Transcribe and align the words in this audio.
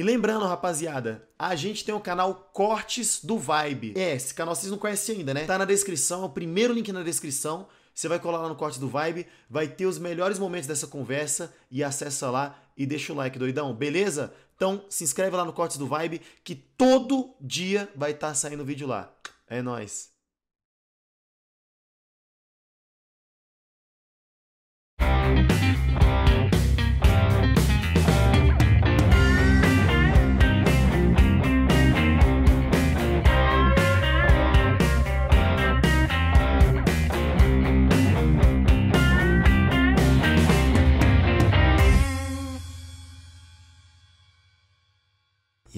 E 0.00 0.02
lembrando, 0.02 0.46
rapaziada, 0.46 1.28
a 1.38 1.54
gente 1.54 1.84
tem 1.84 1.94
o 1.94 2.00
canal 2.00 2.48
Cortes 2.54 3.22
do 3.22 3.36
Vibe. 3.36 3.92
É, 3.94 4.14
esse 4.14 4.32
canal 4.32 4.54
vocês 4.54 4.70
não 4.70 4.78
conhecem 4.78 5.18
ainda, 5.18 5.34
né? 5.34 5.44
Tá 5.44 5.58
na 5.58 5.66
descrição, 5.66 6.22
é 6.22 6.24
o 6.24 6.30
primeiro 6.30 6.72
link 6.72 6.90
na 6.90 7.02
descrição. 7.02 7.66
Você 7.94 8.08
vai 8.08 8.18
colar 8.18 8.38
lá 8.38 8.48
no 8.48 8.56
Cortes 8.56 8.78
do 8.78 8.88
Vibe, 8.88 9.26
vai 9.50 9.68
ter 9.68 9.84
os 9.84 9.98
melhores 9.98 10.38
momentos 10.38 10.66
dessa 10.66 10.86
conversa 10.86 11.52
e 11.70 11.84
acessa 11.84 12.30
lá 12.30 12.58
e 12.78 12.86
deixa 12.86 13.12
o 13.12 13.16
like, 13.16 13.38
doidão, 13.38 13.74
beleza? 13.74 14.32
Então 14.56 14.86
se 14.88 15.04
inscreve 15.04 15.36
lá 15.36 15.44
no 15.44 15.52
Cortes 15.52 15.76
do 15.76 15.86
Vibe 15.86 16.22
que 16.42 16.54
todo 16.54 17.34
dia 17.38 17.86
vai 17.94 18.12
estar 18.12 18.28
tá 18.28 18.34
saindo 18.34 18.64
vídeo 18.64 18.86
lá. 18.86 19.12
É 19.46 19.60
nóis. 19.60 20.08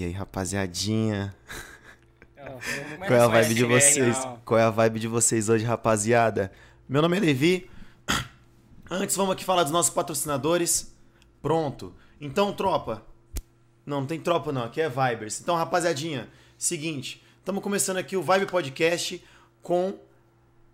E 0.03 0.07
aí, 0.07 0.11
rapaziadinha? 0.11 1.33
Qual 3.07 3.13
é 3.13 3.21
a 3.21 3.27
vibe 3.29 3.53
de 3.53 3.63
vocês? 3.63 4.17
Qual 4.43 4.59
é 4.59 4.63
a 4.63 4.69
vibe 4.69 4.99
de 4.99 5.07
vocês 5.07 5.47
hoje, 5.47 5.63
rapaziada? 5.63 6.51
Meu 6.89 7.01
nome 7.01 7.15
é 7.15 7.21
Levi. 7.21 7.71
Antes, 8.91 9.15
vamos 9.15 9.31
aqui 9.31 9.45
falar 9.45 9.63
dos 9.63 9.71
nossos 9.71 9.93
patrocinadores. 9.93 10.93
Pronto. 11.41 11.95
Então, 12.19 12.51
tropa. 12.51 13.01
Não, 13.85 14.01
não 14.01 14.05
tem 14.05 14.19
tropa 14.19 14.51
não, 14.51 14.63
aqui 14.63 14.81
é 14.81 14.89
Vibers. 14.89 15.39
Então, 15.39 15.55
rapaziadinha, 15.55 16.27
seguinte. 16.57 17.23
Estamos 17.39 17.63
começando 17.63 17.95
aqui 17.95 18.17
o 18.17 18.21
Vibe 18.21 18.47
Podcast 18.47 19.23
com... 19.61 19.97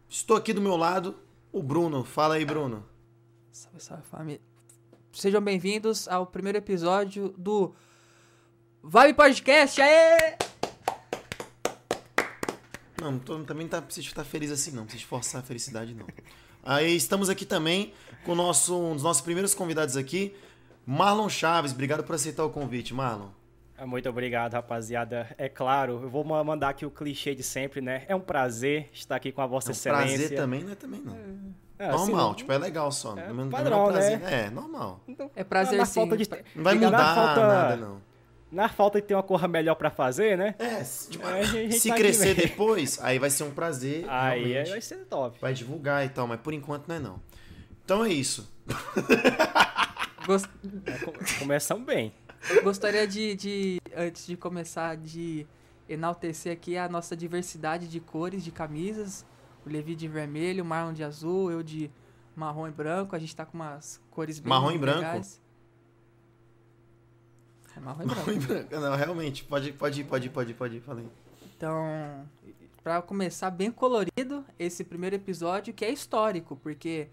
Estou 0.09 0.37
aqui 0.37 0.53
do 0.53 0.61
meu 0.61 0.75
lado, 0.75 1.15
o 1.51 1.61
Bruno. 1.61 2.03
Fala 2.03 2.33
aí, 2.33 2.45
Bruno. 2.45 2.83
Salve, 3.51 3.79
salve, 3.79 4.03
família. 4.09 4.41
Sejam 5.13 5.39
bem-vindos 5.39 6.07
ao 6.07 6.25
primeiro 6.25 6.57
episódio 6.57 7.31
do 7.37 7.75
Vibe 8.81 9.13
Podcast, 9.13 9.81
aê! 9.81 10.37
Não, 13.01 13.19
tô, 13.19 13.37
também 13.43 13.63
não 13.63 13.69
tá, 13.69 13.81
preciso 13.81 14.07
estar 14.07 14.23
feliz 14.23 14.51
assim, 14.51 14.71
não. 14.71 14.83
Preciso 14.83 15.05
forçar 15.05 15.41
a 15.41 15.43
felicidade, 15.43 15.93
não. 15.93 16.07
Aí 16.63 16.95
estamos 16.95 17.29
aqui 17.29 17.45
também 17.45 17.93
com 18.25 18.33
nosso, 18.35 18.77
um 18.79 18.93
dos 18.93 19.03
nossos 19.03 19.21
primeiros 19.21 19.53
convidados 19.53 19.97
aqui, 19.97 20.33
Marlon 20.85 21.27
Chaves. 21.27 21.73
Obrigado 21.73 22.03
por 22.03 22.15
aceitar 22.15 22.45
o 22.45 22.49
convite, 22.49 22.93
Marlon. 22.93 23.27
Ah, 23.77 23.85
muito 23.85 24.09
obrigado, 24.09 24.53
rapaziada. 24.53 25.33
É 25.37 25.49
claro, 25.49 25.99
eu 26.03 26.09
vou 26.09 26.23
mandar 26.23 26.69
aqui 26.69 26.85
o 26.85 26.91
clichê 26.91 27.35
de 27.35 27.43
sempre, 27.43 27.81
né? 27.81 28.05
É 28.07 28.15
um 28.15 28.21
prazer 28.21 28.89
estar 28.93 29.17
aqui 29.17 29.31
com 29.31 29.41
a 29.41 29.45
Vossa 29.45 29.69
é 29.69 29.71
um 29.71 29.73
Excelência. 29.73 30.17
Prazer 30.17 30.37
também, 30.37 30.63
não 30.63 30.71
é 30.71 30.75
também 30.75 31.01
não. 31.01 31.15
É, 31.77 31.85
é 31.85 31.91
normal, 31.91 32.29
assim, 32.29 32.37
tipo, 32.37 32.51
é 32.51 32.57
legal 32.57 32.91
só. 32.91 33.17
É, 33.17 33.31
não, 33.31 33.49
padrão, 33.49 33.77
não 33.77 33.89
é 33.89 33.91
prazer, 33.91 34.19
né? 34.19 34.45
É, 34.45 34.49
normal. 34.49 35.01
Então, 35.07 35.29
é 35.35 35.43
prazer 35.43 35.85
sim. 35.85 36.07
De... 36.09 36.29
Não 36.55 36.63
vai 36.63 36.75
mudar 36.75 37.15
falta... 37.15 37.47
nada, 37.47 37.75
não. 37.77 38.08
Na 38.51 38.67
falta 38.67 38.99
de 38.99 39.07
ter 39.07 39.13
uma 39.13 39.21
cor 39.21 39.47
melhor 39.47 39.75
para 39.75 39.91
fazer, 39.91 40.37
né? 40.37 40.55
É, 40.57 40.83
tipo, 40.83 41.27
é, 41.27 41.69
se 41.71 41.89
tá 41.89 41.95
crescer 41.95 42.33
depois, 42.33 42.99
aí 43.01 43.19
vai 43.19 43.29
ser 43.29 43.43
um 43.43 43.51
prazer. 43.51 44.05
Aí 44.09 44.63
vai 44.67 44.81
ser 44.81 45.05
top. 45.05 45.37
Vai 45.39 45.53
divulgar 45.53 46.03
e 46.05 46.09
tal, 46.09 46.25
mas 46.25 46.39
por 46.39 46.53
enquanto 46.53 46.87
não 46.87 46.95
é 46.95 46.99
não. 46.99 47.21
Então 47.85 48.03
é 48.03 48.09
isso. 48.09 48.51
Gost... 50.25 50.49
É, 50.85 51.39
começamos 51.39 51.85
bem. 51.85 52.13
Eu 52.49 52.63
gostaria 52.63 53.07
de, 53.07 53.35
de, 53.35 53.81
antes 53.95 54.25
de 54.25 54.37
começar, 54.37 54.95
de 54.97 55.45
enaltecer 55.87 56.53
aqui 56.53 56.77
a 56.77 56.87
nossa 56.87 57.15
diversidade 57.15 57.87
de 57.87 57.99
cores 57.99 58.43
de 58.43 58.51
camisas. 58.51 59.25
O 59.65 59.69
Levi 59.69 59.95
de 59.95 60.07
vermelho, 60.07 60.63
o 60.63 60.67
Marlon 60.67 60.93
de 60.93 61.03
azul, 61.03 61.51
eu 61.51 61.61
de 61.61 61.91
marrom 62.35 62.67
e 62.67 62.71
branco. 62.71 63.15
A 63.15 63.19
gente 63.19 63.35
tá 63.35 63.45
com 63.45 63.57
umas 63.57 64.01
cores 64.09 64.39
bem 64.39 64.49
Marrom 64.49 64.71
e 64.71 64.77
branco? 64.77 64.99
Legais. 64.99 65.41
É 67.79 67.85
marrom 67.85 68.03
e 68.03 68.05
branco. 68.05 68.19
Marrom 68.19 68.31
e 68.31 68.45
branco. 68.45 68.79
Não, 68.79 68.95
realmente. 68.95 69.43
Pode, 69.45 69.71
pode 69.73 70.01
ir, 70.01 70.03
pode 70.03 70.27
ir, 70.27 70.29
pode 70.29 70.51
ir, 70.51 70.53
pode. 70.53 70.79
Falei. 70.81 71.05
Então, 71.57 72.25
para 72.83 73.01
começar 73.01 73.49
bem 73.49 73.71
colorido, 73.71 74.45
esse 74.57 74.83
primeiro 74.83 75.15
episódio 75.15 75.73
que 75.73 75.85
é 75.85 75.91
histórico, 75.91 76.55
porque 76.57 77.07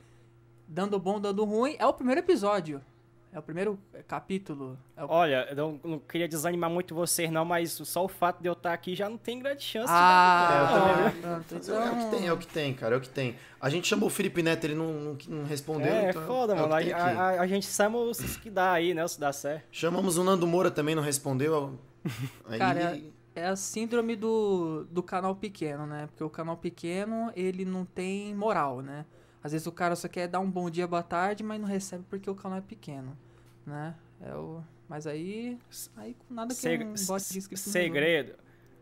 dando 0.66 0.98
bom, 0.98 1.20
dando 1.20 1.44
ruim, 1.44 1.76
é 1.78 1.86
o 1.86 1.92
primeiro 1.92 2.20
episódio. 2.20 2.80
É 3.36 3.38
o 3.38 3.42
primeiro 3.42 3.78
capítulo. 4.08 4.78
É 4.96 5.04
o... 5.04 5.08
Olha, 5.10 5.46
eu 5.50 5.56
não, 5.56 5.80
não, 5.84 5.98
queria 5.98 6.26
desanimar 6.26 6.70
muito 6.70 6.94
vocês, 6.94 7.30
não, 7.30 7.44
mas 7.44 7.70
só 7.70 8.02
o 8.02 8.08
fato 8.08 8.40
de 8.40 8.48
eu 8.48 8.54
estar 8.54 8.72
aqui 8.72 8.94
já 8.94 9.10
não 9.10 9.18
tem 9.18 9.38
grande 9.38 9.62
chance. 9.62 9.92
Ah, 9.94 11.12
de 11.46 11.54
é, 11.54 11.58
então... 11.58 11.82
é 11.82 11.92
o 11.92 11.98
que 11.98 12.16
tem, 12.16 12.26
é 12.28 12.32
o 12.32 12.38
que 12.38 12.46
tem, 12.46 12.72
cara, 12.72 12.94
é 12.94 12.98
o 12.98 13.00
que 13.02 13.10
tem. 13.10 13.36
A 13.60 13.68
gente 13.68 13.86
chamou 13.86 14.06
o 14.06 14.10
Felipe 14.10 14.42
Neto, 14.42 14.64
ele 14.64 14.74
não, 14.74 14.90
não, 14.90 15.18
não 15.28 15.44
respondeu. 15.44 15.92
É, 15.92 16.08
então 16.08 16.22
é 16.22 16.26
foda, 16.26 16.54
é 16.54 16.56
mano. 16.56 16.72
A, 16.72 16.78
a, 16.78 17.40
a, 17.42 17.46
gente 17.46 17.66
chama 17.66 17.98
os 17.98 18.38
que 18.38 18.48
dá 18.48 18.72
aí, 18.72 18.94
né? 18.94 19.06
Se 19.06 19.20
dá 19.20 19.30
certo. 19.34 19.66
Chamamos 19.70 20.16
o 20.16 20.24
Nando 20.24 20.46
Moura 20.46 20.70
também, 20.70 20.94
não 20.94 21.02
respondeu. 21.02 21.78
Aí... 22.48 22.58
Cara, 22.58 22.96
é, 23.34 23.42
é 23.42 23.46
a 23.48 23.56
síndrome 23.56 24.16
do, 24.16 24.86
do 24.90 25.02
canal 25.02 25.36
pequeno, 25.36 25.86
né? 25.86 26.06
Porque 26.06 26.24
o 26.24 26.30
canal 26.30 26.56
pequeno, 26.56 27.30
ele 27.36 27.66
não 27.66 27.84
tem 27.84 28.34
moral, 28.34 28.80
né? 28.80 29.04
Às 29.44 29.52
vezes 29.52 29.66
o 29.66 29.72
cara 29.72 29.94
só 29.94 30.08
quer 30.08 30.26
dar 30.26 30.40
um 30.40 30.50
bom 30.50 30.70
dia, 30.70 30.86
boa 30.86 31.02
tarde, 31.02 31.44
mas 31.44 31.60
não 31.60 31.68
recebe 31.68 32.02
porque 32.08 32.30
o 32.30 32.34
canal 32.34 32.56
é 32.56 32.62
pequeno 32.62 33.14
né? 33.66 33.94
É 34.20 34.34
o, 34.34 34.62
mas 34.88 35.06
aí, 35.06 35.58
aí 35.96 36.14
com 36.14 36.34
nada 36.34 36.54
que 36.54 36.60
Seg 36.60 36.84
um 36.84 36.94
bot 36.94 37.48
de 37.48 37.56
Segredo. 37.56 38.34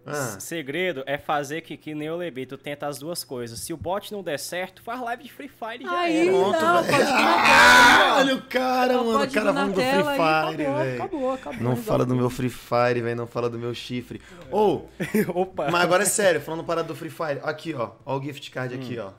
Ah. 0.07 0.39
Segredo 0.39 1.03
é 1.07 1.17
fazer 1.17 1.63
que, 1.63 1.79
que 1.79 1.95
nem 1.95 2.11
o 2.11 2.17
Lebi, 2.17 2.45
tu 2.45 2.59
tenta 2.59 2.87
as 2.87 2.99
duas 2.99 3.25
coisas. 3.25 3.59
Se 3.61 3.73
o 3.73 3.77
bot 3.77 4.13
não 4.13 4.23
der 4.23 4.39
certo, 4.39 4.83
faz 4.83 5.01
live 5.01 5.23
de 5.23 5.33
Free 5.33 5.49
Fire 5.49 5.83
e 5.83 5.85
já 5.85 5.99
Aí, 5.99 6.29
era. 6.29 6.31
Pronto, 6.31 6.61
não, 6.61 6.85
pode 6.85 7.03
ah, 7.03 8.17
Olha 8.21 8.35
o 8.35 8.43
cara, 8.43 8.93
não, 8.93 9.05
mano. 9.07 9.25
O 9.25 9.31
cara 9.31 9.55
falando 9.55 9.75
do 9.75 9.81
Free 9.81 10.03
Fire, 10.03 10.57
velho. 10.57 10.95
Acabou, 10.95 11.33
acabou. 11.33 11.61
Não 11.63 11.77
fala 11.77 12.05
do 12.05 12.15
meu 12.15 12.29
Free 12.29 12.51
Fire, 12.51 13.01
velho. 13.01 13.17
Não 13.17 13.27
fala 13.27 13.49
do 13.49 13.59
meu 13.59 13.75
chifre. 13.75 14.21
Ou, 14.51 14.91
oh, 15.35 15.41
Opa. 15.41 15.71
mas 15.71 15.83
agora 15.83 16.03
é 16.03 16.07
sério, 16.07 16.41
falando 16.41 16.65
parada 16.65 16.89
do 16.89 16.95
Free 16.95 17.11
Fire. 17.11 17.41
Aqui, 17.43 17.73
ó. 17.73 17.93
Ó 18.05 18.19
o 18.19 18.23
gift 18.23 18.51
card 18.51 18.75
hum. 18.75 18.81
aqui, 18.81 18.99
ó. 18.99 19.11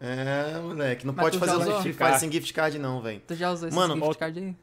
É, 0.00 0.58
moleque. 0.60 1.06
Não 1.06 1.12
mas 1.12 1.24
pode 1.24 1.38
fazer 1.38 1.56
o 1.56 1.82
Free 1.82 1.92
Fire 1.92 2.18
sem 2.18 2.32
gift 2.32 2.54
card, 2.54 2.78
não, 2.78 3.02
velho. 3.02 3.20
Tu 3.26 3.34
já 3.34 3.52
usou 3.52 3.68
esse 3.68 3.76
Mano, 3.76 3.96
gift 3.96 4.18
card 4.18 4.38
aí? 4.38 4.56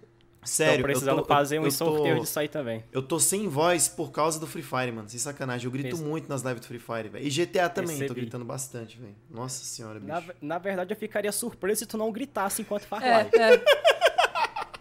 Sério, 0.43 0.77
Tô 0.77 0.83
precisando 0.83 1.21
tô, 1.21 1.25
fazer 1.25 1.59
um 1.59 1.69
sorteio 1.69 2.21
disso 2.21 2.39
aí 2.39 2.47
também. 2.47 2.83
Eu 2.91 3.01
tô 3.01 3.19
sem 3.19 3.47
voz 3.47 3.89
por 3.89 4.11
causa 4.11 4.39
do 4.39 4.47
Free 4.47 4.63
Fire, 4.63 4.91
mano. 4.91 5.09
Sem 5.09 5.19
sacanagem. 5.19 5.65
Eu 5.65 5.71
grito 5.71 5.97
muito 5.97 6.29
nas 6.29 6.41
lives 6.41 6.61
do 6.61 6.67
Free 6.67 6.79
Fire, 6.79 7.09
velho. 7.09 7.25
E 7.25 7.29
GTA 7.29 7.69
também, 7.69 7.89
Percebi. 7.89 8.07
tô 8.07 8.13
gritando 8.13 8.45
bastante, 8.45 8.97
velho. 8.97 9.15
Nossa 9.29 9.63
senhora, 9.63 9.99
bicho. 9.99 10.07
Na, 10.07 10.23
na, 10.41 10.57
verdade, 10.57 10.93
eu 10.93 10.97
ficaria 10.97 11.31
surpreso 11.31 11.79
se 11.79 11.85
tu 11.85 11.97
não 11.97 12.11
gritasse 12.11 12.61
enquanto 12.61 12.83
faz 12.83 13.03
é, 13.03 13.11
live. 13.11 13.37
É. 13.37 13.63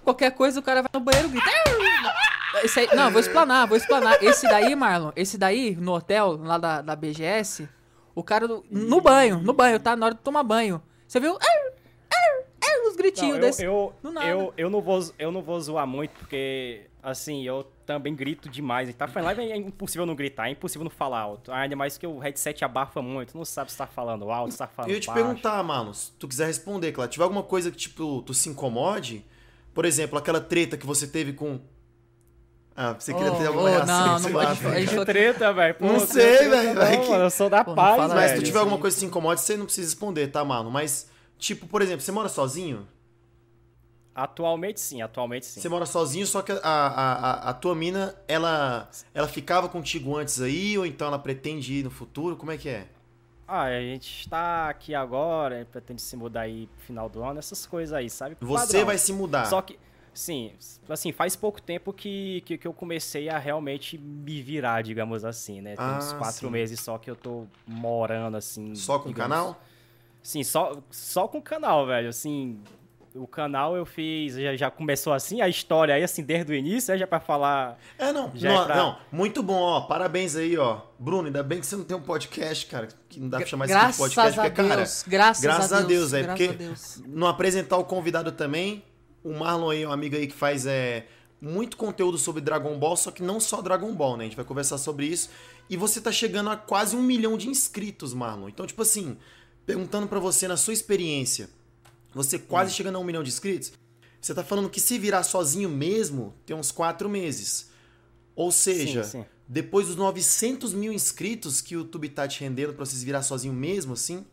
Qualquer 0.05 0.31
coisa, 0.31 0.61
o 0.61 0.63
cara 0.63 0.83
vai 0.83 0.91
no 0.95 1.01
banheiro 1.01 1.29
e 1.29 1.33
grita. 1.33 1.51
Esse 2.65 2.81
aí, 2.81 2.89
não, 2.95 3.11
vou 3.11 3.21
explanar, 3.21 3.67
vou 3.67 3.77
explanar. 3.77 4.23
Esse 4.23 4.49
daí, 4.49 4.75
Marlon, 4.75 5.13
esse 5.15 5.37
daí, 5.37 5.77
no 5.77 5.93
hotel, 5.93 6.37
lá 6.43 6.59
da, 6.59 6.81
da 6.81 6.97
BGS, 6.97 7.69
o 8.15 8.23
cara 8.23 8.49
no 8.49 9.01
banho, 9.01 9.39
no 9.39 9.53
banho, 9.53 9.79
tá? 9.79 9.95
Na 9.95 10.07
hora 10.07 10.15
de 10.15 10.21
tomar 10.23 10.43
banho. 10.43 10.83
Você 11.07 11.21
viu? 11.21 11.39
Uns 12.89 12.97
gritinhos 12.97 13.35
não, 13.35 13.41
desse. 13.41 13.65
Eu, 13.65 13.93
eu, 14.25 14.55
eu, 14.57 14.71
não 14.71 14.81
vou, 14.81 15.13
eu 15.19 15.31
não 15.33 15.43
vou 15.43 15.61
zoar 15.61 15.87
muito, 15.87 16.11
porque, 16.19 16.83
assim, 17.03 17.45
eu 17.47 17.67
também 17.87 18.15
grito 18.15 18.49
demais. 18.49 18.93
Tá 18.95 19.09
falando 19.09 19.37
live 19.37 19.53
é 19.53 19.57
impossível 19.57 20.05
não 20.05 20.15
gritar, 20.15 20.49
é 20.49 20.53
impossível 20.53 20.85
não 20.85 20.91
falar 20.91 21.21
alto. 21.21 21.53
Ainda 21.53 21.75
mais 21.75 21.97
que 21.97 22.07
o 22.07 22.19
headset 22.19 22.65
abafa 22.65 23.01
muito, 23.01 23.37
não 23.37 23.45
sabe 23.45 23.73
se 23.73 23.79
tá 23.79 23.87
falando 23.87 24.31
alto, 24.31 24.53
se 24.53 24.59
tá 24.59 24.67
falando 24.67 24.91
Eu 24.91 24.97
ia 24.97 25.01
te 25.01 25.07
baixo. 25.07 25.23
perguntar, 25.23 25.63
mano, 25.63 25.95
se 25.95 26.13
tu 26.13 26.29
quiser 26.29 26.47
responder, 26.47 26.93
claro. 26.93 27.11
Tiver 27.11 27.25
alguma 27.25 27.43
coisa 27.43 27.71
que, 27.71 27.77
tipo, 27.77 28.23
tu 28.23 28.35
se 28.35 28.49
incomode, 28.49 29.25
por 29.73 29.85
exemplo, 29.85 30.19
aquela 30.19 30.41
treta 30.41 30.77
que 30.77 30.87
você 30.87 31.07
teve 31.07 31.33
com 31.33 31.61
ah, 32.81 32.95
você 32.97 33.13
queria 33.13 33.33
ter 33.33 33.47
alguma 33.49 33.65
oh, 33.65 33.67
reação? 33.67 34.07
Não, 34.07 34.19
não 34.21 34.31
pode. 34.31 34.67
A 34.69 34.81
gente 34.81 35.05
treta, 35.05 35.53
velho. 35.53 35.77
Não 35.81 35.99
sei, 35.99 36.49
velho. 36.49 36.81
Eu 37.13 37.29
sou 37.29 37.51
da 37.51 37.65
Pô, 37.65 37.75
paz, 37.75 37.97
velho. 37.97 38.15
Mas 38.15 38.31
se 38.31 38.37
tu 38.37 38.43
tiver 38.45 38.61
alguma 38.61 38.79
coisa 38.79 38.95
que 38.95 39.01
se 39.01 39.07
incomode, 39.07 39.41
você 39.41 39.57
não 39.57 39.65
precisa 39.65 39.89
responder, 39.89 40.29
tá, 40.29 40.45
mano? 40.45 40.71
Mas 40.71 41.09
Tipo, 41.39 41.67
por 41.67 41.81
exemplo, 41.83 42.01
você 42.01 42.13
mora 42.13 42.29
sozinho? 42.29 42.87
Atualmente 44.15 44.81
sim, 44.81 45.01
atualmente 45.01 45.47
sim. 45.47 45.61
Você 45.61 45.69
mora 45.69 45.87
sozinho, 45.87 46.27
só 46.27 46.43
que 46.43 46.51
a, 46.51 46.59
a, 46.59 47.13
a, 47.13 47.51
a, 47.51 47.55
tua 47.55 47.73
mina, 47.77 48.17
ela, 48.27 48.91
ela 49.15 49.29
ficava 49.29 49.69
contigo 49.69 50.17
antes 50.17 50.41
aí, 50.41 50.77
ou 50.77 50.85
então 50.85 51.07
ela 51.07 51.21
pretende 51.21 51.75
ir 51.75 51.85
no 51.85 51.91
futuro? 51.91 52.37
Como 52.37 52.51
é 52.51 52.59
que 52.59 52.69
é? 52.69 52.89
Ah, 53.47 53.63
a 53.63 53.81
gente 53.81 54.23
está 54.23 54.69
aqui 54.69 54.93
agora, 54.93 55.67
pretende 55.71 56.03
se 56.03 56.17
mudar 56.17 56.43
aí 56.43 56.69
no 56.77 56.83
final 56.83 57.09
do 57.09 57.23
ano, 57.23 57.39
essas 57.39 57.65
coisas 57.65 57.95
aí, 57.95 58.11
sabe? 58.11 58.37
Você 58.41 58.67
Padrão. 58.67 58.87
vai 58.87 58.99
se 58.99 59.13
mudar. 59.13 59.45
Só 59.47 59.63
que, 59.63 59.79
sim, 60.13 60.53
assim, 60.89 61.13
faz 61.13 61.37
pouco 61.37 61.63
tempo 61.63 61.93
que, 61.93 62.43
que, 62.45 62.59
que, 62.59 62.67
eu 62.67 62.73
comecei 62.73 63.29
a 63.29 63.39
realmente 63.39 63.97
me 63.97 64.43
virar, 64.43 64.83
digamos 64.83 65.25
assim, 65.25 65.61
né? 65.61 65.77
Tem 65.77 65.85
ah, 65.85 65.97
uns 65.97 66.13
quatro 66.15 66.49
sim. 66.49 66.51
meses 66.51 66.81
só 66.81 66.99
que 66.99 67.09
eu 67.09 67.15
tô 67.15 67.47
morando 67.65 68.37
assim. 68.37 68.75
Só 68.75 68.99
com 68.99 69.11
o 69.11 69.15
canal? 69.15 69.59
Sim, 70.23 70.43
só, 70.45 70.77
só 70.91 71.27
com 71.27 71.39
o 71.39 71.43
canal, 71.43 71.87
velho. 71.87 72.09
Assim, 72.09 72.61
o 73.15 73.27
canal 73.27 73.77
eu 73.77 73.85
fiz, 73.85 74.35
já, 74.35 74.57
já 74.57 74.71
começou 74.71 75.13
assim, 75.13 75.41
a 75.41 75.49
história 75.49 75.95
aí, 75.95 76.03
assim, 76.03 76.23
desde 76.23 76.53
o 76.53 76.55
início, 76.55 76.93
é 76.93 76.99
já 76.99 77.07
pra 77.07 77.21
falar. 77.21 77.79
É, 77.99 78.13
não, 78.13 78.31
já 78.35 78.49
não, 78.49 78.63
é 78.63 78.67
pra... 78.67 78.77
não, 78.77 78.99
muito 79.11 79.43
bom, 79.43 79.61
ó. 79.61 79.83
Parabéns 79.83 80.37
aí, 80.37 80.57
ó. 80.57 80.81
Bruno, 80.99 81.27
ainda 81.27 81.43
bem 81.43 81.61
que 81.61 81.67
você 81.67 81.77
não 81.77 81.85
tem 81.85 81.97
um 81.97 82.03
podcast, 82.03 82.67
cara. 82.67 82.89
Que 83.09 83.21
não 83.21 83.29
dá 83.29 83.39
pra 83.39 83.47
chamar 83.47 83.67
graças 83.67 83.97
isso 83.97 84.09
de 84.09 84.15
podcast, 84.15 84.41
porque, 84.41 84.63
cara. 84.63 84.77
Deus, 84.77 85.05
graças, 85.07 85.43
graças 85.43 85.73
a 85.73 85.81
Deus, 85.81 86.13
é 86.13 86.25
porque 86.25 86.51
não 87.07 87.27
apresentar 87.27 87.77
o 87.77 87.85
convidado 87.85 88.33
também. 88.33 88.85
O 89.23 89.33
Marlon 89.33 89.71
aí, 89.71 89.87
um 89.87 89.93
amigo 89.93 90.17
aí 90.17 90.27
que 90.27 90.35
faz 90.35 90.65
é, 90.65 91.07
muito 91.41 91.77
conteúdo 91.77 92.17
sobre 92.19 92.41
Dragon 92.41 92.79
Ball, 92.79 92.97
só 92.97 93.11
que 93.11 93.23
não 93.23 93.41
só 93.41 93.61
Dragon 93.61 93.93
Ball, 93.95 94.17
né? 94.17 94.25
A 94.25 94.27
gente 94.27 94.37
vai 94.37 94.45
conversar 94.45 94.79
sobre 94.79 95.07
isso. 95.07 95.31
E 95.69 95.77
você 95.77 96.01
tá 96.01 96.11
chegando 96.11 96.51
a 96.51 96.57
quase 96.57 96.97
um 96.97 97.03
milhão 97.03 97.37
de 97.37 97.49
inscritos, 97.49 98.15
Marlon. 98.15 98.49
Então, 98.49 98.67
tipo 98.67 98.83
assim, 98.83 99.19
perguntando 99.69 100.09
para 100.09 100.19
você 100.19 100.49
na 100.49 100.57
sua 100.57 100.73
experiência, 100.73 101.51
você 102.15 102.39
quase 102.39 102.71
hum. 102.73 102.75
chegando 102.75 102.97
a 102.97 102.99
um 103.01 103.05
milhão 103.05 103.23
de 103.23 103.29
inscritos, 103.29 103.71
você 104.19 104.35
tá 104.35 104.43
falando 104.43 104.71
que 104.71 104.81
se 104.81 104.99
virar 104.99 105.23
sozinho 105.23 105.69
mesmo, 105.69 106.35
tem 106.47 106.57
uns 106.57 106.73
quatro 106.73 107.07
meses. 107.07 107.69
Ou 108.35 108.51
seja, 108.51 109.05
sim, 109.05 109.21
sim. 109.21 109.27
depois 109.47 109.89
dos 109.89 109.97
900 109.97 110.73
mil 110.73 110.91
inscritos 110.91 111.61
que 111.61 111.77
o 111.77 111.81
YouTube 111.81 112.09
tá 112.09 112.27
te 112.27 112.41
rendendo 112.41 112.73
pra 112.73 112.87
vocês 112.87 113.03
virar 113.03 113.23
sozinho 113.23 113.53
mesmo, 113.53 113.93
assim? 113.93 114.25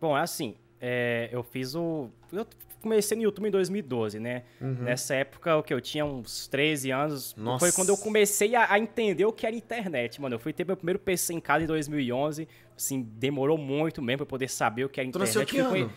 Bom, 0.00 0.18
é 0.18 0.22
assim, 0.22 0.56
é, 0.80 1.28
eu 1.30 1.44
fiz 1.44 1.76
o... 1.76 2.10
Eu 2.32 2.48
comecei 2.80 3.16
no 3.16 3.22
YouTube 3.22 3.48
em 3.48 3.50
2012, 3.50 4.18
né? 4.18 4.42
Uhum. 4.60 4.82
Nessa 4.82 5.14
época, 5.14 5.56
o 5.56 5.62
que 5.62 5.72
eu 5.72 5.80
tinha 5.80 6.04
uns 6.04 6.46
13 6.48 6.90
anos, 6.90 7.34
Nossa. 7.36 7.58
foi 7.58 7.72
quando 7.72 7.88
eu 7.88 7.96
comecei 7.96 8.54
a, 8.54 8.72
a, 8.72 8.78
entender 8.78 9.24
o 9.24 9.32
que 9.32 9.46
era 9.46 9.54
internet, 9.54 10.20
mano. 10.20 10.34
Eu 10.34 10.38
fui 10.38 10.52
ter 10.52 10.66
meu 10.66 10.76
primeiro 10.76 10.98
PC 10.98 11.34
em 11.34 11.40
casa 11.40 11.64
em 11.64 11.66
2011, 11.66 12.48
assim, 12.76 13.02
demorou 13.16 13.58
muito 13.58 14.00
mesmo 14.00 14.18
pra 14.18 14.26
poder 14.26 14.48
saber 14.48 14.84
o 14.84 14.88
que 14.88 15.00
era 15.00 15.08
internet. 15.08 15.32
Tu 15.32 15.38
nasceu 15.38 15.46
que 15.46 15.58
ano? 15.58 15.92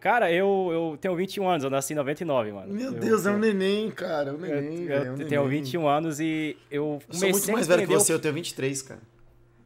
Cara, 0.00 0.32
eu, 0.32 0.70
eu 0.72 0.98
tenho 0.98 1.14
21 1.14 1.46
anos, 1.46 1.64
eu 1.64 1.68
nasci 1.68 1.92
em 1.92 1.96
99, 1.96 2.52
mano. 2.52 2.72
Meu 2.72 2.86
eu, 2.86 2.92
Deus, 2.92 3.26
eu, 3.26 3.32
é 3.32 3.34
um 3.34 3.38
neném, 3.38 3.90
cara. 3.90 4.30
É 4.30 4.32
um 4.32 4.38
neném, 4.38 4.84
eu, 4.84 4.88
eu 4.88 5.04
é 5.04 5.10
um 5.12 5.16
tenho 5.16 5.44
neném. 5.44 5.62
21 5.62 5.86
anos 5.86 6.20
e 6.20 6.56
eu 6.70 7.00
comecei 7.06 7.28
eu 7.28 7.34
sou 7.34 7.38
muito 7.38 7.52
mais 7.52 7.66
velho 7.66 7.86
que 7.86 7.94
você, 7.94 8.12
eu 8.12 8.18
tenho 8.18 8.32
23, 8.32 8.80
cara. 8.82 9.00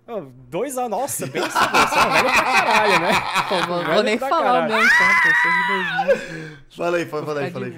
Oh, 0.06 0.20
dois 0.50 0.76
anos, 0.76 0.90
nossa, 0.90 1.26
bem 1.26 1.40
você 1.40 1.58
é 1.58 2.12
velho 2.12 2.24
pra 2.24 2.42
caralho, 2.42 3.00
né? 3.00 3.12
Pô, 3.48 3.66
vou, 3.66 3.84
vou 3.84 4.02
nem 4.02 4.18
falar 4.18 4.68
mesmo, 4.68 4.88
tá? 4.88 5.22
Pô, 5.22 5.48
de 5.50 6.34
2000. 6.34 6.58
Fala 6.70 6.96
aí, 6.98 7.06
fala 7.06 7.40
aí, 7.40 7.50
fala 7.50 7.66
aí. 7.66 7.74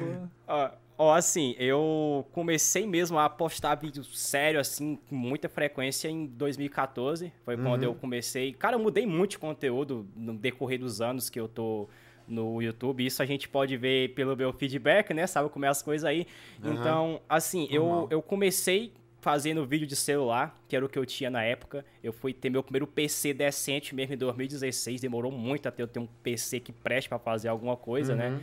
Ó, 0.49 0.70
ó, 0.99 1.14
assim, 1.14 1.55
eu 1.56 2.26
comecei 2.32 2.84
mesmo 2.84 3.17
a 3.17 3.31
postar 3.31 3.76
vídeo 3.76 4.02
sério, 4.02 4.58
assim, 4.58 4.99
com 5.08 5.14
muita 5.14 5.49
frequência 5.49 6.08
em 6.08 6.26
2014. 6.26 7.32
Foi 7.44 7.55
uhum. 7.55 7.62
quando 7.62 7.84
eu 7.84 7.94
comecei. 7.94 8.52
Cara, 8.52 8.75
eu 8.75 8.81
mudei 8.81 9.06
muito 9.06 9.32
de 9.32 9.38
conteúdo 9.38 10.05
no 10.17 10.34
decorrer 10.34 10.81
dos 10.81 11.00
anos 11.00 11.31
que 11.31 11.38
eu 11.38 11.46
tô 11.46 11.88
no 12.26 12.61
YouTube. 12.61 13.06
Isso 13.06 13.23
a 13.23 13.26
gente 13.26 13.49
pode 13.49 13.76
ver 13.76 14.14
pelo 14.14 14.37
meu 14.37 14.52
feedback, 14.52 15.14
né? 15.14 15.28
Sabe 15.28 15.49
como 15.49 15.64
é 15.64 15.69
as 15.69 15.81
coisas 15.81 16.05
aí. 16.05 16.26
Uhum. 16.61 16.73
Então, 16.73 17.20
assim, 17.28 17.69
eu, 17.70 18.08
eu 18.11 18.20
comecei 18.20 18.93
fazendo 19.26 19.67
vídeo 19.67 19.88
de 19.88 19.96
celular, 19.96 20.56
que 20.69 20.76
era 20.76 20.87
o 20.87 20.88
que 20.88 20.96
eu 20.96 21.05
tinha 21.05 21.28
na 21.28 21.43
época. 21.43 21.84
Eu 22.00 22.12
fui 22.12 22.32
ter 22.32 22.49
meu 22.49 22.62
primeiro 22.62 22.87
PC 22.87 23.34
decente 23.34 23.93
mesmo 23.93 24.14
em 24.14 24.17
2016. 24.17 25.00
Demorou 25.00 25.32
muito 25.32 25.67
até 25.67 25.82
eu 25.82 25.88
ter 25.88 25.99
um 25.99 26.06
PC 26.06 26.61
que 26.61 26.70
preste 26.70 27.08
para 27.08 27.19
fazer 27.19 27.49
alguma 27.49 27.76
coisa, 27.76 28.14
né? 28.14 28.28
uhum. 28.28 28.34
né? 28.37 28.43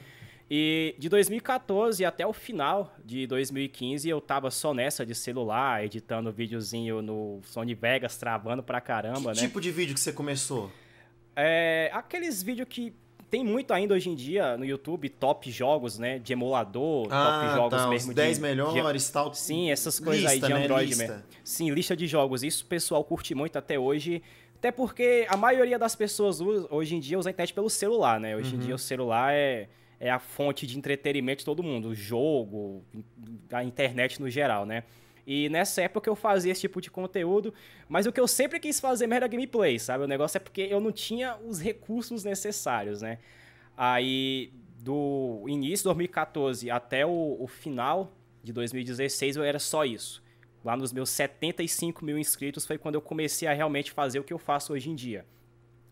E 0.52 0.94
de 1.00 1.08
2014 1.08 2.04
até 2.04 2.28
o 2.28 2.34
final 2.34 2.94
de 3.06 3.26
2015 3.28 4.10
eu 4.10 4.20
tava 4.20 4.52
só 4.52 4.74
nessa 4.74 5.06
de 5.06 5.16
celular, 5.16 5.86
editando 5.86 6.30
videozinho 6.34 7.02
no 7.02 7.40
Sony 7.46 7.74
Vegas, 7.74 8.18
travando 8.18 8.62
pra 8.62 8.82
caramba, 8.82 9.32
que 9.32 9.40
né? 9.40 9.48
tipo 9.48 9.62
de 9.62 9.72
vídeo 9.72 9.94
que 9.94 10.02
você 10.02 10.12
começou? 10.12 10.70
É, 11.34 11.90
aqueles 11.94 12.44
vídeos 12.44 12.68
que 12.70 12.94
tem 13.34 13.44
muito 13.44 13.74
ainda 13.74 13.96
hoje 13.96 14.12
em 14.12 14.14
dia 14.14 14.56
no 14.58 14.64
YouTube 14.64 15.10
top 15.10 15.50
jogos, 15.50 15.98
né? 15.98 16.20
De 16.20 16.34
emulador, 16.34 17.08
ah, 17.10 17.42
top 17.42 17.56
jogos 17.56 17.82
tá, 17.82 17.90
mesmo. 17.90 18.10
Os 18.10 18.16
10 18.16 18.36
de, 18.36 18.44
melhores, 18.44 19.10
tal. 19.10 19.34
Sim, 19.34 19.72
essas 19.72 20.00
coisas 20.00 20.32
lista, 20.32 20.46
aí 20.46 20.52
de 20.52 20.60
né? 20.60 20.66
Android 20.66 20.96
né? 20.96 21.08
mesmo. 21.08 21.24
Sim, 21.44 21.72
lista 21.72 21.98
de 21.98 22.06
jogos. 22.06 22.44
Isso 22.44 22.64
o 22.64 22.68
pessoal 22.68 23.04
curte 23.04 23.34
muito 23.34 23.58
até 23.58 23.80
hoje. 23.80 24.22
Até 24.60 24.70
porque 24.72 25.26
a 25.28 25.36
maioria 25.36 25.80
das 25.80 25.96
pessoas 25.96 26.40
hoje 26.70 26.96
em 26.96 27.00
dia 27.00 27.18
usa 27.18 27.30
a 27.30 27.32
internet 27.32 27.56
pelo 27.56 27.72
celular, 27.72 28.20
né? 28.20 28.36
Hoje 28.36 28.54
uhum. 28.54 28.62
em 28.62 28.66
dia 28.66 28.76
o 28.76 28.78
celular 28.78 29.34
é, 29.34 29.68
é 30.00 30.12
a 30.12 30.20
fonte 30.20 30.68
de 30.68 30.78
entretenimento 30.78 31.40
de 31.40 31.46
todo 31.46 31.64
mundo. 31.64 31.88
O 31.90 31.96
jogo, 31.96 32.84
a 33.52 33.64
internet 33.64 34.22
no 34.22 34.30
geral, 34.30 34.64
né? 34.64 34.84
E 35.26 35.48
nessa 35.50 35.82
época 35.82 36.10
eu 36.10 36.16
fazia 36.16 36.52
esse 36.52 36.62
tipo 36.62 36.82
de 36.82 36.92
conteúdo, 36.92 37.54
mas 37.88 38.06
o 38.06 38.12
que 38.12 38.20
eu 38.20 38.28
sempre 38.28 38.60
quis 38.60 38.80
fazer 38.80 39.10
era 39.12 39.28
gameplay, 39.28 39.80
sabe? 39.80 40.04
O 40.04 40.08
negócio 40.08 40.38
é 40.38 40.40
porque 40.40 40.62
eu 40.62 40.82
não 40.82 40.92
tinha 40.92 41.38
os 41.48 41.62
recursos 41.62 42.24
necessários, 42.24 43.02
né? 43.02 43.20
Aí, 43.76 44.52
do 44.80 45.46
início 45.48 45.84
de 45.84 45.84
2014 45.86 46.70
até 46.70 47.06
o, 47.06 47.38
o 47.40 47.48
final 47.48 48.12
de 48.44 48.52
2016, 48.52 49.38
eu 49.38 49.44
era 49.44 49.60
só 49.60 49.86
isso. 49.86 50.22
Lá 50.64 50.76
nos 50.76 50.94
meus 50.94 51.10
75 51.10 52.04
mil 52.04 52.18
inscritos 52.18 52.66
foi 52.66 52.78
quando 52.78 52.96
eu 52.96 53.02
comecei 53.02 53.48
a 53.48 53.54
realmente 53.54 53.92
fazer 53.92 54.20
o 54.20 54.24
que 54.24 54.34
eu 54.34 54.38
faço 54.38 54.74
hoje 54.74 54.90
em 54.90 54.96
dia. 54.96 55.26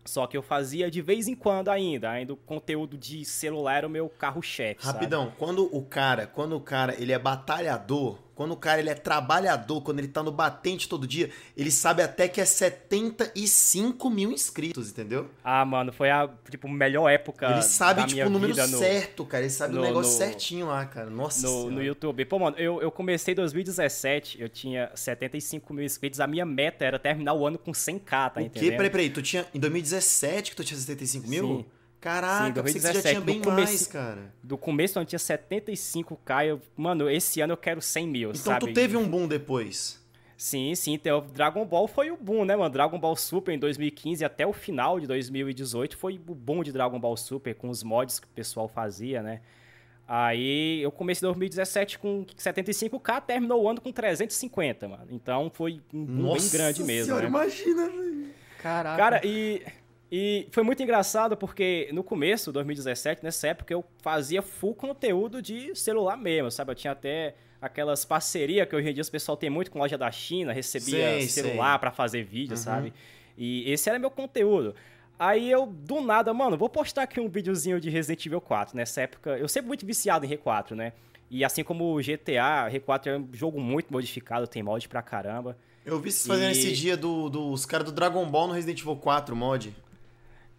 Só 0.04 0.26
que 0.26 0.36
eu 0.36 0.42
fazia 0.42 0.90
de 0.90 1.00
vez 1.00 1.28
em 1.28 1.34
quando 1.34 1.68
ainda, 1.68 2.10
ainda 2.10 2.32
o 2.32 2.36
conteúdo 2.36 2.98
de 2.98 3.24
celular 3.24 3.78
era 3.78 3.86
o 3.86 3.90
meu 3.90 4.08
carro-chefe. 4.08 4.84
Rapidão, 4.84 5.26
sabe? 5.26 5.36
quando 5.38 5.76
o 5.76 5.82
cara, 5.82 6.26
quando 6.26 6.56
o 6.56 6.60
cara 6.60 7.00
ele 7.00 7.12
é 7.12 7.18
batalhador, 7.18 8.18
quando 8.34 8.52
o 8.52 8.56
cara 8.56 8.80
ele 8.80 8.90
é 8.90 8.94
trabalhador, 8.94 9.82
quando 9.82 9.98
ele 9.98 10.08
tá 10.08 10.22
no 10.22 10.32
batente 10.32 10.88
todo 10.88 11.06
dia, 11.06 11.30
ele 11.56 11.70
sabe 11.70 12.02
até 12.02 12.28
que 12.28 12.40
é 12.40 12.44
75 12.44 14.10
mil 14.10 14.32
inscritos, 14.32 14.90
entendeu? 14.90 15.28
Ah, 15.44 15.64
mano, 15.64 15.92
foi 15.92 16.10
a 16.10 16.28
tipo, 16.50 16.68
melhor 16.68 17.08
época. 17.08 17.50
Ele 17.50 17.62
sabe, 17.62 18.06
tipo, 18.06 18.26
o 18.26 18.30
número 18.30 18.54
no, 18.54 18.78
certo, 18.78 19.24
cara. 19.24 19.44
Ele 19.44 19.50
sabe 19.50 19.74
no, 19.74 19.80
o 19.80 19.84
negócio 19.84 20.12
no, 20.12 20.18
certinho 20.18 20.66
lá, 20.68 20.84
cara. 20.86 21.10
Nossa 21.10 21.46
no, 21.46 21.70
no 21.70 21.82
YouTube. 21.82 22.24
Pô, 22.24 22.38
mano, 22.38 22.56
eu, 22.58 22.80
eu 22.80 22.90
comecei 22.90 23.32
em 23.32 23.36
2017, 23.36 24.40
eu 24.40 24.48
tinha 24.48 24.90
75 24.94 25.74
mil 25.74 25.84
inscritos. 25.84 26.20
A 26.20 26.26
minha 26.26 26.46
meta 26.46 26.84
era 26.84 26.98
terminar 26.98 27.34
o 27.34 27.46
ano 27.46 27.58
com 27.58 27.72
100k, 27.72 28.04
tá 28.06 28.32
o 28.36 28.40
entendendo? 28.40 28.76
Peraí, 28.76 28.90
peraí. 28.90 29.10
Tu 29.10 29.22
tinha. 29.22 29.46
Em 29.54 29.60
2017 29.60 30.50
que 30.50 30.56
tu 30.56 30.64
tinha 30.64 30.78
75 30.78 31.28
mil? 31.28 31.46
Sim. 31.46 31.66
Caraca, 32.02 32.46
Sim, 32.46 32.52
2017, 32.52 32.82
você 32.82 32.92
já 32.92 33.10
tinha 33.10 33.20
bem 33.20 33.40
começo, 33.40 33.72
mais, 33.72 33.86
cara. 33.86 34.34
Do 34.42 34.58
começo 34.58 34.98
eu 34.98 35.04
tinha 35.04 35.20
75k. 35.20 36.46
Eu, 36.46 36.60
mano, 36.76 37.08
esse 37.08 37.40
ano 37.40 37.52
eu 37.52 37.56
quero 37.56 37.80
100 37.80 38.08
mil, 38.08 38.30
então, 38.30 38.42
sabe? 38.42 38.66
tu 38.66 38.74
teve 38.74 38.96
um 38.96 39.08
boom 39.08 39.28
depois. 39.28 40.02
Sim, 40.36 40.74
sim. 40.74 40.94
Então, 40.94 41.24
Dragon 41.32 41.64
Ball 41.64 41.86
foi 41.86 42.10
o 42.10 42.16
boom, 42.16 42.44
né, 42.44 42.56
mano? 42.56 42.68
Dragon 42.70 42.98
Ball 42.98 43.14
Super 43.14 43.54
em 43.54 43.58
2015 43.60 44.24
até 44.24 44.44
o 44.44 44.52
final 44.52 44.98
de 44.98 45.06
2018 45.06 45.96
foi 45.96 46.20
o 46.26 46.34
boom 46.34 46.64
de 46.64 46.72
Dragon 46.72 46.98
Ball 46.98 47.16
Super, 47.16 47.54
com 47.54 47.68
os 47.68 47.84
mods 47.84 48.18
que 48.18 48.26
o 48.26 48.30
pessoal 48.30 48.66
fazia, 48.66 49.22
né? 49.22 49.40
Aí 50.08 50.82
eu 50.82 50.90
comecei 50.90 51.24
em 51.24 51.30
2017 51.30 52.00
com 52.00 52.26
75k, 52.36 53.22
terminou 53.22 53.62
o 53.62 53.68
ano 53.68 53.80
com 53.80 53.92
350, 53.92 54.88
mano. 54.88 55.06
Então 55.10 55.52
foi 55.54 55.80
um 55.94 56.04
boom 56.04 56.22
Nossa 56.22 56.40
bem 56.40 56.50
grande 56.50 56.82
mesmo. 56.82 57.04
Senhora, 57.04 57.22
né? 57.22 57.28
imagina, 57.28 57.88
velho. 57.88 58.26
Caraca. 58.60 58.96
Cara, 58.96 59.20
e 59.24 59.62
e 60.14 60.46
foi 60.50 60.62
muito 60.62 60.82
engraçado 60.82 61.38
porque 61.38 61.88
no 61.90 62.04
começo, 62.04 62.52
2017, 62.52 63.24
nessa 63.24 63.48
época, 63.48 63.72
eu 63.72 63.82
fazia 64.02 64.42
full 64.42 64.74
conteúdo 64.74 65.40
de 65.40 65.74
celular 65.74 66.18
mesmo, 66.18 66.50
sabe? 66.50 66.70
Eu 66.70 66.74
tinha 66.74 66.92
até 66.92 67.34
aquelas 67.58 68.04
parcerias 68.04 68.68
que 68.68 68.76
hoje 68.76 68.90
em 68.90 68.92
dia 68.92 69.02
o 69.02 69.10
pessoal 69.10 69.38
tem 69.38 69.48
muito 69.48 69.70
com 69.70 69.78
loja 69.78 69.96
da 69.96 70.12
China, 70.12 70.52
recebia 70.52 71.18
sei, 71.18 71.28
celular 71.28 71.78
para 71.78 71.90
fazer 71.90 72.24
vídeo, 72.24 72.58
uhum. 72.58 72.62
sabe? 72.62 72.92
E 73.38 73.72
esse 73.72 73.88
era 73.88 73.98
meu 73.98 74.10
conteúdo. 74.10 74.74
Aí 75.18 75.50
eu, 75.50 75.64
do 75.64 76.02
nada, 76.02 76.34
mano, 76.34 76.58
vou 76.58 76.68
postar 76.68 77.04
aqui 77.04 77.18
um 77.18 77.28
videozinho 77.30 77.80
de 77.80 77.88
Resident 77.88 78.26
Evil 78.26 78.42
4. 78.42 78.76
Nessa 78.76 79.00
época, 79.00 79.38
eu 79.38 79.48
sempre 79.48 79.68
muito 79.68 79.86
viciado 79.86 80.26
em 80.26 80.28
R4, 80.28 80.72
né? 80.72 80.92
E 81.30 81.42
assim 81.42 81.64
como 81.64 81.96
o 81.96 82.02
GTA, 82.02 82.68
R4 82.70 83.06
é 83.06 83.16
um 83.16 83.28
jogo 83.32 83.58
muito 83.58 83.90
modificado, 83.90 84.46
tem 84.46 84.62
mod 84.62 84.86
pra 84.90 85.00
caramba. 85.00 85.56
Eu 85.86 85.98
vi 85.98 86.12
vocês 86.12 86.26
fazendo 86.26 86.54
e... 86.54 86.58
esse 86.58 86.72
dia 86.72 86.98
dos 86.98 87.30
do, 87.62 87.66
caras 87.66 87.86
do 87.86 87.92
Dragon 87.92 88.26
Ball 88.26 88.48
no 88.48 88.52
Resident 88.52 88.78
Evil 88.78 88.96
4 88.96 89.34
mod 89.34 89.74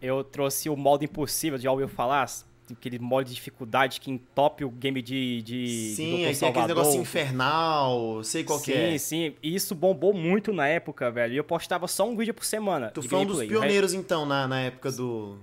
eu 0.04 0.22
trouxe 0.24 0.70
o 0.70 0.76
modo 0.76 1.06
impossível, 1.06 1.58
já 1.58 1.72
ouviu 1.72 1.88
falar? 1.88 2.30
Aquele 2.70 3.00
modo 3.00 3.28
de 3.28 3.34
dificuldade 3.34 4.02
que 4.02 4.12
entope 4.12 4.66
o 4.66 4.70
game 4.70 5.02
de. 5.02 5.42
de 5.42 5.94
sim, 5.96 6.26
aí 6.26 6.36
tem 6.36 6.50
aquele 6.50 6.68
negócio 6.68 7.00
infernal, 7.00 8.24
sei 8.24 8.44
qual 8.44 8.60
sim, 8.60 8.66
que 8.66 8.74
é. 8.74 8.92
Sim, 8.92 8.98
sim. 8.98 9.36
E 9.42 9.56
isso 9.56 9.74
bombou 9.74 10.14
muito 10.14 10.52
na 10.52 10.68
época, 10.68 11.10
velho. 11.10 11.34
E 11.34 11.38
eu 11.38 11.44
postava 11.44 11.88
só 11.88 12.08
um 12.08 12.16
vídeo 12.16 12.34
por 12.34 12.46
semana. 12.46 12.90
Tu 12.90 13.02
foi 13.02 13.20
um 13.20 13.26
dos 13.26 13.44
pioneiros, 13.44 13.94
então, 13.94 14.26
na, 14.26 14.48
na 14.48 14.60
época 14.62 14.92
do. 14.92 15.38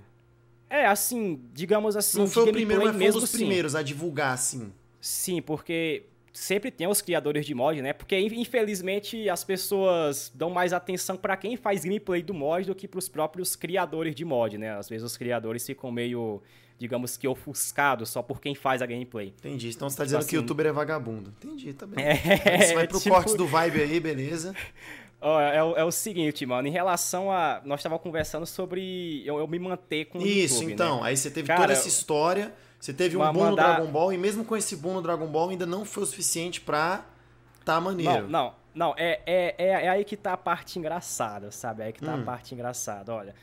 É, 0.69 0.85
assim, 0.85 1.39
digamos 1.53 1.95
assim. 1.95 2.19
Não 2.19 2.27
foi 2.27 2.49
o 2.49 2.51
primeiro, 2.51 2.85
mas 2.85 2.95
foi 2.95 3.09
um 3.09 3.11
dos 3.13 3.29
sim. 3.29 3.37
primeiros 3.37 3.75
a 3.75 3.81
divulgar, 3.81 4.33
assim. 4.33 4.71
Sim, 4.99 5.41
porque 5.41 6.03
sempre 6.33 6.71
tem 6.71 6.87
os 6.87 7.01
criadores 7.01 7.45
de 7.45 7.53
mod, 7.53 7.81
né? 7.81 7.93
Porque 7.93 8.17
infelizmente 8.17 9.29
as 9.29 9.43
pessoas 9.43 10.31
dão 10.33 10.49
mais 10.49 10.73
atenção 10.73 11.17
para 11.17 11.35
quem 11.35 11.57
faz 11.57 11.83
gameplay 11.83 12.21
do 12.21 12.33
mod 12.33 12.65
do 12.65 12.75
que 12.75 12.87
para 12.87 12.99
os 12.99 13.09
próprios 13.09 13.55
criadores 13.55 14.15
de 14.15 14.23
mod, 14.23 14.57
né? 14.57 14.77
Às 14.77 14.87
vezes 14.87 15.03
os 15.03 15.17
criadores 15.17 15.65
ficam 15.65 15.91
meio, 15.91 16.41
digamos 16.77 17.17
que 17.17 17.27
ofuscados 17.27 18.09
só 18.09 18.21
por 18.21 18.39
quem 18.39 18.55
faz 18.55 18.81
a 18.81 18.85
gameplay. 18.85 19.33
Entendi. 19.39 19.69
Então 19.69 19.89
você 19.89 19.97
tá 19.97 20.03
dizendo 20.03 20.19
assim, 20.19 20.29
que 20.29 20.37
o 20.37 20.41
youtuber 20.41 20.65
é 20.67 20.71
vagabundo. 20.71 21.33
Entendi, 21.43 21.73
tá 21.73 21.85
bem. 21.85 22.03
É, 22.45 22.57
você 22.65 22.75
vai 22.75 22.87
pro 22.87 22.99
tipo... 22.99 23.13
corte 23.13 23.35
do 23.35 23.45
vibe 23.45 23.81
aí, 23.81 23.99
beleza? 23.99 24.55
Oh, 25.23 25.39
é, 25.39 25.57
é, 25.57 25.83
o 25.83 25.91
seguinte, 25.91 26.47
mano, 26.47 26.67
em 26.67 26.71
relação 26.71 27.31
a. 27.31 27.61
Nós 27.63 27.79
estávamos 27.79 28.01
conversando 28.01 28.43
sobre 28.47 29.21
eu, 29.23 29.37
eu, 29.37 29.47
me 29.47 29.59
manter 29.59 30.05
com 30.05 30.17
o 30.17 30.25
Isso, 30.25 30.55
YouTube, 30.55 30.73
então. 30.73 31.01
Né? 31.01 31.09
Aí 31.09 31.15
você 31.15 31.29
teve 31.29 31.47
Cara, 31.47 31.61
toda 31.61 31.73
essa 31.73 31.87
história 31.87 32.51
Você 32.81 32.91
teve 32.91 33.15
um 33.15 33.19
boom 33.19 33.39
mandar... 33.39 33.49
no 33.49 33.55
Dragon 33.55 33.91
Ball 33.91 34.11
e 34.11 34.17
mesmo 34.17 34.43
com 34.43 34.57
esse 34.57 34.75
boom 34.75 34.95
no 34.95 35.01
Dragon 35.03 35.27
Ball 35.27 35.51
ainda 35.51 35.67
não 35.67 35.85
foi 35.85 36.01
o 36.01 36.05
suficiente 36.05 36.59
pra 36.59 37.05
tá 37.63 37.79
maneiro. 37.79 38.27
Não, 38.27 38.27
não, 38.27 38.53
não. 38.73 38.95
É, 38.97 39.21
é, 39.25 39.55
é, 39.57 39.67
é 39.85 39.89
aí 39.89 40.03
que 40.03 40.17
tá 40.17 40.33
a 40.33 40.37
parte 40.37 40.79
engraçada, 40.79 41.51
sabe? 41.51 41.83
É 41.83 41.85
aí 41.85 41.93
que 41.93 42.01
tá 42.01 42.15
hum. 42.15 42.21
a 42.21 42.23
parte 42.23 42.55
engraçada. 42.55 43.13
Olha, 43.13 43.35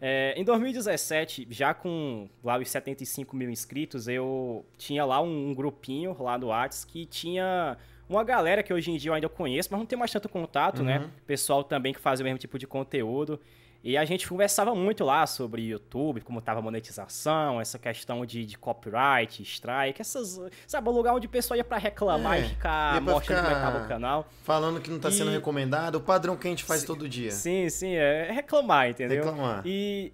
é, 0.00 0.32
em 0.34 0.44
2017, 0.44 1.46
já 1.50 1.74
com 1.74 2.26
lá 2.42 2.58
os 2.58 2.70
75 2.70 3.36
mil 3.36 3.50
inscritos, 3.50 4.08
eu 4.08 4.64
tinha 4.78 5.04
lá 5.04 5.20
um, 5.20 5.50
um 5.50 5.54
grupinho 5.54 6.16
lá 6.18 6.38
do 6.38 6.48
Whats 6.48 6.84
que 6.86 7.04
tinha 7.04 7.76
uma 8.08 8.24
galera 8.24 8.62
que 8.62 8.72
hoje 8.72 8.90
em 8.90 8.96
dia 8.96 9.10
eu 9.10 9.14
ainda 9.14 9.28
conheço, 9.28 9.68
mas 9.70 9.78
não 9.78 9.86
tenho 9.86 9.98
mais 9.98 10.10
tanto 10.10 10.28
contato, 10.28 10.82
né? 10.82 10.98
uhum. 10.98 11.04
né? 11.04 11.10
Pessoal 11.26 11.62
também 11.62 11.92
que 11.92 12.00
faz 12.00 12.18
o 12.20 12.24
mesmo 12.24 12.38
tipo 12.38 12.58
de 12.58 12.66
conteúdo. 12.66 13.38
E 13.82 13.96
a 13.96 14.04
gente 14.04 14.28
conversava 14.28 14.74
muito 14.74 15.04
lá 15.04 15.26
sobre 15.26 15.62
YouTube, 15.62 16.20
como 16.20 16.40
estava 16.40 16.58
a 16.58 16.62
monetização, 16.62 17.60
essa 17.60 17.78
questão 17.78 18.26
de, 18.26 18.44
de, 18.44 18.58
copyright, 18.58 19.42
strike, 19.42 20.00
essas. 20.00 20.40
Sabe, 20.66 20.88
o 20.88 20.92
lugar 20.92 21.14
onde 21.14 21.26
o 21.26 21.30
pessoal 21.30 21.56
ia 21.56 21.64
para 21.64 21.78
reclamar 21.78 22.38
é, 22.38 22.40
e 22.40 22.48
ficar 22.48 23.00
mostrando 23.00 23.22
ficar 23.22 23.42
como 23.42 23.50
é 23.50 23.54
que 23.54 23.60
tava 23.60 23.84
o 23.84 23.88
canal. 23.88 24.28
Falando 24.42 24.80
que 24.80 24.90
não 24.90 24.96
está 24.96 25.08
e... 25.08 25.12
sendo 25.12 25.30
recomendado, 25.30 25.96
o 25.96 26.00
padrão 26.00 26.36
que 26.36 26.46
a 26.46 26.50
gente 26.50 26.64
faz 26.64 26.80
sim, 26.80 26.86
todo 26.86 27.08
dia. 27.08 27.30
Sim, 27.30 27.68
sim, 27.68 27.94
é 27.94 28.30
reclamar, 28.32 28.90
entendeu? 28.90 29.24
Reclamar. 29.24 29.62
E. 29.64 30.12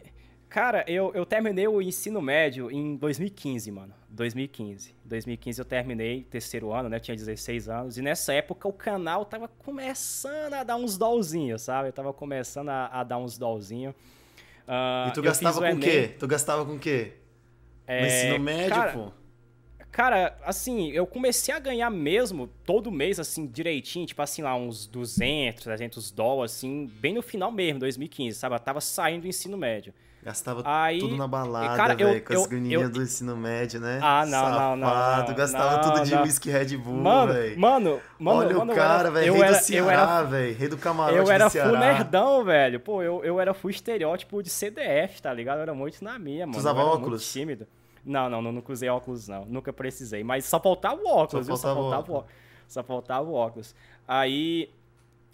Cara, 0.48 0.84
eu, 0.86 1.10
eu 1.14 1.24
terminei 1.24 1.66
o 1.66 1.80
ensino 1.80 2.20
médio 2.20 2.70
em 2.70 2.94
2015, 2.96 3.70
mano. 3.70 3.94
2015. 4.12 4.94
2015 5.04 5.60
eu 5.60 5.64
terminei 5.64 6.22
terceiro 6.22 6.72
ano, 6.72 6.88
né? 6.88 6.96
Eu 6.96 7.00
tinha 7.00 7.16
16 7.16 7.68
anos. 7.68 7.98
E 7.98 8.02
nessa 8.02 8.32
época 8.32 8.68
o 8.68 8.72
canal 8.72 9.24
tava 9.24 9.48
começando 9.48 10.54
a 10.54 10.62
dar 10.62 10.76
uns 10.76 10.98
dolzinhos, 10.98 11.62
sabe? 11.62 11.88
Eu 11.88 11.92
tava 11.92 12.12
começando 12.12 12.68
a, 12.68 12.86
a 12.86 13.02
dar 13.02 13.18
uns 13.18 13.38
dolzinhos. 13.38 13.94
Uh, 14.68 15.08
e 15.08 15.12
tu 15.12 15.22
gastava 15.22 15.60
com 15.60 15.76
o 15.76 15.80
quê? 15.80 16.14
Tu 16.18 16.26
gastava 16.26 16.64
com 16.64 16.74
o 16.74 16.78
quê? 16.78 17.12
É, 17.86 18.00
no 18.00 18.06
ensino 18.06 18.38
médio, 18.38 18.70
cara, 18.70 18.92
pô? 18.92 19.12
Cara, 19.90 20.38
assim, 20.44 20.90
eu 20.92 21.06
comecei 21.06 21.54
a 21.54 21.58
ganhar 21.58 21.90
mesmo 21.90 22.46
todo 22.64 22.90
mês, 22.90 23.18
assim, 23.18 23.46
direitinho, 23.46 24.06
tipo 24.06 24.22
assim, 24.22 24.40
lá 24.40 24.54
uns 24.54 24.86
200, 24.86 25.62
300 25.62 26.10
dólares, 26.10 26.52
assim, 26.52 26.90
bem 27.00 27.14
no 27.14 27.22
final 27.22 27.50
mesmo, 27.50 27.80
2015, 27.80 28.38
sabe? 28.38 28.54
Eu 28.54 28.60
tava 28.60 28.80
saindo 28.80 29.22
do 29.22 29.28
ensino 29.28 29.58
médio. 29.58 29.92
Gastava 30.24 30.62
Aí, 30.64 31.00
tudo 31.00 31.16
na 31.16 31.26
balada, 31.26 31.96
velho, 31.96 32.24
com 32.24 32.32
as 32.32 32.46
graninhas 32.46 32.90
do 32.90 33.02
ensino 33.02 33.36
médio, 33.36 33.80
né? 33.80 33.98
Ah, 34.00 34.24
não, 34.24 34.30
Safado, 34.30 34.76
não, 34.76 34.76
não, 34.76 35.26
não. 35.26 35.34
Gastava 35.34 35.76
não, 35.76 35.94
tudo 35.94 36.06
de 36.06 36.14
whisky 36.14 36.48
Red 36.48 36.76
Bull, 36.76 37.02
velho. 37.26 37.58
Mano, 37.58 38.00
mano, 38.20 38.38
Olha 38.38 38.58
mano, 38.58 38.72
o 38.72 38.76
cara, 38.76 39.10
velho, 39.10 39.34
rei 39.34 39.48
do 39.48 39.54
Ceará, 39.56 40.22
velho, 40.22 40.56
rei 40.56 40.68
do 40.68 40.78
camarote 40.78 41.18
Eu 41.18 41.28
era 41.28 41.50
full 41.50 41.76
nerdão, 41.76 42.44
velho. 42.44 42.78
Pô, 42.78 43.02
eu, 43.02 43.24
eu 43.24 43.40
era 43.40 43.52
full 43.52 43.70
estereótipo 43.70 44.40
de 44.44 44.48
CDF, 44.48 45.20
tá 45.20 45.34
ligado? 45.34 45.56
Eu 45.56 45.62
era 45.62 45.74
muito 45.74 46.04
na 46.04 46.16
minha, 46.20 46.46
mano. 46.46 46.56
Tu 46.56 46.60
usava 46.60 46.84
óculos? 46.84 47.22
Muito 47.22 47.32
tímido. 47.32 47.66
Não, 48.04 48.30
não, 48.30 48.40
não, 48.40 48.52
nunca 48.52 48.72
usei 48.72 48.88
óculos, 48.88 49.26
não. 49.26 49.44
Nunca 49.44 49.72
precisei. 49.72 50.22
Mas 50.22 50.44
só 50.44 50.60
faltava 50.60 51.02
o 51.02 51.06
óculos, 51.08 51.46
só 51.46 51.52
viu? 51.52 51.56
Faltava 51.56 51.74
só 51.74 51.74
faltava 51.74 52.12
o 52.12 52.14
óculos. 52.14 52.32
Só 52.68 52.82
faltava 52.84 53.28
o 53.28 53.34
óculos. 53.34 53.74
Aí, 54.06 54.70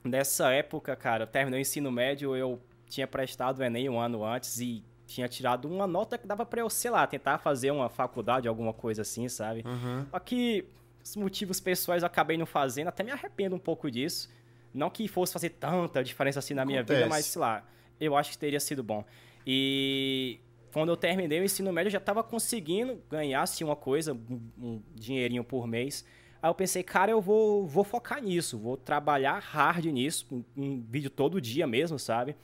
nessa 0.02 0.50
época, 0.50 0.97
cara, 0.97 1.26
terminou 1.26 1.59
o 1.59 1.61
ensino 1.61 1.92
médio, 1.92 2.35
eu 2.35 2.59
tinha 2.88 3.07
prestado 3.07 3.59
o 3.59 3.64
Enem 3.64 3.88
um 3.88 3.99
ano 3.99 4.25
antes 4.25 4.61
e 4.61 4.85
tinha 5.07 5.26
tirado 5.26 5.66
uma 5.66 5.87
nota 5.87 6.18
que 6.18 6.26
dava 6.26 6.45
pra 6.45 6.61
eu, 6.61 6.68
sei 6.68 6.90
lá, 6.90 7.07
tentar 7.07 7.38
fazer 7.38 7.71
uma 7.71 7.88
faculdade, 7.88 8.47
alguma 8.47 8.73
coisa 8.73 9.02
assim, 9.02 9.28
sabe? 9.28 9.64
Uhum. 9.66 10.07
Só 10.11 10.18
que 10.18 10.66
os 11.02 11.16
motivos 11.16 11.59
pessoais 11.61 12.02
eu 12.02 12.07
acabei 12.07 12.37
não 12.37 12.45
fazendo, 12.47 12.88
até 12.88 13.02
me 13.02 13.11
arrependo 13.11 13.57
um 13.57 13.59
pouco 13.59 13.90
disso. 13.90 14.28
Não 14.73 14.90
que 14.90 15.09
fosse 15.09 15.33
fazer 15.33 15.50
tanta 15.50 16.04
diferença 16.04 16.38
assim 16.38 16.52
na 16.52 16.64
minha 16.64 16.80
Acontece. 16.80 17.00
vida, 17.00 17.09
mas 17.09 17.25
sei 17.25 17.40
lá, 17.40 17.64
eu 17.99 18.14
acho 18.14 18.33
que 18.33 18.38
teria 18.38 18.61
sido 18.61 18.83
bom. 18.83 19.02
E 19.47 20.38
quando 20.73 20.90
eu 20.90 20.97
terminei 20.97 21.40
o 21.40 21.45
ensino 21.45 21.73
médio, 21.73 21.88
eu 21.88 21.92
já 21.92 21.99
estava 21.99 22.23
conseguindo 22.23 23.02
ganhar 23.11 23.42
assim, 23.42 23.64
uma 23.64 23.76
coisa, 23.76 24.12
um, 24.12 24.40
um, 24.59 24.83
dinheirinho 24.95 25.42
por 25.42 25.66
mês. 25.66 26.04
Aí 26.42 26.50
eu 26.50 26.54
pensei, 26.54 26.83
cara, 26.83 27.11
eu 27.11 27.21
vou, 27.21 27.66
vou 27.66 27.83
focar 27.83 28.23
nisso, 28.23 28.59
vou 28.59 28.76
trabalhar 28.76 29.38
hard 29.38 29.87
nisso, 29.87 30.26
um, 30.30 30.45
um 30.57 30.80
vídeo 30.88 31.11
todo 31.11 31.40
dia 31.40 31.66
mesmo, 31.66 31.99
sabe? 31.99 32.37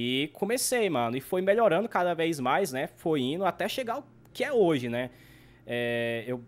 E 0.00 0.30
comecei, 0.32 0.88
mano, 0.88 1.16
e 1.16 1.20
foi 1.20 1.42
melhorando 1.42 1.88
cada 1.88 2.14
vez 2.14 2.38
mais, 2.38 2.70
né? 2.70 2.86
Foi 2.86 3.20
indo 3.20 3.44
até 3.44 3.68
chegar 3.68 3.98
o 3.98 4.04
que 4.32 4.44
é 4.44 4.52
hoje, 4.52 4.88
né? 4.88 5.10
É, 5.66 6.22
eu 6.24 6.40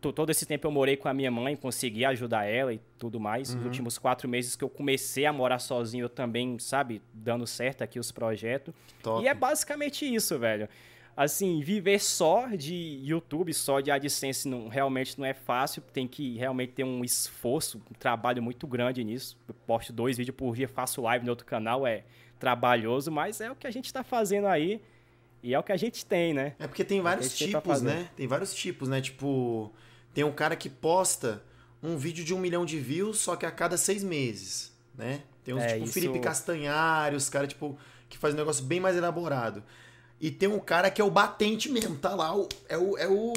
todo 0.00 0.30
esse 0.30 0.46
tempo 0.46 0.68
eu 0.68 0.70
morei 0.70 0.96
com 0.96 1.08
a 1.08 1.14
minha 1.14 1.30
mãe, 1.30 1.56
consegui 1.56 2.04
ajudar 2.04 2.44
ela 2.44 2.72
e 2.72 2.80
tudo 2.98 3.18
mais. 3.18 3.50
Uhum. 3.50 3.56
Nos 3.56 3.64
últimos 3.66 3.98
quatro 3.98 4.28
meses 4.28 4.54
que 4.54 4.62
eu 4.62 4.68
comecei 4.68 5.26
a 5.26 5.32
morar 5.32 5.58
sozinho, 5.58 6.04
eu 6.04 6.08
também, 6.08 6.60
sabe, 6.60 7.02
dando 7.12 7.44
certo 7.44 7.82
aqui 7.82 7.98
os 7.98 8.12
projetos. 8.12 8.72
Top. 9.02 9.24
E 9.24 9.26
é 9.26 9.34
basicamente 9.34 10.04
isso, 10.04 10.38
velho. 10.38 10.68
Assim, 11.16 11.60
viver 11.60 12.00
só 12.00 12.46
de 12.46 13.00
YouTube, 13.02 13.52
só 13.52 13.80
de 13.80 13.90
AdSense, 13.90 14.48
não, 14.48 14.68
realmente 14.68 15.18
não 15.18 15.26
é 15.26 15.34
fácil. 15.34 15.82
Tem 15.92 16.06
que 16.06 16.36
realmente 16.36 16.72
ter 16.72 16.84
um 16.84 17.04
esforço, 17.04 17.82
um 17.90 17.94
trabalho 17.94 18.40
muito 18.40 18.66
grande 18.66 19.02
nisso. 19.04 19.36
Eu 19.46 19.54
posto 19.66 19.92
dois 19.92 20.16
vídeos 20.16 20.36
por 20.36 20.54
dia, 20.54 20.68
faço 20.68 21.02
live 21.02 21.24
no 21.24 21.30
outro 21.32 21.46
canal, 21.46 21.84
é 21.86 22.04
trabalhoso, 22.42 23.08
mas 23.08 23.40
é 23.40 23.48
o 23.52 23.54
que 23.54 23.68
a 23.68 23.70
gente 23.70 23.84
está 23.84 24.02
fazendo 24.02 24.48
aí. 24.48 24.82
E 25.44 25.54
é 25.54 25.58
o 25.58 25.62
que 25.62 25.70
a 25.70 25.76
gente 25.76 26.04
tem, 26.04 26.34
né? 26.34 26.56
É 26.58 26.66
porque 26.66 26.82
tem 26.82 26.98
é 26.98 27.02
vários 27.02 27.40
é 27.40 27.46
tipos, 27.46 27.82
né? 27.82 28.08
Tem 28.16 28.26
vários 28.26 28.52
tipos, 28.52 28.88
né? 28.88 29.00
Tipo, 29.00 29.72
tem 30.12 30.24
um 30.24 30.32
cara 30.32 30.56
que 30.56 30.68
posta 30.68 31.40
um 31.80 31.96
vídeo 31.96 32.24
de 32.24 32.34
um 32.34 32.38
milhão 32.38 32.64
de 32.64 32.80
views, 32.80 33.18
só 33.18 33.36
que 33.36 33.46
a 33.46 33.50
cada 33.52 33.76
seis 33.76 34.02
meses, 34.02 34.72
né? 34.98 35.22
Tem 35.44 35.54
uns 35.54 35.62
é, 35.62 35.74
tipo 35.74 35.84
isso... 35.84 35.92
Felipe 35.92 36.18
Castanhari, 36.18 37.14
os 37.14 37.28
caras, 37.28 37.48
tipo, 37.48 37.78
que 38.08 38.18
faz 38.18 38.34
um 38.34 38.36
negócio 38.36 38.64
bem 38.64 38.80
mais 38.80 38.96
elaborado. 38.96 39.62
E 40.20 40.28
tem 40.28 40.48
um 40.48 40.58
cara 40.58 40.90
que 40.90 41.00
é 41.00 41.04
o 41.04 41.10
batente 41.10 41.68
mesmo, 41.70 41.96
tá 41.96 42.12
lá, 42.12 42.34
é 42.68 42.76
o. 42.76 42.98
É 42.98 43.08
o 43.08 43.32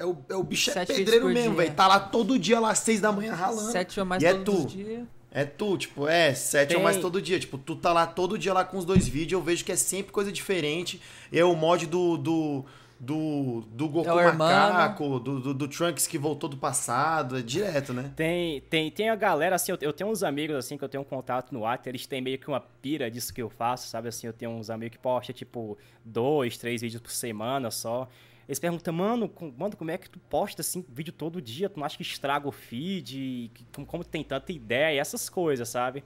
é 0.00 0.04
o, 0.04 0.16
é 0.28 0.36
o 0.36 0.44
bicho 0.44 0.70
é 0.70 0.86
pedreiro 0.86 1.28
mesmo, 1.28 1.56
velho. 1.56 1.74
Tá 1.74 1.88
lá 1.88 1.98
todo 1.98 2.38
dia, 2.38 2.60
lá 2.60 2.70
às 2.70 2.78
seis 2.78 3.00
da 3.00 3.10
manhã 3.10 3.34
ralando. 3.34 3.72
Sete 3.72 3.98
ou 3.98 4.06
mais 4.06 4.22
e 4.22 4.26
é 4.26 4.34
tu. 4.34 4.64
Dia. 4.66 5.04
É 5.30 5.44
tu, 5.44 5.76
tipo, 5.76 6.08
é, 6.08 6.32
sete 6.34 6.68
tem... 6.68 6.76
ou 6.76 6.82
mais 6.82 6.96
todo 6.96 7.20
dia. 7.20 7.38
Tipo, 7.38 7.58
tu 7.58 7.76
tá 7.76 7.92
lá 7.92 8.06
todo 8.06 8.38
dia 8.38 8.52
lá 8.52 8.64
com 8.64 8.78
os 8.78 8.84
dois 8.84 9.06
vídeos, 9.06 9.32
eu 9.32 9.42
vejo 9.42 9.64
que 9.64 9.72
é 9.72 9.76
sempre 9.76 10.10
coisa 10.12 10.32
diferente. 10.32 11.00
É 11.30 11.44
o 11.44 11.54
mod 11.54 11.86
do, 11.86 12.16
do, 12.16 12.64
do, 12.98 13.60
do 13.70 13.88
Goku 13.88 14.18
é 14.18 14.32
Macaco, 14.32 15.20
do, 15.20 15.38
do, 15.38 15.54
do, 15.54 15.68
Trunks 15.68 16.06
que 16.06 16.18
voltou 16.18 16.48
do 16.48 16.56
passado, 16.56 17.38
é 17.38 17.42
direto, 17.42 17.92
né? 17.92 18.10
Tem, 18.16 18.60
tem, 18.62 18.90
tem 18.90 19.10
a 19.10 19.14
galera, 19.14 19.56
assim, 19.56 19.70
eu, 19.70 19.78
eu 19.82 19.92
tenho 19.92 20.10
uns 20.10 20.22
amigos, 20.22 20.56
assim, 20.56 20.76
que 20.76 20.84
eu 20.84 20.88
tenho 20.88 21.02
um 21.02 21.06
contato 21.06 21.52
no 21.52 21.60
WhatsApp, 21.60 21.90
eles 21.90 22.06
têm 22.06 22.20
meio 22.20 22.38
que 22.38 22.48
uma 22.48 22.60
pira 22.60 23.10
disso 23.10 23.32
que 23.32 23.42
eu 23.42 23.50
faço, 23.50 23.88
sabe? 23.88 24.08
Assim, 24.08 24.26
eu 24.26 24.32
tenho 24.32 24.50
uns 24.50 24.70
amigos 24.70 24.96
que 24.96 25.02
postam, 25.02 25.34
tipo, 25.34 25.78
dois, 26.04 26.56
três 26.56 26.80
vídeos 26.80 27.00
por 27.00 27.12
semana 27.12 27.70
só. 27.70 28.08
Eles 28.48 28.58
perguntam, 28.58 28.94
mano, 28.94 29.30
mano, 29.58 29.76
como 29.76 29.90
é 29.90 29.98
que 29.98 30.08
tu 30.08 30.18
posta, 30.18 30.62
assim, 30.62 30.82
vídeo 30.88 31.12
todo 31.12 31.40
dia? 31.40 31.68
Tu 31.68 31.78
não 31.78 31.84
acha 31.84 31.98
que 31.98 32.02
estraga 32.02 32.48
o 32.48 32.52
feed? 32.52 33.52
Como, 33.74 33.86
como 33.86 34.02
tem 34.02 34.24
tanta 34.24 34.50
ideia? 34.50 34.98
Essas 34.98 35.28
coisas, 35.28 35.68
sabe? 35.68 36.02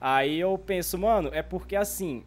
Aí 0.00 0.40
eu 0.40 0.56
penso, 0.56 0.96
mano, 0.96 1.28
é 1.30 1.42
porque, 1.42 1.76
assim, 1.76 2.24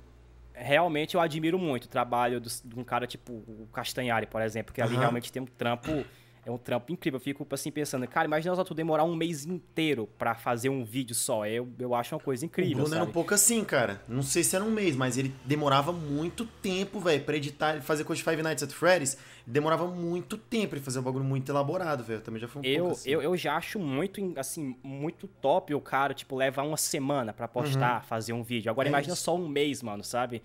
realmente 0.54 1.16
eu 1.16 1.22
admiro 1.22 1.58
muito 1.58 1.86
o 1.86 1.88
trabalho 1.88 2.40
de 2.40 2.52
um 2.78 2.84
cara 2.84 3.08
tipo 3.08 3.34
o 3.34 3.68
Castanhari, 3.74 4.28
por 4.28 4.42
exemplo, 4.42 4.74
que 4.74 4.82
ali 4.82 4.94
uhum. 4.94 5.00
realmente 5.00 5.32
tem 5.32 5.42
um 5.42 5.48
trampo 5.48 6.06
é 6.46 6.50
um 6.50 6.58
trampo 6.58 6.92
incrível. 6.92 7.18
Eu 7.18 7.24
fico 7.24 7.48
assim 7.52 7.72
pensando, 7.72 8.08
cara, 8.08 8.26
imagina 8.26 8.56
só 8.56 8.64
tu 8.64 8.74
demorar 8.74 9.04
um 9.04 9.16
mês 9.16 9.46
inteiro 9.46 10.08
para 10.18 10.34
fazer 10.34 10.70
um 10.70 10.84
vídeo 10.84 11.14
só. 11.14 11.46
Eu, 11.46 11.70
eu 11.78 11.94
acho 11.94 12.16
uma 12.16 12.22
coisa 12.22 12.46
incrível. 12.46 12.74
O 12.74 12.76
Bruno 12.78 12.90
sabe? 12.90 13.02
era 13.02 13.10
um 13.10 13.14
pouco 13.14 13.34
assim, 13.34 13.64
cara. 13.64 14.02
Não 14.08 14.24
sei 14.24 14.44
se 14.44 14.56
era 14.56 14.66
um 14.66 14.72
mês, 14.72 14.96
mas 14.96 15.18
ele 15.18 15.34
demorava 15.46 15.92
muito 15.92 16.46
tempo, 16.46 17.00
velho, 17.00 17.24
pra 17.24 17.38
editar 17.38 17.78
e 17.78 17.82
fazer 17.82 18.04
coisa 18.04 18.24
de 18.24 18.30
Five 18.30 18.42
Nights 18.42 18.64
at 18.64 18.72
Freddy's. 18.72 19.18
Demorava 19.46 19.88
muito 19.88 20.38
tempo 20.38 20.70
pra 20.70 20.80
fazer 20.80 21.00
um 21.00 21.04
bagulho 21.04 21.24
muito 21.24 21.52
elaborado, 21.52 22.04
velho. 22.04 22.22
Também 22.22 22.40
já 22.40 22.48
foi 22.48 22.62
um 22.62 22.66
eu, 22.66 22.80
pouco 22.80 22.92
assim. 22.94 23.10
Eu, 23.10 23.22
eu 23.22 23.38
já 23.38 23.56
acho 23.56 23.80
muito, 23.80 24.22
assim, 24.38 24.76
muito 24.84 25.28
top 25.28 25.74
o 25.74 25.82
cara, 25.82 26.14
tipo, 26.14 26.36
levar 26.36 26.64
uma 26.64 26.78
semana 26.78 27.34
para 27.34 27.48
postar, 27.48 28.02
uhum. 28.02 28.08
fazer 28.08 28.34
um 28.34 28.44
vídeo. 28.44 28.70
Agora 28.70 28.88
é 28.88 28.90
imagina 28.90 29.14
isso. 29.14 29.24
só 29.24 29.36
um 29.36 29.48
mês, 29.48 29.82
mano, 29.82 30.04
sabe? 30.04 30.42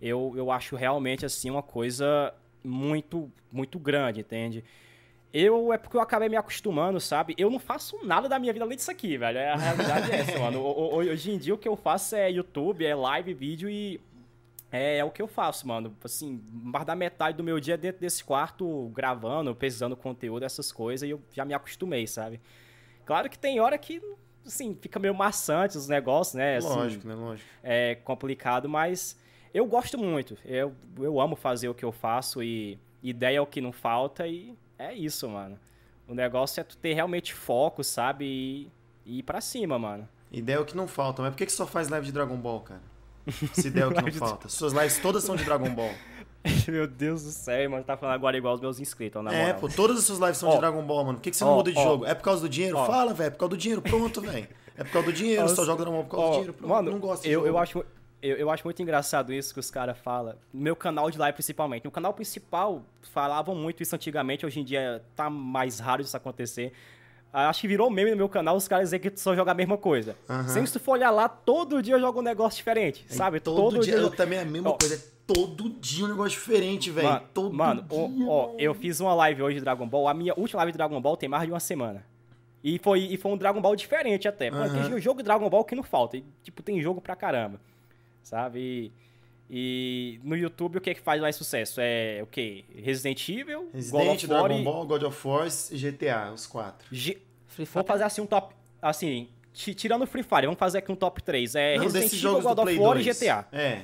Eu, 0.00 0.32
eu 0.36 0.50
acho 0.50 0.76
realmente, 0.76 1.24
assim, 1.24 1.50
uma 1.50 1.62
coisa 1.62 2.34
muito, 2.64 3.30
muito 3.52 3.78
grande, 3.78 4.20
entende? 4.20 4.64
Eu 5.32 5.72
é 5.72 5.78
porque 5.78 5.96
eu 5.96 6.00
acabei 6.00 6.28
me 6.28 6.36
acostumando, 6.36 6.98
sabe? 7.00 7.34
Eu 7.38 7.50
não 7.50 7.60
faço 7.60 8.04
nada 8.04 8.28
da 8.28 8.38
minha 8.38 8.52
vida 8.52 8.64
além 8.64 8.76
disso 8.76 8.90
aqui, 8.90 9.16
velho. 9.16 9.38
É 9.38 9.52
a 9.52 9.56
realidade 9.56 10.10
é 10.10 10.16
essa, 10.16 10.38
mano. 10.40 10.60
Hoje 10.60 11.30
em 11.30 11.38
dia 11.38 11.54
o 11.54 11.58
que 11.58 11.68
eu 11.68 11.76
faço 11.76 12.16
é 12.16 12.30
YouTube, 12.30 12.84
é 12.84 12.94
live, 12.94 13.32
vídeo 13.32 13.70
e 13.70 14.00
é, 14.72 14.98
é, 14.98 15.04
o 15.04 15.10
que 15.10 15.20
eu 15.20 15.26
faço, 15.26 15.66
mano. 15.66 15.96
Assim, 16.04 16.40
mais 16.50 16.86
da 16.86 16.94
metade 16.94 17.36
do 17.36 17.42
meu 17.42 17.58
dia 17.58 17.76
dentro 17.76 18.00
desse 18.00 18.22
quarto, 18.22 18.90
gravando, 18.94 19.54
pesquisando 19.54 19.96
conteúdo, 19.96 20.44
essas 20.44 20.70
coisas, 20.70 21.08
e 21.08 21.10
eu 21.10 21.20
já 21.32 21.44
me 21.44 21.54
acostumei, 21.54 22.06
sabe? 22.06 22.40
Claro 23.04 23.28
que 23.28 23.38
tem 23.38 23.58
hora 23.58 23.76
que, 23.76 24.00
assim, 24.46 24.76
fica 24.80 24.98
meio 24.98 25.14
maçante 25.14 25.76
os 25.76 25.88
negócios, 25.88 26.34
né? 26.34 26.58
Assim, 26.58 26.68
lógico, 26.68 27.08
né? 27.08 27.14
Lógico. 27.14 27.48
É 27.62 27.96
complicado, 27.96 28.68
mas 28.68 29.18
eu 29.52 29.66
gosto 29.66 29.98
muito. 29.98 30.38
Eu, 30.44 30.72
eu 30.98 31.20
amo 31.20 31.34
fazer 31.34 31.68
o 31.68 31.74
que 31.74 31.84
eu 31.84 31.90
faço 31.90 32.42
e 32.42 32.78
ideia 33.02 33.38
é 33.38 33.40
o 33.40 33.46
que 33.46 33.60
não 33.60 33.72
falta 33.72 34.26
e 34.26 34.54
é 34.78 34.94
isso, 34.94 35.28
mano. 35.28 35.58
O 36.06 36.14
negócio 36.14 36.60
é 36.60 36.64
tu 36.64 36.76
ter 36.76 36.94
realmente 36.94 37.34
foco, 37.34 37.82
sabe? 37.82 38.24
E, 38.24 38.68
e 39.04 39.18
ir 39.18 39.22
pra 39.22 39.40
cima, 39.40 39.78
mano. 39.78 40.08
Ideia 40.30 40.56
é 40.56 40.60
o 40.60 40.64
que 40.64 40.76
não 40.76 40.86
falta. 40.86 41.22
Mas 41.22 41.32
por 41.32 41.38
que, 41.38 41.46
que 41.46 41.52
só 41.52 41.66
faz 41.66 41.88
live 41.88 42.06
de 42.06 42.12
Dragon 42.12 42.36
Ball, 42.36 42.60
cara? 42.60 42.89
Se 43.52 43.70
der 43.70 43.86
o 43.86 43.94
que 43.94 44.02
não 44.02 44.12
falta. 44.12 44.48
Suas 44.48 44.72
lives 44.72 44.98
todas 44.98 45.24
são 45.24 45.36
de 45.36 45.44
Dragon 45.44 45.70
Ball. 45.70 45.92
Meu 46.68 46.86
Deus 46.86 47.22
do 47.24 47.30
céu, 47.30 47.70
mano. 47.70 47.84
Tá 47.84 47.96
falando 47.96 48.14
agora 48.14 48.36
igual 48.36 48.54
os 48.54 48.60
meus 48.60 48.80
inscritos, 48.80 49.22
na 49.22 49.32
É, 49.32 49.46
moral. 49.46 49.60
pô, 49.60 49.68
todas 49.68 49.98
as 49.98 50.04
suas 50.04 50.18
lives 50.18 50.38
são 50.38 50.48
Ó. 50.48 50.52
de 50.54 50.58
Dragon 50.60 50.82
Ball, 50.82 51.04
mano. 51.04 51.18
Por 51.18 51.22
que, 51.22 51.30
que 51.30 51.36
você 51.36 51.44
não 51.44 51.54
muda 51.56 51.70
de 51.72 51.78
ó. 51.78 51.82
jogo? 51.82 52.06
É 52.06 52.14
por 52.14 52.22
causa 52.24 52.40
do 52.42 52.48
dinheiro? 52.48 52.76
Fala, 52.86 53.12
velho. 53.12 53.28
É 53.28 53.30
por 53.30 53.38
causa 53.38 53.50
do 53.50 53.56
dinheiro. 53.56 53.82
Pronto, 53.82 54.20
velho. 54.20 54.48
É 54.76 54.84
por 54.84 54.92
causa 54.92 55.06
do 55.08 55.12
dinheiro. 55.12 55.48
Só 55.50 55.64
joga 55.64 55.82
Dragon 55.84 55.96
Ball 55.96 56.04
por 56.04 56.10
causa 56.10 56.26
do 56.26 56.32
dinheiro. 56.32 56.52
Pronto. 56.54 56.70
Mano, 56.70 56.90
não 56.92 56.98
gosto 56.98 57.26
eu, 57.26 57.46
eu 57.46 57.58
acho 57.58 57.84
eu, 58.22 58.36
eu 58.36 58.50
acho 58.50 58.64
muito 58.66 58.82
engraçado 58.82 59.32
isso 59.32 59.52
que 59.54 59.60
os 59.60 59.70
caras 59.70 59.96
falam. 59.98 60.34
Meu 60.52 60.76
canal 60.76 61.10
de 61.10 61.18
live, 61.18 61.34
principalmente. 61.34 61.84
No 61.84 61.90
canal 61.90 62.12
principal, 62.12 62.82
falavam 63.12 63.54
muito 63.54 63.82
isso 63.82 63.94
antigamente. 63.94 64.44
Hoje 64.44 64.60
em 64.60 64.64
dia 64.64 65.02
tá 65.16 65.30
mais 65.30 65.78
raro 65.78 66.02
isso 66.02 66.16
acontecer. 66.16 66.72
Ah, 67.32 67.48
Acho 67.48 67.60
que 67.60 67.68
virou 67.68 67.88
meme 67.90 68.10
no 68.10 68.16
meu 68.16 68.28
canal 68.28 68.56
os 68.56 68.66
caras 68.66 68.86
dizem 68.86 68.98
que 69.00 69.10
tu 69.10 69.20
só 69.20 69.34
joga 69.36 69.52
a 69.52 69.54
mesma 69.54 69.76
coisa. 69.78 70.16
Aham. 70.28 70.48
Sempre 70.48 70.66
se 70.66 70.72
tu 70.74 70.80
for 70.80 70.92
olhar 70.92 71.10
lá, 71.10 71.28
todo 71.28 71.80
dia 71.82 71.94
eu 71.94 72.00
jogo 72.00 72.18
um 72.20 72.22
negócio 72.22 72.56
diferente, 72.56 73.04
sabe? 73.08 73.38
Todo, 73.40 73.78
dia, 73.80 73.94
eu 73.94 74.02
jogo- 74.02 74.16
também 74.16 74.38
é 74.38 74.42
a 74.42 74.44
mesma 74.44 74.70
Ó. 74.70 74.72
coisa. 74.72 74.96
É 74.96 74.98
todo 75.32 75.70
dia 75.70 76.04
um 76.04 76.08
negócio 76.08 76.30
diferente, 76.30 76.90
velho. 76.90 77.06
Mano, 77.08 77.26
Todo 77.32 77.54
mano, 77.54 77.84
ó, 77.88 78.08
dia. 78.08 78.26
ó, 78.28 78.54
eu 78.58 78.74
fiz 78.74 78.98
uma 78.98 79.14
live 79.14 79.42
hoje 79.42 79.58
de 79.58 79.60
Dragon 79.64 79.86
Ball. 79.86 80.08
A 80.08 80.14
minha 80.14 80.34
última 80.36 80.58
live 80.58 80.72
de 80.72 80.78
Dragon 80.78 81.00
Ball 81.00 81.16
tem 81.16 81.28
mais 81.28 81.44
de 81.44 81.52
uma 81.52 81.60
semana. 81.60 82.04
E 82.64 82.78
foi, 82.80 83.00
e 83.00 83.16
foi 83.16 83.30
um 83.32 83.36
Dragon 83.36 83.60
Ball 83.60 83.76
diferente 83.76 84.26
até. 84.26 84.50
Mano, 84.50 84.64
Aham. 84.76 84.90
tem 84.90 85.00
jogo 85.00 85.18
de 85.18 85.24
Dragon 85.24 85.48
Ball 85.48 85.64
que 85.64 85.74
não 85.76 85.84
falta. 85.84 86.16
E, 86.16 86.24
tipo, 86.42 86.62
tem 86.64 86.80
jogo 86.82 87.00
pra 87.00 87.14
caramba. 87.14 87.60
Sabe? 88.22 88.58
E, 88.58 88.92
e 89.52 90.20
no 90.22 90.36
YouTube 90.36 90.78
o 90.78 90.80
que 90.80 90.90
é 90.90 90.94
que 90.94 91.00
faz 91.00 91.20
mais 91.20 91.34
sucesso? 91.34 91.80
É 91.82 92.20
o 92.22 92.26
quê? 92.26 92.64
Resident 92.74 93.28
Evil, 93.28 93.68
Resident, 93.72 93.92
God 94.06 94.14
of 94.16 94.26
War 94.28 94.42
Dragon 94.44 94.60
e 94.60 94.64
Ball, 94.64 94.86
God 94.86 95.02
of 95.02 95.26
War 95.28 95.48
e 95.72 95.76
GTA, 95.78 96.32
os 96.32 96.46
quatro. 96.46 96.86
G- 96.92 97.18
Free 97.48 97.66
Fire. 97.66 97.74
Vamos 97.74 97.88
fazer 97.88 98.04
assim 98.04 98.20
um 98.20 98.26
top. 98.26 98.54
Assim, 98.80 99.28
ti- 99.52 99.74
tirando 99.74 100.02
o 100.02 100.06
Free 100.06 100.22
Fire, 100.22 100.42
vamos 100.42 100.58
fazer 100.58 100.78
aqui 100.78 100.92
um 100.92 100.96
top 100.96 101.20
3. 101.22 101.54
É 101.56 101.76
Não, 101.76 101.82
Resident 101.84 102.12
Evil, 102.12 102.40
God 102.40 102.58
of 102.60 102.78
War 102.78 102.94
2. 102.94 103.06
e 103.06 103.10
GTA. 103.12 103.48
É. 103.52 103.82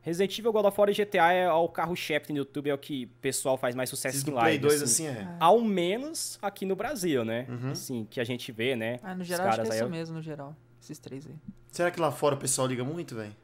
Resident 0.00 0.38
Evil, 0.38 0.52
God 0.52 0.64
of 0.66 0.78
War 0.80 0.88
e 0.90 0.92
GTA 0.94 1.32
é 1.32 1.50
o 1.52 1.68
carro-chefe 1.68 2.32
no 2.32 2.38
YouTube, 2.38 2.68
é 2.70 2.74
o 2.74 2.78
que 2.78 3.04
o 3.04 3.08
pessoal 3.20 3.56
faz 3.56 3.74
mais 3.74 3.88
sucesso 3.90 4.16
Esses 4.16 4.26
em 4.28 4.30
do 4.30 4.36
live. 4.36 4.58
Play 4.58 4.70
2, 4.70 4.82
assim, 4.82 5.06
é. 5.06 5.26
Ao 5.40 5.60
menos 5.60 6.38
aqui 6.42 6.64
no 6.66 6.74
Brasil, 6.76 7.24
né? 7.24 7.46
Uhum. 7.48 7.70
Assim, 7.70 8.06
que 8.10 8.20
a 8.20 8.24
gente 8.24 8.50
vê, 8.52 8.74
né? 8.76 8.98
Ah, 9.02 9.14
no 9.14 9.24
geral 9.24 9.46
acho 9.48 9.56
que 9.56 9.62
caras 9.62 9.72
é 9.74 9.76
isso 9.76 9.84
eu- 9.84 9.90
mesmo, 9.90 10.14
no 10.16 10.22
geral. 10.22 10.54
Esses 10.82 10.98
três 10.98 11.26
aí. 11.26 11.34
Será 11.72 11.90
que 11.90 11.98
lá 11.98 12.10
fora 12.12 12.34
o 12.34 12.38
pessoal 12.38 12.66
liga 12.68 12.84
muito, 12.84 13.14
velho? 13.14 13.34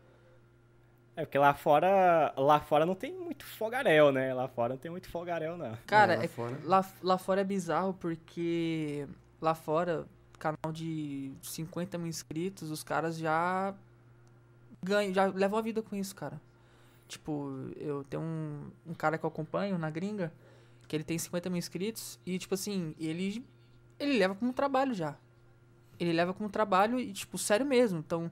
É 1.21 1.25
porque 1.27 1.39
lá 1.39 1.53
fora, 1.53 2.33
lá 2.35 2.59
fora 2.61 2.87
não 2.87 2.95
tem 2.95 3.13
muito 3.13 3.45
fogaréu, 3.45 4.11
né? 4.11 4.33
Lá 4.33 4.49
fora 4.49 4.73
não 4.73 4.81
tem 4.81 4.91
muito 4.91 5.07
fogaréu, 5.11 5.55
não. 5.55 5.77
Cara, 5.87 6.15
É, 6.15 6.17
lá 6.17 6.25
é- 6.25 6.29
fora. 6.29 6.59
lá, 6.65 6.93
lá 7.03 7.19
fora 7.19 7.41
é 7.43 7.45
bizarro 7.45 7.93
porque 7.93 9.07
lá 9.39 9.55
fora, 9.55 10.07
canal 10.39 10.73
de 10.73 11.31
50 11.43 11.99
mil 11.99 12.07
inscritos, 12.07 12.71
os 12.71 12.83
caras 12.83 13.19
já 13.19 13.75
ganham, 14.83 15.13
já 15.13 15.27
levam 15.27 15.59
a 15.59 15.63
vida 15.63 15.83
com 15.83 15.95
isso, 15.95 16.15
cara. 16.17 16.41
Tipo, 17.07 17.51
eu 17.77 18.03
tenho 18.05 18.23
um, 18.23 18.71
um 18.87 18.95
cara 18.95 19.19
que 19.19 19.25
eu 19.25 19.29
acompanho 19.29 19.77
na 19.77 19.91
gringa, 19.91 20.33
que 20.89 20.97
ele 20.97 21.05
tem 21.05 21.19
50 21.19 21.51
mil 21.51 21.59
inscritos, 21.59 22.19
e 22.25 22.39
tipo 22.39 22.55
assim, 22.55 22.95
ele, 22.99 23.45
ele 23.99 24.17
leva 24.19 24.35
como 24.35 24.55
trabalho 24.55 24.95
já. 24.95 25.17
Ele 25.99 26.15
leva 26.15 26.33
como 26.33 26.49
trabalho 26.49 26.99
e, 26.99 27.13
tipo, 27.13 27.37
sério 27.37 27.67
mesmo. 27.67 27.99
Então, 27.99 28.31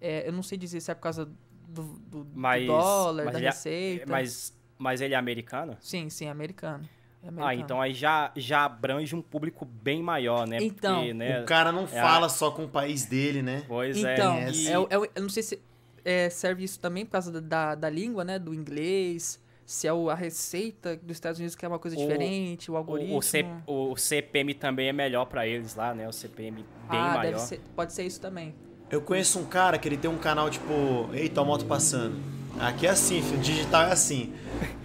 é, 0.00 0.26
eu 0.26 0.32
não 0.32 0.42
sei 0.42 0.58
dizer 0.58 0.80
se 0.80 0.90
é 0.90 0.94
por 0.96 1.02
causa 1.02 1.30
do, 1.74 1.82
do- 1.82 2.24
do 2.24 2.30
Mas, 2.34 2.66
dólar, 2.66 3.24
mas 3.26 3.34
da 3.34 3.40
é- 3.40 3.44
receita. 3.44 4.06
mas, 4.10 4.56
mas 4.78 5.00
ele 5.00 5.14
é 5.14 5.16
americano? 5.16 5.76
Sim, 5.80 6.08
sim, 6.08 6.26
é 6.26 6.30
americano. 6.30 6.84
É 7.22 7.26
Ah, 7.26 7.28
americano. 7.30 7.60
então 7.62 7.80
aí 7.80 7.92
já, 7.94 8.30
já 8.36 8.64
abrange 8.64 9.14
um 9.16 9.22
público 9.22 9.64
bem 9.64 10.02
maior, 10.02 10.46
né? 10.46 10.58
Então, 10.60 10.96
Porque, 10.98 11.14
né? 11.14 11.42
O 11.42 11.44
cara 11.46 11.72
não 11.72 11.84
é 11.84 11.86
fala 11.86 12.28
só 12.28 12.50
com 12.50 12.64
o 12.64 12.68
país 12.68 13.06
dele, 13.06 13.42
né? 13.42 13.64
Pois 13.66 13.96
Então, 13.96 14.36
é. 14.36 14.50
e- 14.50 14.68
é, 14.68 14.72
é 14.72 14.76
eu 15.16 15.22
não 15.22 15.28
sei 15.28 15.42
se 15.42 15.60
é, 16.04 16.28
serve 16.28 16.62
isso 16.64 16.78
também 16.78 17.04
por 17.06 17.12
causa 17.12 17.32
da, 17.32 17.40
da, 17.40 17.74
da 17.74 17.90
língua, 17.90 18.24
né? 18.24 18.38
Do 18.38 18.52
inglês. 18.54 19.42
Se 19.64 19.86
é 19.88 19.92
o, 19.94 20.10
a 20.10 20.14
receita 20.14 20.94
dos 20.98 21.16
Estados 21.16 21.38
Unidos 21.40 21.56
que 21.56 21.64
é 21.64 21.68
uma 21.68 21.78
coisa 21.78 21.96
O- 21.96 21.98
diferente, 22.00 22.70
o 22.70 22.76
algoritmo. 22.76 23.16
O, 23.16 23.22
C- 23.22 23.46
o 23.66 23.96
CPM 23.96 24.52
também 24.52 24.88
é 24.88 24.92
melhor 24.92 25.24
pra 25.24 25.46
eles 25.46 25.74
lá, 25.74 25.94
né? 25.94 26.06
O 26.06 26.12
CPM 26.12 26.56
bem 26.56 26.64
ah, 26.90 27.14
maior. 27.14 27.22
deve 27.22 27.38
ser, 27.40 27.60
pode 27.74 27.94
ser 27.94 28.04
isso 28.04 28.20
também. 28.20 28.54
Eu 28.94 29.00
conheço 29.00 29.40
um 29.40 29.44
cara 29.44 29.76
que 29.76 29.88
ele 29.88 29.96
tem 29.96 30.08
um 30.08 30.18
canal 30.18 30.48
tipo, 30.48 31.10
eita, 31.12 31.40
a 31.40 31.44
moto 31.44 31.64
passando. 31.64 32.14
Aqui 32.60 32.86
é 32.86 32.90
assim, 32.90 33.20
filho, 33.20 33.40
digital 33.40 33.88
é 33.88 33.92
assim. 33.92 34.32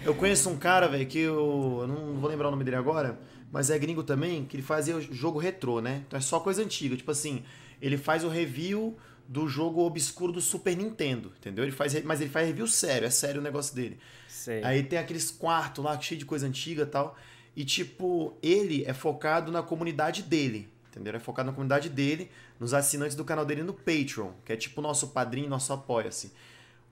Eu 0.03 0.15
conheço 0.15 0.49
um 0.49 0.57
cara, 0.57 0.87
velho, 0.87 1.05
que 1.05 1.19
eu, 1.19 1.77
eu 1.81 1.87
não 1.87 2.15
vou 2.15 2.27
lembrar 2.27 2.47
o 2.47 2.51
nome 2.51 2.63
dele 2.63 2.77
agora, 2.77 3.19
mas 3.51 3.69
é 3.69 3.77
gringo 3.77 4.01
também, 4.01 4.45
que 4.45 4.55
ele 4.55 4.63
fazia 4.63 4.99
jogo 4.99 5.37
retrô, 5.37 5.79
né? 5.79 6.01
Então 6.07 6.17
é 6.17 6.21
só 6.23 6.39
coisa 6.39 6.63
antiga, 6.63 6.97
tipo 6.97 7.11
assim, 7.11 7.43
ele 7.79 7.99
faz 7.99 8.23
o 8.23 8.29
review 8.29 8.97
do 9.27 9.47
jogo 9.47 9.85
obscuro 9.85 10.31
do 10.31 10.41
Super 10.41 10.75
Nintendo, 10.75 11.31
entendeu? 11.37 11.63
Ele 11.63 11.71
faz, 11.71 12.03
mas 12.03 12.19
ele 12.19 12.31
faz 12.31 12.47
review 12.47 12.65
sério, 12.65 13.05
é 13.05 13.11
sério 13.11 13.39
o 13.39 13.43
negócio 13.43 13.75
dele. 13.75 13.99
Sei. 14.27 14.63
Aí 14.63 14.81
tem 14.81 14.97
aqueles 14.97 15.29
quartos 15.29 15.85
lá 15.85 16.01
cheio 16.01 16.17
de 16.17 16.25
coisa 16.25 16.47
antiga 16.47 16.81
e 16.81 16.87
tal. 16.87 17.15
E, 17.55 17.63
tipo, 17.63 18.33
ele 18.41 18.83
é 18.85 18.93
focado 18.93 19.51
na 19.51 19.61
comunidade 19.61 20.23
dele. 20.23 20.67
Entendeu? 20.89 21.13
É 21.15 21.19
focado 21.19 21.47
na 21.47 21.53
comunidade 21.53 21.87
dele, 21.89 22.29
nos 22.59 22.73
assinantes 22.73 23.15
do 23.15 23.23
canal 23.23 23.45
dele 23.45 23.61
no 23.63 23.73
Patreon, 23.73 24.31
que 24.43 24.51
é 24.51 24.55
tipo 24.57 24.81
o 24.81 24.83
nosso 24.83 25.09
padrinho, 25.09 25.47
nosso 25.49 25.71
apoia-se. 25.71 26.33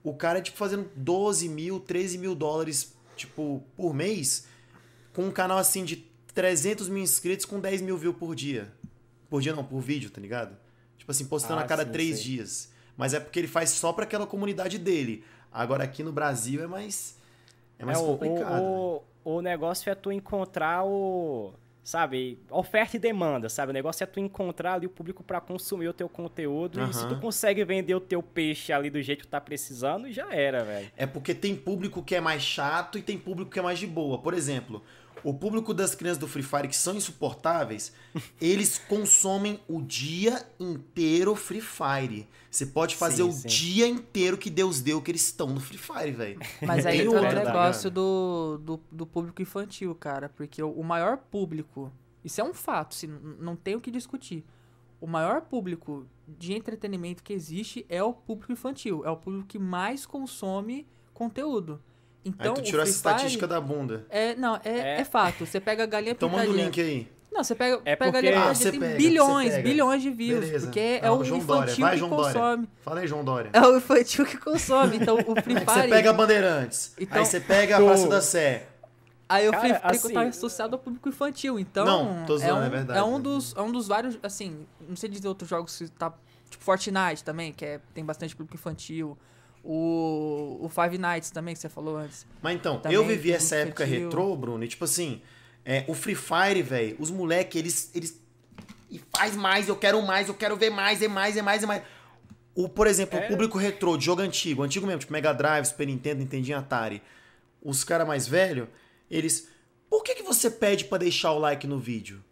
O 0.04 0.14
cara 0.14 0.38
é, 0.38 0.42
tipo, 0.42 0.56
fazendo 0.56 0.88
12 0.94 1.48
mil, 1.48 1.80
13 1.80 2.16
mil 2.18 2.34
dólares, 2.34 2.94
tipo, 3.16 3.62
por 3.76 3.92
mês, 3.92 4.46
com 5.12 5.24
um 5.24 5.30
canal 5.32 5.58
assim 5.58 5.84
de 5.84 5.96
300 6.32 6.88
mil 6.88 7.02
inscritos 7.02 7.44
com 7.44 7.58
10 7.58 7.82
mil 7.82 7.96
views 7.98 8.16
por 8.16 8.34
dia. 8.36 8.72
Por 9.28 9.40
dia 9.42 9.52
não, 9.54 9.64
por 9.64 9.80
vídeo, 9.80 10.08
tá 10.10 10.20
ligado? 10.20 10.56
Tipo 10.96 11.10
assim, 11.10 11.26
postando 11.26 11.60
Ah, 11.60 11.64
a 11.64 11.66
cada 11.66 11.84
sim, 11.84 11.90
três 11.90 12.16
sei. 12.16 12.24
dias. 12.24 12.70
Mas 12.96 13.12
é 13.14 13.20
porque 13.20 13.38
ele 13.40 13.48
faz 13.48 13.70
só 13.70 13.92
pra 13.92 14.04
aquela 14.04 14.26
comunidade 14.26 14.78
dele. 14.78 15.24
Agora 15.52 15.82
aqui 15.82 16.02
no 16.04 16.12
Brasil 16.12 16.62
é 16.62 16.66
mais. 16.68 17.16
É 17.78 17.84
mais 17.84 17.98
É, 17.98 18.02
complicado. 18.02 18.52
né? 18.52 18.60
O, 18.60 19.02
o, 19.24 19.36
o 19.36 19.42
negócio 19.42 19.90
é 19.90 19.94
tu 19.96 20.12
encontrar 20.12 20.84
o. 20.84 21.52
Sabe, 21.88 22.38
oferta 22.50 22.96
e 22.96 22.98
demanda, 22.98 23.48
sabe? 23.48 23.70
O 23.70 23.72
negócio 23.72 24.04
é 24.04 24.06
tu 24.06 24.20
encontrar 24.20 24.74
ali 24.74 24.84
o 24.84 24.90
público 24.90 25.24
pra 25.24 25.40
consumir 25.40 25.88
o 25.88 25.92
teu 25.94 26.06
conteúdo. 26.06 26.82
E 26.82 26.92
se 26.92 27.08
tu 27.08 27.18
consegue 27.18 27.64
vender 27.64 27.94
o 27.94 28.00
teu 28.00 28.22
peixe 28.22 28.74
ali 28.74 28.90
do 28.90 29.00
jeito 29.00 29.20
que 29.20 29.26
tu 29.26 29.30
tá 29.30 29.40
precisando, 29.40 30.12
já 30.12 30.30
era, 30.30 30.62
velho. 30.62 30.92
É 30.94 31.06
porque 31.06 31.34
tem 31.34 31.56
público 31.56 32.02
que 32.02 32.14
é 32.14 32.20
mais 32.20 32.42
chato 32.42 32.98
e 32.98 33.02
tem 33.02 33.16
público 33.16 33.50
que 33.50 33.58
é 33.58 33.62
mais 33.62 33.78
de 33.78 33.86
boa. 33.86 34.18
Por 34.18 34.34
exemplo, 34.34 34.82
o 35.24 35.34
público 35.34 35.74
das 35.74 35.94
crianças 35.94 36.18
do 36.18 36.28
Free 36.28 36.42
Fire 36.42 36.68
que 36.68 36.76
são 36.76 36.94
insuportáveis, 36.94 37.92
eles 38.40 38.78
consomem 38.78 39.60
o 39.68 39.80
dia 39.80 40.46
inteiro 40.58 41.34
Free 41.34 41.60
Fire. 41.60 42.28
Você 42.50 42.66
pode 42.66 42.96
fazer 42.96 43.22
Sim, 43.22 43.28
o 43.28 43.32
sim. 43.32 43.48
dia 43.48 43.86
inteiro 43.86 44.38
que 44.38 44.50
Deus 44.50 44.80
deu 44.80 45.02
que 45.02 45.10
eles 45.10 45.24
estão 45.24 45.48
no 45.48 45.60
Free 45.60 45.78
Fire, 45.78 46.12
velho. 46.12 46.40
Mas 46.62 46.86
aí 46.86 47.02
entra 47.02 47.18
o 47.20 47.22
tá 47.22 47.32
negócio 47.32 47.88
ligado? 47.88 47.94
do, 47.94 48.58
do, 48.58 48.80
do 48.90 49.06
público 49.06 49.42
infantil, 49.42 49.94
cara. 49.94 50.28
Porque 50.28 50.62
o, 50.62 50.70
o 50.70 50.84
maior 50.84 51.18
público, 51.18 51.92
isso 52.24 52.40
é 52.40 52.44
um 52.44 52.54
fato, 52.54 52.94
se, 52.94 53.06
não 53.06 53.54
tem 53.54 53.76
o 53.76 53.80
que 53.80 53.90
discutir. 53.90 54.44
O 55.00 55.06
maior 55.06 55.42
público 55.42 56.06
de 56.26 56.54
entretenimento 56.54 57.22
que 57.22 57.32
existe 57.32 57.86
é 57.88 58.02
o 58.02 58.12
público 58.12 58.52
infantil. 58.52 59.04
É 59.04 59.10
o 59.10 59.16
público 59.16 59.46
que 59.46 59.58
mais 59.58 60.04
consome 60.04 60.86
conteúdo. 61.12 61.80
Então, 62.24 62.52
Aí 62.52 62.54
tu 62.54 62.60
o 62.60 62.64
tirou 62.64 62.82
essa 62.82 62.92
Free 62.92 63.02
Fire 63.02 63.14
estatística 63.16 63.46
da 63.46 63.60
bunda. 63.60 64.04
É, 64.10 64.34
não, 64.34 64.56
é, 64.56 64.60
É. 64.96 65.00
é 65.00 65.04
fato. 65.04 65.46
Você 65.46 65.60
pega 65.60 65.84
a 65.84 65.86
galinha 65.86 66.12
Então 66.12 66.28
manda 66.28 66.42
o 66.42 66.46
pintadinha. 66.46 66.64
link 66.66 66.80
aí. 66.80 67.08
Não, 67.30 67.44
você 67.44 67.54
pega, 67.54 67.76
É 67.84 67.94
pega 67.94 67.94
a 67.94 67.96
porque- 67.96 68.12
galinha 68.12 68.32
Ah, 68.32 68.40
pintadinha, 68.48 68.54
você 68.54 68.70
tem 68.70 68.80
pega, 68.80 68.96
bilhões, 68.96 69.58
bilhões 69.58 70.02
de 70.02 70.10
views. 70.10 70.40
Beleza. 70.44 70.66
Porque 70.66 70.80
é 70.80 71.00
Ah, 71.06 71.12
o 71.12 71.22
João 71.24 71.40
Dória. 71.40 71.62
infantil 71.64 71.84
Vai, 71.84 71.92
que 71.94 71.98
João 71.98 72.10
Dória. 72.10 72.32
consome. 72.34 72.68
Fala 72.82 73.00
aí, 73.00 73.06
João 73.06 73.24
Dória. 73.24 73.50
É 73.52 73.60
o 73.60 73.76
infantil 73.76 74.26
que 74.26 74.36
consome. 74.38 74.96
Então, 74.96 75.16
o 75.16 75.42
Free 75.42 75.56
Aí 75.56 75.64
Fire... 75.66 75.82
você 75.82 75.88
pega 75.88 76.10
a 76.10 76.12
Bandeirantes. 76.12 76.94
Então- 76.98 77.18
aí 77.18 77.26
você 77.26 77.40
pega 77.40 77.76
a 77.76 77.80
Praça 77.80 78.08
da 78.08 78.20
Sé. 78.20 78.66
Aí 79.28 79.46
o 79.46 79.52
Cara, 79.52 79.62
Free 79.62 79.74
Fire 79.74 79.96
assim- 79.96 80.12
tá 80.14 80.22
associado 80.22 80.74
ao 80.74 80.78
público 80.80 81.06
infantil, 81.08 81.58
então... 81.58 81.84
Não, 81.84 82.24
tô 82.24 82.38
zoando, 82.38 82.50
é, 82.50 82.54
um, 82.54 82.64
é 82.64 82.68
verdade. 82.70 82.98
É 82.98 83.02
um 83.04 83.20
dos, 83.20 83.54
é 83.54 83.60
um 83.60 83.70
dos 83.70 83.86
vários, 83.86 84.18
assim, 84.22 84.66
não 84.88 84.96
sei 84.96 85.08
dizer 85.10 85.28
outros 85.28 85.48
jogos 85.48 85.76
que 85.78 85.88
tá... 85.90 86.12
Tipo 86.48 86.64
Fortnite 86.64 87.22
também, 87.22 87.52
que 87.52 87.62
é, 87.62 87.78
tem 87.92 88.02
bastante 88.02 88.34
público 88.34 88.56
infantil. 88.56 89.18
O, 89.70 90.60
o 90.62 90.68
Five 90.70 90.96
Nights 90.96 91.30
também, 91.30 91.52
que 91.54 91.60
você 91.60 91.68
falou 91.68 91.98
antes. 91.98 92.26
Mas 92.40 92.54
então, 92.56 92.78
Também 92.80 92.94
eu 92.96 93.04
vivi 93.04 93.32
essa 93.32 93.54
época 93.56 93.84
infantil. 93.84 94.04
retrô, 94.04 94.34
Bruno, 94.34 94.64
e 94.64 94.68
tipo 94.68 94.82
assim, 94.84 95.20
é, 95.62 95.84
o 95.86 95.92
Free 95.92 96.14
Fire, 96.14 96.62
velho, 96.62 96.96
os 96.98 97.10
moleques, 97.10 97.54
eles, 97.60 97.90
eles. 97.94 98.20
E 98.90 98.98
faz 99.14 99.36
mais, 99.36 99.68
eu 99.68 99.76
quero 99.76 100.00
mais, 100.00 100.26
eu 100.28 100.32
quero 100.34 100.56
ver 100.56 100.70
mais, 100.70 101.02
é 101.02 101.08
mais, 101.08 101.36
é 101.36 101.42
mais, 101.42 101.62
é 101.62 101.66
mais. 101.66 101.82
O, 102.54 102.66
por 102.66 102.86
exemplo, 102.86 103.18
É. 103.18 103.26
o 103.26 103.28
público 103.28 103.58
retrô 103.58 103.94
de 103.98 104.06
jogo 104.06 104.22
antigo, 104.22 104.62
antigo 104.62 104.86
mesmo, 104.86 105.00
tipo 105.00 105.12
Mega 105.12 105.34
Drive, 105.34 105.66
Super 105.66 105.86
Nintendo, 105.86 106.20
Nintendinho, 106.20 106.56
Atari. 106.56 107.02
Os 107.62 107.84
caras 107.84 108.06
mais 108.06 108.26
velhos, 108.26 108.68
eles. 109.10 109.48
Por 109.90 110.02
que, 110.02 110.14
que 110.14 110.22
você 110.22 110.50
pede 110.50 110.86
pra 110.86 110.96
deixar 110.96 111.32
o 111.32 111.38
like 111.38 111.66
no 111.66 111.78
vídeo? 111.78 112.24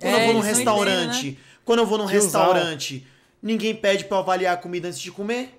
Quando 0.00 0.14
É, 0.14 0.22
eu 0.22 0.24
vou 0.24 0.26
num 0.28 0.32
não 0.32 0.38
entendem, 0.40 0.54
restaurante, 0.56 1.30
né? 1.32 1.36
quando 1.66 1.78
eu 1.80 1.86
vou 1.86 1.98
num 1.98 2.06
restaurante, 2.06 3.06
ninguém 3.42 3.74
pede 3.74 4.04
pra 4.06 4.16
eu 4.16 4.20
avaliar 4.20 4.54
a 4.54 4.56
comida 4.56 4.88
antes 4.88 4.98
de 4.98 5.12
comer? 5.12 5.58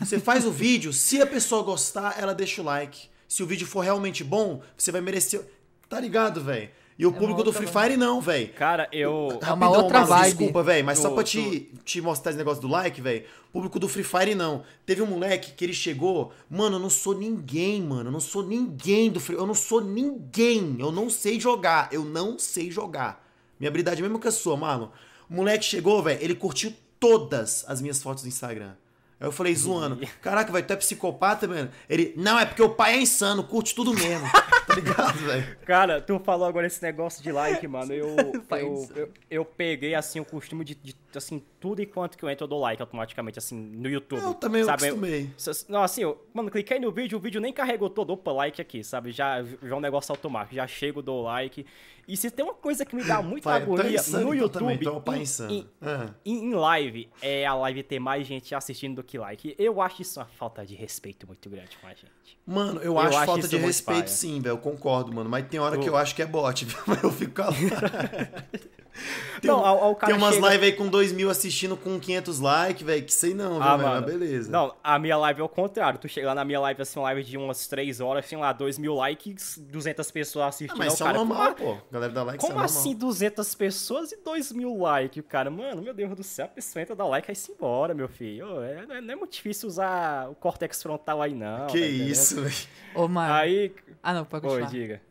Você 0.00 0.18
faz 0.18 0.46
o 0.46 0.50
vídeo, 0.50 0.92
se 0.92 1.20
a 1.20 1.26
pessoa 1.26 1.62
gostar, 1.62 2.16
ela 2.18 2.34
deixa 2.34 2.62
o 2.62 2.64
like. 2.64 3.08
Se 3.26 3.42
o 3.42 3.46
vídeo 3.46 3.66
for 3.66 3.80
realmente 3.80 4.24
bom, 4.24 4.62
você 4.76 4.90
vai 4.90 5.00
merecer. 5.00 5.42
Tá 5.88 6.00
ligado, 6.00 6.42
velho? 6.42 6.70
E 6.98 7.06
o 7.06 7.10
é 7.10 7.12
público 7.12 7.44
do 7.44 7.52
Free 7.52 7.68
Fire 7.68 7.96
não, 7.96 8.20
velho. 8.20 8.52
Cara, 8.54 8.88
eu. 8.90 9.38
É 9.40 9.52
uma 9.52 9.70
outra 9.70 10.04
vibe. 10.04 10.24
Desculpa, 10.30 10.62
velho, 10.64 10.84
mas 10.84 10.98
só 10.98 11.10
pra 11.10 11.22
te, 11.22 11.70
te 11.84 12.00
mostrar 12.00 12.32
esse 12.32 12.38
negócio 12.38 12.60
do 12.60 12.66
like, 12.66 13.00
velho. 13.00 13.24
Público 13.52 13.78
do 13.78 13.88
Free 13.88 14.02
Fire 14.02 14.34
não. 14.34 14.64
Teve 14.84 15.00
um 15.00 15.06
moleque 15.06 15.52
que 15.52 15.64
ele 15.64 15.72
chegou. 15.72 16.32
Mano, 16.50 16.76
eu 16.76 16.80
não 16.80 16.90
sou 16.90 17.16
ninguém, 17.16 17.80
mano. 17.80 18.08
Eu 18.08 18.12
não 18.12 18.18
sou 18.18 18.42
ninguém 18.42 19.10
do 19.10 19.20
Free 19.20 19.36
Eu 19.36 19.46
não 19.46 19.54
sou 19.54 19.80
ninguém. 19.80 20.76
Eu 20.80 20.90
não 20.90 21.08
sei 21.08 21.38
jogar. 21.38 21.88
Eu 21.92 22.04
não 22.04 22.36
sei 22.36 22.68
jogar. 22.68 23.24
Minha 23.60 23.68
habilidade 23.68 24.00
é 24.00 24.02
mesmo 24.02 24.18
que 24.18 24.26
a 24.26 24.32
sua, 24.32 24.56
mano. 24.56 24.90
O 25.30 25.34
moleque 25.34 25.64
chegou, 25.64 26.02
velho. 26.02 26.20
Ele 26.20 26.34
curtiu 26.34 26.74
todas 26.98 27.64
as 27.68 27.80
minhas 27.80 28.02
fotos 28.02 28.24
do 28.24 28.28
Instagram. 28.28 28.72
Aí 29.20 29.26
eu 29.26 29.32
falei, 29.32 29.52
zoando, 29.54 29.98
caraca, 30.22 30.52
vai, 30.52 30.62
tu 30.62 30.72
é 30.72 30.76
psicopata, 30.76 31.48
mano? 31.48 31.68
Ele, 31.90 32.14
não, 32.16 32.38
é 32.38 32.46
porque 32.46 32.62
o 32.62 32.70
pai 32.70 32.94
é 32.94 33.00
insano, 33.00 33.42
curte 33.42 33.74
tudo 33.74 33.92
mesmo. 33.92 34.24
tá 34.64 34.74
ligado, 34.74 35.18
velho? 35.18 35.56
Cara, 35.66 36.00
tu 36.00 36.20
falou 36.20 36.46
agora 36.46 36.68
esse 36.68 36.80
negócio 36.80 37.20
de 37.20 37.32
like, 37.32 37.66
mano. 37.66 37.92
Eu, 37.92 38.14
eu, 38.52 38.88
eu, 38.94 39.12
eu, 39.28 39.44
peguei, 39.44 39.96
assim, 39.96 40.20
o 40.20 40.24
costume 40.24 40.64
de, 40.64 40.76
de, 40.76 40.94
assim, 41.16 41.42
tudo 41.58 41.82
enquanto 41.82 42.16
que 42.16 42.24
eu 42.24 42.30
entro, 42.30 42.44
eu 42.44 42.48
dou 42.48 42.60
like 42.60 42.80
automaticamente, 42.80 43.40
assim, 43.40 43.56
no 43.56 43.88
YouTube. 43.88 44.22
Eu 44.22 44.34
também 44.34 44.62
sabe? 44.62 44.86
acostumei. 44.86 45.30
Eu, 45.44 45.52
não, 45.68 45.82
assim, 45.82 46.02
eu, 46.02 46.24
mano, 46.32 46.48
cliquei 46.48 46.78
no 46.78 46.92
vídeo, 46.92 47.18
o 47.18 47.20
vídeo 47.20 47.40
nem 47.40 47.52
carregou 47.52 47.90
todo, 47.90 48.12
opa, 48.12 48.30
like 48.30 48.62
aqui, 48.62 48.84
sabe? 48.84 49.10
Já, 49.10 49.42
já 49.42 49.56
é 49.68 49.74
um 49.74 49.80
negócio 49.80 50.12
automático, 50.12 50.54
já 50.54 50.66
chego, 50.68 51.02
dou 51.02 51.22
like. 51.22 51.66
E 52.08 52.16
se 52.16 52.30
tem 52.30 52.42
uma 52.42 52.54
coisa 52.54 52.86
que 52.86 52.96
me 52.96 53.04
dá 53.04 53.20
muita 53.22 53.50
pai, 53.50 53.62
agonia 53.62 54.02
no 54.12 54.34
YouTube, 54.34 54.78
também, 54.78 55.22
em, 55.50 55.54
em, 55.54 55.68
uhum. 55.82 56.14
em, 56.24 56.54
live, 56.54 57.10
é 57.20 57.44
a 57.44 57.54
live 57.54 57.82
ter 57.82 58.00
mais 58.00 58.26
gente 58.26 58.54
assistindo 58.54 58.96
do 58.96 59.04
que 59.04 59.18
like. 59.18 59.54
Eu 59.58 59.82
acho 59.82 60.00
isso 60.00 60.18
uma 60.18 60.24
falta 60.26 60.64
de 60.64 60.74
respeito 60.74 61.26
muito 61.26 61.50
grande 61.50 61.76
com 61.76 61.86
a 61.86 61.90
gente. 61.90 62.38
Mano, 62.46 62.80
eu, 62.80 62.92
eu 62.92 62.98
acho, 62.98 63.18
acho 63.18 63.26
falta 63.26 63.46
de 63.46 63.58
respeito 63.58 64.08
sim, 64.08 64.40
velho, 64.40 64.54
eu 64.54 64.58
concordo, 64.58 65.12
mano. 65.12 65.28
Mas 65.28 65.46
tem 65.48 65.60
hora 65.60 65.76
que 65.76 65.86
eu 65.86 65.96
acho 65.96 66.14
que 66.14 66.22
é 66.22 66.26
bot, 66.26 66.64
viu? 66.64 66.78
Eu 67.02 67.12
fico 67.12 67.34
calado. 67.34 67.58
Tem, 69.40 69.50
não, 69.50 69.64
ao, 69.64 69.84
ao 69.84 69.94
tem 69.94 70.14
umas 70.14 70.34
chega... 70.34 70.48
lives 70.48 70.68
aí 70.68 70.72
com 70.72 70.88
2 70.88 71.12
mil 71.12 71.30
assistindo 71.30 71.76
com 71.76 71.98
500 71.98 72.40
likes, 72.40 72.82
velho, 72.82 73.04
que 73.04 73.14
sei 73.14 73.34
não, 73.34 73.62
ah, 73.62 73.76
velho, 73.76 73.88
mas 73.88 74.04
beleza. 74.04 74.50
Não, 74.50 74.74
a 74.82 74.98
minha 74.98 75.16
live 75.16 75.40
é 75.40 75.44
o 75.44 75.48
contrário. 75.48 75.98
Tu 75.98 76.08
chega 76.08 76.26
lá 76.28 76.34
na 76.34 76.44
minha 76.44 76.58
live, 76.58 76.82
assim, 76.82 76.98
uma 76.98 77.04
live 77.04 77.22
de 77.22 77.36
umas 77.36 77.68
3 77.68 78.00
horas, 78.00 78.28
tem 78.28 78.36
lá 78.36 78.52
2 78.52 78.78
mil 78.78 78.94
likes, 78.94 79.58
200 79.58 80.10
pessoas 80.10 80.46
assistindo. 80.48 80.74
Ah, 80.74 80.84
mas 80.84 80.94
isso 80.94 81.06
é 81.06 81.12
normal, 81.12 81.54
pô. 81.54 81.76
Galera 81.90 82.12
da 82.12 82.22
like, 82.24 82.44
Como 82.44 82.58
assim 82.58 82.96
200 82.96 83.54
pessoas 83.54 84.10
e 84.10 84.16
2 84.16 84.52
mil 84.52 84.76
likes, 84.76 85.22
cara? 85.28 85.50
Mano, 85.50 85.82
meu 85.82 85.94
Deus 85.94 86.16
do 86.16 86.24
céu, 86.24 86.46
a 86.46 86.48
pessoa 86.48 86.82
entra, 86.82 86.96
dá 86.96 87.04
like 87.04 87.30
e 87.30 87.34
se 87.34 87.52
embora, 87.52 87.94
meu 87.94 88.08
filho. 88.08 88.60
É, 88.62 88.86
não, 88.86 88.94
é, 88.96 89.00
não, 89.00 89.12
é, 89.12 89.16
muito 89.16 89.32
difícil 89.32 89.68
usar 89.68 90.28
o 90.28 90.34
córtex 90.34 90.82
frontal 90.82 91.22
aí, 91.22 91.34
não. 91.34 91.68
Que 91.68 91.80
tá 91.80 91.86
isso, 91.86 92.42
velho. 92.42 92.56
Ô, 92.94 93.06
mano. 93.06 93.32
Aí... 93.32 93.72
Ah, 94.02 94.14
não, 94.14 94.24
pode 94.24 94.42
continuar. 94.42 94.66
Oi, 94.66 94.72
diga. 94.72 95.07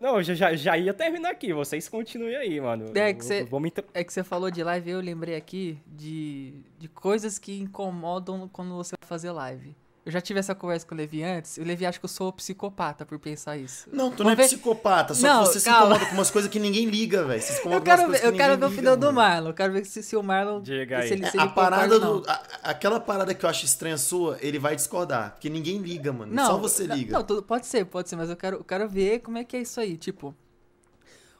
Não, 0.00 0.22
já, 0.22 0.34
já, 0.34 0.54
já 0.54 0.78
ia 0.78 0.94
terminar 0.94 1.30
aqui, 1.30 1.52
vocês 1.52 1.88
continuem 1.88 2.36
aí, 2.36 2.60
mano. 2.60 2.92
É 2.94 3.12
que, 3.12 3.24
você, 3.24 3.42
me... 3.44 3.72
é 3.92 4.04
que 4.04 4.12
você 4.12 4.22
falou 4.22 4.50
de 4.50 4.62
live, 4.62 4.90
eu 4.90 5.00
lembrei 5.00 5.34
aqui 5.34 5.78
de, 5.86 6.62
de 6.78 6.88
coisas 6.88 7.38
que 7.38 7.58
incomodam 7.58 8.48
quando 8.48 8.76
você 8.76 8.94
vai 9.00 9.08
fazer 9.08 9.32
live. 9.32 9.74
Eu 10.08 10.12
já 10.12 10.22
tive 10.22 10.40
essa 10.40 10.54
conversa 10.54 10.86
com 10.86 10.94
o 10.94 10.96
Levi 10.96 11.22
antes. 11.22 11.58
E 11.58 11.60
o 11.60 11.64
Levi 11.64 11.84
acha 11.84 11.98
que 11.98 12.04
eu 12.06 12.08
sou 12.08 12.32
psicopata 12.32 13.04
por 13.04 13.18
pensar 13.18 13.58
isso. 13.58 13.86
Não, 13.92 14.10
tu 14.10 14.24
não 14.24 14.30
é 14.30 14.34
ver... 14.34 14.44
psicopata, 14.44 15.12
só 15.12 15.26
não, 15.26 15.44
que 15.44 15.50
você 15.50 15.60
calma. 15.60 15.80
se 15.80 15.84
incomoda 15.84 16.06
com 16.06 16.14
umas 16.14 16.30
coisas 16.30 16.50
que 16.50 16.58
ninguém 16.58 16.86
liga, 16.86 17.24
velho. 17.24 17.42
Eu 17.66 17.82
quero 17.82 18.10
ver, 18.10 18.24
eu 18.24 18.32
quero 18.32 18.56
ver 18.56 18.64
o 18.64 18.70
final 18.70 18.96
do 18.96 19.12
Marlon. 19.12 19.50
Eu 19.50 19.54
quero 19.54 19.70
ver 19.70 19.84
se, 19.84 20.02
se 20.02 20.16
o 20.16 20.22
Marlon. 20.22 20.62
Diga 20.62 21.00
aí. 21.00 21.08
Se 21.08 21.12
ele, 21.12 21.30
se 21.30 21.36
é, 21.36 21.42
a 21.42 21.46
parada 21.46 22.00
do. 22.00 22.24
A, 22.26 22.42
aquela 22.70 22.98
parada 22.98 23.34
que 23.34 23.44
eu 23.44 23.50
acho 23.50 23.66
estranha 23.66 23.98
sua, 23.98 24.38
ele 24.40 24.58
vai 24.58 24.74
discordar. 24.74 25.32
Porque 25.32 25.50
ninguém 25.50 25.76
liga, 25.76 26.10
mano. 26.10 26.32
Não, 26.32 26.46
só 26.46 26.56
você 26.56 26.86
liga. 26.86 27.12
Não, 27.12 27.26
não, 27.28 27.42
pode 27.42 27.66
ser, 27.66 27.84
pode 27.84 28.08
ser, 28.08 28.16
mas 28.16 28.30
eu 28.30 28.36
quero, 28.36 28.56
eu 28.56 28.64
quero 28.64 28.88
ver 28.88 29.18
como 29.18 29.36
é 29.36 29.44
que 29.44 29.58
é 29.58 29.60
isso 29.60 29.78
aí. 29.78 29.98
Tipo, 29.98 30.34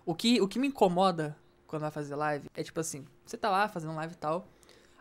o 0.04 0.14
que, 0.14 0.42
o 0.42 0.46
que 0.46 0.58
me 0.58 0.68
incomoda 0.68 1.34
quando 1.66 1.80
vai 1.80 1.90
fazer 1.90 2.14
live 2.14 2.50
é 2.54 2.62
tipo 2.62 2.78
assim: 2.80 3.06
você 3.24 3.38
tá 3.38 3.48
lá 3.48 3.66
fazendo 3.66 3.94
live 3.94 4.12
e 4.12 4.18
tal. 4.18 4.46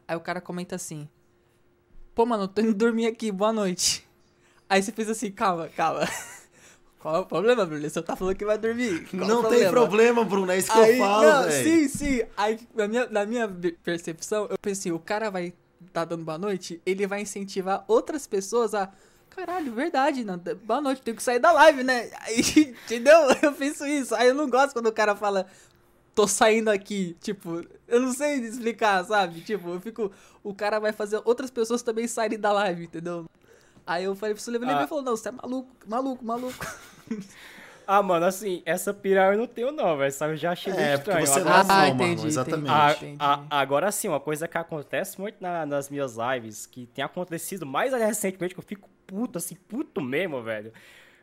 Aí 0.08 0.16
o 0.16 0.22
cara 0.22 0.40
comenta 0.40 0.78
assim: 0.78 1.10
Pô, 2.18 2.26
mano, 2.26 2.48
tô 2.48 2.64
indo 2.64 2.74
dormir 2.74 3.06
aqui, 3.06 3.32
boa 3.32 3.54
noite. 3.54 4.04
Aí 4.68 4.82
você 4.82 4.92
fez 4.92 5.08
assim, 5.08 5.30
calma, 5.30 5.70
calma. 5.78 6.00
Qual 6.98 7.16
é 7.16 7.20
o 7.20 7.26
problema, 7.28 7.64
Bruno? 7.64 7.88
Você 7.88 8.02
tá 8.02 8.16
falando 8.16 8.36
que 8.36 8.44
vai 8.44 8.58
dormir. 8.58 9.08
Qual 9.08 9.28
não 9.28 9.46
é 9.46 9.50
tem 9.56 9.70
problema, 9.70 10.26
Bruno, 10.26 10.52
é 10.52 10.58
isso 10.58 10.72
que 10.72 10.80
Aí, 10.80 10.98
eu 10.98 11.06
falo, 11.06 11.44
velho. 11.44 11.64
Sim, 11.64 11.88
sim. 11.88 12.24
Aí, 12.36 12.60
na 12.74 12.88
minha, 12.88 13.06
na 13.06 13.24
minha 13.24 13.48
percepção, 13.84 14.48
eu 14.50 14.58
pensei, 14.60 14.92
o 14.92 14.98
cara 14.98 15.30
vai 15.30 15.54
tá 15.94 16.04
dando 16.06 16.26
boa 16.26 16.40
noite, 16.40 16.82
ele 16.88 17.06
vai 17.06 17.22
incentivar 17.22 17.86
outras 17.88 18.26
pessoas 18.26 18.74
a... 18.74 18.92
Caralho, 19.30 19.72
verdade, 19.72 20.24
não, 20.24 20.42
boa 20.64 20.82
noite, 20.82 21.04
tenho 21.04 21.16
que 21.16 21.22
sair 21.22 21.38
da 21.38 21.52
live, 21.52 21.84
né? 21.84 22.10
Aí, 22.22 22.42
entendeu? 22.86 23.28
Eu 23.44 23.54
penso 23.54 23.86
isso. 23.86 24.16
Aí 24.16 24.30
eu 24.30 24.34
não 24.34 24.50
gosto 24.50 24.74
quando 24.74 24.88
o 24.88 24.92
cara 24.92 25.16
fala, 25.16 25.46
tô 26.18 26.28
saindo 26.28 26.70
aqui. 26.70 27.16
Tipo, 27.22 27.64
eu 27.88 28.00
não 28.02 28.12
sei 28.12 28.40
explicar, 28.40 29.06
sabe? 29.06 29.42
Tipo, 29.42 29.70
eu 29.70 29.80
fico. 29.80 30.12
O 30.44 30.52
cara 30.52 30.80
vai 30.80 30.92
fazer 30.92 31.22
outras 31.24 31.52
pessoas 31.52 31.84
também 31.84 32.08
saírem 32.08 32.40
da 32.40 32.52
live, 32.52 32.86
entendeu? 32.86 33.28
Aí 33.86 34.04
eu 34.04 34.16
falei 34.16 34.34
pro 34.34 34.44
Sullivan, 34.44 34.68
ah. 34.68 34.80
ele 34.80 34.88
falou, 34.88 35.04
não, 35.04 35.16
você 35.16 35.30
é 35.30 35.32
maluco, 35.32 35.70
maluco, 35.86 36.26
maluco. 36.26 36.66
Ah, 37.90 38.04
mano, 38.04 38.26
assim, 38.26 38.62
essa 38.66 38.94
pira 38.94 39.32
eu 39.34 39.38
não 39.38 39.48
tenho 39.48 39.72
não, 39.72 39.96
velho, 39.96 40.12
sabe? 40.12 40.34
Eu 40.34 40.38
já 40.38 40.52
achei 40.52 40.74
é, 40.74 40.96
estranho. 40.96 41.26
Você 41.26 41.40
não 41.40 41.54
ah, 41.54 41.88
entendi, 41.88 42.18
mano, 42.18 42.28
exatamente. 42.28 43.16
A, 43.18 43.46
a, 43.50 43.62
agora 43.62 43.90
sim, 43.94 44.10
uma 44.10 44.20
coisa 44.20 44.46
que 44.46 44.58
acontece 44.58 45.18
muito 45.18 45.38
na, 45.40 45.66
nas 45.66 45.90
minhas 45.90 46.18
lives, 46.18 46.66
que 46.66 46.86
tem 46.88 47.02
acontecido 47.02 47.66
mais 47.66 47.94
recentemente, 47.94 48.54
que 48.54 48.60
eu 48.60 48.64
fico 48.66 48.90
puto, 49.06 49.38
assim, 49.38 49.56
puto 49.56 50.02
mesmo, 50.02 50.44
velho. 50.44 50.74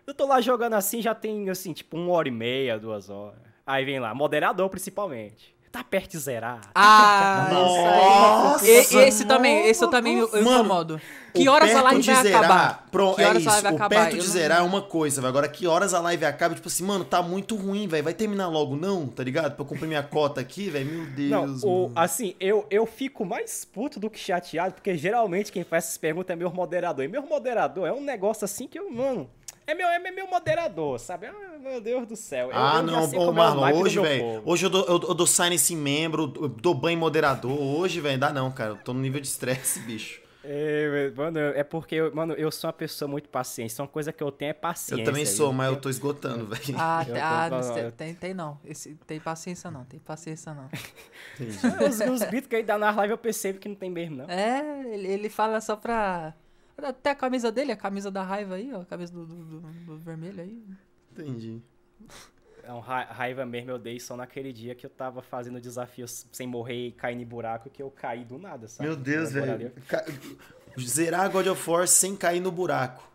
Eu 0.06 0.14
tô 0.14 0.24
lá 0.24 0.40
jogando 0.40 0.72
assim, 0.72 1.02
já 1.02 1.14
tem, 1.14 1.50
assim, 1.50 1.74
tipo, 1.74 1.98
uma 1.98 2.12
hora 2.12 2.28
e 2.28 2.30
meia, 2.30 2.78
duas 2.78 3.10
horas. 3.10 3.53
Aí 3.66 3.84
vem 3.84 3.98
lá, 3.98 4.14
moderador 4.14 4.68
principalmente 4.68 5.54
tá 5.74 5.82
perto 5.82 6.12
de 6.12 6.18
zerar. 6.18 6.60
Ah, 6.72 7.48
nossa! 7.52 8.64
Esse, 8.64 8.96
esse 8.96 9.24
também, 9.24 9.66
esse 9.66 9.82
eu 9.82 9.90
também 9.90 10.18
eu, 10.18 10.26
incomodo. 10.40 11.00
Que 11.34 11.48
horas 11.48 11.74
a 11.74 11.82
live 11.82 12.00
vai 12.00 12.22
zerar, 12.22 12.44
acabar? 12.44 12.86
Pro, 12.92 13.16
é 13.18 13.36
isso, 13.36 13.48
o 13.48 13.52
acabar? 13.52 13.88
perto 13.88 14.16
de 14.16 14.22
zerar 14.24 14.58
não... 14.58 14.66
é 14.66 14.68
uma 14.68 14.82
coisa, 14.82 15.20
véio. 15.20 15.30
agora 15.30 15.48
que 15.48 15.66
horas 15.66 15.92
a 15.92 15.98
live 15.98 16.24
acaba, 16.24 16.54
tipo 16.54 16.68
assim, 16.68 16.84
mano, 16.84 17.04
tá 17.04 17.20
muito 17.20 17.56
ruim, 17.56 17.88
velho, 17.88 18.04
vai 18.04 18.14
terminar 18.14 18.46
logo 18.46 18.76
não, 18.76 19.08
tá 19.08 19.24
ligado? 19.24 19.56
Pra 19.56 19.62
eu 19.64 19.66
cumprir 19.66 19.88
minha 19.88 20.02
cota 20.04 20.40
aqui, 20.40 20.70
velho, 20.70 20.86
meu 20.86 21.06
Deus. 21.06 21.64
Não, 21.64 21.68
o, 21.68 21.92
assim, 21.96 22.36
eu, 22.38 22.64
eu 22.70 22.86
fico 22.86 23.24
mais 23.24 23.64
puto 23.64 23.98
do 23.98 24.08
que 24.08 24.20
chateado, 24.20 24.74
porque 24.74 24.96
geralmente 24.96 25.50
quem 25.50 25.64
faz 25.64 25.86
essas 25.86 25.98
perguntas 25.98 26.32
é 26.32 26.36
meu 26.36 26.52
moderador, 26.52 27.04
e 27.04 27.08
meu 27.08 27.22
moderador 27.22 27.88
é 27.88 27.92
um 27.92 28.00
negócio 28.00 28.44
assim 28.44 28.68
que 28.68 28.78
eu, 28.78 28.92
mano... 28.92 29.28
É 29.66 29.74
meu, 29.74 29.88
é 29.88 29.98
meu 29.98 30.26
moderador, 30.28 30.98
sabe? 30.98 31.26
Ah, 31.26 31.58
meu 31.58 31.80
Deus 31.80 32.06
do 32.06 32.16
céu. 32.16 32.50
Eu, 32.50 32.56
ah, 32.56 32.76
eu 32.76 32.82
não, 32.82 33.28
ô 33.28 33.32
Marlon, 33.32 33.80
hoje, 33.80 33.98
velho. 33.98 34.42
Hoje 34.44 34.66
eu 34.66 34.70
dou, 34.70 34.84
eu, 34.84 35.08
eu 35.08 35.14
dou 35.14 35.26
sign 35.26 35.54
esse 35.54 35.74
membro, 35.74 36.26
dou 36.26 36.74
banho 36.74 36.98
moderador. 36.98 37.58
Hoje, 37.58 38.00
velho, 38.00 38.18
dá 38.18 38.32
não, 38.32 38.50
cara. 38.50 38.70
Eu 38.70 38.76
tô 38.76 38.92
no 38.92 39.00
nível 39.00 39.20
de 39.20 39.26
estresse, 39.26 39.80
bicho. 39.80 40.24
É, 40.46 41.10
mano, 41.16 41.38
é 41.38 41.64
porque, 41.64 41.94
eu, 41.94 42.14
mano, 42.14 42.34
eu 42.34 42.50
sou 42.50 42.68
uma 42.68 42.74
pessoa 42.74 43.08
muito 43.08 43.30
paciente. 43.30 43.74
Uma 43.80 43.88
coisa 43.88 44.12
que 44.12 44.22
eu 44.22 44.30
tenho 44.30 44.50
é 44.50 44.52
paciência. 44.52 45.02
Eu 45.02 45.04
também 45.06 45.24
sou, 45.24 45.50
mas 45.54 45.70
eu 45.70 45.80
tô 45.80 45.88
esgotando, 45.88 46.44
velho. 46.46 46.76
Ah, 46.78 47.00
ah 47.22 47.48
tô, 47.48 47.92
tem, 47.92 48.14
tem 48.14 48.34
não. 48.34 48.60
Esse, 48.62 48.94
tem 49.06 49.18
paciência 49.18 49.70
não, 49.70 49.84
tem 49.84 49.98
paciência 49.98 50.52
não. 50.52 50.68
os, 51.88 52.22
os 52.22 52.46
que 52.46 52.56
ele 52.56 52.64
dá 52.64 52.76
na 52.76 52.90
live 52.90 53.12
eu 53.12 53.18
percebo 53.18 53.58
que 53.58 53.68
não 53.68 53.74
tem 53.74 53.88
mesmo, 53.88 54.16
não. 54.16 54.26
É, 54.28 54.84
ele, 54.92 55.08
ele 55.08 55.28
fala 55.30 55.62
só 55.62 55.76
pra 55.76 56.34
até 56.82 57.10
a 57.10 57.14
camisa 57.14 57.52
dele, 57.52 57.72
a 57.72 57.76
camisa 57.76 58.10
da 58.10 58.22
raiva 58.22 58.56
aí, 58.56 58.72
ó. 58.72 58.80
A 58.80 58.84
camisa 58.84 59.12
do, 59.12 59.26
do, 59.26 59.44
do, 59.44 59.60
do 59.60 59.98
vermelho 59.98 60.42
aí. 60.42 60.62
Entendi. 61.12 61.62
É 62.62 62.72
um 62.72 62.80
ra 62.80 63.04
raiva 63.04 63.44
mesmo, 63.44 63.70
eu 63.70 63.78
dei 63.78 64.00
só 64.00 64.16
naquele 64.16 64.52
dia 64.52 64.74
que 64.74 64.86
eu 64.86 64.90
tava 64.90 65.22
fazendo 65.22 65.60
desafios 65.60 66.26
sem 66.32 66.46
morrer 66.46 66.88
e 66.88 66.92
cair 66.92 67.20
em 67.20 67.24
buraco, 67.24 67.68
que 67.68 67.82
eu 67.82 67.90
caí 67.90 68.24
do 68.24 68.38
nada, 68.38 68.66
sabe? 68.66 68.88
Meu 68.88 68.96
Deus, 68.96 69.32
velho. 69.32 69.72
Ca... 69.86 70.04
Zerar 70.80 71.30
God 71.30 71.46
of 71.46 71.70
War 71.70 71.86
sem 71.86 72.16
cair 72.16 72.40
no 72.40 72.50
buraco. 72.50 73.12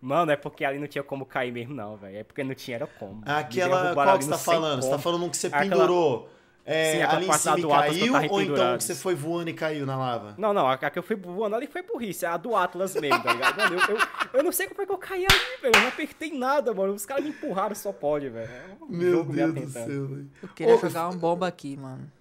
Mano, 0.00 0.32
é 0.32 0.36
porque 0.36 0.64
ali 0.64 0.80
não 0.80 0.88
tinha 0.88 1.04
como 1.04 1.24
cair 1.24 1.52
mesmo, 1.52 1.74
não, 1.74 1.96
velho. 1.96 2.16
É 2.16 2.24
porque 2.24 2.42
não 2.42 2.54
tinha, 2.54 2.76
era 2.76 2.86
como. 2.86 3.22
Aquela. 3.24 3.94
Qual 3.94 4.18
que 4.18 4.24
você 4.24 4.30
tá 4.30 4.38
falando? 4.38 4.82
Você 4.82 4.90
tá 4.90 4.98
falando 4.98 5.30
que 5.30 5.36
você 5.36 5.48
pendurou. 5.48 6.28
É, 6.64 6.92
Sim, 6.92 7.02
ali 7.02 7.26
em 7.28 7.32
cima 7.32 7.58
e 7.58 7.68
caiu, 7.68 8.14
ou 8.30 8.40
então 8.40 8.78
você 8.78 8.94
foi 8.94 9.16
voando 9.16 9.50
e 9.50 9.52
caiu 9.52 9.84
na 9.84 9.96
lava? 9.96 10.34
Não, 10.38 10.52
não, 10.52 10.68
a, 10.68 10.78
que 10.78 10.96
eu 10.96 11.02
fui 11.02 11.16
voando 11.16 11.56
ali 11.56 11.66
foi 11.66 11.82
burrice, 11.82 12.24
a 12.24 12.36
do 12.36 12.54
Atlas 12.54 12.94
mesmo, 12.94 13.20
tá 13.20 13.32
ligado? 13.32 13.56
Mano, 13.56 13.74
eu, 13.74 13.96
eu, 13.96 13.98
eu, 14.34 14.44
não 14.44 14.52
sei 14.52 14.68
como 14.68 14.80
é 14.80 14.86
que 14.86 14.92
eu 14.92 14.98
caí 14.98 15.26
ali, 15.28 15.60
velho, 15.60 15.74
eu 15.74 15.80
não 15.80 15.88
apertei 15.88 16.32
nada, 16.32 16.72
mano, 16.72 16.92
os 16.92 17.04
caras 17.04 17.24
me 17.24 17.30
empurraram, 17.30 17.74
só 17.74 17.92
pode, 17.92 18.28
velho. 18.28 18.48
É 18.48 18.76
Meu 18.88 19.24
Deus 19.24 19.54
do 19.54 19.68
céu, 19.70 20.06
velho. 20.06 20.30
Eu 20.40 20.48
queria 20.50 20.78
jogar 20.78 21.08
uma 21.08 21.18
bomba 21.18 21.48
aqui, 21.48 21.76
mano. 21.76 22.12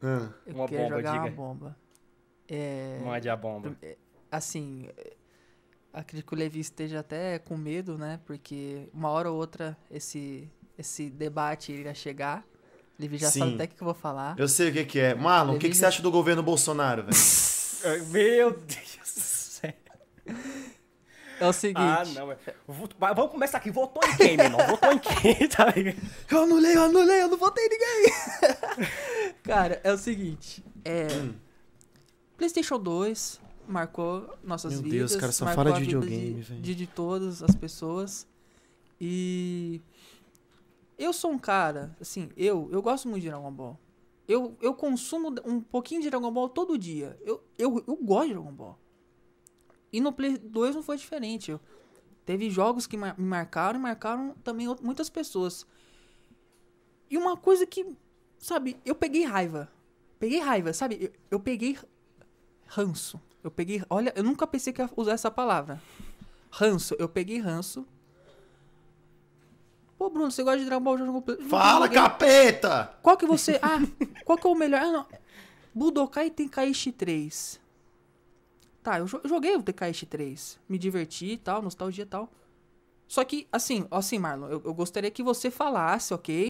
Ah. 0.00 0.28
Eu 0.46 0.54
uma 0.54 0.68
queria 0.68 0.84
bomba, 0.84 0.96
jogar 0.96 1.12
diga. 1.12 1.24
uma 1.24 1.30
bomba. 1.30 1.76
É... 2.48 3.00
Mande 3.04 3.28
a 3.28 3.36
bomba. 3.36 3.76
É, 3.82 3.96
assim, 4.30 4.88
acredito 5.92 6.28
que 6.28 6.34
o 6.34 6.38
Levi 6.38 6.60
esteja 6.60 7.00
até 7.00 7.40
com 7.40 7.56
medo, 7.56 7.98
né, 7.98 8.20
porque 8.24 8.88
uma 8.94 9.08
hora 9.10 9.30
ou 9.30 9.36
outra 9.36 9.76
esse, 9.90 10.48
esse 10.78 11.10
debate 11.10 11.72
iria 11.72 11.92
chegar. 11.92 12.44
Levi 13.00 13.16
já 13.16 13.30
Sim. 13.30 13.38
sabe 13.40 13.54
até 13.54 13.64
o 13.64 13.68
que 13.68 13.82
eu 13.82 13.84
vou 13.86 13.94
falar. 13.94 14.38
Eu 14.38 14.46
sei 14.46 14.68
o 14.68 14.72
que, 14.72 14.84
que 14.84 15.00
é. 15.00 15.14
Marlon, 15.14 15.54
o 15.54 15.58
que, 15.58 15.68
que 15.68 15.76
você 15.76 15.86
acha 15.86 16.02
do 16.02 16.10
governo 16.10 16.42
Bolsonaro, 16.42 17.04
velho? 17.04 18.06
Meu 18.08 18.50
Deus 18.50 19.14
do 19.14 19.20
céu. 19.20 19.72
É 21.40 21.46
o 21.46 21.52
seguinte. 21.54 21.80
Ah, 21.80 22.04
não. 22.14 22.36
Vamos 23.14 23.30
começar 23.30 23.56
aqui. 23.56 23.70
Votou 23.70 24.02
em 24.06 24.16
quem, 24.16 24.36
meu 24.36 24.44
irmão? 24.44 24.66
Votou 24.66 24.92
em 24.92 24.98
quem, 24.98 25.34
tá 25.48 25.72
ligado? 25.74 25.96
Eu 26.30 26.42
anulei, 26.42 26.76
eu 26.76 26.82
anulei, 26.82 27.22
eu 27.22 27.28
não 27.28 27.38
votei 27.38 27.64
em 27.64 27.68
ninguém. 27.70 28.12
Cara, 29.42 29.80
é 29.82 29.90
o 29.90 29.96
seguinte. 29.96 30.62
É. 30.84 31.06
Hum. 31.10 31.32
PlayStation 32.36 32.78
2 32.78 33.40
marcou 33.66 34.36
nossas 34.44 34.74
meu 34.74 34.82
vidas. 34.82 34.98
Meu 34.98 35.08
Deus, 35.08 35.20
cara, 35.20 35.32
só 35.32 35.46
fala 35.46 35.72
de 35.72 35.80
videogame, 35.80 36.42
velho. 36.42 36.60
De, 36.60 36.74
de 36.74 36.86
todas 36.86 37.42
as 37.42 37.54
pessoas. 37.54 38.26
E. 39.00 39.80
Eu 41.00 41.14
sou 41.14 41.32
um 41.32 41.38
cara, 41.38 41.96
assim, 41.98 42.28
eu, 42.36 42.68
eu 42.70 42.82
gosto 42.82 43.08
muito 43.08 43.22
de 43.22 43.30
Dragon 43.30 43.50
Ball. 43.50 43.80
Eu, 44.28 44.54
eu 44.60 44.74
consumo 44.74 45.34
um 45.46 45.58
pouquinho 45.58 46.02
de 46.02 46.10
Dragon 46.10 46.30
Ball 46.30 46.46
todo 46.50 46.76
dia. 46.76 47.18
Eu, 47.22 47.42
eu, 47.56 47.82
eu 47.86 47.96
gosto 47.96 48.28
de 48.28 48.34
Dragon 48.34 48.52
Ball. 48.52 48.78
E 49.90 49.98
no 49.98 50.12
Play 50.12 50.36
2 50.36 50.74
não 50.74 50.82
foi 50.82 50.98
diferente. 50.98 51.52
Eu, 51.52 51.60
teve 52.26 52.50
jogos 52.50 52.86
que 52.86 52.98
me 52.98 53.14
marcaram 53.16 53.78
e 53.78 53.82
marcaram 53.82 54.34
também 54.44 54.66
muitas 54.82 55.08
pessoas. 55.08 55.66
E 57.08 57.16
uma 57.16 57.34
coisa 57.34 57.64
que, 57.64 57.96
sabe, 58.38 58.76
eu 58.84 58.94
peguei 58.94 59.24
raiva. 59.24 59.72
Peguei 60.18 60.40
raiva, 60.40 60.74
sabe? 60.74 61.04
Eu, 61.04 61.12
eu 61.30 61.40
peguei 61.40 61.78
ranço. 62.66 63.18
Eu 63.42 63.50
peguei. 63.50 63.82
Olha, 63.88 64.12
eu 64.14 64.22
nunca 64.22 64.46
pensei 64.46 64.70
que 64.70 64.82
ia 64.82 64.90
usar 64.94 65.12
essa 65.12 65.30
palavra. 65.30 65.82
Ranço. 66.50 66.94
Eu 66.98 67.08
peguei 67.08 67.38
ranço. 67.38 67.86
Pô, 70.00 70.08
Bruno, 70.08 70.30
você 70.30 70.42
gosta 70.42 70.60
de 70.60 70.64
Dragon 70.64 70.82
Ball? 70.82 70.96
Fala, 71.46 71.86
capeta! 71.86 72.90
Qual 73.02 73.18
que 73.18 73.26
você. 73.26 73.60
Ah, 73.60 73.78
qual 74.24 74.38
que 74.38 74.46
é 74.46 74.50
o 74.50 74.54
melhor? 74.54 74.80
Ah, 74.80 74.90
não. 74.90 75.06
Budokai 75.74 76.30
Tenkaichi 76.30 76.90
3. 76.90 77.60
Tá, 78.82 78.98
eu 78.98 79.06
joguei 79.06 79.54
o 79.56 79.62
Tenkaichi 79.62 80.06
3. 80.06 80.58
Me 80.66 80.78
diverti 80.78 81.32
e 81.32 81.36
tal, 81.36 81.60
nostalgia 81.60 82.04
e 82.04 82.06
tal. 82.06 82.30
Só 83.06 83.22
que, 83.24 83.46
assim, 83.52 83.86
assim, 83.90 84.18
Marlon, 84.18 84.48
eu, 84.48 84.62
eu, 84.64 84.72
gostaria 84.72 85.10
que 85.10 85.22
você 85.22 85.50
falasse, 85.50 86.14
ok? 86.14 86.48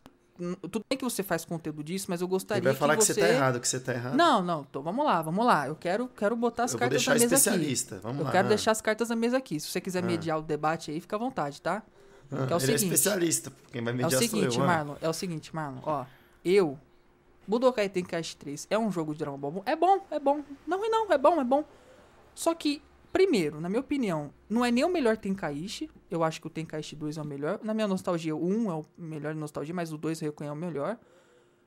Tudo 0.70 0.84
bem 0.88 0.96
que 0.96 1.02
você 1.02 1.24
faz 1.24 1.44
conteúdo 1.44 1.82
disso, 1.82 2.06
mas 2.08 2.20
eu 2.20 2.28
gostaria 2.28 2.62
que 2.62 2.68
Ele 2.68 2.72
vai 2.72 2.78
falar 2.78 2.96
que, 2.96 3.04
você... 3.04 3.14
que 3.14 3.20
você 3.20 3.26
tá 3.26 3.34
errado, 3.34 3.60
que 3.60 3.66
você 3.66 3.80
tá 3.80 3.92
errado. 3.92 4.14
Não, 4.14 4.40
não, 4.44 4.62
tô, 4.62 4.80
vamos 4.80 5.04
lá, 5.04 5.22
vamos 5.22 5.44
lá. 5.44 5.66
Eu 5.66 5.74
quero, 5.74 6.06
quero 6.06 6.36
botar 6.36 6.64
as 6.64 6.72
eu 6.72 6.78
cartas 6.78 7.04
na 7.04 7.14
mesa 7.14 7.24
especialista. 7.24 7.96
aqui. 7.96 8.04
Vamos 8.04 8.20
eu 8.20 8.24
lá, 8.26 8.30
quero 8.30 8.46
deixar 8.46 8.70
as 8.70 8.80
cartas 8.80 9.08
na 9.08 9.16
mesa 9.16 9.38
aqui. 9.38 9.58
Se 9.58 9.66
você 9.66 9.80
quiser 9.80 10.04
ah. 10.04 10.06
mediar 10.06 10.38
o 10.38 10.42
debate 10.42 10.92
aí, 10.92 11.00
fica 11.00 11.16
à 11.16 11.18
vontade, 11.18 11.60
tá? 11.60 11.82
Ah, 12.32 12.46
é 12.50 12.54
o 12.54 12.56
ele 12.56 12.60
seguinte, 12.60 12.70
é 12.70 12.74
especialista. 12.74 13.52
Quem 13.72 13.82
vai 13.82 13.92
mediar 13.92 14.12
É 14.12 14.16
o 14.16 14.18
seguinte, 14.18 14.58
eu, 14.58 14.64
Marlon, 14.64 14.96
é 15.00 15.08
o 15.08 15.12
seguinte, 15.12 15.54
Marlon, 15.54 15.80
ó. 15.82 16.04
Eu 16.44 16.78
Budokai 17.46 17.88
Tenkaichi 17.88 18.36
3 18.36 18.66
é 18.70 18.78
um 18.78 18.92
jogo 18.92 19.12
de 19.12 19.18
Dragon 19.18 19.36
Ball. 19.36 19.62
É 19.66 19.74
bom, 19.74 20.06
é 20.10 20.20
bom. 20.20 20.42
Não 20.66 20.84
é 20.84 20.88
não, 20.88 21.12
é 21.12 21.18
bom, 21.18 21.40
é 21.40 21.44
bom. 21.44 21.64
Só 22.34 22.54
que 22.54 22.82
Primeiro, 23.12 23.60
na 23.60 23.68
minha 23.68 23.80
opinião, 23.80 24.32
não 24.48 24.64
é 24.64 24.70
nem 24.70 24.84
o 24.84 24.88
melhor 24.88 25.16
Tenkaichi. 25.16 25.90
Eu 26.08 26.22
acho 26.22 26.40
que 26.40 26.46
o 26.46 26.50
Tenkaichi 26.50 26.94
2 26.94 27.18
é 27.18 27.22
o 27.22 27.24
melhor. 27.24 27.58
Na 27.62 27.74
minha 27.74 27.88
nostalgia, 27.88 28.36
o 28.36 28.46
1 28.46 28.70
é 28.70 28.74
o 28.74 28.84
melhor 28.96 29.34
de 29.34 29.40
nostalgia, 29.40 29.74
mas 29.74 29.92
o 29.92 29.98
2 29.98 30.22
eu 30.22 30.26
reconheço 30.26 30.54
o 30.54 30.58
melhor. 30.58 30.96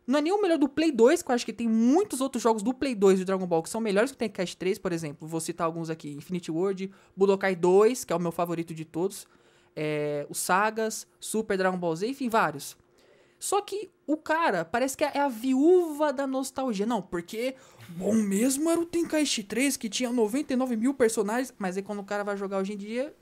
Não 0.07 0.19
é 0.19 0.21
nem 0.21 0.31
o 0.31 0.41
melhor 0.41 0.57
do 0.57 0.69
Play 0.69 0.91
2, 0.91 1.21
que 1.21 1.31
eu 1.31 1.35
acho 1.35 1.45
que 1.45 1.51
tem 1.51 1.67
muitos 1.67 2.21
outros 2.21 2.41
jogos 2.41 2.63
do 2.63 2.73
Play 2.73 2.95
2 2.95 3.19
do 3.19 3.25
Dragon 3.25 3.45
Ball 3.45 3.61
que 3.61 3.69
são 3.69 3.81
melhores 3.81 4.11
que 4.11 4.15
o 4.15 4.19
Tenkaichi 4.19 4.55
3, 4.55 4.79
por 4.79 4.93
exemplo. 4.93 5.27
Vou 5.27 5.41
citar 5.41 5.65
alguns 5.65 5.89
aqui: 5.89 6.13
Infinity 6.13 6.49
World, 6.49 6.89
Budokai 7.15 7.57
2, 7.57 8.05
que 8.05 8.13
é 8.13 8.15
o 8.15 8.19
meu 8.19 8.31
favorito 8.31 8.73
de 8.73 8.85
todos. 8.85 9.27
É, 9.75 10.25
os 10.29 10.37
Sagas, 10.37 11.07
Super 11.19 11.57
Dragon 11.57 11.77
Ball 11.77 11.95
Z, 11.95 12.07
enfim, 12.07 12.29
vários. 12.29 12.77
Só 13.43 13.59
que 13.59 13.91
o 14.07 14.15
cara 14.15 14.63
parece 14.63 14.95
que 14.95 15.03
é 15.03 15.19
a 15.19 15.27
viúva 15.27 16.13
da 16.13 16.25
nostalgia. 16.25 16.85
Não, 16.85 17.01
porque 17.01 17.55
bom 17.89 18.13
mesmo 18.13 18.69
era 18.69 18.79
o 18.79 18.85
Tenkaichi 18.85 19.43
3, 19.43 19.75
que 19.75 19.89
tinha 19.89 20.09
99 20.11 20.77
mil 20.77 20.93
personagens. 20.93 21.53
Mas 21.57 21.75
aí 21.75 21.83
quando 21.83 21.99
o 21.99 22.05
cara 22.05 22.23
vai 22.23 22.37
jogar 22.37 22.59
hoje 22.59 22.71
em 22.71 22.77
dia, 22.77 23.13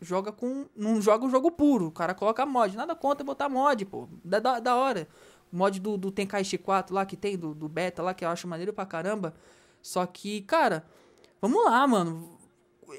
joga 0.00 0.30
com. 0.30 0.66
Não 0.76 1.02
joga 1.02 1.26
o 1.26 1.28
jogo 1.28 1.50
puro. 1.50 1.86
O 1.86 1.90
cara 1.90 2.14
coloca 2.14 2.46
mod. 2.46 2.76
Nada 2.76 2.94
contra 2.94 3.24
botar 3.24 3.48
mod, 3.48 3.84
pô. 3.86 4.08
Da, 4.24 4.38
da, 4.38 4.60
da 4.60 4.76
hora. 4.76 5.08
Mod 5.50 5.80
do, 5.80 5.96
do 5.96 6.12
Tenkaichi 6.12 6.58
4 6.58 6.94
lá 6.94 7.04
que 7.04 7.16
tem, 7.16 7.36
do, 7.36 7.54
do 7.54 7.68
beta 7.68 8.02
lá, 8.02 8.14
que 8.14 8.24
eu 8.24 8.28
acho 8.28 8.46
maneiro 8.46 8.72
pra 8.72 8.86
caramba. 8.86 9.34
Só 9.82 10.04
que, 10.06 10.42
cara, 10.42 10.84
vamos 11.40 11.64
lá, 11.64 11.84
mano. 11.86 12.35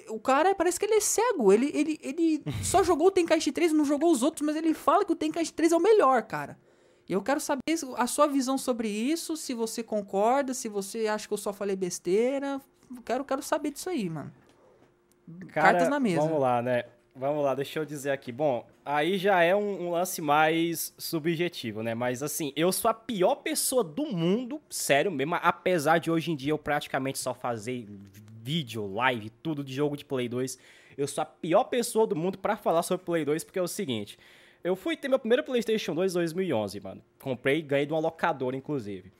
O 0.09 0.19
cara 0.19 0.53
parece 0.53 0.79
que 0.79 0.85
ele 0.85 0.95
é 0.95 0.99
cego. 0.99 1.51
Ele, 1.51 1.71
ele, 1.73 1.99
ele 2.01 2.43
só 2.63 2.83
jogou 2.83 3.07
o 3.07 3.11
Tenkaichi 3.11 3.51
3, 3.51 3.73
não 3.73 3.85
jogou 3.85 4.11
os 4.11 4.23
outros, 4.23 4.45
mas 4.45 4.55
ele 4.55 4.73
fala 4.73 5.05
que 5.05 5.11
o 5.11 5.15
Tenkaichi 5.15 5.53
3 5.53 5.71
é 5.71 5.75
o 5.75 5.79
melhor, 5.79 6.23
cara. 6.23 6.57
E 7.07 7.13
eu 7.13 7.21
quero 7.21 7.39
saber 7.39 7.61
a 7.95 8.05
sua 8.05 8.27
visão 8.27 8.57
sobre 8.57 8.89
isso, 8.89 9.37
se 9.37 9.53
você 9.53 9.81
concorda, 9.81 10.53
se 10.53 10.67
você 10.67 11.07
acha 11.07 11.27
que 11.27 11.33
eu 11.33 11.37
só 11.37 11.53
falei 11.53 11.75
besteira. 11.75 12.59
Quero, 13.05 13.23
quero 13.23 13.41
saber 13.41 13.71
disso 13.71 13.89
aí, 13.89 14.09
mano. 14.09 14.31
Cara, 15.47 15.71
Cartas 15.71 15.89
na 15.89 15.99
mesa. 15.99 16.21
Vamos 16.21 16.41
lá, 16.41 16.61
né? 16.61 16.83
Vamos 17.15 17.43
lá, 17.43 17.55
deixa 17.55 17.79
eu 17.79 17.85
dizer 17.85 18.11
aqui. 18.11 18.31
Bom, 18.31 18.67
aí 18.85 19.17
já 19.17 19.41
é 19.41 19.55
um, 19.55 19.87
um, 19.87 19.91
lance 19.91 20.21
mais 20.21 20.93
subjetivo, 20.97 21.81
né? 21.81 21.95
Mas 21.95 22.21
assim, 22.21 22.53
eu 22.55 22.71
sou 22.71 22.91
a 22.91 22.93
pior 22.93 23.35
pessoa 23.37 23.83
do 23.83 24.05
mundo, 24.05 24.61
sério 24.69 25.11
mesmo, 25.11 25.35
apesar 25.41 25.97
de 25.97 26.11
hoje 26.11 26.31
em 26.31 26.35
dia 26.35 26.51
eu 26.51 26.59
praticamente 26.59 27.17
só 27.17 27.33
fazer 27.33 27.87
vídeo, 28.47 28.87
live, 28.87 29.29
tudo 29.43 29.61
de 29.61 29.73
jogo 29.73 29.97
de 29.97 30.05
Play 30.05 30.29
2. 30.29 30.57
Eu 30.97 31.05
sou 31.05 31.21
a 31.21 31.25
pior 31.25 31.65
pessoa 31.65 32.07
do 32.07 32.15
mundo 32.15 32.37
para 32.37 32.55
falar 32.55 32.81
sobre 32.81 33.05
Play 33.05 33.25
2, 33.25 33.43
porque 33.43 33.59
é 33.59 33.61
o 33.61 33.67
seguinte, 33.67 34.17
eu 34.63 34.73
fui 34.73 34.95
ter 34.95 35.09
meu 35.09 35.19
primeiro 35.19 35.43
PlayStation 35.43 35.93
2 35.93 36.13
em 36.13 36.15
2011, 36.15 36.79
mano. 36.79 37.01
Comprei 37.19 37.59
e 37.59 37.61
ganhei 37.61 37.85
de 37.85 37.91
uma 37.91 37.99
locadora, 37.99 38.55
inclusive. 38.55 39.11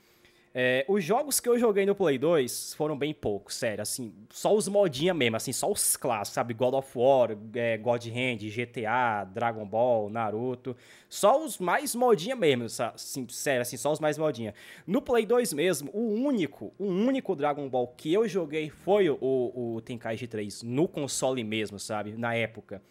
É, 0.60 0.84
os 0.88 1.04
jogos 1.04 1.40
que 1.40 1.48
eu 1.48 1.60
joguei 1.60 1.86
no 1.86 1.94
Play 1.94 2.18
2 2.18 2.74
foram 2.74 2.98
bem 2.98 3.14
poucos, 3.14 3.54
sério, 3.54 3.80
assim, 3.80 4.12
só 4.32 4.56
os 4.56 4.68
modinha 4.68 5.14
mesmo, 5.14 5.36
assim, 5.36 5.54
só 5.54 5.72
os 5.72 5.96
clássicos, 5.96 6.34
sabe, 6.34 6.56
God 6.56 6.74
of 6.74 6.98
War, 6.98 7.38
é, 7.54 7.78
God 7.78 8.04
Hand, 8.08 8.40
GTA, 8.50 9.24
Dragon 9.32 9.68
Ball, 9.68 10.10
Naruto, 10.10 10.76
só 11.08 11.46
os 11.46 11.60
mais 11.60 11.94
modinha 11.94 12.36
mesmo, 12.36 12.64
assim, 12.64 13.28
sério, 13.30 13.62
assim, 13.62 13.78
só 13.78 13.92
os 13.92 14.00
mais 14.00 14.18
modinha. 14.18 14.52
No 14.88 15.00
Play 15.00 15.28
2 15.28 15.54
mesmo, 15.54 15.92
o 15.94 16.16
único, 16.16 16.74
o 16.80 16.86
único 16.86 17.36
Dragon 17.36 17.70
Ball 17.70 17.90
que 17.96 18.12
eu 18.12 18.28
joguei 18.28 18.72
foi 18.72 19.12
o, 19.12 19.18
o 19.22 19.80
Tenkaichi 19.82 20.26
3, 20.26 20.64
no 20.64 20.88
console 20.88 21.44
mesmo, 21.44 21.78
sabe, 21.78 22.14
na 22.14 22.34
época. 22.34 22.82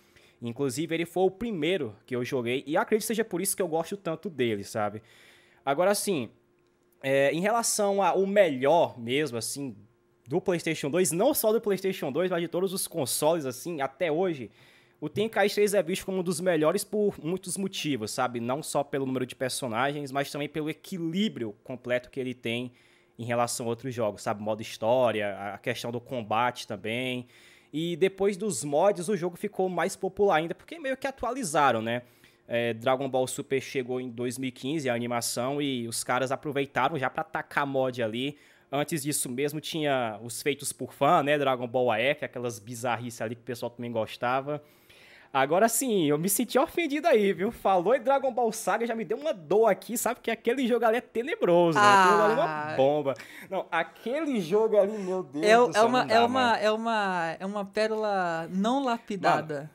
Inclusive, 0.40 0.94
ele 0.94 1.04
foi 1.04 1.24
o 1.24 1.30
primeiro 1.32 1.96
que 2.06 2.14
eu 2.14 2.24
joguei, 2.24 2.62
e 2.64 2.76
acredito 2.76 3.02
que 3.02 3.08
seja 3.08 3.24
por 3.24 3.40
isso 3.40 3.56
que 3.56 3.62
eu 3.62 3.66
gosto 3.66 3.96
tanto 3.96 4.30
dele, 4.30 4.62
sabe? 4.62 5.02
Agora, 5.64 5.90
assim, 5.90 6.30
é, 7.08 7.30
em 7.32 7.38
relação 7.38 8.02
ao 8.02 8.26
melhor 8.26 8.98
mesmo, 8.98 9.38
assim, 9.38 9.76
do 10.26 10.40
PlayStation 10.40 10.90
2, 10.90 11.12
não 11.12 11.32
só 11.32 11.52
do 11.52 11.60
PlayStation 11.60 12.10
2, 12.10 12.32
mas 12.32 12.42
de 12.42 12.48
todos 12.48 12.72
os 12.72 12.88
consoles, 12.88 13.46
assim, 13.46 13.80
até 13.80 14.10
hoje, 14.10 14.50
o 15.00 15.08
Tenkaichi 15.08 15.54
3 15.54 15.74
é 15.74 15.82
visto 15.84 16.04
como 16.04 16.18
um 16.18 16.22
dos 16.24 16.40
melhores 16.40 16.82
por 16.82 17.14
muitos 17.24 17.56
motivos, 17.56 18.10
sabe? 18.10 18.40
Não 18.40 18.60
só 18.60 18.82
pelo 18.82 19.06
número 19.06 19.24
de 19.24 19.36
personagens, 19.36 20.10
mas 20.10 20.32
também 20.32 20.48
pelo 20.48 20.68
equilíbrio 20.68 21.54
completo 21.62 22.10
que 22.10 22.18
ele 22.18 22.34
tem 22.34 22.72
em 23.16 23.24
relação 23.24 23.66
a 23.66 23.68
outros 23.68 23.94
jogos, 23.94 24.22
sabe? 24.22 24.42
Modo 24.42 24.60
história, 24.60 25.54
a 25.54 25.58
questão 25.58 25.92
do 25.92 26.00
combate 26.00 26.66
também. 26.66 27.28
E 27.72 27.94
depois 27.94 28.36
dos 28.36 28.64
mods, 28.64 29.08
o 29.08 29.16
jogo 29.16 29.36
ficou 29.36 29.68
mais 29.68 29.94
popular 29.94 30.38
ainda, 30.38 30.56
porque 30.56 30.76
meio 30.76 30.96
que 30.96 31.06
atualizaram, 31.06 31.80
né? 31.80 32.02
É, 32.48 32.74
Dragon 32.74 33.08
Ball 33.08 33.26
Super 33.26 33.60
chegou 33.60 34.00
em 34.00 34.08
2015, 34.08 34.88
a 34.88 34.94
animação, 34.94 35.60
e 35.60 35.88
os 35.88 36.04
caras 36.04 36.30
aproveitaram 36.30 36.98
já 36.98 37.10
para 37.10 37.24
tacar 37.24 37.66
mod 37.66 38.02
ali. 38.02 38.38
Antes 38.70 39.02
disso 39.02 39.28
mesmo 39.28 39.60
tinha 39.60 40.18
os 40.22 40.42
feitos 40.42 40.72
por 40.72 40.92
fã, 40.92 41.22
né? 41.22 41.38
Dragon 41.38 41.66
Ball 41.66 41.90
AE, 41.92 42.10
aquelas 42.22 42.58
bizarrices 42.58 43.20
ali 43.20 43.34
que 43.34 43.42
o 43.42 43.44
pessoal 43.44 43.70
também 43.70 43.92
gostava. 43.92 44.62
Agora 45.32 45.68
sim, 45.68 46.06
eu 46.06 46.18
me 46.18 46.28
senti 46.28 46.58
ofendido 46.58 47.06
aí, 47.06 47.32
viu? 47.32 47.50
Falou 47.50 47.94
em 47.94 48.00
Dragon 48.00 48.32
Ball 48.32 48.50
Saga, 48.52 48.86
já 48.86 48.94
me 48.94 49.04
deu 49.04 49.18
uma 49.18 49.34
dor 49.34 49.66
aqui, 49.66 49.96
sabe? 49.98 50.20
Que 50.20 50.30
aquele 50.30 50.66
jogo 50.66 50.84
ali 50.84 50.96
é 50.96 51.00
tenebroso, 51.00 51.78
ah. 51.78 51.82
né? 51.82 51.88
Aquilo 51.88 52.22
ali 52.22 52.32
é 52.32 52.34
uma 52.36 52.72
ah. 52.72 52.76
bomba. 52.76 53.14
Não, 53.50 53.66
aquele 53.70 54.40
jogo 54.40 54.78
ali, 54.78 54.96
meu 54.96 55.22
Deus 55.22 55.44
é, 55.44 55.56
do 55.56 55.72
céu, 55.72 55.82
é 55.82 55.84
uma, 55.84 56.04
dá, 56.04 56.14
é 56.14 56.20
uma 56.20 56.56
É 56.58 56.70
uma 56.70 57.36
é 57.38 57.46
uma 57.46 57.64
pérola 57.64 58.48
não 58.50 58.82
lapidada. 58.82 59.54
Mano, 59.54 59.70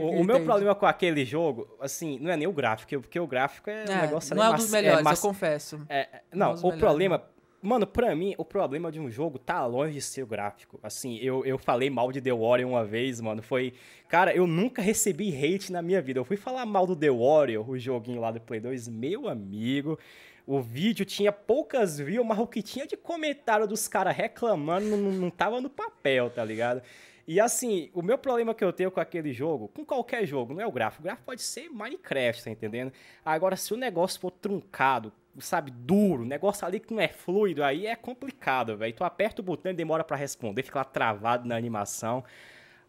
o, 0.00 0.20
o 0.20 0.24
meu 0.24 0.44
problema 0.44 0.74
com 0.74 0.86
aquele 0.86 1.24
jogo, 1.24 1.68
assim, 1.80 2.18
não 2.20 2.30
é 2.30 2.36
nem 2.36 2.46
o 2.46 2.52
gráfico, 2.52 3.00
porque 3.00 3.18
o 3.18 3.26
gráfico 3.26 3.70
é, 3.70 3.84
é 3.88 3.96
um 3.96 4.00
negócio 4.00 4.34
Não 4.34 4.44
é 4.44 4.50
um 4.50 4.56
dos 4.56 4.70
melhores, 4.70 5.06
é, 5.06 5.12
eu 5.12 5.16
confesso. 5.18 5.80
É, 5.88 6.08
não, 6.32 6.54
não 6.54 6.68
o 6.68 6.78
problema, 6.78 7.22
Mano, 7.64 7.86
pra 7.86 8.14
mim, 8.14 8.34
o 8.36 8.44
problema 8.44 8.92
de 8.92 9.00
um 9.00 9.10
jogo 9.10 9.38
tá 9.38 9.64
longe 9.64 9.94
de 9.94 10.02
ser 10.02 10.22
o 10.22 10.26
gráfico. 10.26 10.78
Assim, 10.82 11.16
eu, 11.22 11.46
eu 11.46 11.56
falei 11.56 11.88
mal 11.88 12.12
de 12.12 12.20
The 12.20 12.30
Warrior 12.30 12.68
uma 12.68 12.84
vez, 12.84 13.22
mano. 13.22 13.40
Foi. 13.40 13.72
Cara, 14.06 14.36
eu 14.36 14.46
nunca 14.46 14.82
recebi 14.82 15.34
hate 15.34 15.72
na 15.72 15.80
minha 15.80 16.02
vida. 16.02 16.20
Eu 16.20 16.26
fui 16.26 16.36
falar 16.36 16.66
mal 16.66 16.86
do 16.86 16.94
The 16.94 17.10
Warrior, 17.10 17.66
o 17.66 17.78
joguinho 17.78 18.20
lá 18.20 18.30
do 18.30 18.38
Play 18.38 18.60
2, 18.60 18.88
meu 18.88 19.30
amigo. 19.30 19.98
O 20.46 20.60
vídeo 20.60 21.06
tinha 21.06 21.32
poucas 21.32 21.98
views, 21.98 22.26
mas 22.26 22.38
o 22.38 22.46
que 22.46 22.60
tinha 22.60 22.86
de 22.86 22.98
comentário 22.98 23.66
dos 23.66 23.88
caras 23.88 24.14
reclamando 24.14 24.94
não, 24.94 25.10
não 25.12 25.30
tava 25.30 25.58
no 25.58 25.70
papel, 25.70 26.28
tá 26.28 26.44
ligado? 26.44 26.82
E 27.26 27.40
assim, 27.40 27.90
o 27.94 28.02
meu 28.02 28.18
problema 28.18 28.54
que 28.54 28.62
eu 28.62 28.72
tenho 28.72 28.90
com 28.90 29.00
aquele 29.00 29.32
jogo, 29.32 29.68
com 29.68 29.84
qualquer 29.84 30.26
jogo, 30.26 30.52
não 30.52 30.60
é 30.60 30.66
o 30.66 30.72
gráfico. 30.72 31.02
O 31.02 31.04
gráfico 31.04 31.24
pode 31.24 31.42
ser 31.42 31.70
Minecraft, 31.70 32.44
tá 32.44 32.50
entendendo? 32.50 32.92
Agora, 33.24 33.56
se 33.56 33.72
o 33.72 33.76
negócio 33.76 34.20
for 34.20 34.30
truncado, 34.30 35.10
sabe, 35.38 35.70
duro, 35.70 36.24
negócio 36.24 36.66
ali 36.66 36.78
que 36.78 36.92
não 36.92 37.00
é 37.00 37.08
fluido, 37.08 37.64
aí 37.64 37.86
é 37.86 37.96
complicado, 37.96 38.76
velho. 38.76 38.92
Tu 38.92 39.02
aperta 39.02 39.40
o 39.40 39.44
botão 39.44 39.72
e 39.72 39.74
demora 39.74 40.04
para 40.04 40.16
responder, 40.16 40.62
fica 40.62 40.80
lá 40.80 40.84
travado 40.84 41.48
na 41.48 41.56
animação. 41.56 42.22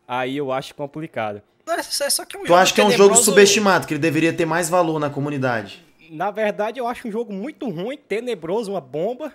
aí 0.07 0.35
eu 0.35 0.51
acho 0.51 0.75
complicado. 0.75 1.41
É 1.67 2.09
só 2.09 2.25
que 2.25 2.35
é 2.35 2.39
um 2.39 2.43
tu 2.43 2.53
acha 2.53 2.73
que 2.73 2.79
é 2.79 2.83
um 2.83 2.91
jogo 2.91 3.15
subestimado, 3.15 3.87
que 3.87 3.93
ele 3.93 4.01
deveria 4.01 4.31
ter 4.31 4.45
mais 4.45 4.69
valor 4.69 4.99
na 4.99 5.09
comunidade? 5.09 5.83
Na 6.11 6.29
verdade, 6.29 6.79
eu 6.79 6.87
acho 6.87 7.07
um 7.07 7.11
jogo 7.11 7.33
muito 7.33 7.67
ruim, 7.69 7.97
tenebroso, 7.97 8.71
uma 8.71 8.81
bomba. 8.81 9.33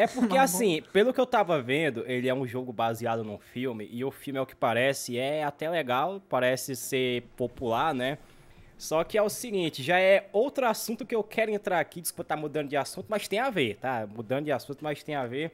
É 0.00 0.06
porque, 0.08 0.38
assim, 0.38 0.82
pelo 0.94 1.12
que 1.12 1.20
eu 1.20 1.26
tava 1.26 1.60
vendo, 1.60 2.04
ele 2.06 2.26
é 2.26 2.32
um 2.32 2.46
jogo 2.46 2.72
baseado 2.72 3.22
num 3.22 3.38
filme, 3.38 3.86
e 3.92 4.02
o 4.02 4.10
filme, 4.10 4.38
é 4.38 4.42
o 4.42 4.46
que 4.46 4.56
parece, 4.56 5.18
é 5.18 5.44
até 5.44 5.68
legal, 5.68 6.22
parece 6.26 6.74
ser 6.74 7.22
popular, 7.36 7.94
né? 7.94 8.16
Só 8.78 9.04
que 9.04 9.18
é 9.18 9.22
o 9.22 9.28
seguinte, 9.28 9.82
já 9.82 10.00
é 10.00 10.26
outro 10.32 10.66
assunto 10.66 11.04
que 11.04 11.14
eu 11.14 11.22
quero 11.22 11.50
entrar 11.50 11.78
aqui, 11.78 12.00
desculpa 12.00 12.24
tá 12.24 12.34
mudando 12.34 12.68
de 12.68 12.78
assunto, 12.78 13.08
mas 13.10 13.28
tem 13.28 13.38
a 13.38 13.50
ver, 13.50 13.76
tá? 13.76 14.06
Mudando 14.06 14.46
de 14.46 14.52
assunto, 14.52 14.82
mas 14.82 15.02
tem 15.02 15.14
a 15.14 15.26
ver, 15.26 15.52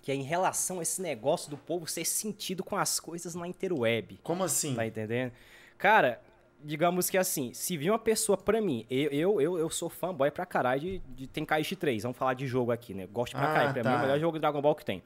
que 0.00 0.12
é 0.12 0.14
em 0.14 0.22
relação 0.22 0.78
a 0.78 0.82
esse 0.82 1.02
negócio 1.02 1.50
do 1.50 1.56
povo 1.56 1.88
ser 1.88 2.04
sentido 2.04 2.62
com 2.62 2.76
as 2.76 3.00
coisas 3.00 3.34
na 3.34 3.48
interweb. 3.48 4.20
Como 4.22 4.44
assim? 4.44 4.76
Tá 4.76 4.86
entendendo? 4.86 5.32
Cara, 5.76 6.20
digamos 6.62 7.08
que 7.10 7.18
assim, 7.18 7.52
se 7.52 7.76
vir 7.76 7.90
uma 7.90 7.98
pessoa 7.98 8.36
pra 8.36 8.60
mim, 8.60 8.86
eu, 8.90 9.10
eu, 9.10 9.40
eu, 9.40 9.58
eu 9.58 9.70
sou 9.70 9.88
fanboy 9.88 10.30
pra 10.30 10.44
caralho 10.46 10.80
de, 10.80 10.98
de 10.98 11.26
Tenkaichi 11.26 11.76
3, 11.76 12.02
vamos 12.02 12.18
falar 12.18 12.34
de 12.34 12.46
jogo 12.46 12.72
aqui, 12.72 12.94
né? 12.94 13.06
Gosto 13.06 13.36
pra 13.36 13.50
ah, 13.50 13.54
caralho, 13.54 13.72
pra 13.74 13.82
tá. 13.82 13.90
mim 13.90 13.94
é 13.94 13.98
o 13.98 14.02
melhor 14.02 14.20
jogo 14.20 14.32
de 14.38 14.40
Dragon 14.40 14.60
Ball 14.60 14.74
que 14.74 14.84
tem. 14.84 15.02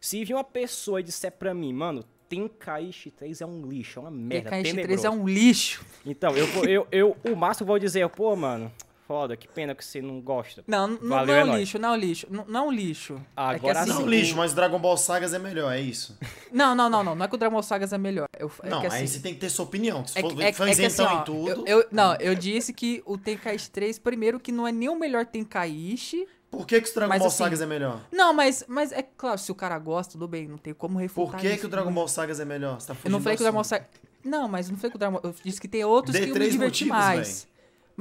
Se 0.00 0.24
vir 0.24 0.34
uma 0.34 0.44
pessoa 0.44 1.00
e 1.00 1.02
disser 1.02 1.32
pra 1.32 1.54
mim, 1.54 1.72
mano, 1.72 2.04
Tenkaichi 2.28 3.10
3 3.10 3.42
é 3.42 3.46
um 3.46 3.68
lixo, 3.68 3.98
é 3.98 4.02
uma 4.02 4.10
merda. 4.10 4.50
Tenkaichi 4.50 4.82
3 4.82 5.04
é 5.04 5.10
um 5.10 5.28
lixo. 5.28 5.84
Então, 6.04 6.34
eu, 6.36 6.46
eu, 6.64 6.86
eu, 6.90 7.16
o 7.30 7.36
máximo 7.36 7.66
vou 7.66 7.78
dizer, 7.78 8.08
pô, 8.08 8.34
mano, 8.34 8.72
foda, 9.12 9.36
que 9.36 9.46
pena 9.46 9.74
que 9.74 9.84
você 9.84 10.00
não 10.00 10.22
gosta. 10.22 10.64
Não, 10.66 10.88
não, 10.88 11.08
Valeu, 11.10 11.26
não 11.26 11.34
é 11.34 11.44
um 11.44 11.58
lixo, 11.58 11.78
não 11.78 11.88
é 11.90 11.92
um 11.92 11.96
lixo. 11.96 12.26
Não, 12.30 12.44
não 12.46 12.60
é 12.60 12.68
um 12.68 12.72
lixo. 12.72 13.20
Agora 13.36 13.56
é 13.56 13.58
que, 13.58 13.68
assim, 13.68 13.90
não 13.90 14.00
é 14.00 14.04
um 14.04 14.08
lixo, 14.08 14.36
mas 14.36 14.54
Dragon 14.54 14.78
Ball 14.78 14.96
Sagas 14.96 15.34
é 15.34 15.38
melhor, 15.38 15.70
é 15.70 15.80
isso? 15.80 16.18
Não, 16.52 16.74
não, 16.74 16.90
não, 16.90 17.02
não. 17.02 17.14
Não 17.14 17.24
é 17.24 17.28
que 17.28 17.34
o 17.34 17.38
Dragon 17.38 17.54
Ball 17.54 17.62
Sagas 17.62 17.94
é 17.94 17.98
melhor. 17.98 18.26
Eu, 18.38 18.52
é 18.62 18.68
não, 18.68 18.82
que, 18.82 18.86
assim, 18.86 18.96
aí 18.98 19.08
você 19.08 19.20
tem 19.20 19.32
que 19.32 19.40
ter 19.40 19.48
sua 19.48 19.64
opinião. 19.64 20.06
Se 20.06 20.18
é, 20.18 20.20
for 20.20 20.38
é, 20.38 20.44
é, 20.44 20.82
é 20.82 20.86
assim, 20.86 21.02
ó, 21.02 21.20
em 21.20 21.24
tudo. 21.24 21.66
Eu, 21.66 21.80
eu, 21.80 21.86
não, 21.90 22.14
eu 22.16 22.34
disse 22.34 22.74
que 22.74 23.02
o 23.06 23.16
Tenkaichi 23.16 23.70
3, 23.70 23.98
primeiro, 23.98 24.38
que 24.38 24.52
não 24.52 24.68
é 24.68 24.72
nem 24.72 24.90
o 24.90 24.94
melhor 24.94 25.24
Tenkaichi. 25.24 26.28
Por 26.50 26.66
que, 26.66 26.78
que 26.82 26.90
o 26.90 26.94
Dragon 26.94 27.08
mas, 27.08 27.20
Ball 27.20 27.28
assim, 27.28 27.38
Sagas 27.38 27.62
é 27.62 27.66
melhor? 27.66 28.02
Não, 28.12 28.34
mas, 28.34 28.64
mas 28.68 28.92
é 28.92 29.02
claro, 29.02 29.38
se 29.38 29.50
o 29.50 29.54
cara 29.54 29.78
gosta, 29.78 30.12
tudo 30.12 30.28
bem, 30.28 30.46
não 30.46 30.58
tem 30.58 30.74
como 30.74 30.98
refutar 30.98 31.32
Por 31.32 31.40
que, 31.40 31.48
isso, 31.48 31.60
que 31.60 31.66
o 31.66 31.70
Dragon 31.70 31.90
Ball 31.90 32.08
Sagas 32.08 32.38
é 32.38 32.44
melhor? 32.44 32.78
Você 32.78 32.88
tá 32.88 32.96
eu 33.02 33.10
não 33.10 33.20
falei 33.20 33.36
que 33.36 33.42
o 33.42 33.44
Dragon 33.44 33.56
Ball 33.56 33.64
Sagas... 33.64 33.86
Não, 34.22 34.46
mas 34.46 34.68
não 34.68 34.76
falei 34.76 34.90
que 34.90 34.96
o 34.96 34.98
Dragon 34.98 35.18
Ball... 35.18 35.22
Eu 35.24 35.34
disse 35.42 35.60
que 35.60 35.68
tem 35.68 35.84
outros 35.84 36.14
que 36.14 36.22
eu 36.24 36.34
me 36.34 36.50
diverti 36.50 36.84
motivos, 36.84 36.92
mais. 36.92 37.28
Véio. 37.44 37.51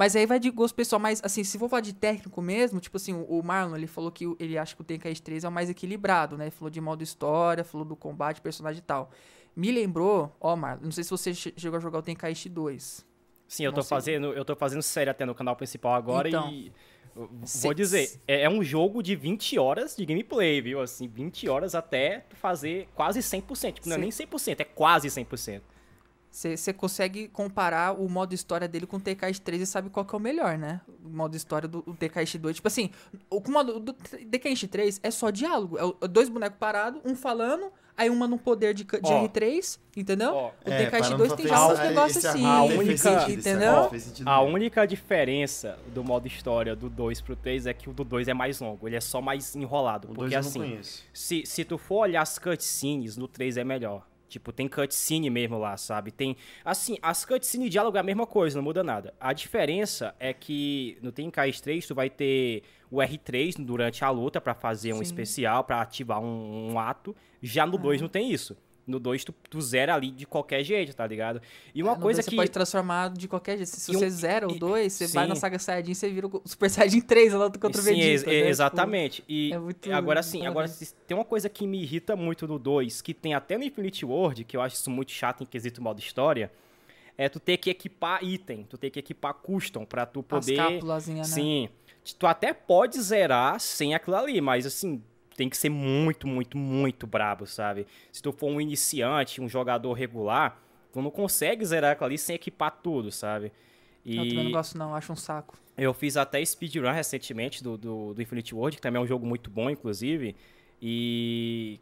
Mas 0.01 0.15
aí 0.15 0.25
vai 0.25 0.39
de 0.39 0.49
gosto 0.49 0.73
pessoal. 0.73 0.99
Mas, 0.99 1.21
assim, 1.23 1.43
se 1.43 1.59
for 1.59 1.69
falar 1.69 1.81
de 1.81 1.93
técnico 1.93 2.41
mesmo, 2.41 2.79
tipo 2.79 2.97
assim, 2.97 3.13
o 3.13 3.43
Marlon, 3.43 3.75
ele 3.75 3.85
falou 3.85 4.11
que 4.11 4.25
ele 4.39 4.57
acha 4.57 4.75
que 4.75 4.81
o 4.81 4.83
Tenkaichi 4.83 5.21
3 5.21 5.43
é 5.43 5.47
o 5.47 5.51
mais 5.51 5.69
equilibrado, 5.69 6.35
né? 6.35 6.45
Ele 6.45 6.51
falou 6.51 6.71
de 6.71 6.81
modo 6.81 7.03
história, 7.03 7.63
falou 7.63 7.85
do 7.85 7.95
combate, 7.95 8.41
personagem 8.41 8.79
e 8.79 8.81
tal. 8.81 9.11
Me 9.55 9.71
lembrou, 9.71 10.35
ó, 10.41 10.55
Marlon, 10.55 10.85
não 10.85 10.91
sei 10.91 11.03
se 11.03 11.11
você 11.11 11.35
chegou 11.35 11.77
a 11.77 11.79
jogar 11.79 11.99
o 11.99 12.01
Tenkaichi 12.01 12.49
2. 12.49 13.05
Sim, 13.47 13.63
eu 13.63 13.71
tô, 13.71 13.83
fazendo, 13.83 14.33
eu 14.33 14.43
tô 14.43 14.55
fazendo 14.55 14.81
série 14.81 15.11
até 15.11 15.23
no 15.23 15.35
canal 15.35 15.55
principal 15.55 15.93
agora 15.93 16.27
então, 16.27 16.51
e... 16.51 16.73
Vou 17.61 17.73
dizer, 17.75 18.19
é, 18.27 18.41
é 18.41 18.49
um 18.49 18.63
jogo 18.63 19.03
de 19.03 19.15
20 19.15 19.59
horas 19.59 19.95
de 19.95 20.03
gameplay, 20.03 20.61
viu? 20.61 20.81
Assim, 20.81 21.07
20 21.07 21.47
horas 21.47 21.75
até 21.75 22.25
fazer 22.31 22.87
quase 22.95 23.19
100%. 23.19 23.73
Tipo, 23.73 23.89
não 23.89 23.97
é 23.97 23.99
nem 23.99 24.09
100%, 24.09 24.61
é 24.61 24.63
quase 24.63 25.09
100%. 25.09 25.61
Você 26.31 26.71
consegue 26.71 27.27
comparar 27.27 27.91
o 27.99 28.07
modo 28.07 28.33
história 28.33 28.65
dele 28.65 28.87
com 28.87 28.95
o 28.95 28.99
TKS 29.01 29.39
3 29.39 29.63
e 29.63 29.65
sabe 29.65 29.89
qual 29.89 30.05
que 30.05 30.15
é 30.15 30.17
o 30.17 30.21
melhor, 30.21 30.57
né? 30.57 30.79
O 31.03 31.09
modo 31.09 31.35
história 31.35 31.67
do, 31.67 31.81
do 31.81 31.93
TKS 31.93 32.37
2. 32.37 32.55
Tipo 32.55 32.69
assim, 32.69 32.89
o, 33.29 33.37
o 33.37 33.51
modo 33.51 33.81
do 33.81 33.91
TKS 33.91 34.65
3 34.69 35.01
é 35.03 35.11
só 35.11 35.29
diálogo. 35.29 35.77
É, 35.77 36.07
dois 36.07 36.29
bonecos 36.29 36.57
parados, 36.57 37.01
um 37.03 37.17
falando, 37.17 37.69
aí 37.97 38.09
uma 38.09 38.29
no 38.29 38.37
poder 38.37 38.73
de, 38.73 38.85
de 38.85 38.97
R3, 38.97 39.77
entendeu? 39.95 40.33
Ó, 40.33 40.47
o 40.47 40.71
é, 40.71 40.85
TKS 40.85 41.09
2 41.09 41.33
tem 41.33 41.47
já 41.47 41.67
uns 41.67 41.79
negócios 41.79 42.25
assim. 42.25 42.45
A 42.45 42.63
única, 42.63 43.29
entendeu? 43.29 43.91
a 44.25 44.41
única 44.41 44.85
diferença 44.87 45.77
do 45.93 46.01
modo 46.01 46.27
história 46.27 46.77
do 46.77 46.89
2 46.89 47.19
pro 47.19 47.35
3 47.35 47.67
é 47.67 47.73
que 47.73 47.89
o 47.89 47.93
do 47.93 48.05
2 48.05 48.29
é 48.29 48.33
mais 48.33 48.61
longo. 48.61 48.87
Ele 48.87 48.95
é 48.95 49.01
só 49.01 49.21
mais 49.21 49.53
enrolado. 49.53 50.09
O 50.09 50.15
porque 50.15 50.33
assim, 50.33 50.79
se, 51.11 51.45
se 51.45 51.65
tu 51.65 51.77
for 51.77 52.03
olhar 52.03 52.21
as 52.21 52.39
cutscenes, 52.39 53.17
no 53.17 53.27
3 53.27 53.57
é 53.57 53.65
melhor. 53.65 54.09
Tipo, 54.31 54.53
tem 54.53 54.65
cutscene 54.65 55.29
mesmo 55.29 55.57
lá, 55.57 55.75
sabe? 55.75 56.09
Tem. 56.09 56.37
Assim, 56.63 56.97
as 57.01 57.25
cutscenes 57.25 57.65
de 57.65 57.71
diálogo 57.71 57.97
é 57.97 57.99
a 57.99 58.03
mesma 58.03 58.25
coisa, 58.25 58.55
não 58.55 58.63
muda 58.63 58.81
nada. 58.81 59.13
A 59.19 59.33
diferença 59.33 60.15
é 60.17 60.31
que 60.33 60.97
no 61.01 61.11
Tenkaichi 61.11 61.61
3 61.61 61.85
tu 61.85 61.93
vai 61.93 62.09
ter 62.09 62.63
o 62.89 62.99
R3 62.99 63.55
durante 63.59 64.05
a 64.05 64.09
luta 64.09 64.39
para 64.39 64.53
fazer 64.53 64.93
um 64.93 64.97
Sim. 64.97 65.03
especial, 65.03 65.65
para 65.65 65.81
ativar 65.81 66.21
um, 66.21 66.71
um, 66.71 66.79
ato. 66.79 67.13
Já 67.41 67.65
no 67.65 67.77
2 67.77 67.99
não 67.99 68.07
tem 68.07 68.31
isso. 68.31 68.55
No 68.91 68.99
2, 68.99 69.23
tu, 69.23 69.33
tu 69.49 69.61
zera 69.61 69.95
ali 69.95 70.11
de 70.11 70.25
qualquer 70.25 70.63
jeito, 70.63 70.93
tá 70.93 71.07
ligado? 71.07 71.41
E 71.73 71.81
uma 71.81 71.93
é, 71.93 71.95
coisa 71.95 72.21
que. 72.21 72.31
Você 72.31 72.35
pode 72.35 72.51
transformar 72.51 73.09
de 73.09 73.27
qualquer 73.27 73.57
jeito. 73.57 73.69
Se, 73.69 73.93
você 73.93 74.05
um... 74.05 74.09
zera 74.09 74.47
o 74.47 74.53
2, 74.53 74.91
você 74.91 75.07
sim. 75.07 75.13
vai 75.13 75.27
na 75.27 75.35
saga 75.35 75.57
Saiyajin 75.57 75.93
você 75.93 76.09
vira 76.09 76.27
o 76.27 76.41
Super 76.45 76.69
Saiyajin 76.69 77.01
3 77.01 77.33
lá 77.33 77.49
contra 77.49 77.81
o 77.81 77.83
Vegeta. 77.83 78.29
Sim, 78.29 78.41
né? 78.41 78.49
exatamente. 78.49 79.23
E 79.27 79.53
é 79.53 79.57
muito, 79.57 79.91
agora 79.91 80.21
sim, 80.21 80.45
agora 80.45 80.67
tem 81.07 81.15
uma 81.15 81.25
coisa 81.25 81.49
que 81.49 81.65
me 81.65 81.81
irrita 81.81 82.15
muito 82.15 82.47
no 82.47 82.59
2, 82.59 83.01
que 83.01 83.13
tem 83.13 83.33
até 83.33 83.57
no 83.57 83.63
Infinity 83.63 84.05
World, 84.05 84.43
que 84.43 84.57
eu 84.57 84.61
acho 84.61 84.75
isso 84.75 84.91
muito 84.91 85.11
chato 85.11 85.41
em 85.41 85.45
quesito 85.45 85.81
modo 85.81 85.99
história. 85.99 86.51
É 87.17 87.29
tu 87.29 87.39
ter 87.39 87.57
que 87.57 87.69
equipar 87.69 88.23
item, 88.23 88.63
tu 88.63 88.77
ter 88.77 88.89
que 88.89 88.99
equipar 88.99 89.33
custom 89.35 89.85
pra 89.85 90.05
tu 90.05 90.23
poder. 90.23 90.59
As 90.59 91.07
né? 91.07 91.23
Sim. 91.23 91.69
Tu 92.17 92.25
até 92.25 92.51
pode 92.51 92.99
zerar 92.99 93.59
sem 93.59 93.93
aquilo 93.93 94.15
ali, 94.15 94.41
mas 94.41 94.65
assim, 94.65 95.01
tem 95.35 95.49
que 95.49 95.57
ser 95.57 95.69
muito, 95.69 96.27
muito, 96.27 96.57
muito 96.57 97.07
brabo, 97.07 97.45
sabe? 97.45 97.87
Se 98.11 98.21
tu 98.21 98.31
for 98.31 98.47
um 98.47 98.59
iniciante, 98.59 99.41
um 99.41 99.49
jogador 99.49 99.93
regular, 99.93 100.61
tu 100.91 101.01
não 101.01 101.11
consegue 101.11 101.65
zerar 101.65 101.93
aquilo 101.93 102.05
ali 102.05 102.17
sem 102.17 102.35
equipar 102.35 102.79
tudo, 102.83 103.11
sabe? 103.11 103.51
E 104.03 104.17
eu 104.17 104.27
também 104.27 104.43
não 104.45 104.51
gosto 104.51 104.77
não, 104.77 104.95
acho 104.95 105.13
um 105.13 105.15
saco. 105.15 105.57
Eu 105.77 105.93
fiz 105.93 106.17
até 106.17 106.43
speedrun 106.43 106.91
recentemente 106.91 107.63
do, 107.63 107.77
do, 107.77 108.13
do 108.13 108.21
Infinity 108.21 108.53
World, 108.53 108.75
que 108.77 108.81
também 108.81 108.99
é 108.99 109.03
um 109.03 109.07
jogo 109.07 109.25
muito 109.25 109.49
bom, 109.49 109.69
inclusive. 109.69 110.35
E 110.81 111.79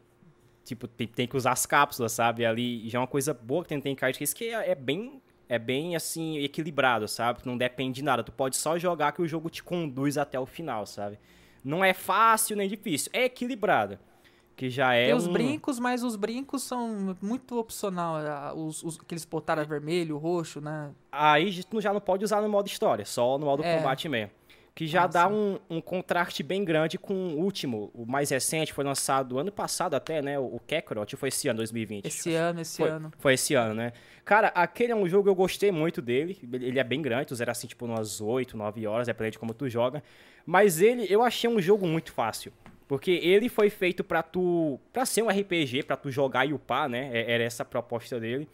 tipo, 0.63 0.87
tem, 0.87 1.07
tem, 1.07 1.27
que 1.27 1.35
usar 1.35 1.51
as 1.51 1.65
cápsulas, 1.65 2.11
sabe? 2.11 2.45
Ali 2.45 2.87
já 2.89 2.99
é 2.99 3.01
uma 3.01 3.07
coisa 3.07 3.33
boa 3.33 3.63
que 3.63 3.69
tem, 3.69 3.81
tem 3.81 3.95
card 3.95 4.17
que 4.17 4.45
é, 4.45 4.71
é 4.71 4.75
bem 4.75 5.21
é 5.49 5.57
bem 5.57 5.95
assim 5.95 6.37
equilibrado, 6.37 7.07
sabe? 7.07 7.39
Não 7.43 7.57
depende 7.57 7.95
de 7.95 8.03
nada. 8.03 8.23
Tu 8.23 8.31
pode 8.31 8.55
só 8.55 8.77
jogar 8.77 9.11
que 9.13 9.21
o 9.21 9.27
jogo 9.27 9.49
te 9.49 9.63
conduz 9.63 10.15
até 10.15 10.39
o 10.39 10.45
final, 10.45 10.85
sabe? 10.85 11.17
Não 11.63 11.83
é 11.83 11.93
fácil 11.93 12.55
nem 12.55 12.67
difícil, 12.67 13.09
é 13.13 13.25
equilibrada. 13.25 13.99
Que 14.55 14.69
já 14.69 14.93
é. 14.93 15.05
Tem 15.05 15.15
os 15.15 15.25
um... 15.25 15.31
brincos, 15.31 15.79
mas 15.79 16.03
os 16.03 16.17
brincos 16.17 16.63
são 16.63 17.15
muito 17.21 17.57
opcional. 17.57 18.17
Os, 18.57 18.83
os, 18.83 18.97
botaram 19.25 19.63
vermelho, 19.65 20.17
roxo, 20.17 20.59
né? 20.59 20.91
Aí 21.09 21.49
já 21.79 21.93
não 21.93 22.01
pode 22.01 22.25
usar 22.25 22.41
no 22.41 22.49
modo 22.49 22.67
história, 22.67 23.05
só 23.05 23.37
no 23.37 23.45
modo 23.45 23.63
é. 23.63 23.77
combate 23.77 24.09
mesmo. 24.09 24.31
Que 24.79 24.87
já 24.87 25.03
ah, 25.03 25.07
dá 25.07 25.27
um, 25.27 25.59
um 25.69 25.81
contraste 25.81 26.41
bem 26.41 26.63
grande 26.63 26.97
com 26.97 27.13
o 27.13 27.41
último, 27.41 27.91
o 27.93 28.05
mais 28.05 28.29
recente, 28.29 28.71
foi 28.71 28.85
lançado 28.85 29.37
ano 29.37 29.51
passado 29.51 29.93
até, 29.93 30.21
né? 30.21 30.39
O 30.39 30.57
Kakarot, 30.65 31.17
foi 31.17 31.27
esse 31.27 31.49
ano, 31.49 31.57
2020. 31.57 32.05
Esse 32.05 32.33
ano, 32.33 32.61
esse 32.61 32.77
foi, 32.77 32.89
ano. 32.89 33.11
Foi 33.17 33.33
esse 33.33 33.55
ano, 33.55 33.73
né? 33.73 33.91
Cara, 34.23 34.47
aquele 34.55 34.93
é 34.93 34.95
um 34.95 35.05
jogo 35.05 35.23
que 35.23 35.29
eu 35.31 35.35
gostei 35.35 35.69
muito 35.69 36.01
dele. 36.01 36.39
Ele 36.53 36.79
é 36.79 36.83
bem 36.85 37.01
grande, 37.01 37.25
tu 37.25 37.35
zera 37.35 37.51
assim, 37.51 37.67
tipo, 37.67 37.83
umas 37.83 38.21
8, 38.21 38.55
9 38.55 38.87
horas, 38.87 39.07
depende 39.07 39.31
de 39.31 39.39
como 39.39 39.53
tu 39.53 39.67
joga. 39.67 40.01
Mas 40.45 40.79
ele, 40.79 41.05
eu 41.09 41.21
achei 41.23 41.49
um 41.49 41.59
jogo 41.59 41.85
muito 41.85 42.13
fácil. 42.13 42.53
Porque 42.87 43.11
ele 43.11 43.49
foi 43.49 43.69
feito 43.69 44.01
para 44.01 44.23
tu, 44.23 44.79
para 44.93 45.05
ser 45.05 45.23
um 45.23 45.27
RPG, 45.27 45.83
para 45.83 45.97
tu 45.97 46.09
jogar 46.09 46.45
e 46.45 46.53
upar, 46.53 46.87
né? 46.87 47.09
É, 47.11 47.33
era 47.33 47.43
essa 47.43 47.63
a 47.63 47.65
proposta 47.65 48.17
dele. 48.17 48.47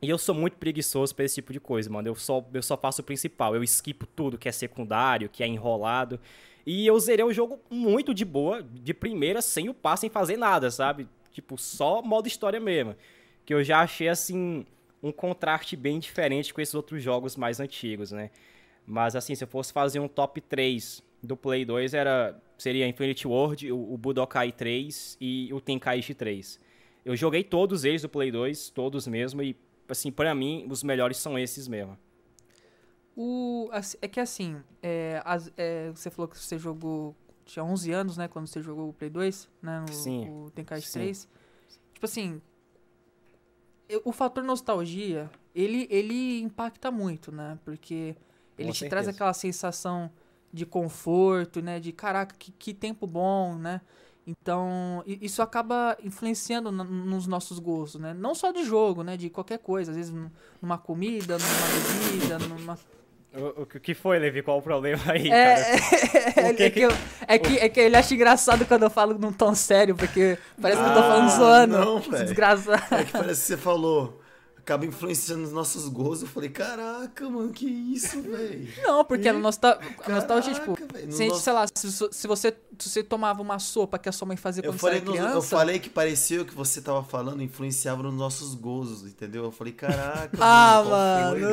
E 0.00 0.08
eu 0.08 0.18
sou 0.18 0.34
muito 0.34 0.56
preguiçoso 0.56 1.14
pra 1.14 1.24
esse 1.24 1.36
tipo 1.36 1.52
de 1.52 1.60
coisa, 1.60 1.90
mano. 1.90 2.08
Eu 2.08 2.14
só, 2.14 2.44
eu 2.52 2.62
só 2.62 2.76
faço 2.76 3.00
o 3.00 3.04
principal. 3.04 3.54
Eu 3.54 3.62
esquipo 3.62 4.06
tudo 4.06 4.36
que 4.36 4.48
é 4.48 4.52
secundário, 4.52 5.28
que 5.28 5.42
é 5.42 5.46
enrolado. 5.46 6.20
E 6.66 6.86
eu 6.86 6.98
zerei 6.98 7.24
o 7.24 7.32
jogo 7.32 7.60
muito 7.70 8.12
de 8.12 8.24
boa, 8.24 8.62
de 8.62 8.92
primeira, 8.92 9.40
sem 9.40 9.68
upar, 9.68 9.96
sem 9.96 10.10
fazer 10.10 10.36
nada, 10.36 10.70
sabe? 10.70 11.08
Tipo, 11.32 11.56
só 11.56 12.02
modo 12.02 12.26
história 12.26 12.60
mesmo. 12.60 12.94
Que 13.44 13.54
eu 13.54 13.62
já 13.62 13.80
achei, 13.80 14.08
assim, 14.08 14.66
um 15.02 15.12
contraste 15.12 15.76
bem 15.76 15.98
diferente 15.98 16.52
com 16.52 16.60
esses 16.60 16.74
outros 16.74 17.02
jogos 17.02 17.36
mais 17.36 17.60
antigos, 17.60 18.12
né? 18.12 18.30
Mas, 18.86 19.16
assim, 19.16 19.34
se 19.34 19.44
eu 19.44 19.48
fosse 19.48 19.72
fazer 19.72 20.00
um 20.00 20.08
top 20.08 20.40
3 20.40 21.02
do 21.22 21.36
Play 21.36 21.64
2 21.64 21.94
era 21.94 22.40
seria 22.58 22.88
Infinity 22.88 23.26
World, 23.26 23.70
o, 23.70 23.94
o 23.94 23.98
Budokai 23.98 24.52
3 24.52 25.16
e 25.20 25.52
o 25.52 25.60
Tenkaichi 25.60 26.14
3. 26.14 26.58
Eu 27.04 27.14
joguei 27.14 27.44
todos 27.44 27.84
eles 27.84 28.02
do 28.02 28.08
Play 28.08 28.30
2, 28.30 28.70
todos 28.70 29.06
mesmo, 29.06 29.42
e 29.42 29.54
assim, 29.88 30.10
para 30.10 30.34
mim, 30.34 30.66
os 30.70 30.82
melhores 30.82 31.16
são 31.18 31.38
esses 31.38 31.68
mesmo. 31.68 31.96
O, 33.16 33.70
é 34.02 34.08
que 34.08 34.20
assim, 34.20 34.62
é, 34.82 35.22
as, 35.24 35.50
é, 35.56 35.90
você 35.90 36.10
falou 36.10 36.28
que 36.28 36.38
você 36.38 36.58
jogou. 36.58 37.16
Tinha 37.46 37.64
11 37.64 37.92
anos, 37.92 38.16
né? 38.16 38.28
Quando 38.28 38.46
você 38.46 38.60
jogou 38.60 38.90
o 38.90 38.92
Play 38.92 39.08
2, 39.08 39.48
né? 39.62 39.80
No, 39.80 39.92
sim, 39.92 40.28
o 40.28 40.50
Tenkaichi 40.50 40.92
3. 40.92 41.28
Tipo 41.94 42.04
assim. 42.04 42.42
O 44.04 44.10
fator 44.10 44.42
nostalgia, 44.42 45.30
ele, 45.54 45.86
ele 45.88 46.40
impacta 46.40 46.90
muito, 46.90 47.30
né? 47.30 47.56
Porque 47.64 48.16
ele 48.58 48.68
Com 48.68 48.72
te 48.72 48.80
certeza. 48.80 48.88
traz 48.90 49.08
aquela 49.08 49.32
sensação 49.32 50.10
de 50.52 50.66
conforto, 50.66 51.62
né? 51.62 51.78
De 51.78 51.92
caraca, 51.92 52.34
que, 52.36 52.50
que 52.50 52.74
tempo 52.74 53.06
bom, 53.06 53.54
né? 53.56 53.80
Então, 54.26 55.04
isso 55.06 55.40
acaba 55.40 55.96
influenciando 56.02 56.72
nos 56.72 57.28
nossos 57.28 57.60
gostos, 57.60 58.00
né? 58.00 58.12
Não 58.12 58.34
só 58.34 58.50
de 58.50 58.64
jogo, 58.64 59.04
né? 59.04 59.16
De 59.16 59.30
qualquer 59.30 59.58
coisa. 59.58 59.92
Às 59.92 59.96
vezes 59.96 60.12
numa 60.60 60.76
comida, 60.76 61.38
numa 61.38 62.10
bebida, 62.10 62.38
numa... 62.40 62.78
O, 63.32 63.62
o 63.62 63.66
que 63.66 63.94
foi, 63.94 64.18
Levi? 64.18 64.42
Qual 64.42 64.58
o 64.58 64.62
problema 64.62 65.02
aí, 65.12 65.30
é, 65.30 65.76
é, 66.36 66.54
que, 66.54 66.62
é, 66.62 66.70
que, 66.70 66.80
eu, 66.80 66.90
é, 67.28 67.38
que, 67.38 67.58
é 67.58 67.68
que 67.68 67.80
ele 67.80 67.94
acha 67.94 68.14
engraçado 68.14 68.64
quando 68.64 68.84
eu 68.84 68.90
falo 68.90 69.16
num 69.18 69.32
tom 69.32 69.54
sério, 69.54 69.94
porque 69.94 70.38
parece 70.60 70.80
ah, 70.80 70.84
que 70.84 70.90
eu 70.90 70.94
tô 70.94 71.02
falando 71.02 71.26
ah, 71.26 71.36
zoando. 71.36 71.78
Não, 71.78 72.00
Desgraçado. 72.00 72.94
É 72.94 73.04
que 73.04 73.12
parece 73.12 73.40
que 73.42 73.46
você 73.46 73.56
falou 73.58 74.22
acaba 74.66 74.84
influenciando 74.84 75.44
os 75.44 75.52
nossos 75.52 75.88
gostos. 75.88 76.22
Eu 76.22 76.28
falei, 76.28 76.50
caraca, 76.50 77.30
mano, 77.30 77.52
que 77.52 77.64
isso, 77.64 78.20
velho? 78.20 78.66
Não, 78.82 79.04
porque 79.04 79.26
e... 79.26 79.28
a 79.28 79.32
nostalgia, 79.32 79.96
a 80.04 80.08
nostalgia 80.10 80.54
tipo, 80.54 80.76
se, 81.08 81.28
nosso... 81.28 81.40
sei 81.40 81.52
lá, 81.52 81.66
se, 81.72 81.92
se, 81.92 82.26
você, 82.26 82.56
se 82.76 82.90
você 82.90 83.04
tomava 83.04 83.40
uma 83.40 83.60
sopa 83.60 83.96
que 83.96 84.08
a 84.08 84.12
sua 84.12 84.26
mãe 84.26 84.36
fazia 84.36 84.64
quando 84.64 84.74
eu 84.74 84.78
falei 84.78 84.98
você 84.98 85.04
era 85.04 85.12
criança... 85.12 85.36
eu 85.36 85.42
falei 85.42 85.78
que 85.78 85.88
parecia 85.88 86.42
o 86.42 86.44
que 86.44 86.52
você 86.52 86.82
tava 86.82 87.04
falando 87.04 87.42
influenciava 87.42 88.02
nos 88.02 88.14
nossos 88.14 88.56
gozos, 88.56 89.08
entendeu? 89.08 89.44
Eu 89.44 89.52
falei, 89.52 89.72
caraca, 89.72 90.36
ah, 90.40 90.82
mano. 90.84 91.46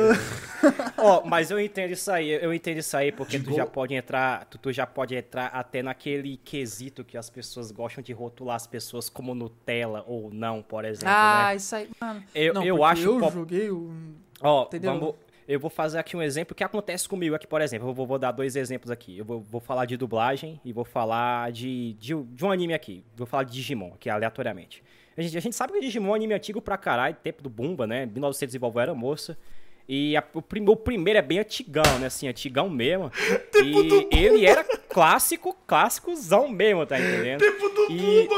Ó, 0.98 1.20
oh, 1.20 1.28
mas 1.28 1.52
eu 1.52 1.60
entendo 1.60 1.92
isso 1.92 2.10
aí, 2.10 2.30
eu 2.30 2.52
entendo 2.52 2.78
isso 2.78 2.96
aí, 2.96 3.12
porque 3.12 3.38
tu 3.38 3.54
já 3.54 3.64
pode 3.64 3.94
entrar, 3.94 4.44
tu, 4.46 4.58
tu 4.58 4.72
já 4.72 4.86
pode 4.86 5.14
entrar 5.14 5.46
até 5.46 5.82
naquele 5.84 6.36
quesito 6.38 7.04
que 7.04 7.16
as 7.16 7.30
pessoas 7.30 7.70
gostam 7.70 8.02
de 8.02 8.12
rotular 8.12 8.56
as 8.56 8.66
pessoas 8.66 9.08
como 9.08 9.36
Nutella 9.36 10.04
ou 10.08 10.32
não, 10.32 10.62
por 10.62 10.84
exemplo, 10.84 11.14
ah, 11.14 11.50
né? 11.50 11.56
isso 11.56 11.76
aí, 11.76 11.88
mano. 12.00 12.24
Eu, 12.34 12.54
não, 12.54 12.64
eu 12.64 12.82
acho 12.82 13.03
eu 13.04 13.20
pop... 13.20 13.32
joguei 13.32 13.70
o. 13.70 13.92
Ó, 14.40 14.68
vamos, 14.82 15.14
eu 15.46 15.60
vou 15.60 15.70
fazer 15.70 15.98
aqui 15.98 16.16
um 16.16 16.22
exemplo 16.22 16.54
que 16.54 16.64
acontece 16.64 17.08
comigo 17.08 17.34
aqui, 17.34 17.46
por 17.46 17.60
exemplo. 17.60 17.88
Eu 17.88 17.94
vou, 17.94 18.06
vou 18.06 18.18
dar 18.18 18.32
dois 18.32 18.56
exemplos 18.56 18.90
aqui. 18.90 19.18
Eu 19.18 19.24
vou, 19.24 19.40
vou, 19.40 19.60
falar 19.60 19.84
de 19.84 19.96
dublagem 19.96 20.60
e 20.64 20.72
vou 20.72 20.84
falar 20.84 21.52
de, 21.52 21.92
de, 21.94 22.14
de, 22.14 22.44
um 22.44 22.50
anime 22.50 22.72
aqui. 22.72 23.04
Vou 23.14 23.26
falar 23.26 23.44
de 23.44 23.52
Digimon, 23.52 23.92
aqui 23.94 24.08
aleatoriamente. 24.08 24.82
A 25.16 25.22
gente, 25.22 25.36
a 25.36 25.40
gente 25.40 25.54
sabe 25.54 25.74
que 25.74 25.80
Digimon 25.80 26.08
é 26.08 26.10
um 26.12 26.14
anime 26.14 26.34
antigo 26.34 26.62
pra 26.62 26.78
caralho, 26.78 27.14
tempo 27.22 27.42
do 27.42 27.50
Bumba, 27.50 27.86
né? 27.86 28.06
1900 28.06 28.54
e 28.54 28.58
vovó 28.58 28.80
era 28.80 28.94
moça. 28.94 29.38
E 29.86 30.16
a, 30.16 30.24
o, 30.32 30.40
prim, 30.40 30.64
o, 30.66 30.74
primeiro 30.74 31.18
é 31.18 31.22
bem 31.22 31.40
antigão, 31.40 31.98
né? 32.00 32.06
Assim, 32.06 32.26
antigão 32.26 32.70
mesmo. 32.70 33.12
e 33.54 34.16
ele 34.16 34.46
era 34.46 34.64
clássico, 34.64 35.54
clássicozão 35.66 36.48
mesmo, 36.48 36.86
tá 36.86 36.98
entendendo? 36.98 37.40
Tempo 37.40 37.68
do 37.68 37.92
e... 37.92 38.26
Bumba! 38.26 38.34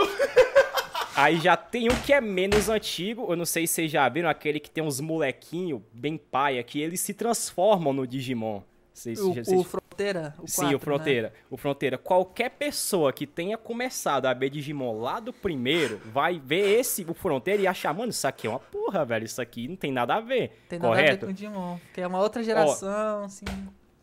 Aí 1.17 1.41
já 1.41 1.57
tem 1.57 1.91
um 1.91 1.97
que 2.03 2.13
é 2.13 2.21
menos 2.21 2.69
antigo, 2.69 3.27
eu 3.31 3.37
não 3.37 3.47
sei 3.47 3.67
se 3.67 3.73
vocês 3.73 3.91
já 3.91 4.07
viram, 4.07 4.29
aquele 4.29 4.61
que 4.61 4.71
tem 4.71 4.85
uns 4.85 5.01
molequinhos 5.01 5.81
bem 5.91 6.19
paia, 6.19 6.63
que 6.63 6.79
eles 6.79 7.01
se 7.01 7.15
transformam 7.15 7.93
no 7.95 8.07
Digimon. 8.07 8.63
Vocês, 8.93 9.19
o, 9.19 9.33
vocês... 9.33 9.49
o 9.49 9.65
Fronteira? 9.65 10.35
O 10.39 10.47
Sim, 10.47 10.63
4, 10.63 10.77
o 10.77 10.79
Fronteira. 10.79 11.29
Né? 11.29 11.35
O 11.51 11.57
Fronteira. 11.57 11.99
Qualquer 11.99 12.51
pessoa 12.51 13.15
que 13.15 13.27
tenha 13.27 13.57
começado 13.57 14.27
a 14.27 14.35
ver 14.35 14.51
Digimon 14.51 15.01
lá 15.01 15.19
do 15.19 15.33
primeiro, 15.33 16.01
vai 16.13 16.39
ver 16.39 16.81
esse, 16.81 17.05
o 17.09 17.15
Fronteira, 17.15 17.63
e 17.63 17.67
achar, 17.67 17.95
mano, 17.95 18.11
isso 18.11 18.27
aqui 18.27 18.47
é 18.47 18.51
uma 18.51 18.61
porra, 18.61 19.05
velho. 19.05 19.25
Isso 19.25 19.41
aqui 19.41 19.69
não 19.69 19.77
tem 19.77 19.91
nada 19.91 20.17
a 20.17 20.21
ver. 20.21 20.65
Tem 20.69 20.79
nada 20.79 20.89
correto? 20.89 21.11
a 21.11 21.13
ver 21.13 21.27
com 21.27 21.33
Digimon. 21.33 21.79
Que 21.95 22.03
é 22.03 22.07
uma 22.07 22.21
outra 22.21 22.43
geração, 22.43 23.23
Ó, 23.23 23.25
assim 23.25 23.45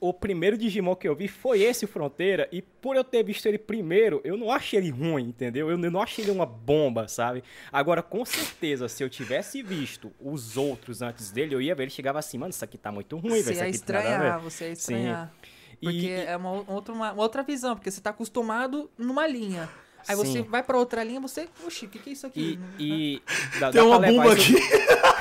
o 0.04 0.14
primeiro 0.14 0.58
Digimon 0.58 0.98
que 0.98 1.08
eu 1.08 1.16
vi 1.16 1.30
foi 1.30 1.62
esse, 1.62 1.86
o 1.86 1.88
Fronteira, 1.88 2.50
e 2.52 2.62
por 2.62 2.98
eu 2.98 3.06
ter 3.06 3.24
visto 3.24 3.46
ele 3.46 3.58
primeiro, 3.58 4.20
eu 4.26 4.36
não 4.36 4.52
achei 4.52 4.78
ele 4.78 4.90
ruim, 4.90 5.30
entendeu? 5.30 5.70
Eu 5.70 5.78
não 5.78 6.02
achei 6.02 6.26
ele 6.26 6.32
uma 6.32 6.46
bomba, 6.46 7.08
sabe? 7.08 7.42
Agora, 7.72 8.04
com 8.04 8.26
certeza, 8.26 8.90
se 8.90 9.02
eu 9.02 9.10
tivesse 9.10 9.64
visto 9.64 10.12
os 10.20 10.58
outros 10.58 11.02
antes 11.02 11.32
dele, 11.32 11.56
eu 11.56 11.62
ia 11.62 11.74
ver, 11.74 11.84
ele 11.84 11.90
chegava 11.90 12.20
assim, 12.20 12.38
mano, 12.38 12.50
isso 12.50 12.66
aqui 12.66 12.78
tá 12.78 12.92
muito 12.92 13.16
ruim, 13.16 13.42
velho. 13.42 13.56
Você 13.56 13.64
ia 13.64 13.70
estranhar, 13.70 14.42
você 14.42 14.66
ia 14.66 14.72
estranhar. 14.74 15.34
Sim. 15.42 15.54
Porque 15.82 16.08
e, 16.08 16.12
é 16.12 16.36
uma 16.36 16.70
outra, 16.70 16.94
uma, 16.94 17.14
outra 17.14 17.42
visão, 17.42 17.74
porque 17.74 17.90
você 17.90 18.02
tá 18.02 18.10
acostumado 18.10 18.92
numa 18.98 19.26
linha. 19.26 19.70
Aí 20.06 20.18
Sim. 20.18 20.26
você 20.26 20.42
vai 20.42 20.62
para 20.62 20.78
outra 20.78 21.02
linha, 21.02 21.22
você, 21.22 21.48
oxi, 21.66 21.86
o 21.86 21.90
que, 21.90 21.98
que 21.98 22.10
é 22.10 22.14
isso 22.14 22.28
aqui? 22.28 22.60
E, 22.78 23.16
e 23.16 23.22
dá, 23.58 23.72
Tem 23.72 23.82
dá 23.82 23.88
uma 23.88 24.00
bomba 24.00 24.36
isso... 24.36 24.54
aqui. 24.54 25.04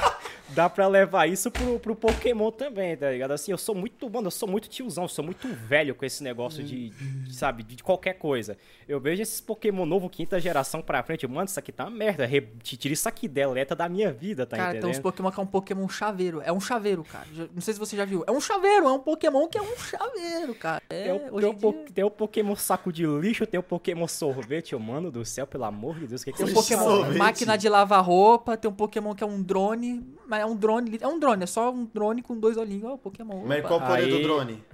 dá 0.55 0.69
pra 0.69 0.87
levar 0.87 1.29
isso 1.29 1.51
pro, 1.51 1.79
pro 1.79 1.97
Pokémon 1.97 2.51
também, 2.51 2.97
tá 2.97 3.11
ligado? 3.11 3.33
Assim, 3.33 3.51
eu 3.51 3.59
sou 3.59 3.75
muito, 3.75 4.09
mano, 4.09 4.27
eu 4.27 4.31
sou 4.31 4.49
muito 4.49 4.69
tiozão, 4.69 5.05
eu 5.05 5.09
sou 5.09 5.25
muito 5.25 5.49
velho 5.49 5.95
com 5.95 6.05
esse 6.05 6.23
negócio 6.23 6.63
de, 6.63 6.91
de 6.91 7.35
sabe, 7.35 7.63
de 7.63 7.83
qualquer 7.83 8.15
coisa. 8.15 8.57
Eu 8.89 9.01
vejo 9.01 9.23
esses 9.23 9.41
Pokémon 9.41 9.87
novo, 9.87 10.09
quinta 10.09 10.41
geração 10.41 10.83
pra 10.83 11.03
frente, 11.03 11.27
mano, 11.27 11.47
isso 11.47 11.59
aqui 11.59 11.73
tá 11.73 11.85
uma 11.85 11.91
merda, 11.91 12.27
Re 12.27 12.41
tira 12.63 12.93
isso 12.93 13.09
aqui, 13.09 13.29
deleta 13.29 13.75
da 13.75 13.89
minha 13.89 14.13
vida, 14.13 14.47
tá 14.47 14.57
cara, 14.57 14.71
entendendo? 14.71 14.83
Cara, 14.83 14.93
tem 14.93 15.01
uns 15.01 15.03
Pokémon 15.03 15.31
que 15.31 15.41
é 15.41 15.43
um 15.43 15.47
Pokémon 15.47 15.89
chaveiro, 15.89 16.43
é 16.45 16.53
um 16.53 16.61
chaveiro, 16.61 17.05
cara. 17.05 17.27
Não 17.55 17.61
sei 17.61 17.75
se 17.75 17.81
você 17.81 17.97
já 17.97 18.05
viu, 18.05 18.25
é 18.27 18.31
um 18.31 18.41
chaveiro, 18.41 18.87
é 18.87 18.93
um 18.93 18.99
Pokémon 18.99 19.49
que 19.49 19.59
é 19.59 19.63
um 19.63 19.77
chaveiro, 19.77 20.55
cara. 20.55 20.83
É, 20.91 21.05
tem, 21.05 21.13
o, 21.13 21.41
tem, 21.41 21.49
o, 21.49 21.73
dia... 21.73 21.85
tem 21.95 22.05
o 22.05 22.11
Pokémon 22.11 22.57
saco 22.57 22.93
de 22.93 23.07
lixo, 23.07 23.47
tem 23.47 23.59
o 23.59 23.63
Pokémon 23.63 24.07
sorvete, 24.07 24.77
mano 24.77 25.11
do 25.11 25.25
céu, 25.25 25.47
pelo 25.47 25.65
amor 25.65 25.99
de 25.99 26.07
Deus, 26.07 26.23
o 26.23 26.25
que, 26.25 26.33
que 26.33 26.39
tem 26.39 26.47
um 26.47 26.55
Pokémon 26.55 26.83
sorvete. 26.83 27.19
máquina 27.19 27.57
de 27.57 27.69
lavar 27.69 28.05
roupa, 28.05 28.57
tem 28.57 28.71
um 28.71 28.75
Pokémon 28.75 29.15
que 29.15 29.23
é 29.23 29.27
um 29.27 29.43
drone, 29.43 30.05
mas 30.27 30.42
é 30.43 30.47
um 30.47 30.57
drone, 30.57 30.99
é 31.01 31.09
um 31.09 31.19
drone, 31.19 31.45
é 31.45 31.47
só 31.47 31.71
um 31.71 31.85
drone 31.85 32.23
com 32.23 32.39
dois 32.39 32.57
olhinhos, 32.57 32.85
ó, 32.85 32.95
oh, 32.95 32.99
Pokémon. 32.99 33.43
Mas 33.47 33.63
qual 33.65 33.79
o 33.79 33.83
poder 33.83 34.03
Aí... 34.03 34.11
do 34.11 34.23
drone? 34.23 34.65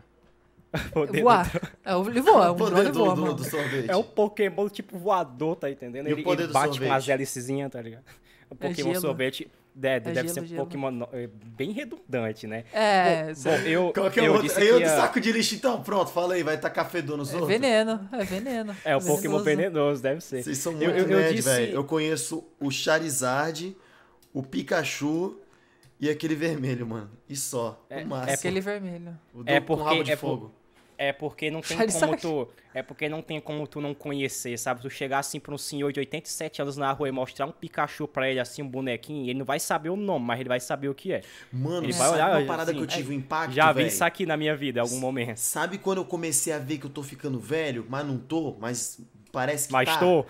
Voar. 1.22 1.50
É, 1.84 1.94
ele 1.94 2.20
voa, 2.20 2.46
é 2.46 2.50
um 2.50 2.56
drone 2.56 2.90
voa, 2.90 3.14
do, 3.14 3.34
do, 3.34 3.44
sorvete. 3.44 3.90
É 3.90 3.96
um 3.96 4.02
Pokémon 4.02 4.68
tipo 4.68 4.98
voador, 4.98 5.56
tá 5.56 5.70
entendendo? 5.70 6.08
E 6.08 6.12
ele, 6.12 6.24
ele 6.28 6.46
bate 6.48 6.78
com 6.78 6.84
umas 6.84 7.08
hélicezinhas, 7.08 7.70
tá 7.70 7.80
ligado? 7.80 8.04
O 8.50 8.54
é 8.54 8.68
Pokémon 8.68 8.92
é 8.92 9.00
sorvete 9.00 9.50
deve, 9.78 10.10
é 10.10 10.12
deve 10.12 10.28
gelo, 10.28 10.46
ser 10.46 10.54
um. 10.54 10.56
Pokémon 10.58 11.02
é 11.12 11.28
bem 11.56 11.70
redundante, 11.70 12.46
né? 12.46 12.64
É, 12.72 13.32
bom, 13.32 13.42
bom 13.42 13.50
eu, 13.50 13.92
Qual 13.94 14.10
que 14.10 14.20
é 14.20 14.26
eu 14.26 14.32
outro? 14.32 14.48
Disse 14.48 14.62
eu 14.62 14.80
do 14.80 14.86
saco 14.86 15.20
de 15.20 15.32
lixo, 15.32 15.54
então, 15.54 15.82
pronto, 15.82 16.10
fala 16.10 16.34
aí, 16.34 16.42
vai 16.42 16.58
tacar 16.58 16.90
fedor 16.90 17.16
nos 17.16 17.30
é 17.30 17.34
outros. 17.34 17.48
Veneno, 17.48 18.08
é 18.12 18.24
veneno. 18.24 18.76
É 18.84 18.96
o 18.96 19.00
Pokémon 19.00 19.38
venenoso, 19.38 20.02
deve 20.02 20.20
ser. 20.20 20.42
Vocês 20.42 20.58
são 20.58 20.72
muito 20.72 20.90
eu, 20.90 21.06
nerd, 21.06 21.36
disse... 21.36 21.48
velho. 21.48 21.72
Eu 21.72 21.84
conheço 21.84 22.44
o 22.60 22.70
Charizard, 22.70 23.76
o 24.32 24.42
Pikachu 24.42 25.38
e 26.00 26.08
aquele 26.08 26.34
vermelho, 26.34 26.86
mano. 26.86 27.10
E 27.28 27.36
só. 27.36 27.84
É, 27.90 28.04
o 28.04 28.16
é 28.26 28.34
aquele 28.34 28.60
vermelho. 28.60 29.18
O 29.34 29.42
do, 29.42 29.50
é 29.50 29.60
porque, 29.60 29.84
rabo 29.84 30.02
de 30.04 30.12
é 30.12 30.16
fogo. 30.16 30.46
Por... 30.48 30.58
É 31.00 31.12
porque 31.12 31.48
não 31.48 31.60
tem 31.60 31.78
como 31.88 32.16
tu. 32.16 32.48
É 32.74 32.82
porque 32.82 33.08
não 33.08 33.22
tem 33.22 33.40
como 33.40 33.66
tu 33.68 33.80
não 33.80 33.94
conhecer, 33.94 34.58
sabe? 34.58 34.82
Tu 34.82 34.90
chegar 34.90 35.20
assim 35.20 35.38
pra 35.38 35.54
um 35.54 35.58
senhor 35.58 35.92
de 35.92 36.00
87 36.00 36.60
anos 36.60 36.76
na 36.76 36.90
rua 36.90 37.08
e 37.08 37.12
mostrar 37.12 37.46
um 37.46 37.52
Pikachu 37.52 38.08
pra 38.08 38.28
ele, 38.28 38.40
assim, 38.40 38.62
um 38.62 38.68
bonequinho, 38.68 39.22
ele 39.24 39.38
não 39.38 39.44
vai 39.44 39.60
saber 39.60 39.90
o 39.90 39.96
nome, 39.96 40.26
mas 40.26 40.40
ele 40.40 40.48
vai 40.48 40.58
saber 40.58 40.88
o 40.88 40.94
que 40.94 41.12
é. 41.12 41.22
Mano, 41.52 41.86
ele 41.86 41.92
vai 41.92 42.10
olhar, 42.10 42.36
uma 42.36 42.46
parada 42.46 42.72
assim, 42.72 42.80
que 42.80 42.84
eu 42.84 42.88
tive 42.88 43.14
um 43.14 43.16
impacto. 43.16 43.54
Já 43.54 43.72
vi 43.72 43.86
isso 43.86 44.04
aqui 44.04 44.26
na 44.26 44.36
minha 44.36 44.56
vida 44.56 44.80
em 44.80 44.82
algum 44.82 44.98
momento. 44.98 45.36
Sabe 45.36 45.78
quando 45.78 45.98
eu 45.98 46.04
comecei 46.04 46.52
a 46.52 46.58
ver 46.58 46.78
que 46.78 46.86
eu 46.86 46.90
tô 46.90 47.04
ficando 47.04 47.38
velho, 47.38 47.86
mas 47.88 48.04
não 48.04 48.18
tô, 48.18 48.56
mas 48.58 49.00
parece 49.30 49.68
que 49.68 49.72
mas 49.72 49.88
tá. 49.88 49.98
tô. 49.98 50.26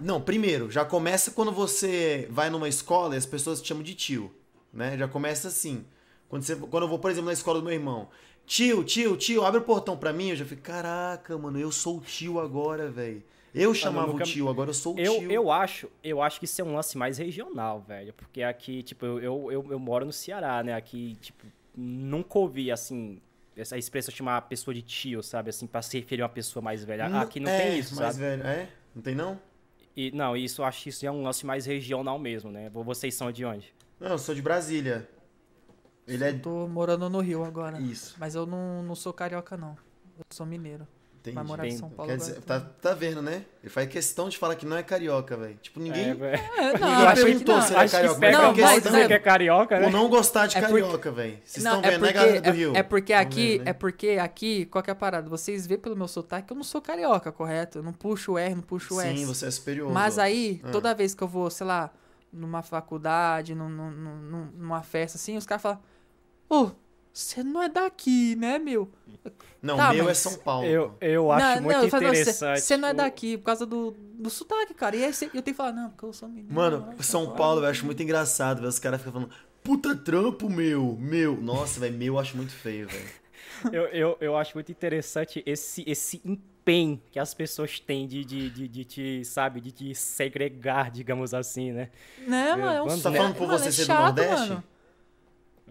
Não, 0.00 0.20
primeiro, 0.20 0.72
já 0.72 0.84
começa 0.84 1.30
quando 1.30 1.52
você 1.52 2.26
vai 2.30 2.50
numa 2.50 2.68
escola 2.68 3.14
e 3.14 3.18
as 3.18 3.26
pessoas 3.26 3.62
te 3.62 3.68
chamam 3.68 3.84
de 3.84 3.94
tio, 3.94 4.34
né? 4.72 4.96
Já 4.96 5.06
começa 5.08 5.48
assim. 5.48 5.84
Quando, 6.28 6.42
você, 6.42 6.56
quando 6.56 6.84
eu 6.84 6.88
vou, 6.88 6.98
por 6.98 7.10
exemplo, 7.10 7.26
na 7.26 7.32
escola 7.32 7.58
do 7.60 7.64
meu 7.64 7.74
irmão, 7.74 8.08
Tio, 8.46 8.82
tio, 8.84 9.16
tio, 9.16 9.44
abre 9.44 9.60
o 9.60 9.64
portão 9.64 9.96
pra 9.96 10.12
mim. 10.12 10.30
Eu 10.30 10.36
já 10.36 10.44
fiquei, 10.44 10.62
caraca, 10.62 11.36
mano, 11.38 11.58
eu 11.58 11.70
sou 11.70 11.98
o 11.98 12.00
tio 12.00 12.40
agora, 12.40 12.90
velho. 12.90 13.22
Eu 13.54 13.74
chamava 13.74 14.08
nunca... 14.08 14.24
o 14.24 14.26
tio, 14.26 14.48
agora 14.48 14.70
eu 14.70 14.74
sou 14.74 14.94
o 14.94 14.98
eu, 14.98 15.18
tio. 15.18 15.30
Eu 15.30 15.52
acho, 15.52 15.88
eu 16.02 16.22
acho 16.22 16.38
que 16.38 16.46
isso 16.46 16.60
é 16.60 16.64
um 16.64 16.74
lance 16.74 16.96
mais 16.96 17.18
regional, 17.18 17.80
velho. 17.86 18.12
Porque 18.14 18.42
aqui, 18.42 18.82
tipo, 18.82 19.04
eu, 19.04 19.20
eu, 19.20 19.52
eu, 19.52 19.66
eu 19.72 19.78
moro 19.78 20.04
no 20.04 20.12
Ceará, 20.12 20.62
né? 20.62 20.74
Aqui, 20.74 21.16
tipo, 21.20 21.46
nunca 21.76 22.38
ouvi, 22.38 22.70
assim, 22.70 23.20
essa 23.56 23.76
expressão 23.76 24.14
chamar 24.14 24.38
a 24.38 24.42
pessoa 24.42 24.74
de 24.74 24.82
tio, 24.82 25.22
sabe? 25.22 25.50
Assim, 25.50 25.66
pra 25.66 25.82
se 25.82 25.98
referir 25.98 26.22
a 26.22 26.26
uma 26.26 26.30
pessoa 26.30 26.62
mais 26.62 26.82
velha. 26.82 27.08
Não, 27.08 27.20
aqui 27.20 27.40
não 27.40 27.50
é, 27.50 27.58
tem 27.58 27.78
isso, 27.78 27.94
mais 27.94 28.16
sabe? 28.16 28.26
velho, 28.26 28.46
é? 28.46 28.68
Não 28.94 29.02
tem 29.02 29.14
não? 29.14 29.38
E, 29.94 30.10
não, 30.12 30.34
isso 30.34 30.62
acho 30.62 30.82
que 30.82 30.88
isso 30.88 31.06
é 31.06 31.10
um 31.10 31.22
lance 31.22 31.44
mais 31.44 31.66
regional 31.66 32.18
mesmo, 32.18 32.50
né? 32.50 32.70
Vocês 32.70 33.14
são 33.14 33.30
de 33.30 33.44
onde? 33.44 33.72
Não, 34.02 34.10
eu 34.10 34.18
sou 34.18 34.34
de 34.34 34.42
Brasília. 34.42 35.08
Ele 36.06 36.24
é... 36.24 36.32
Tô 36.32 36.66
morando 36.66 37.08
no 37.08 37.20
Rio 37.20 37.44
agora. 37.44 37.80
Isso. 37.80 38.16
Mas 38.18 38.34
eu 38.34 38.44
não, 38.44 38.82
não 38.82 38.96
sou 38.96 39.12
carioca, 39.12 39.56
não. 39.56 39.76
Eu 40.18 40.24
sou 40.30 40.44
mineiro. 40.44 40.86
Entendi. 41.20 41.36
Vai 41.36 41.44
morar 41.44 41.66
em 41.68 41.76
São 41.76 41.88
Paulo. 41.88 42.10
Quer 42.10 42.18
dizer, 42.18 42.40
tá, 42.40 42.58
tá 42.58 42.94
vendo, 42.94 43.22
né? 43.22 43.44
Ele 43.62 43.70
faz 43.70 43.88
questão 43.88 44.28
de 44.28 44.36
falar 44.36 44.56
que 44.56 44.66
não 44.66 44.76
é 44.76 44.82
carioca, 44.82 45.36
velho. 45.36 45.56
Tipo, 45.62 45.78
ninguém. 45.78 46.06
É, 46.06 46.10
é, 46.10 46.78
não, 46.80 46.98
ninguém 46.98 47.14
perguntou 47.14 47.62
se 47.62 47.72
ele 47.72 47.84
é 47.84 47.88
carioca. 47.88 48.18
Pega 48.20 48.38
não, 48.38 48.56
mas, 48.56 48.84
mas, 48.84 49.06
que 49.06 49.12
é 49.12 49.18
carioca, 49.20 49.78
né? 49.78 49.84
Por 49.84 49.92
não 49.92 50.08
gostar 50.08 50.48
de 50.48 50.58
é 50.58 50.60
carioca, 50.60 51.12
velho. 51.12 51.38
Vocês 51.44 51.64
estão 51.64 51.80
vendo, 51.80 51.94
é 51.94 51.98
né, 51.98 52.12
galera 52.12 52.40
do 52.40 52.50
Rio? 52.50 52.74
É, 52.74 52.78
é 52.80 52.82
porque 52.82 53.12
aqui, 53.12 53.52
vendo, 53.52 53.64
né? 53.64 53.70
é 53.70 53.72
porque 53.72 54.08
aqui, 54.20 54.66
qual 54.66 54.82
que 54.82 54.90
é 54.90 54.92
a 54.92 54.96
parada? 54.96 55.28
Vocês 55.28 55.64
vê 55.64 55.78
pelo 55.78 55.94
meu 55.96 56.08
sotaque 56.08 56.48
que 56.48 56.52
eu 56.52 56.56
não 56.56 56.64
sou 56.64 56.82
carioca, 56.82 57.30
correto? 57.30 57.78
Eu 57.78 57.82
não 57.84 57.92
puxo 57.92 58.32
o 58.32 58.38
R, 58.38 58.56
não 58.56 58.62
puxo 58.62 58.96
o 58.96 59.00
S. 59.00 59.16
Sim, 59.16 59.24
você 59.24 59.46
é 59.46 59.50
superior. 59.52 59.92
Mas 59.92 60.18
aí, 60.18 60.60
ah. 60.64 60.70
toda 60.72 60.92
vez 60.92 61.14
que 61.14 61.22
eu 61.22 61.28
vou, 61.28 61.48
sei 61.50 61.68
lá, 61.68 61.92
numa 62.32 62.62
faculdade, 62.62 63.54
num, 63.54 63.68
num, 63.68 64.46
numa 64.56 64.82
festa 64.82 65.18
assim, 65.18 65.36
os 65.36 65.46
caras 65.46 65.62
falam, 65.62 65.80
ô, 66.48 66.62
oh, 66.62 66.70
você 67.12 67.44
não 67.44 67.62
é 67.62 67.68
daqui, 67.68 68.34
né, 68.36 68.58
meu? 68.58 68.90
Não, 69.60 69.76
tá, 69.76 69.92
meu 69.92 70.08
é 70.08 70.14
São 70.14 70.34
Paulo. 70.36 70.66
Eu, 70.66 70.96
eu 71.00 71.30
acho 71.30 71.56
não, 71.56 71.62
muito 71.62 71.78
não, 71.78 71.86
interessante. 71.86 72.60
Você 72.62 72.76
não 72.76 72.88
é 72.88 72.94
daqui 72.94 73.36
por 73.36 73.44
causa 73.44 73.66
do, 73.66 73.94
do 74.14 74.30
sotaque, 74.30 74.72
cara. 74.72 74.96
E 74.96 75.04
aí 75.04 75.12
cê, 75.12 75.26
eu 75.26 75.30
tenho 75.30 75.42
que 75.42 75.54
falar, 75.54 75.72
não, 75.72 75.90
porque 75.90 76.06
eu 76.06 76.12
sou 76.12 76.28
menino. 76.28 76.52
Mano, 76.52 76.94
São 77.00 77.24
Paulo, 77.24 77.36
Paulo 77.36 77.60
eu 77.60 77.66
acho 77.66 77.84
muito 77.84 78.02
engraçado, 78.02 78.58
velho. 78.58 78.68
Os 78.68 78.78
caras 78.78 78.98
ficam 79.00 79.12
falando, 79.12 79.32
puta 79.62 79.94
trampo, 79.94 80.48
meu, 80.48 80.96
meu. 80.98 81.36
Nossa, 81.40 81.78
velho, 81.80 81.96
meu 81.96 82.14
eu 82.14 82.18
acho 82.18 82.36
muito 82.36 82.52
feio, 82.52 82.88
velho. 82.88 83.10
eu, 83.70 83.82
eu, 83.88 84.16
eu 84.20 84.36
acho 84.36 84.54
muito 84.54 84.72
interessante 84.72 85.42
esse, 85.44 85.84
esse 85.86 86.22
empenho 86.62 87.02
que 87.10 87.18
as 87.18 87.34
pessoas 87.34 87.80
têm 87.80 88.06
de, 88.06 88.24
de, 88.24 88.50
de, 88.50 88.68
de 88.68 88.84
te, 88.84 89.24
sabe, 89.24 89.60
de 89.60 89.72
te 89.72 89.94
segregar, 89.94 90.90
digamos 90.90 91.34
assim, 91.34 91.72
né? 91.72 91.90
Não, 92.26 92.58
mano, 92.58 92.76
é 92.76 92.82
um 92.82 92.88
Você 92.88 93.02
tá 93.02 93.12
falando 93.12 93.34
por 93.34 93.48
você 93.48 93.68
é 93.68 93.72
ser 93.72 93.84
chato, 93.84 94.14
do 94.14 94.22
Nordeste? 94.22 94.48
Mano. 94.48 94.64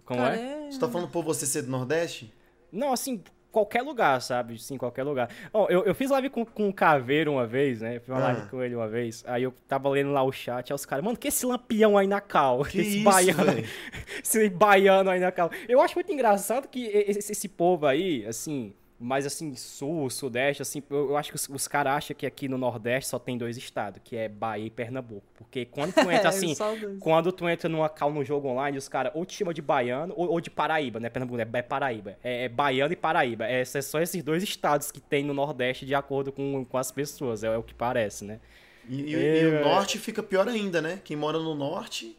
Como 0.04 0.20
Cara, 0.20 0.36
é? 0.36 0.72
Você 0.72 0.80
tá 0.80 0.89
falando 0.89 1.10
por 1.10 1.24
você 1.24 1.46
ser 1.46 1.62
do 1.62 1.72
Nordeste? 1.72 2.34
Não, 2.72 2.92
assim, 2.92 3.24
qualquer 3.52 3.82
lugar, 3.82 4.22
sabe? 4.22 4.62
Sim, 4.62 4.78
qualquer 4.78 5.04
lugar. 5.04 5.30
Oh, 5.54 5.68
eu, 5.70 5.86
eu 5.86 5.96
fiz 5.96 6.10
live 6.10 6.30
com, 6.30 6.46
com 6.46 6.68
o 6.68 6.74
Caveiro 6.74 7.32
uma 7.32 7.48
vez, 7.48 7.82
né? 7.82 8.00
Fiz 8.00 8.10
uma 8.10 8.18
ah. 8.18 8.34
live 8.34 8.50
com 8.50 8.62
ele 8.62 8.76
uma 8.76 8.88
vez. 8.88 9.24
Aí 9.26 9.44
eu 9.44 9.54
tava 9.68 9.89
lendo 9.89 10.12
lá 10.12 10.24
o 10.24 10.32
chat, 10.32 10.72
aí 10.72 10.76
os 10.76 10.86
caras, 10.86 11.04
mano, 11.04 11.18
que 11.18 11.30
esse 11.30 11.46
lampião 11.46 11.98
aí 11.98 12.08
na 12.08 12.20
cal? 12.20 12.64
Que 12.66 12.82
esse 12.82 12.96
isso, 12.98 13.04
baiano. 13.04 13.64
esse 14.22 14.50
baiano 14.50 15.10
aí 15.10 15.20
na 15.20 15.32
cal. 15.32 15.50
Eu 15.70 15.82
acho 15.82 15.96
muito 15.96 16.12
engraçado 16.12 16.68
que 16.68 16.86
esse, 16.88 17.32
esse 17.32 17.48
povo 17.48 17.86
aí, 17.86 18.26
assim, 18.26 18.74
mas 19.02 19.26
assim, 19.26 19.56
sul, 19.56 20.10
sudeste, 20.10 20.62
assim, 20.62 20.84
eu, 20.89 21.10
eu 21.10 21.18
acho 21.18 21.32
que 21.32 21.36
os, 21.36 21.49
os 21.49 21.68
caras 21.68 21.93
acham 21.93 22.16
que 22.16 22.26
aqui 22.26 22.47
no 22.47 22.58
Nordeste 22.58 23.10
só 23.10 23.18
tem 23.18 23.38
dois 23.38 23.58
estados, 23.58 23.99
que 24.04 24.16
é 24.16 24.30
Bahia 24.30 24.68
e 24.68 24.70
Pernambuco. 24.70 25.26
Porque 25.36 25.66
quando 25.66 25.91
tu 25.91 26.02
entra 26.12 26.16
é, 26.16 26.28
assim, 26.28 26.56
quando 26.99 27.32
tu 27.32 27.49
entra 27.49 27.68
numa 27.68 27.89
cal 27.89 28.12
no 28.14 28.24
jogo 28.24 28.47
online, 28.47 28.78
os 28.78 28.88
caras 28.88 29.12
ou 29.16 29.26
te 29.26 29.34
chamam 29.34 29.54
de 29.54 29.62
baiano 29.62 30.14
ou, 30.16 30.30
ou, 30.30 30.39
de 30.39 30.52
Paraíba, 30.52 30.99
né? 30.99 31.10
Pernambuco 31.10 31.41
é, 31.41 31.47
é 31.52 31.62
Paraíba. 31.62 32.18
É, 32.24 32.45
é 32.45 32.49
baiano 32.49 32.93
e 32.93 32.95
Paraíba. 32.95 33.47
É, 33.47 33.62
é 33.62 33.66
só 33.66 33.99
esses 33.99 34.22
dois 34.22 34.43
estados 34.43 34.91
que 34.91 34.99
tem 34.99 35.24
no 35.24 35.34
Nordeste 35.34 35.86
de 35.86 35.95
acordo 35.95 36.32
com, 36.32 36.64
com 36.64 36.78
as 36.78 36.91
pessoas, 36.91 37.43
é, 37.43 37.47
é 37.47 37.58
o 37.58 37.64
que 37.64 37.74
parece, 37.74 38.24
né? 38.24 38.39
E, 38.88 39.02
e, 39.02 39.41
e 39.41 39.45
o 39.45 39.62
norte 39.62 39.97
fica 39.97 40.22
pior 40.22 40.47
ainda, 40.47 40.82
né? 40.82 40.99
Quem 41.04 41.16
mora 41.16 41.39
no 41.39 41.56
norte 41.56 42.18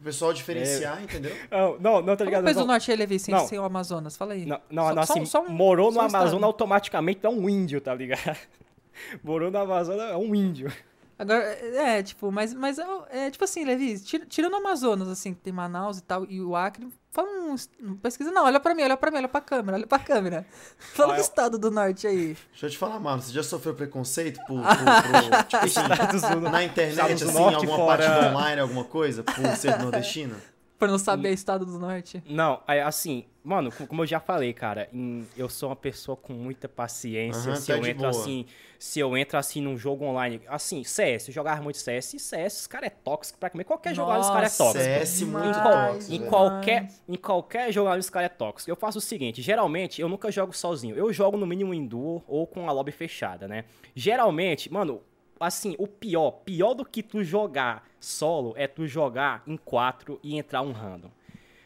o 0.00 0.04
pessoal 0.04 0.32
diferenciar, 0.32 1.00
é... 1.00 1.02
entendeu? 1.02 1.34
Não, 1.50 1.78
não, 1.78 2.02
não 2.02 2.16
tá 2.16 2.24
ligado. 2.24 2.44
Fez 2.44 2.56
o 2.56 2.64
Norte 2.64 2.94
Levi 2.94 3.18
sem, 3.18 3.36
sem 3.46 3.58
o 3.58 3.64
Amazonas? 3.64 4.16
Fala 4.16 4.34
aí. 4.34 4.46
Não, 4.46 4.60
não, 4.70 4.84
só, 4.84 4.94
não 4.94 5.02
assim, 5.02 5.26
só, 5.26 5.44
só 5.44 5.50
morou 5.50 5.90
no 5.90 6.00
Amazonas 6.00 6.42
automaticamente 6.44 7.24
é 7.24 7.28
um 7.28 7.48
índio, 7.48 7.80
tá 7.80 7.94
ligado? 7.94 8.36
morou 9.22 9.50
no 9.50 9.58
Amazonas 9.58 10.10
é 10.10 10.16
um 10.16 10.34
índio. 10.34 10.72
Agora, 11.18 11.42
é, 11.42 12.00
tipo, 12.02 12.30
mas, 12.30 12.54
mas 12.54 12.78
é, 13.10 13.28
tipo 13.28 13.42
assim, 13.42 13.64
Levi, 13.64 13.98
tirando 14.28 14.52
o 14.52 14.56
Amazonas, 14.56 15.08
assim, 15.08 15.34
que 15.34 15.40
tem 15.40 15.52
Manaus 15.52 15.98
e 15.98 16.02
tal, 16.02 16.24
e 16.28 16.40
o 16.40 16.54
Acre, 16.54 16.86
fala 17.10 17.28
um, 17.28 17.96
pesquisa, 17.96 18.30
não, 18.30 18.44
olha 18.44 18.60
pra 18.60 18.74
mim, 18.74 18.82
olha 18.82 18.96
pra 18.96 19.10
mim, 19.10 19.18
olha 19.18 19.28
pra 19.28 19.40
câmera, 19.40 19.76
olha 19.76 19.86
pra 19.86 19.98
câmera. 19.98 20.46
Fala 20.94 21.14
o 21.14 21.20
estado 21.20 21.58
do 21.58 21.70
norte 21.70 22.06
aí. 22.06 22.36
Deixa 22.50 22.66
eu 22.66 22.70
te 22.70 22.78
falar, 22.78 22.98
mano, 23.00 23.22
você 23.22 23.32
já 23.32 23.42
sofreu 23.42 23.74
preconceito 23.74 24.40
por, 24.46 24.60
por, 24.62 25.30
por 25.30 25.44
tipo 25.44 25.64
assim, 25.64 26.40
na 26.40 26.64
internet, 26.64 27.24
assim, 27.24 27.38
alguma 27.38 27.76
fora... 27.76 28.06
parte 28.06 28.20
do 28.20 28.26
online, 28.28 28.60
alguma 28.60 28.84
coisa, 28.84 29.22
por 29.22 29.34
ser 29.56 29.78
nordestino? 29.78 30.36
Por 30.78 30.88
não 30.88 30.98
saber 30.98 31.30
o 31.30 31.32
estado 31.32 31.66
do 31.66 31.78
norte? 31.78 32.22
Não, 32.26 32.62
assim, 32.84 33.24
Mano, 33.48 33.72
como 33.88 34.02
eu 34.02 34.06
já 34.06 34.20
falei, 34.20 34.52
cara, 34.52 34.90
em, 34.92 35.26
eu 35.34 35.48
sou 35.48 35.70
uma 35.70 35.76
pessoa 35.76 36.14
com 36.14 36.34
muita 36.34 36.68
paciência. 36.68 37.52
Uhum, 37.52 37.56
se 37.56 37.66
tá 37.68 37.78
eu 37.78 37.86
entro 37.86 38.00
boa. 38.00 38.10
assim, 38.10 38.44
se 38.78 39.00
eu 39.00 39.16
entro 39.16 39.38
assim 39.38 39.62
num 39.62 39.74
jogo 39.74 40.04
online, 40.04 40.42
assim, 40.48 40.84
CS, 40.84 41.28
eu 41.28 41.32
jogava 41.32 41.62
muito 41.62 41.78
CS, 41.78 42.12
e 42.12 42.18
CS, 42.18 42.60
os 42.60 42.66
caras 42.66 42.88
é 42.88 42.90
tóxico 42.90 43.38
pra 43.38 43.48
comer. 43.48 43.64
Qualquer 43.64 43.94
jogo 43.94 44.12
os 44.12 44.28
caras 44.28 44.52
é 44.52 44.64
tóxico. 44.64 44.84
CS 44.84 45.22
muito 45.22 45.48
em, 45.48 45.62
tóxico. 45.62 46.12
Em 46.12 46.26
qualquer, 46.28 46.88
em 47.08 47.16
qualquer 47.16 47.72
jogo 47.72 47.90
os 47.96 48.10
caras 48.10 48.26
é 48.26 48.34
tóxico. 48.34 48.70
Eu 48.70 48.76
faço 48.76 48.98
o 48.98 49.00
seguinte, 49.00 49.40
geralmente 49.40 49.98
eu 49.98 50.10
nunca 50.10 50.30
jogo 50.30 50.54
sozinho. 50.54 50.94
Eu 50.94 51.10
jogo 51.10 51.38
no 51.38 51.46
mínimo 51.46 51.72
em 51.72 51.86
duo 51.86 52.22
ou 52.28 52.46
com 52.46 52.68
a 52.68 52.72
lobby 52.72 52.92
fechada, 52.92 53.48
né? 53.48 53.64
Geralmente, 53.94 54.70
mano, 54.70 55.00
assim, 55.40 55.74
o 55.78 55.86
pior, 55.86 56.32
pior 56.44 56.74
do 56.74 56.84
que 56.84 57.02
tu 57.02 57.24
jogar 57.24 57.87
solo 58.00 58.54
é 58.56 58.66
tu 58.66 58.86
jogar 58.86 59.42
em 59.46 59.56
quatro 59.56 60.18
e 60.22 60.36
entrar 60.36 60.62
um 60.62 60.72
random. 60.72 61.10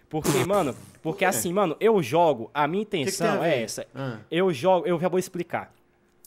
Porque, 0.08 0.28
mano, 0.46 0.76
porque 1.02 1.24
assim, 1.24 1.52
mano, 1.52 1.76
eu 1.80 2.02
jogo, 2.02 2.50
a 2.52 2.66
minha 2.68 2.82
intenção 2.82 3.38
que 3.38 3.38
que 3.38 3.44
é 3.46 3.62
essa. 3.62 3.86
Ah. 3.94 4.18
Eu 4.30 4.52
jogo, 4.52 4.86
eu 4.86 5.00
já 5.00 5.08
vou 5.08 5.18
explicar. 5.18 5.72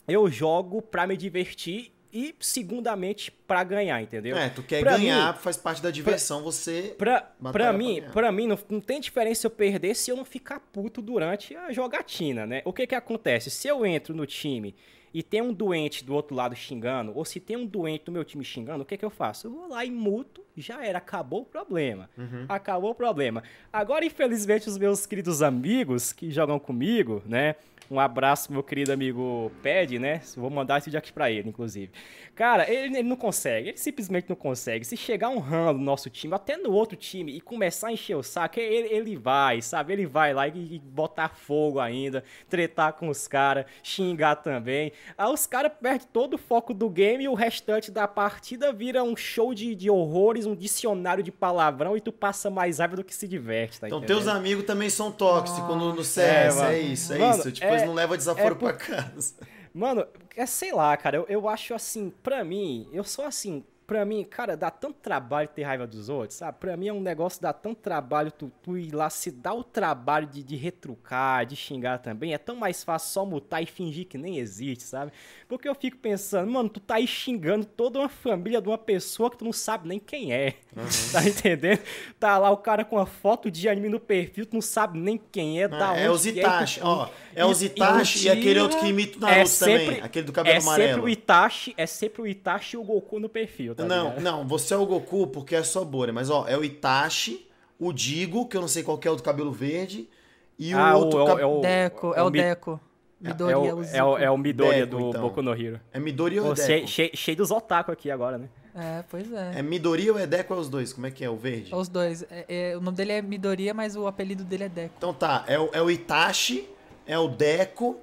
Eu 0.08 0.30
jogo 0.30 0.82
pra 0.82 1.08
me 1.08 1.18
divertir 1.18 1.92
e, 2.16 2.34
segundamente, 2.40 3.30
pra 3.30 3.62
ganhar, 3.62 4.02
entendeu? 4.02 4.38
É, 4.38 4.48
tu 4.48 4.64
quer 4.64 4.80
pra 4.80 4.98
ganhar, 4.98 5.34
mim, 5.34 5.40
faz 5.40 5.58
parte 5.58 5.82
da 5.84 5.92
diversão 5.92 6.38
pra, 6.38 6.46
você. 6.46 6.96
Pra, 6.98 7.22
pra 7.52 7.74
mim, 7.74 8.02
pra, 8.02 8.12
pra 8.12 8.32
mim 8.32 8.48
não, 8.48 8.58
não, 8.70 8.80
tem 8.80 9.02
diferença 9.02 9.46
eu 9.46 9.52
perder 9.52 9.94
se 9.96 10.12
eu 10.12 10.16
não 10.16 10.24
ficar 10.24 10.62
puto 10.62 11.02
durante 11.02 11.54
a 11.58 11.74
jogatina, 11.74 12.46
né? 12.46 12.62
O 12.64 12.72
que 12.72 12.88
que 12.88 12.96
acontece? 12.96 13.52
Se 13.52 13.68
eu 13.68 13.86
entro 13.86 14.16
no 14.16 14.26
time 14.26 14.74
e 15.16 15.24
tem 15.24 15.42
um 15.42 15.54
doente 15.54 16.04
do 16.04 16.14
outro 16.14 16.36
lado 16.36 16.54
xingando, 16.58 17.14
ou 17.16 17.24
se 17.24 17.40
tem 17.40 17.56
um 17.56 17.66
doente 17.66 18.04
do 18.04 18.12
meu 18.12 18.26
time 18.26 18.44
xingando, 18.44 18.84
o 18.84 18.86
que, 18.86 18.98
que 18.98 19.06
eu 19.06 19.10
faço? 19.10 19.48
Eu 19.48 19.52
vou 19.52 19.70
lá 19.70 19.86
e 19.86 19.90
muto, 19.90 20.44
já 20.58 20.86
era, 20.86 20.98
acabou 20.98 21.44
o 21.44 21.46
problema. 21.46 22.10
Uhum. 22.18 22.44
Acabou 22.50 22.92
o 22.92 22.96
problema. 22.96 23.42
Agora, 23.72 24.04
infelizmente, 24.04 24.68
os 24.68 24.78
meus 24.78 25.06
queridos 25.06 25.42
amigos 25.42 26.12
que 26.12 26.30
jogam 26.30 26.60
comigo, 26.60 27.24
né? 27.26 27.56
Um 27.90 28.00
abraço 28.00 28.52
meu 28.52 28.64
querido 28.64 28.92
amigo 28.92 29.52
Ped, 29.62 30.00
né? 30.00 30.22
Vou 30.36 30.50
mandar 30.50 30.80
esse 30.80 30.96
aqui 30.96 31.14
pra 31.14 31.30
ele, 31.30 31.50
inclusive. 31.50 31.92
Cara, 32.36 32.70
ele, 32.70 32.98
ele, 32.98 33.08
não 33.08 33.16
consegue, 33.16 33.70
ele 33.70 33.78
simplesmente 33.78 34.28
não 34.28 34.36
consegue. 34.36 34.84
Se 34.84 34.98
chegar 34.98 35.30
um 35.30 35.40
ramo 35.40 35.80
no 35.80 35.86
nosso 35.86 36.10
time, 36.10 36.34
até 36.34 36.58
no 36.58 36.72
outro 36.72 36.98
time, 36.98 37.36
e 37.36 37.40
começar 37.40 37.88
a 37.88 37.92
encher 37.94 38.16
o 38.16 38.24
saco, 38.24 38.60
ele, 38.60 38.90
ele 38.94 39.16
vai, 39.16 39.62
sabe? 39.62 39.94
Ele 39.94 40.06
vai 40.06 40.34
lá 40.34 40.48
e, 40.48 40.76
e 40.76 40.80
botar 40.80 41.30
fogo 41.30 41.80
ainda, 41.80 42.24
tretar 42.50 42.94
com 42.94 43.08
os 43.08 43.28
caras, 43.28 43.66
xingar 43.82 44.36
também. 44.38 44.92
Aí 45.18 45.32
os 45.32 45.48
caras 45.48 45.72
perdem 45.82 46.08
todo 46.12 46.34
o 46.34 46.38
foco 46.38 46.74
do 46.74 46.90
game 46.90 47.24
e 47.24 47.30
o 47.30 47.34
restante 47.34 47.90
da 47.90 48.08
partida 48.08 48.74
vira 48.74 49.04
um 49.04 49.16
show 49.16 49.54
de, 49.54 49.74
de 49.74 49.90
horrores, 49.90 50.46
um 50.46 50.56
dicionário 50.56 51.24
de 51.24 51.32
palavrão 51.32 51.96
e 51.96 52.02
tu 52.02 52.12
passa 52.12 52.50
mais 52.50 52.80
raiva 52.80 52.98
do 52.98 53.04
que 53.04 53.16
se 53.16 53.28
diverte, 53.28 53.80
tá 53.80 53.88
Então 53.88 54.00
entendendo? 54.00 54.18
teus 54.18 54.28
amigos 54.28 54.66
também 54.66 54.90
são 54.90 55.12
tóxicos 55.12 55.76
no, 55.76 55.94
no 55.94 56.04
CS, 56.04 56.58
é, 56.58 56.74
é, 56.74 56.80
isso, 56.80 57.14
é 57.14 57.18
mano, 57.18 57.40
isso. 57.40 57.52
Tipo, 57.52 57.68
é, 57.68 57.75
não 57.84 57.94
leva 57.94 58.16
desaforo 58.18 58.56
é, 58.56 58.58
pra 58.58 58.74
casa. 58.74 59.34
Mano, 59.74 60.08
é 60.36 60.46
sei 60.46 60.72
lá, 60.72 60.96
cara, 60.96 61.18
eu, 61.18 61.26
eu 61.28 61.50
acho 61.50 61.74
assim, 61.74 62.14
pra 62.24 62.44
mim, 62.44 62.88
eu 62.94 63.04
sou 63.04 63.26
assim, 63.26 63.64
Pra 63.88 64.04
mim, 64.04 64.24
cara, 64.24 64.58
dá 64.58 64.72
tanto 64.72 64.96
trabalho 64.96 65.48
ter 65.48 65.62
raiva 65.62 65.86
dos 65.86 66.10
outros, 66.10 66.40
sabe? 66.40 66.58
Pra 66.60 66.76
mim 66.76 66.88
é 66.88 66.94
um 66.94 67.00
negócio, 67.00 67.40
dá 67.40 67.54
tanto 67.54 67.82
trabalho 67.82 68.32
tu, 68.32 68.52
tu 68.64 68.76
ir 68.76 68.92
lá, 68.92 69.12
se 69.12 69.30
dá 69.30 69.54
o 69.54 69.64
trabalho 69.64 70.26
de, 70.26 70.42
de 70.42 70.56
retrucar, 70.56 71.46
de 71.46 71.56
xingar 71.56 72.00
também. 72.00 72.34
É 72.34 72.38
tão 72.40 72.56
mais 72.56 72.84
fácil 72.84 73.10
só 73.10 73.24
mutar 73.24 73.62
e 73.62 73.68
fingir 73.68 74.08
que 74.08 74.18
nem 74.18 74.40
existe, 74.40 74.86
sabe? 74.86 75.12
Porque 75.48 75.70
eu 75.70 75.76
fico 75.76 75.98
pensando, 75.98 76.52
mano, 76.52 76.68
tu 76.68 76.80
tá 76.80 76.96
aí 76.96 77.06
xingando 77.06 77.64
toda 77.64 78.00
uma 78.00 78.10
família 78.10 78.60
de 78.60 78.68
uma 78.68 78.78
pessoa 78.78 79.30
que 79.30 79.38
tu 79.38 79.46
não 79.46 79.54
sabe 79.54 79.88
nem 79.88 80.00
quem 80.00 80.34
é. 80.34 80.56
Uhum. 80.76 80.86
Tá 81.12 81.24
entendendo? 81.24 81.80
Tá 82.20 82.38
lá 82.40 82.50
o 82.50 82.58
cara 82.58 82.84
com 82.84 82.98
a 82.98 83.06
foto 83.06 83.52
de 83.52 83.70
anime 83.70 83.88
no 83.88 84.00
perfil, 84.00 84.48
tu 84.48 84.56
não 84.56 84.62
sabe 84.62 84.98
nem 84.98 85.22
quem 85.32 85.62
é, 85.62 85.68
da 85.68 85.92
ah, 85.92 85.98
é 85.98 86.10
onde 86.10 86.30
o 86.30 86.32
Itachi, 86.32 86.80
é. 86.80 86.84
ó. 86.84 87.08
É 87.36 87.46
o 87.46 87.52
Itachi 87.52 88.20
e, 88.20 88.26
e, 88.26 88.30
aquele 88.32 88.60
outro 88.60 88.80
que 88.80 88.88
imita 88.88 89.18
o 89.18 89.22
Naruto 89.22 89.42
é 89.42 89.46
sempre, 89.46 89.86
também, 89.86 90.02
aquele 90.02 90.26
do 90.26 90.34
cabelo 90.34 90.56
é 90.56 90.60
amarelo. 90.60 90.84
É 90.84 90.94
sempre 90.94 91.06
o 91.06 91.10
Itachi, 91.10 91.74
é 91.78 91.86
sempre 91.86 92.22
o 92.24 92.28
Itachi 92.28 92.76
e 92.76 92.80
o 92.80 92.84
Goku 92.84 93.20
no 93.20 93.30
perfil 93.30 93.75
tá 93.76 93.86
Não, 93.86 94.10
ligado? 94.10 94.22
não, 94.22 94.48
você 94.48 94.74
é 94.74 94.78
o 94.78 94.86
Goku 94.86 95.28
porque 95.28 95.56
é 95.56 95.64
só 95.64 95.84
Bore, 95.84 96.12
mas 96.12 96.30
ó, 96.30 96.46
é 96.48 96.58
o 96.58 96.64
Itachi, 96.64 97.48
o 97.80 97.92
Digo, 97.92 98.48
que 98.48 98.58
eu 98.58 98.62
não 98.62 98.68
sei 98.68 98.84
qual 98.84 98.98
que 98.98 99.08
é 99.08 99.12
o 99.12 99.16
do 99.16 99.24
cabelo 99.24 99.52
verde, 99.52 100.10
e 100.58 100.74
o 100.74 100.80
ah, 100.80 100.96
outro... 100.96 101.24
O, 101.24 101.40
é, 101.40 101.46
o, 101.46 101.62
Deco, 101.62 102.14
é, 102.16 102.24
o, 102.24 102.30
Deco. 102.30 102.80
Midori 103.20 103.54
é, 103.54 103.58
o, 103.58 103.84
é, 103.84 104.04
o, 104.04 104.18
é 104.18 104.32
o 104.32 104.38
Midori 104.38 104.86
Deco, 104.86 104.98
do 104.98 105.10
então. 105.10 105.22
Boku 105.22 105.42
no 105.42 105.54
Hero. 105.54 105.80
É 105.92 106.00
Midori 106.00 106.40
ou 106.40 106.54
Deco? 106.54 106.68
Cheio, 106.68 106.88
cheio, 106.88 107.12
cheio 107.14 107.38
dos 107.38 107.52
otaku 107.52 107.92
aqui 107.92 108.12
agora, 108.12 108.38
né? 108.38 108.50
É, 108.76 109.04
pois 109.10 109.32
é. 109.32 109.60
É 109.60 109.62
Midori 109.62 110.12
ou 110.12 110.20
é 110.20 110.28
Deco 110.28 110.54
é 110.54 110.58
os 110.58 110.68
dois? 110.68 110.92
Como 110.92 111.08
é 111.08 111.12
que 111.12 111.24
é 111.24 111.30
o 111.30 111.38
verde? 111.38 111.74
É 111.74 111.76
os 111.76 111.88
dois. 111.88 112.24
É, 112.30 112.72
é, 112.72 112.78
o 112.78 112.82
nome 112.82 112.98
dele 112.98 113.14
é 113.14 113.22
Midoriya, 113.22 113.74
mas 113.74 113.96
o 113.96 114.06
apelido 114.06 114.44
dele 114.44 114.66
é 114.66 114.70
Deco. 114.70 114.94
Então 114.98 115.14
tá, 115.14 115.46
é 115.48 115.58
o, 115.58 115.70
é 115.72 115.82
o 115.82 115.90
Itachi, 115.90 116.68
é 117.08 117.18
o 117.18 117.30
Deco 117.30 117.98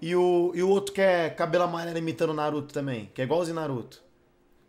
e 0.00 0.16
o, 0.16 0.50
e 0.54 0.62
o 0.62 0.68
outro 0.68 0.92
que 0.92 1.00
é 1.00 1.30
cabelo 1.30 1.64
amarelo 1.64 1.96
imitando 1.96 2.34
Naruto 2.34 2.74
também, 2.74 3.10
que 3.14 3.20
é 3.20 3.24
igualzinho 3.24 3.54
Naruto. 3.54 4.02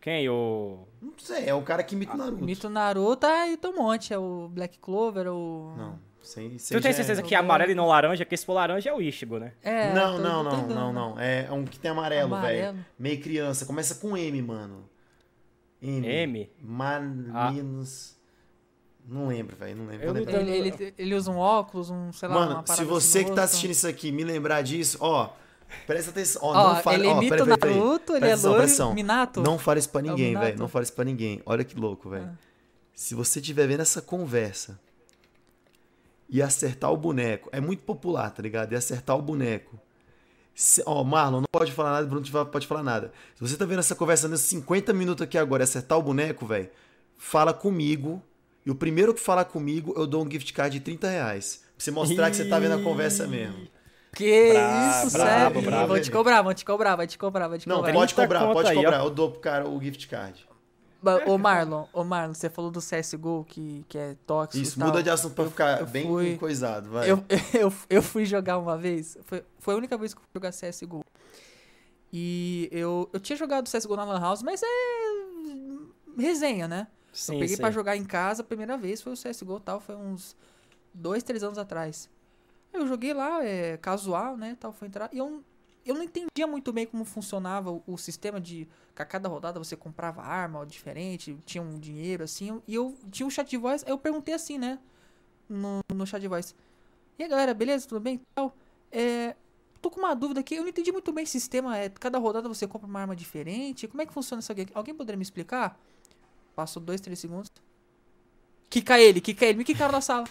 Quem? 0.08 0.30
O. 0.30 0.88
Não 1.02 1.12
sei, 1.18 1.50
é 1.50 1.54
o 1.54 1.62
cara 1.62 1.84
que 1.84 1.94
imita 1.94 2.14
o 2.14 2.18
Naruto. 2.18 2.42
Imita 2.42 2.68
o 2.68 2.70
Naruto, 2.70 3.26
aí 3.26 3.58
tem 3.58 3.70
um 3.70 3.76
monte. 3.76 4.14
É 4.14 4.18
o 4.18 4.48
Black 4.50 4.80
Clover, 4.80 5.28
o. 5.28 5.74
Não. 5.76 6.00
Sem, 6.22 6.58
sem 6.58 6.78
tu 6.78 6.82
tem 6.82 6.94
certeza 6.94 7.20
é... 7.20 7.24
que 7.26 7.36
é 7.36 7.38
amarelo 7.38 7.72
e 7.74 7.76
não 7.76 7.88
laranja? 7.88 8.24
Porque 8.24 8.38
se 8.38 8.46
for 8.46 8.54
laranja 8.54 8.90
é 8.90 8.94
o 8.94 9.02
Ishigo, 9.02 9.38
né? 9.38 9.52
É, 9.62 9.94
não, 9.94 10.18
não, 10.18 10.44
não, 10.44 10.68
não, 10.68 10.94
não. 10.94 11.20
É 11.20 11.52
um 11.52 11.66
que 11.66 11.78
tem 11.78 11.92
amarelo, 11.92 12.40
velho. 12.40 12.86
Meio 12.98 13.22
criança. 13.22 13.66
Começa 13.66 13.96
com 13.96 14.16
M, 14.16 14.42
mano. 14.42 14.90
M. 15.82 16.08
M? 16.08 16.50
Man, 16.62 17.26
ah. 17.34 17.52
Não 19.06 19.28
lembro, 19.28 19.58
velho. 19.58 19.76
Não 19.76 19.88
lembro. 19.88 20.30
Ele, 20.30 20.52
ele, 20.52 20.94
ele, 20.98 21.16
usa 21.16 21.30
um 21.30 21.38
óculos, 21.38 21.90
um, 21.90 22.14
sei 22.14 22.30
lá, 22.30 22.36
Mano, 22.36 22.64
se 22.66 22.86
você 22.86 23.26
que 23.26 23.32
tá 23.32 23.44
assistindo 23.44 23.72
isso 23.72 23.86
aqui 23.86 24.10
me 24.14 24.24
lembrar 24.24 24.62
disso, 24.62 25.00
ó. 25.02 25.32
Presta 25.86 26.12
atenção. 26.12 26.42
Ó, 26.44 26.52
ó 26.52 26.74
não 26.74 26.82
fale. 26.82 27.08
Ele 27.08 27.12
imita 27.12 27.44
ó, 27.44 27.46
o 27.46 27.46
Naruto, 27.46 28.16
ele 28.16 28.28
é 28.28 28.36
loiro, 28.36 28.94
Minato. 28.94 29.42
Não 29.42 29.58
fale 29.58 29.80
isso 29.80 29.90
pra 29.90 30.02
é 30.02 30.04
ninguém, 30.04 30.36
é 30.36 30.40
velho. 30.40 30.60
Não 30.60 30.68
fale 30.68 30.84
isso 30.84 30.94
pra 30.94 31.06
ninguém. 31.06 31.42
Olha 31.46 31.64
que 31.64 31.78
louco, 31.78 32.10
velho. 32.10 32.30
Ah. 32.34 32.48
Se 32.94 33.14
você 33.14 33.40
estiver 33.40 33.68
vendo 33.68 33.82
essa 33.82 34.02
conversa 34.02 34.80
e 36.30 36.42
acertar 36.42 36.92
o 36.92 36.98
boneco, 36.98 37.50
é 37.52 37.62
muito 37.62 37.84
popular, 37.84 38.32
tá 38.32 38.42
ligado? 38.42 38.74
E 38.74 38.76
acertar 38.76 39.16
o 39.18 39.22
boneco. 39.22 39.80
Se, 40.56 40.82
ó, 40.86 41.04
Marlon, 41.04 41.42
não 41.42 41.48
pode 41.52 41.72
falar 41.72 41.92
nada, 41.92 42.08
Bruno 42.08 42.26
não 42.34 42.46
pode 42.48 42.66
falar 42.66 42.82
nada. 42.82 43.12
Se 43.36 43.42
você 43.42 43.56
tá 43.56 43.66
vendo 43.66 43.80
essa 43.80 43.94
conversa 43.94 44.28
nesses 44.28 44.48
50 44.48 44.92
minutos 44.94 45.22
aqui 45.22 45.38
agora 45.38 45.62
e 45.62 45.66
acertar 45.66 45.98
o 45.98 46.02
boneco, 46.02 46.48
velho, 46.48 46.70
fala 47.16 47.54
comigo. 47.54 48.22
E 48.66 48.72
o 48.72 48.76
primeiro 48.76 49.14
que 49.14 49.22
falar 49.22 49.46
comigo, 49.46 49.94
eu 49.96 50.08
dou 50.08 50.26
um 50.26 50.30
gift 50.30 50.52
card 50.52 50.78
de 50.78 50.84
30 50.84 51.08
reais. 51.08 51.62
Pra 51.76 51.84
você 51.84 51.92
mostrar 51.92 52.32
que 52.32 52.36
você 52.36 52.46
tá 52.46 52.58
vendo 52.58 52.74
a 52.74 52.84
conversa 52.84 53.28
mesmo. 53.28 53.68
Que 54.14 54.54
bravo, 54.54 55.08
isso, 55.08 55.18
bravo, 55.18 55.54
sério? 55.54 55.62
Bravo, 55.62 55.88
vou 55.88 56.00
te 56.00 56.12
cobrar, 56.12 56.42
vou 56.42 56.54
te 56.54 56.66
cobrar, 56.66 56.96
vai 56.96 57.08
te 57.08 57.18
cobrar, 57.18 57.48
vai 57.48 57.60
te 57.60 57.68
cobrar. 57.68 57.88
Não, 57.88 58.00
pode 58.00 58.16
cobrar, 58.16 58.54
pode 58.54 58.74
cobrar. 58.74 59.00
Eu 59.00 59.10
dou 59.10 59.32
pro 59.32 59.40
cara 59.40 59.68
o 59.68 59.82
gift 59.82 60.08
card. 60.08 60.48
Ô 61.26 61.38
Marlon, 61.38 61.86
ô 61.94 62.04
Marlon, 62.04 62.34
você 62.34 62.50
falou 62.50 62.72
do 62.72 62.80
CSGO 62.80 63.46
que, 63.48 63.86
que 63.88 63.98
é 63.98 64.16
tóxico. 64.26 64.62
Isso, 64.62 64.80
muda 64.80 65.04
de 65.04 65.10
assunto 65.10 65.36
pra 65.36 65.44
eu, 65.44 65.50
ficar 65.50 65.80
eu 65.80 65.86
bem 65.86 66.08
fui, 66.08 66.38
coisado, 66.38 66.90
vai. 66.90 67.10
Eu, 67.10 67.24
eu, 67.54 67.74
eu 67.90 68.02
fui 68.02 68.26
jogar 68.26 68.58
uma 68.58 68.78
vez, 68.78 69.18
foi, 69.24 69.44
foi 69.60 69.76
a 69.76 69.78
única 69.78 69.98
vez 69.98 70.14
que 70.14 70.20
eu 70.20 70.24
fui 70.24 70.32
jogar 70.34 70.52
CSGO. 70.52 71.06
E 72.12 72.68
eu, 72.72 73.10
eu 73.14 73.20
tinha 73.20 73.38
jogado 73.38 73.70
CSGO 73.70 73.96
na 73.96 74.04
Lan 74.04 74.20
House, 74.20 74.42
mas 74.42 74.62
é 74.64 74.68
resenha, 76.18 76.68
né? 76.68 76.88
Sim, 77.14 77.34
eu 77.34 77.40
peguei 77.40 77.56
sim. 77.56 77.62
pra 77.62 77.72
jogar 77.72 77.96
em 77.96 78.04
casa, 78.04 78.42
a 78.42 78.46
primeira 78.46 78.78
vez 78.78 79.02
foi 79.02 79.14
o 79.14 79.16
CSGO 79.16 79.60
tal, 79.60 79.80
foi 79.80 79.96
uns 79.96 80.36
dois, 80.94 81.24
três 81.24 81.44
anos 81.44 81.58
atrás. 81.58 82.10
Eu 82.74 82.88
joguei 82.88 83.14
lá, 83.14 83.44
é 83.44 83.78
casual, 83.78 84.38
né, 84.38 84.56
tal, 84.60 84.72
foi 84.72 84.88
entrar, 84.88 85.10
e 85.12 85.18
eu, 85.18 85.44
eu 85.86 85.96
não 85.96 86.04
entendia 86.04 86.46
muito 86.46 86.72
bem 86.72 86.86
como 86.86 87.04
funcionava 87.06 87.72
o, 87.72 87.84
o 87.88 87.98
sistema 87.98 88.40
de 88.40 88.68
a 88.96 89.06
cada 89.06 89.30
rodada 89.30 89.60
você 89.60 89.76
comprava 89.76 90.22
arma 90.22 90.66
diferente, 90.66 91.38
tinha 91.46 91.62
um 91.62 91.80
dinheiro 91.80 92.24
assim, 92.24 92.62
e 92.68 92.76
eu 92.76 92.96
tinha 93.12 93.26
um 93.26 93.30
chat 93.30 93.50
de 93.50 93.58
voz, 93.58 93.84
eu 93.88 93.98
perguntei 93.98 94.34
assim, 94.34 94.58
né, 94.58 94.80
no, 95.48 95.82
no 95.94 96.06
chat 96.06 96.20
de 96.22 96.28
voz. 96.28 96.56
E 97.18 97.24
aí, 97.24 97.30
galera, 97.30 97.54
beleza? 97.54 97.88
Tudo 97.88 98.00
bem? 98.00 98.22
Tal. 98.36 98.56
É, 98.92 99.36
tô 99.82 99.90
com 99.90 100.00
uma 100.00 100.14
dúvida 100.16 100.40
aqui, 100.40 100.56
eu 100.56 100.62
não 100.62 100.70
entendi 100.70 100.92
muito 100.92 101.12
bem 101.12 101.24
o 101.24 101.28
sistema, 101.28 101.78
é, 101.78 101.90
cada 101.90 102.18
rodada 102.18 102.48
você 102.48 102.68
compra 102.68 102.88
uma 102.88 103.00
arma 103.00 103.16
diferente, 103.16 103.88
como 103.88 104.02
é 104.02 104.06
que 104.06 104.14
funciona 104.14 104.40
isso 104.40 104.52
aqui? 104.52 104.68
Alguém 104.74 104.94
poderia 104.94 105.18
me 105.18 105.24
explicar? 105.24 105.80
Passou 106.56 106.82
dois, 106.82 107.00
três 107.02 107.20
segundos. 107.20 107.50
Quica 108.70 109.00
ele, 109.00 109.22
quica 109.22 109.46
ele, 109.46 109.60
me 109.60 109.64
quicaram 109.64 109.94
da 109.94 110.02
sala. 110.02 110.28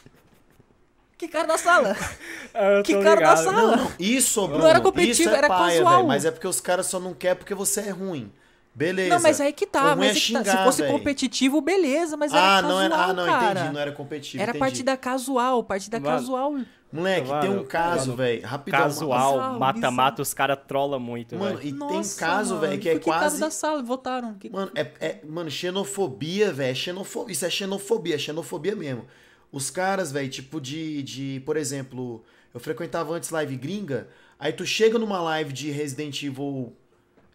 Que 1.18 1.28
cara 1.28 1.46
da 1.46 1.56
sala? 1.56 1.96
que 2.84 2.92
cara 2.94 3.14
ligado. 3.16 3.36
da 3.36 3.36
sala? 3.36 3.76
Não, 3.76 3.92
isso, 3.98 4.46
Bruno, 4.46 4.62
não 4.62 4.68
era 4.68 4.80
competitivo, 4.80 5.30
é 5.30 5.38
era 5.38 5.48
paia, 5.48 5.78
casual. 5.78 5.94
Véio, 5.96 6.06
mas 6.08 6.24
é 6.24 6.30
porque 6.30 6.46
os 6.46 6.60
caras 6.60 6.86
só 6.86 7.00
não 7.00 7.14
querem 7.14 7.36
porque 7.36 7.54
você 7.54 7.80
é 7.80 7.90
ruim. 7.90 8.30
Beleza. 8.74 9.14
Não, 9.14 9.22
mas 9.22 9.40
aí 9.40 9.54
que 9.54 9.66
tá. 9.66 9.96
Mas 9.96 10.10
é 10.10 10.20
xingar, 10.20 10.42
que 10.44 10.50
tá. 10.50 10.58
Se 10.58 10.64
fosse 10.64 10.82
véio. 10.82 10.92
competitivo, 10.92 11.62
beleza, 11.62 12.14
mas 12.14 12.30
ah, 12.34 12.36
era 12.36 12.46
casual, 12.46 12.70
não 12.70 12.80
era, 12.82 12.94
Ah, 12.94 13.12
não, 13.14 13.24
cara. 13.24 13.60
entendi. 13.60 13.72
Não 13.72 13.80
era 13.80 13.92
competitivo, 13.92 14.42
Era 14.42 14.50
entendi. 14.50 14.60
partida 14.60 14.96
casual, 14.98 15.64
partida 15.64 15.98
mano, 15.98 16.14
casual. 16.18 16.54
Moleque, 16.92 17.28
mano, 17.28 17.40
tem 17.40 17.50
um 17.50 17.64
caso, 17.64 18.14
velho, 18.14 18.46
rapidão. 18.46 18.80
Casual, 18.80 19.58
mata-mata, 19.58 20.20
os 20.20 20.34
caras 20.34 20.58
trollam 20.68 21.00
muito, 21.00 21.34
Mano, 21.36 21.56
véio. 21.56 21.68
e 21.70 21.72
Nossa, 21.72 21.94
tem 22.20 22.28
caso, 22.28 22.58
velho, 22.58 22.78
que 22.78 22.88
é 22.90 22.98
quase... 22.98 23.40
da 23.40 23.50
sala, 23.50 23.82
votaram. 23.82 24.34
Que... 24.34 24.50
Mano, 24.50 24.70
é, 24.74 24.86
é, 25.00 25.20
mano, 25.26 25.50
xenofobia, 25.50 26.52
velho, 26.52 26.76
xenofobia. 26.76 27.32
Isso 27.32 27.46
é 27.46 27.50
xenofobia, 27.50 28.14
é 28.16 28.18
xenofobia 28.18 28.76
mesmo. 28.76 29.06
Os 29.50 29.70
caras, 29.70 30.12
velho, 30.12 30.28
tipo 30.28 30.60
de, 30.60 31.02
de... 31.02 31.42
Por 31.46 31.56
exemplo, 31.56 32.24
eu 32.52 32.60
frequentava 32.60 33.14
antes 33.14 33.30
live 33.30 33.56
gringa, 33.56 34.08
aí 34.38 34.52
tu 34.52 34.66
chega 34.66 34.98
numa 34.98 35.20
live 35.20 35.52
de 35.52 35.70
Resident 35.70 36.22
Evil, 36.22 36.74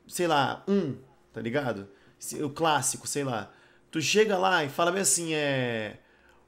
sei 0.07 0.27
lá, 0.27 0.63
1, 0.67 0.95
tá 1.33 1.41
ligado? 1.41 1.87
o 2.43 2.49
clássico, 2.49 3.07
sei 3.07 3.23
lá. 3.23 3.51
Tu 3.89 3.99
chega 4.01 4.37
lá 4.37 4.63
e 4.63 4.69
fala 4.69 4.91
bem 4.91 5.01
assim, 5.01 5.33
é. 5.33 5.97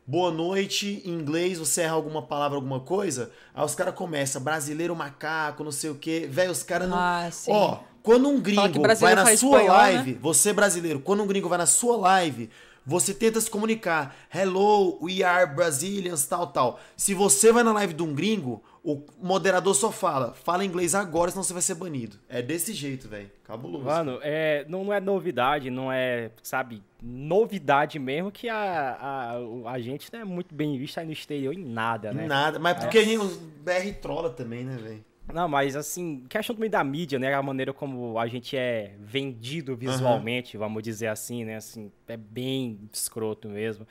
Boa 0.06 0.32
noite, 0.32 1.02
em 1.06 1.12
inglês, 1.12 1.58
você 1.58 1.82
erra 1.82 1.94
alguma 1.94 2.22
palavra, 2.22 2.58
alguma 2.58 2.82
coisa, 2.82 3.32
aí 3.54 3.64
os 3.64 3.74
caras 3.74 3.96
começam, 3.96 4.42
brasileiro 4.42 4.94
macaco, 4.94 5.64
não 5.64 5.72
sei 5.72 5.90
o 5.90 5.96
quê. 5.96 6.28
Velho, 6.30 6.52
os 6.52 6.62
caras 6.62 6.90
não. 6.90 6.98
Ah, 6.98 7.30
sim. 7.32 7.52
Ó, 7.52 7.80
quando 8.02 8.28
um 8.28 8.40
gringo 8.42 8.82
vai 8.98 9.16
na 9.16 9.24
sua 9.24 9.34
espanhol, 9.34 9.68
live, 9.68 10.12
né? 10.12 10.20
você 10.22 10.52
brasileiro, 10.52 11.00
quando 11.00 11.24
um 11.24 11.28
gringo 11.28 11.48
vai 11.48 11.58
na 11.58 11.66
sua 11.66 11.96
live, 11.96 12.50
você 12.86 13.14
tenta 13.14 13.40
se 13.40 13.50
comunicar. 13.50 14.16
Hello, 14.34 14.98
we 15.02 15.24
are 15.24 15.46
Brazilians, 15.54 16.26
tal, 16.26 16.48
tal. 16.48 16.80
Se 16.98 17.14
você 17.14 17.52
vai 17.52 17.64
na 17.64 17.74
live 17.74 17.94
de 17.94 18.04
um 18.04 18.14
gringo, 18.14 18.62
o 18.84 19.02
moderador 19.22 19.74
só 19.74 19.92
fala, 19.92 20.34
fala 20.34 20.66
inglês 20.66 20.94
agora, 20.94 21.32
senão 21.32 21.44
você 21.44 21.54
vai 21.54 21.62
ser 21.62 21.76
banido. 21.76 22.18
É 22.28 22.42
desse 22.42 22.74
jeito, 22.74 23.08
velho. 23.08 23.32
Cabuloso. 23.44 23.86
Mano, 23.86 24.20
é, 24.22 24.66
não, 24.68 24.84
não 24.84 24.94
é 24.94 25.00
novidade, 25.00 25.70
não 25.70 25.92
é, 25.92 26.32
sabe, 26.42 26.84
novidade 27.02 27.98
mesmo 28.00 28.32
que 28.32 28.50
a, 28.50 28.58
a, 29.00 29.72
a 29.72 29.80
gente 29.80 30.12
não 30.12 30.20
é 30.20 30.24
muito 30.26 30.54
bem 30.54 30.78
visto 30.78 30.98
aí 30.98 31.06
no 31.06 31.14
exterior 31.14 31.54
em 31.54 31.64
nada, 31.64 32.14
né? 32.14 32.26
Nada, 32.26 32.60
mas 32.60 32.78
porque 32.78 33.00
é. 33.00 33.18
o 33.18 33.26
BR 33.26 33.94
trola 34.02 34.30
também, 34.30 34.66
né, 34.66 34.78
velho? 34.78 35.06
Não, 35.32 35.48
mas 35.48 35.76
assim, 35.76 36.24
questão 36.28 36.56
também 36.56 36.70
da 36.70 36.84
mídia, 36.84 37.18
né? 37.18 37.34
A 37.34 37.42
maneira 37.42 37.74
como 37.74 38.20
a 38.20 38.28
gente 38.28 38.58
é 38.58 38.96
vendido 39.00 39.76
visualmente, 39.76 40.58
uhum. 40.58 40.64
vamos 40.64 40.84
dizer 40.84 41.08
assim, 41.08 41.46
né? 41.46 41.56
Assim, 41.56 41.92
é 42.08 42.18
bem 42.18 42.80
escroto 42.92 43.48
mesmo. 43.48 43.88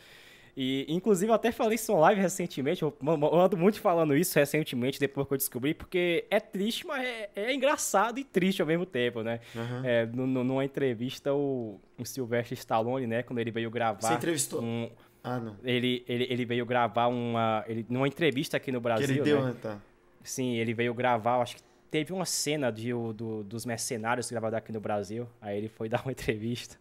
E, 0.54 0.84
inclusive, 0.86 1.30
eu 1.30 1.34
até 1.34 1.50
falei 1.50 1.76
isso 1.76 1.92
em 1.92 1.96
live 1.96 2.20
recentemente. 2.20 2.82
Eu, 2.82 2.94
ando 3.32 3.56
muito 3.56 3.80
falando 3.80 4.14
isso 4.14 4.38
recentemente, 4.38 5.00
depois 5.00 5.26
que 5.26 5.32
eu 5.32 5.38
descobri, 5.38 5.72
porque 5.72 6.26
é 6.30 6.38
triste, 6.38 6.86
mas 6.86 7.02
é, 7.02 7.30
é 7.34 7.54
engraçado 7.54 8.18
e 8.18 8.24
triste 8.24 8.60
ao 8.60 8.68
mesmo 8.68 8.84
tempo, 8.84 9.22
né? 9.22 9.40
Uhum. 9.54 9.84
É, 9.84 10.06
numa 10.06 10.64
entrevista, 10.64 11.32
o, 11.32 11.80
o 11.98 12.04
Sylvester 12.04 12.58
Stallone, 12.58 13.06
né, 13.06 13.22
quando 13.22 13.38
ele 13.38 13.50
veio 13.50 13.70
gravar. 13.70 14.08
Você 14.08 14.14
entrevistou? 14.14 14.62
Um, 14.62 14.90
ah, 15.24 15.38
não. 15.38 15.56
Ele, 15.64 16.04
ele, 16.06 16.26
ele 16.28 16.44
veio 16.44 16.66
gravar 16.66 17.06
uma. 17.06 17.64
Ele, 17.66 17.86
numa 17.88 18.08
entrevista 18.08 18.56
aqui 18.56 18.70
no 18.70 18.80
Brasil. 18.80 19.06
Que 19.06 19.12
ele 19.12 19.22
deu, 19.22 19.42
né? 19.42 19.54
Tá. 19.60 19.78
Sim, 20.22 20.54
ele 20.54 20.72
veio 20.74 20.94
gravar, 20.94 21.42
acho 21.42 21.56
que 21.56 21.62
teve 21.90 22.12
uma 22.12 22.24
cena 22.24 22.70
de, 22.70 22.90
do, 22.90 23.42
dos 23.44 23.66
mercenários 23.66 24.30
gravados 24.30 24.56
aqui 24.56 24.72
no 24.72 24.80
Brasil. 24.80 25.28
Aí 25.40 25.58
ele 25.58 25.68
foi 25.68 25.88
dar 25.90 26.02
uma 26.02 26.12
entrevista. 26.12 26.76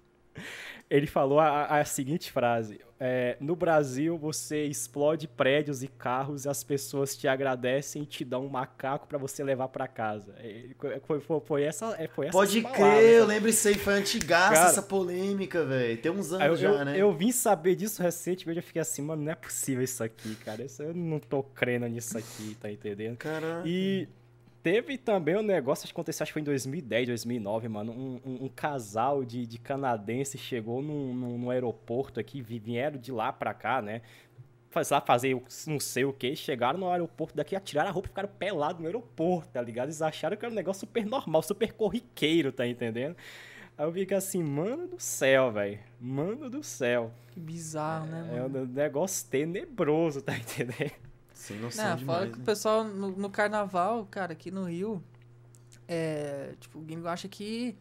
Ele 0.89 1.07
falou 1.07 1.39
a, 1.39 1.79
a 1.79 1.86
seguinte 1.86 2.29
frase: 2.32 2.82
é, 2.99 3.38
No 3.39 3.55
Brasil, 3.55 4.17
você 4.17 4.65
explode 4.65 5.25
prédios 5.25 5.82
e 5.82 5.88
carros 5.88 6.43
e 6.43 6.49
as 6.49 6.65
pessoas 6.65 7.15
te 7.15 7.29
agradecem 7.29 8.03
e 8.03 8.05
te 8.05 8.25
dão 8.25 8.45
um 8.45 8.49
macaco 8.49 9.07
para 9.07 9.17
você 9.17 9.41
levar 9.41 9.69
para 9.69 9.88
casa. 9.88 10.36
Foi, 11.07 11.19
foi, 11.21 11.39
foi, 11.39 11.63
essa, 11.63 11.95
é, 11.97 12.07
foi 12.07 12.27
essa 12.27 12.38
Pode 12.38 12.61
crer, 12.61 13.19
eu 13.19 13.25
lembro 13.25 13.49
isso 13.49 13.67
aí, 13.69 13.75
foi 13.75 13.93
antigaça 13.93 14.53
Cara, 14.53 14.69
essa 14.69 14.82
polêmica, 14.82 15.63
velho. 15.63 15.97
Tem 15.97 16.11
uns 16.11 16.34
anos 16.34 16.45
eu, 16.45 16.55
já, 16.57 16.84
né? 16.84 16.97
Eu 16.97 17.13
vim 17.13 17.32
saber 17.32 17.75
disso 17.75 18.03
recentemente, 18.03 18.57
eu 18.57 18.63
fiquei 18.63 18.82
assim, 18.82 19.01
mano, 19.01 19.23
não 19.23 19.32
é 19.32 19.36
possível 19.36 19.84
isso 19.84 20.03
aqui, 20.03 20.36
cara. 20.36 20.61
Isso, 20.61 20.84
eu 20.84 20.93
não 20.93 21.19
tô 21.19 21.41
crendo 21.41 21.88
nisso 21.88 22.17
aqui, 22.17 22.55
tá 22.59 22.69
entendendo? 22.69 23.15
Caraca. 23.15 23.63
E 23.65 24.09
Teve 24.64 24.95
também 24.95 25.36
um 25.36 25.41
negócio 25.41 25.88
que 25.88 25.91
aconteceu, 25.91 26.24
acho 26.24 26.30
que 26.30 26.34
foi 26.34 26.41
em 26.43 26.45
2010, 26.45 27.07
2009, 27.07 27.68
mano. 27.68 27.91
Um, 27.91 28.22
um, 28.24 28.45
um 28.45 28.49
casal 28.49 29.26
de, 29.26 29.47
de 29.47 29.57
canadenses 29.57 30.39
chegou 30.39 30.84
num, 30.84 31.14
num, 31.16 31.38
num, 31.38 31.49
aeroporto 31.49 32.20
aqui, 32.20 32.41
vieram 32.41 32.99
de 32.99 33.12
lá 33.12 33.34
pra 33.34 33.55
cá, 33.55 33.82
né? 33.82 34.01
Faz 34.70 34.91
lá 34.91 35.01
fazer 35.01 35.36
não 35.66 35.80
sei 35.80 36.05
o 36.05 36.14
que, 36.14 36.36
chegaram 36.36 36.80
no 36.80 36.89
aeroporto 36.89 37.36
daqui, 37.36 37.55
atiraram 37.55 37.89
a 37.89 37.91
roupa 37.91 38.07
e 38.07 38.09
ficaram 38.09 38.30
pelados 38.30 38.80
no 38.80 38.86
aeroporto, 38.86 39.49
tá 39.49 39.62
ligado? 39.62 39.88
Eles 39.88 40.01
acharam 40.01 40.38
que 40.38 40.45
era 40.45 40.51
um 40.51 40.55
negócio 40.55 40.82
super 40.82 41.05
normal, 41.05 41.41
super 41.41 41.74
corriqueiro, 41.74 42.51
tá 42.51 42.66
entendendo? 42.68 43.16
Aí 43.76 43.86
eu 43.86 43.91
fico 43.91 44.14
assim, 44.14 44.43
mano 44.43 44.88
do 44.88 44.99
céu, 44.99 45.51
velho. 45.51 45.80
Mano 45.99 46.51
do 46.51 46.62
céu. 46.62 47.12
Que 47.32 47.39
bizarro, 47.39 48.05
né, 48.05 48.20
é, 48.32 48.39
mano? 48.41 48.57
É 48.57 48.62
um 48.62 48.66
negócio 48.68 49.28
tenebroso, 49.28 50.22
tá 50.22 50.38
entendendo? 50.38 51.11
Sem 51.41 51.57
noção 51.57 51.89
não, 51.89 51.95
demais, 51.95 52.19
fala 52.19 52.31
que 52.31 52.37
né? 52.37 52.43
o 52.43 52.45
pessoal 52.45 52.83
no, 52.83 53.09
no, 53.09 53.27
carnaval, 53.27 54.07
cara, 54.11 54.33
aqui 54.33 54.51
no 54.51 54.65
Rio, 54.65 55.03
é, 55.87 56.53
tipo, 56.59 56.77
o 56.77 56.81
gringo 56.83 57.07
acha 57.07 57.27
que 57.27 57.75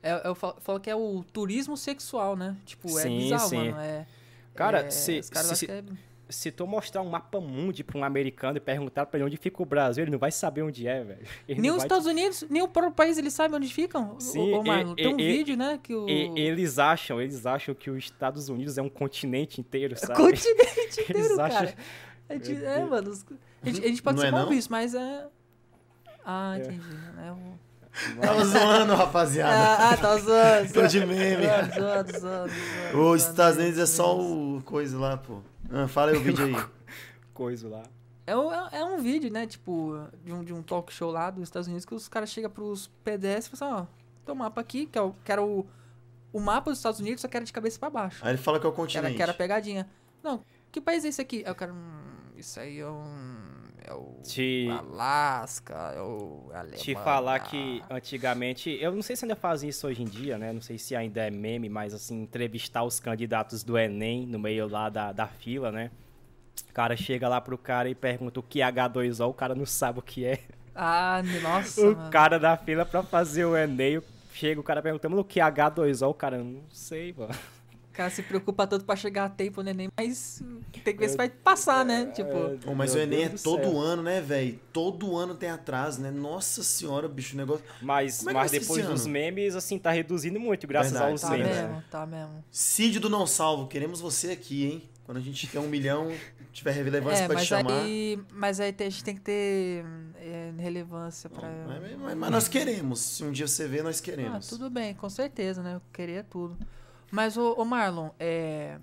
é, 0.00 0.28
eu 0.28 0.32
falo, 0.36 0.58
falo, 0.60 0.78
que 0.78 0.88
é 0.88 0.94
o 0.94 1.24
turismo 1.32 1.76
sexual, 1.76 2.36
né? 2.36 2.56
Tipo, 2.64 2.88
é 3.00 3.02
sim, 3.02 3.16
é 3.16 3.18
bizarro, 3.18 3.48
sim. 3.48 3.56
mano. 3.56 3.80
É, 3.80 4.06
cara, 4.54 4.82
é, 4.82 4.90
se, 4.90 5.20
se, 5.24 5.68
é... 5.68 5.82
se 6.28 6.52
tu 6.52 6.68
mostrar 6.68 7.02
um 7.02 7.10
mapa 7.10 7.40
mundi 7.40 7.82
pra 7.82 7.98
um 7.98 8.04
americano 8.04 8.58
e 8.58 8.60
perguntar 8.60 9.06
pra 9.06 9.18
ele 9.18 9.26
onde 9.26 9.36
fica 9.36 9.60
o 9.60 9.66
Brasil, 9.66 10.04
ele 10.04 10.12
não 10.12 10.18
vai 10.20 10.30
saber 10.30 10.62
onde 10.62 10.86
é, 10.86 11.02
velho. 11.02 11.26
Nem 11.60 11.72
os 11.72 11.82
Estados 11.82 12.04
te... 12.04 12.10
Unidos, 12.10 12.46
nem 12.48 12.62
o 12.62 12.68
próprio 12.68 12.94
país, 12.94 13.18
eles 13.18 13.34
sabem 13.34 13.56
onde 13.56 13.74
ficam. 13.74 14.20
Sim, 14.20 14.52
ô, 14.54 14.62
Marlon, 14.62 14.94
tem 14.94 15.12
um 15.12 15.18
e, 15.18 15.32
vídeo, 15.32 15.56
né? 15.56 15.80
Que 15.82 15.96
o... 15.96 16.08
eles 16.08 16.78
acham, 16.78 17.20
eles 17.20 17.44
acham 17.44 17.74
que 17.74 17.90
os 17.90 18.04
Estados 18.04 18.48
Unidos 18.48 18.78
é 18.78 18.82
um 18.82 18.88
continente 18.88 19.60
inteiro, 19.60 19.98
sabe? 19.98 20.14
Continente 20.22 21.00
inteiro, 21.10 21.36
cara. 21.36 21.54
Acham... 21.54 21.74
A 22.30 22.34
gente, 22.34 22.64
é, 22.64 22.84
mano. 22.84 23.12
A 23.60 23.68
gente, 23.68 23.84
a 23.84 23.88
gente 23.88 24.02
pode 24.02 24.16
não 24.16 24.22
ser 24.22 24.28
é 24.28 24.30
mal 24.30 24.48
visto, 24.48 24.70
mas 24.70 24.94
é. 24.94 25.26
Ah, 26.24 26.56
é. 26.56 26.60
entendi. 26.60 26.96
É 27.18 27.32
um... 27.32 27.58
Tava 28.20 28.44
zoando, 28.44 28.94
rapaziada. 28.94 29.52
Ah, 29.52 29.90
ah 29.90 29.96
tá 29.96 30.16
zoando. 30.16 30.72
Tô 30.72 30.86
de 30.86 31.04
meme. 31.04 31.44
Zoando, 31.44 31.80
zoando, 31.80 32.20
zoando. 32.20 33.10
Os 33.10 33.26
Estados 33.26 33.58
Unidos 33.58 33.78
é 33.80 33.86
só 33.86 34.16
o 34.16 34.62
coisa 34.64 34.96
lá, 34.96 35.16
pô. 35.16 35.40
Ah, 35.68 35.88
fala 35.88 36.12
aí 36.12 36.18
o 36.18 36.20
vídeo 36.20 36.46
aí. 36.46 36.54
coisa 37.34 37.68
lá. 37.68 37.82
É 38.24 38.36
um, 38.36 38.52
é 38.52 38.84
um 38.84 38.98
vídeo, 38.98 39.28
né, 39.32 39.44
tipo, 39.44 39.98
de 40.24 40.32
um, 40.32 40.44
de 40.44 40.54
um 40.54 40.62
talk 40.62 40.92
show 40.92 41.10
lá 41.10 41.30
dos 41.30 41.42
Estados 41.42 41.66
Unidos 41.66 41.84
que 41.84 41.92
os 41.92 42.06
caras 42.06 42.30
chegam 42.30 42.48
pros 42.48 42.86
PDS 43.02 43.46
e 43.46 43.56
falam 43.56 43.74
assim, 43.74 43.82
ó, 43.82 43.86
tem 44.24 44.32
um 44.32 44.38
mapa 44.38 44.60
aqui, 44.60 44.86
que, 44.86 44.96
é 44.96 45.02
o, 45.02 45.12
que 45.24 45.32
era 45.32 45.42
o, 45.42 45.66
o 46.32 46.38
mapa 46.38 46.70
dos 46.70 46.78
Estados 46.78 47.00
Unidos, 47.00 47.22
só 47.22 47.26
que 47.26 47.36
era 47.36 47.44
de 47.44 47.52
cabeça 47.52 47.76
pra 47.76 47.90
baixo. 47.90 48.24
Aí 48.24 48.30
ele 48.30 48.38
fala 48.38 48.60
que 48.60 48.66
é 48.66 48.68
o 48.68 48.72
continente. 48.72 49.06
Era, 49.06 49.16
que 49.16 49.22
era 49.22 49.34
pegadinha. 49.34 49.88
Não, 50.22 50.44
que 50.70 50.80
país 50.80 51.04
é 51.04 51.08
esse 51.08 51.20
aqui? 51.20 51.42
Aí 51.44 51.50
o 51.50 51.54
cara, 51.56 51.72
hum, 51.72 52.09
isso 52.40 52.58
aí 52.58 52.80
é 52.80 52.88
um. 52.88 53.60
É 53.82 53.94
o 53.94 54.20
te, 54.22 54.68
Alasca, 54.70 55.74
é 55.96 56.00
o 56.00 56.50
Alemanha. 56.52 56.76
Te 56.76 56.94
falar 56.94 57.38
que 57.40 57.82
antigamente, 57.88 58.70
eu 58.80 58.92
não 58.92 59.02
sei 59.02 59.16
se 59.16 59.24
ainda 59.24 59.36
fazem 59.36 59.70
isso 59.70 59.86
hoje 59.86 60.02
em 60.02 60.06
dia, 60.06 60.36
né? 60.36 60.52
Não 60.52 60.60
sei 60.60 60.76
se 60.76 60.94
ainda 60.94 61.22
é 61.22 61.30
meme, 61.30 61.68
mas 61.68 61.94
assim, 61.94 62.22
entrevistar 62.22 62.82
os 62.84 63.00
candidatos 63.00 63.62
do 63.62 63.78
Enem 63.78 64.26
no 64.26 64.38
meio 64.38 64.68
lá 64.68 64.88
da, 64.88 65.12
da 65.12 65.26
fila, 65.26 65.72
né? 65.72 65.90
O 66.68 66.72
cara 66.72 66.96
chega 66.96 67.28
lá 67.28 67.40
pro 67.40 67.56
cara 67.56 67.88
e 67.88 67.94
pergunta 67.94 68.40
o 68.40 68.42
que 68.42 68.60
é 68.60 68.70
H2O, 68.70 69.30
o 69.30 69.34
cara 69.34 69.54
não 69.54 69.66
sabe 69.66 69.98
o 69.98 70.02
que 70.02 70.24
é. 70.24 70.40
Ah, 70.74 71.22
nossa. 71.42 71.80
O 71.86 71.96
mano. 71.96 72.10
cara 72.10 72.38
da 72.38 72.56
fila 72.56 72.84
pra 72.84 73.02
fazer 73.02 73.44
o 73.44 73.56
Enem, 73.56 74.02
chega 74.32 74.60
o 74.60 74.64
cara 74.64 74.82
perguntando 74.82 75.18
o 75.18 75.24
que 75.24 75.40
é 75.40 75.44
H2O, 75.44 76.10
o 76.10 76.14
cara, 76.14 76.38
não 76.38 76.62
sei, 76.70 77.14
mano. 77.16 77.34
O 77.90 77.92
cara 77.92 78.08
se 78.08 78.22
preocupa 78.22 78.66
tanto 78.68 78.84
pra 78.84 78.94
chegar 78.94 79.24
a 79.24 79.28
tempo 79.28 79.62
no 79.64 79.68
Enem, 79.68 79.88
mas 79.98 80.40
tem 80.84 80.94
que 80.94 81.00
ver 81.00 81.08
se 81.08 81.16
vai 81.16 81.28
passar, 81.28 81.84
né? 81.84 82.06
Tipo, 82.06 82.56
Pô, 82.64 82.72
mas 82.74 82.94
Meu 82.94 83.00
o 83.02 83.06
Enem 83.06 83.24
é 83.24 83.28
Deus 83.28 83.42
do 83.42 83.44
todo 83.44 83.62
céu. 83.64 83.78
ano, 83.80 84.02
né, 84.02 84.20
velho? 84.20 84.60
Todo 84.72 85.16
ano 85.16 85.34
tem 85.34 85.50
atraso, 85.50 86.00
né? 86.00 86.10
Nossa 86.10 86.62
senhora, 86.62 87.08
bicho, 87.08 87.34
o 87.34 87.36
negócio. 87.36 87.64
Mas, 87.82 88.24
é 88.26 88.32
mas 88.32 88.52
depois 88.52 88.86
dos 88.86 89.06
memes, 89.06 89.56
assim, 89.56 89.76
tá 89.78 89.90
reduzindo 89.90 90.38
muito, 90.38 90.66
graças 90.68 90.92
Verdade, 90.92 91.12
aos 91.12 91.20
tá 91.20 91.30
memes. 91.30 91.46
verdade. 91.48 91.68
mesmo, 91.68 91.84
tá 91.90 92.06
mesmo. 92.06 92.44
Cid 92.50 93.00
do 93.00 93.10
Não 93.10 93.26
Salvo, 93.26 93.66
queremos 93.66 94.00
você 94.00 94.30
aqui, 94.30 94.64
hein? 94.66 94.88
Quando 95.04 95.18
a 95.18 95.20
gente 95.20 95.44
tiver 95.44 95.58
um 95.58 95.66
milhão, 95.68 96.12
tiver 96.52 96.70
relevância 96.70 97.24
É, 97.24 97.26
pra 97.26 97.40
te 97.40 97.46
chamar. 97.46 97.82
aí, 97.82 98.20
mas 98.32 98.60
aí 98.60 98.72
tem- 98.72 98.86
a 98.86 98.90
gente 98.90 99.02
tem 99.02 99.14
que 99.16 99.20
ter 99.20 99.84
é, 100.16 100.52
relevância 100.56 101.28
pra. 101.28 101.48
Mas, 101.66 101.98
mas- 101.98 102.16
mas 102.16 102.30
nós 102.30 102.46
queremos. 102.48 103.00
Se 103.00 103.24
um 103.24 103.32
dia 103.32 103.48
você 103.48 103.66
vê, 103.66 103.82
nós 103.82 103.98
Ah, 103.98 104.02
queremos. 104.04 104.46
tudo 104.46 104.70
bem, 104.70 104.94
com 104.94 105.10
certeza, 105.10 105.60
né? 105.62 105.74
Eu 105.74 105.82
queria 105.92 106.22
tudo. 106.22 106.56
Mas, 107.10 107.36
ô, 107.36 107.54
ô 107.58 107.64
Marlon, 107.64 108.10
é. 108.18 108.76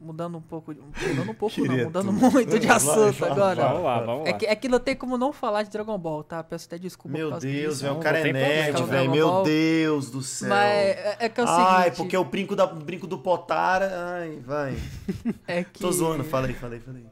Mudando 0.00 0.38
um 0.38 0.40
pouco. 0.40 0.72
de- 0.72 0.80
Mudando 0.80 1.30
um 1.30 1.34
pouco, 1.34 1.60
não, 1.64 1.76
mudando 1.86 2.12
muito 2.12 2.56
de 2.60 2.68
assunto 2.68 3.24
agora. 3.24 3.66
Vamos 3.66 3.82
lá, 3.82 4.00
vamos 4.00 4.22
lá. 4.24 4.28
É 4.28 4.32
que, 4.32 4.46
é 4.46 4.54
que 4.54 4.68
não 4.68 4.78
tem 4.78 4.94
como 4.94 5.18
não 5.18 5.32
falar 5.32 5.64
de 5.64 5.70
Dragon 5.70 5.98
Ball, 5.98 6.22
tá? 6.22 6.40
Peço 6.44 6.66
até 6.66 6.78
desculpa 6.78 7.18
Meu 7.18 7.30
Deus, 7.30 7.42
disso. 7.42 7.82
velho, 7.82 7.96
o 7.96 7.98
cara 8.00 8.20
é 8.20 8.32
nerd, 8.32 8.80
velho. 8.84 9.10
Meu. 9.10 9.42
Deus 9.42 10.08
do 10.08 10.22
céu. 10.22 10.48
Mas 10.50 10.70
é, 10.72 11.16
é 11.18 11.28
que 11.28 11.40
é 11.40 11.44
o 11.44 11.48
Ai, 11.48 11.82
seguinte. 11.82 11.96
porque 11.96 12.16
o 12.16 12.22
brinco, 12.24 12.54
da, 12.54 12.64
o 12.66 12.76
brinco 12.76 13.08
do 13.08 13.18
Potara. 13.18 13.90
Ai, 14.20 14.38
vai. 14.46 14.76
É 15.48 15.64
que, 15.64 15.80
Tô 15.80 15.90
zoando, 15.90 16.22
falei, 16.22 16.54
falei, 16.54 16.78
falei. 16.78 17.04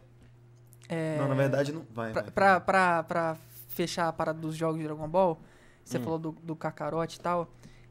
É, 0.88 1.16
Não, 1.18 1.26
na 1.26 1.34
verdade 1.34 1.72
não. 1.72 1.82
Vai, 1.92 2.12
pra, 2.12 2.22
vai. 2.22 2.30
pra, 2.30 2.60
pra, 2.60 3.02
pra 3.02 3.36
fechar 3.68 4.06
a 4.06 4.12
parada 4.12 4.38
dos 4.38 4.54
jogos 4.54 4.78
de 4.78 4.84
Dragon 4.84 5.08
Ball, 5.08 5.40
você 5.84 5.98
Hum. 5.98 6.02
falou 6.04 6.18
do, 6.20 6.30
do 6.40 6.54
Kakarot 6.54 7.12
e 7.16 7.20
tal. 7.20 7.48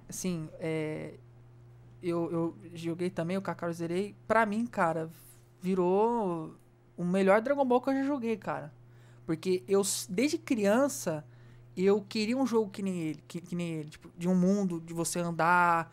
Assim, 0.08 0.48
é, 0.60 1.16
eu, 2.10 2.32
eu 2.32 2.56
joguei 2.74 3.10
também, 3.10 3.38
o 3.38 3.42
Kakarot 3.42 3.76
zerei. 3.76 4.16
Pra 4.28 4.46
mim, 4.46 4.66
cara, 4.66 5.10
virou 5.62 6.56
o 6.96 7.04
melhor 7.04 7.42
Dragon 7.42 7.66
Ball 7.66 7.82
que 7.82 7.90
eu 7.90 7.96
já 7.96 8.04
joguei, 8.04 8.38
cara. 8.38 8.72
Porque 9.26 9.64
eu, 9.68 9.82
desde 10.08 10.38
criança, 10.38 11.26
eu 11.76 12.02
queria 12.02 12.38
um 12.38 12.46
jogo 12.46 12.70
que 12.70 12.82
nem 12.82 13.00
ele, 13.00 13.24
que, 13.28 13.42
que 13.42 13.56
nem 13.56 13.74
ele. 13.74 13.90
Tipo, 13.90 14.12
de 14.18 14.30
um 14.30 14.36
mundo, 14.36 14.80
de 14.80 14.94
você 14.94 15.20
andar, 15.20 15.92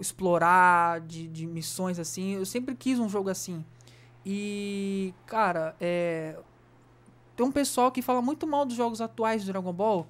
explorar, 0.00 1.00
de, 1.00 1.28
de 1.28 1.46
missões 1.46 1.98
assim. 1.98 2.34
Eu 2.34 2.44
sempre 2.44 2.74
quis 2.74 2.98
um 2.98 3.08
jogo 3.08 3.30
assim. 3.30 3.64
E, 4.26 5.14
cara, 5.26 5.74
é, 5.80 6.36
tem 7.36 7.46
um 7.46 7.52
pessoal 7.52 7.90
que 7.90 8.02
fala 8.02 8.20
muito 8.20 8.46
mal 8.46 8.66
dos 8.66 8.76
jogos 8.76 9.00
atuais 9.00 9.44
do 9.44 9.52
Dragon 9.52 9.72
Ball, 9.72 10.06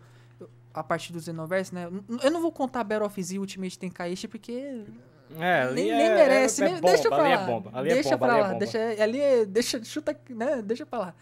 a 0.73 0.83
partir 0.83 1.13
do 1.13 1.21
Xenoverse, 1.21 1.75
né? 1.75 1.89
Eu 2.23 2.31
não 2.31 2.41
vou 2.41 2.51
contar 2.51 2.83
Battle 2.85 3.07
of 3.07 3.23
Z 3.23 3.39
Ultimate 3.39 3.79
Tenkaichi 3.79 4.27
porque 4.27 4.85
É, 5.39 5.63
ali 5.63 5.83
nem, 5.83 5.91
é, 5.93 5.97
nem 5.97 6.09
merece, 6.15 6.63
é, 6.63 6.65
nem- 6.67 6.75
bomba, 6.81 6.89
deixa 6.93 7.09
pra 7.09 7.19
ali 7.25 7.35
lá. 7.35 7.43
é 7.43 7.47
bomba, 7.47 7.71
ali 7.75 7.89
deixa 7.91 8.09
é 8.09 8.13
bomba, 8.13 8.27
pra 8.27 8.35
ali 8.35 8.43
lá, 8.43 8.55
é 8.55 8.59
deixa 8.59 9.03
ali, 9.03 9.21
é- 9.21 9.45
deixa 9.47 9.85
chuta, 9.85 10.19
né? 10.31 10.63
Deixa 10.63 10.85
pra 10.87 10.99
lá. 10.99 11.15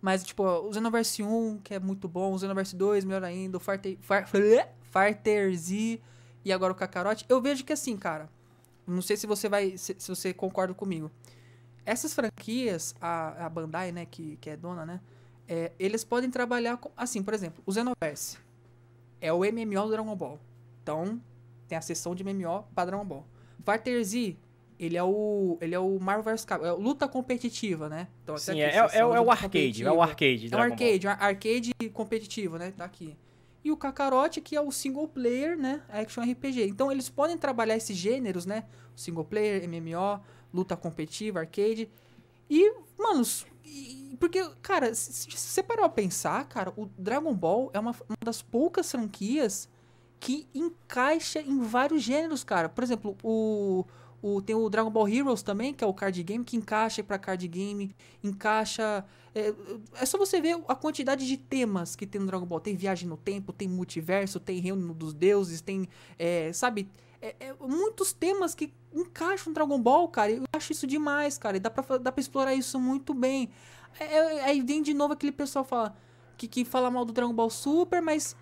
Mas 0.00 0.22
tipo, 0.22 0.42
o 0.44 0.72
Xenoverse 0.72 1.22
1, 1.22 1.58
que 1.64 1.74
é 1.74 1.78
muito 1.80 2.06
bom, 2.06 2.34
o 2.34 2.38
Xenoverse 2.38 2.76
2, 2.76 3.04
melhor 3.04 3.24
ainda, 3.24 3.56
o 3.56 3.60
Fighter, 3.60 3.96
Far, 4.00 4.26
Fighter 4.28 5.56
Z 5.56 6.00
e 6.44 6.52
agora 6.52 6.72
o 6.72 6.76
Kakarot, 6.76 7.24
eu 7.28 7.40
vejo 7.40 7.64
que 7.64 7.72
assim, 7.72 7.96
cara, 7.96 8.28
não 8.86 9.00
sei 9.02 9.16
se 9.16 9.26
você 9.26 9.48
vai 9.48 9.76
se, 9.78 9.96
se 9.98 10.08
você 10.08 10.32
concorda 10.34 10.74
comigo. 10.74 11.10
Essas 11.84 12.12
franquias, 12.14 12.94
a, 13.00 13.46
a 13.46 13.48
Bandai, 13.48 13.90
né, 13.92 14.06
que, 14.06 14.36
que 14.40 14.50
é 14.50 14.56
dona, 14.56 14.84
né, 14.84 15.00
é, 15.48 15.72
eles 15.78 16.04
podem 16.04 16.30
trabalhar 16.30 16.76
com, 16.76 16.90
assim, 16.96 17.22
por 17.22 17.32
exemplo, 17.32 17.62
o 17.64 17.72
Xenoverse 17.72 18.38
é 19.20 19.32
o 19.32 19.38
MMO 19.44 19.84
do 19.86 19.90
Dragon 19.90 20.14
Ball. 20.16 20.38
Então, 20.82 21.20
tem 21.68 21.76
a 21.78 21.80
seção 21.80 22.14
de 22.14 22.22
MMO 22.22 22.64
para 22.74 22.86
Dragon 22.86 23.04
Ball. 23.04 23.24
Z, 24.04 24.36
ele 24.78 24.96
é 24.96 25.02
o 25.02 25.56
ele 25.60 25.74
é 25.74 25.78
o 25.78 25.98
Marvel 25.98 26.32
vs 26.34 26.44
Capcom, 26.44 26.66
é 26.66 26.72
luta 26.72 27.08
competitiva, 27.08 27.88
né? 27.88 28.08
Então, 28.22 28.36
Sim, 28.36 28.60
é, 28.60 28.64
é, 28.76 28.76
é, 28.76 28.84
o- 28.84 28.88
de 28.88 28.96
é 28.98 29.04
o 29.04 29.08
luta 29.20 29.30
arcade, 29.32 29.82
é 29.84 29.90
o 29.90 30.02
arcade. 30.02 30.46
É 30.54 30.58
arcade, 30.60 31.06
arcade 31.08 31.72
competitivo, 31.92 32.58
né? 32.58 32.72
Tá 32.76 32.84
aqui. 32.84 33.16
E 33.64 33.70
o 33.72 33.76
Kakarot, 33.76 34.40
que 34.40 34.54
é 34.54 34.60
o 34.60 34.70
single 34.70 35.08
player, 35.08 35.58
né? 35.58 35.82
Action 35.88 36.22
RPG. 36.22 36.68
Então 36.68 36.92
eles 36.92 37.08
podem 37.08 37.36
trabalhar 37.36 37.76
esses 37.76 37.96
gêneros, 37.96 38.46
né? 38.46 38.64
Single 38.94 39.24
player, 39.24 39.64
MMO, 39.68 40.20
luta 40.54 40.76
competitiva, 40.76 41.40
arcade. 41.40 41.88
E, 42.48 42.72
mano, 42.96 43.22
s- 43.22 43.44
e- 43.64 44.16
porque, 44.20 44.40
cara, 44.62 44.94
se 44.94 45.12
se 45.12 45.30
você 45.36 45.62
parar 45.64 45.80
pra 45.82 45.88
pensar, 45.88 46.46
cara, 46.48 46.72
o 46.76 46.86
Dragon 46.96 47.34
Ball 47.34 47.70
é 47.74 47.80
uma, 47.80 47.90
uma 48.08 48.16
das 48.24 48.40
poucas 48.40 48.90
franquias 48.90 49.68
que 50.20 50.46
encaixa 50.54 51.40
em 51.40 51.60
vários 51.60 52.02
gêneros, 52.02 52.42
cara. 52.42 52.68
Por 52.68 52.82
exemplo, 52.82 53.16
o, 53.22 53.84
o, 54.22 54.40
tem 54.42 54.56
o 54.56 54.68
Dragon 54.68 54.90
Ball 54.90 55.08
Heroes 55.08 55.42
também, 55.42 55.72
que 55.74 55.84
é 55.84 55.86
o 55.86 55.94
card 55.94 56.22
game, 56.22 56.44
que 56.44 56.56
encaixa 56.56 57.02
pra 57.02 57.18
card 57.18 57.46
game, 57.48 57.94
encaixa. 58.22 59.04
É, 59.34 59.52
é 60.00 60.06
só 60.06 60.16
você 60.16 60.40
ver 60.40 60.58
a 60.66 60.74
quantidade 60.74 61.26
de 61.26 61.36
temas 61.36 61.94
que 61.94 62.06
tem 62.06 62.20
no 62.20 62.26
Dragon 62.26 62.46
Ball. 62.46 62.60
Tem 62.60 62.74
viagem 62.74 63.08
no 63.08 63.16
tempo, 63.16 63.52
tem 63.52 63.68
multiverso, 63.68 64.40
tem 64.40 64.58
reino 64.58 64.94
dos 64.94 65.12
deuses, 65.12 65.60
tem. 65.60 65.88
é, 66.18 66.52
sabe? 66.52 66.88
É, 67.20 67.34
é 67.40 67.54
muitos 67.60 68.12
temas 68.12 68.54
que 68.54 68.72
encaixam 68.94 69.48
no 69.50 69.54
Dragon 69.54 69.80
Ball, 69.80 70.08
cara. 70.08 70.32
Eu 70.32 70.44
acho 70.54 70.72
isso 70.72 70.86
demais, 70.86 71.36
cara. 71.38 71.56
E 71.56 71.60
dá 71.60 71.70
pra, 71.70 71.98
dá 71.98 72.10
pra 72.12 72.20
explorar 72.20 72.54
isso 72.54 72.78
muito 72.80 73.12
bem. 73.14 73.50
É, 73.98 74.04
é- 74.04 74.44
aí 74.44 74.62
vem 74.62 74.82
de 74.82 74.94
novo 74.94 75.12
aquele 75.14 75.32
pessoal 75.32 75.64
fala, 75.64 75.94
que, 76.36 76.46
que 76.48 76.64
fala 76.64 76.90
mal 76.90 77.04
do 77.04 77.12
Dragon 77.12 77.32
Ball 77.32 77.50
Super, 77.50 78.00
mas. 78.02 78.36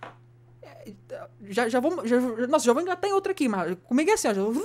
É, 1.10 1.26
Já, 1.42 1.68
já 1.68 1.80
vou. 1.80 2.06
Já, 2.06 2.20
nossa, 2.48 2.64
já 2.64 2.72
vou 2.72 2.82
engatar 2.82 3.08
em 3.08 3.12
outra 3.12 3.32
aqui, 3.32 3.48
mas 3.48 3.76
comigo 3.84 4.10
é 4.10 4.14
assim, 4.14 4.28
ó. 4.28 4.34
Já, 4.34 4.42
vou- 4.42 4.64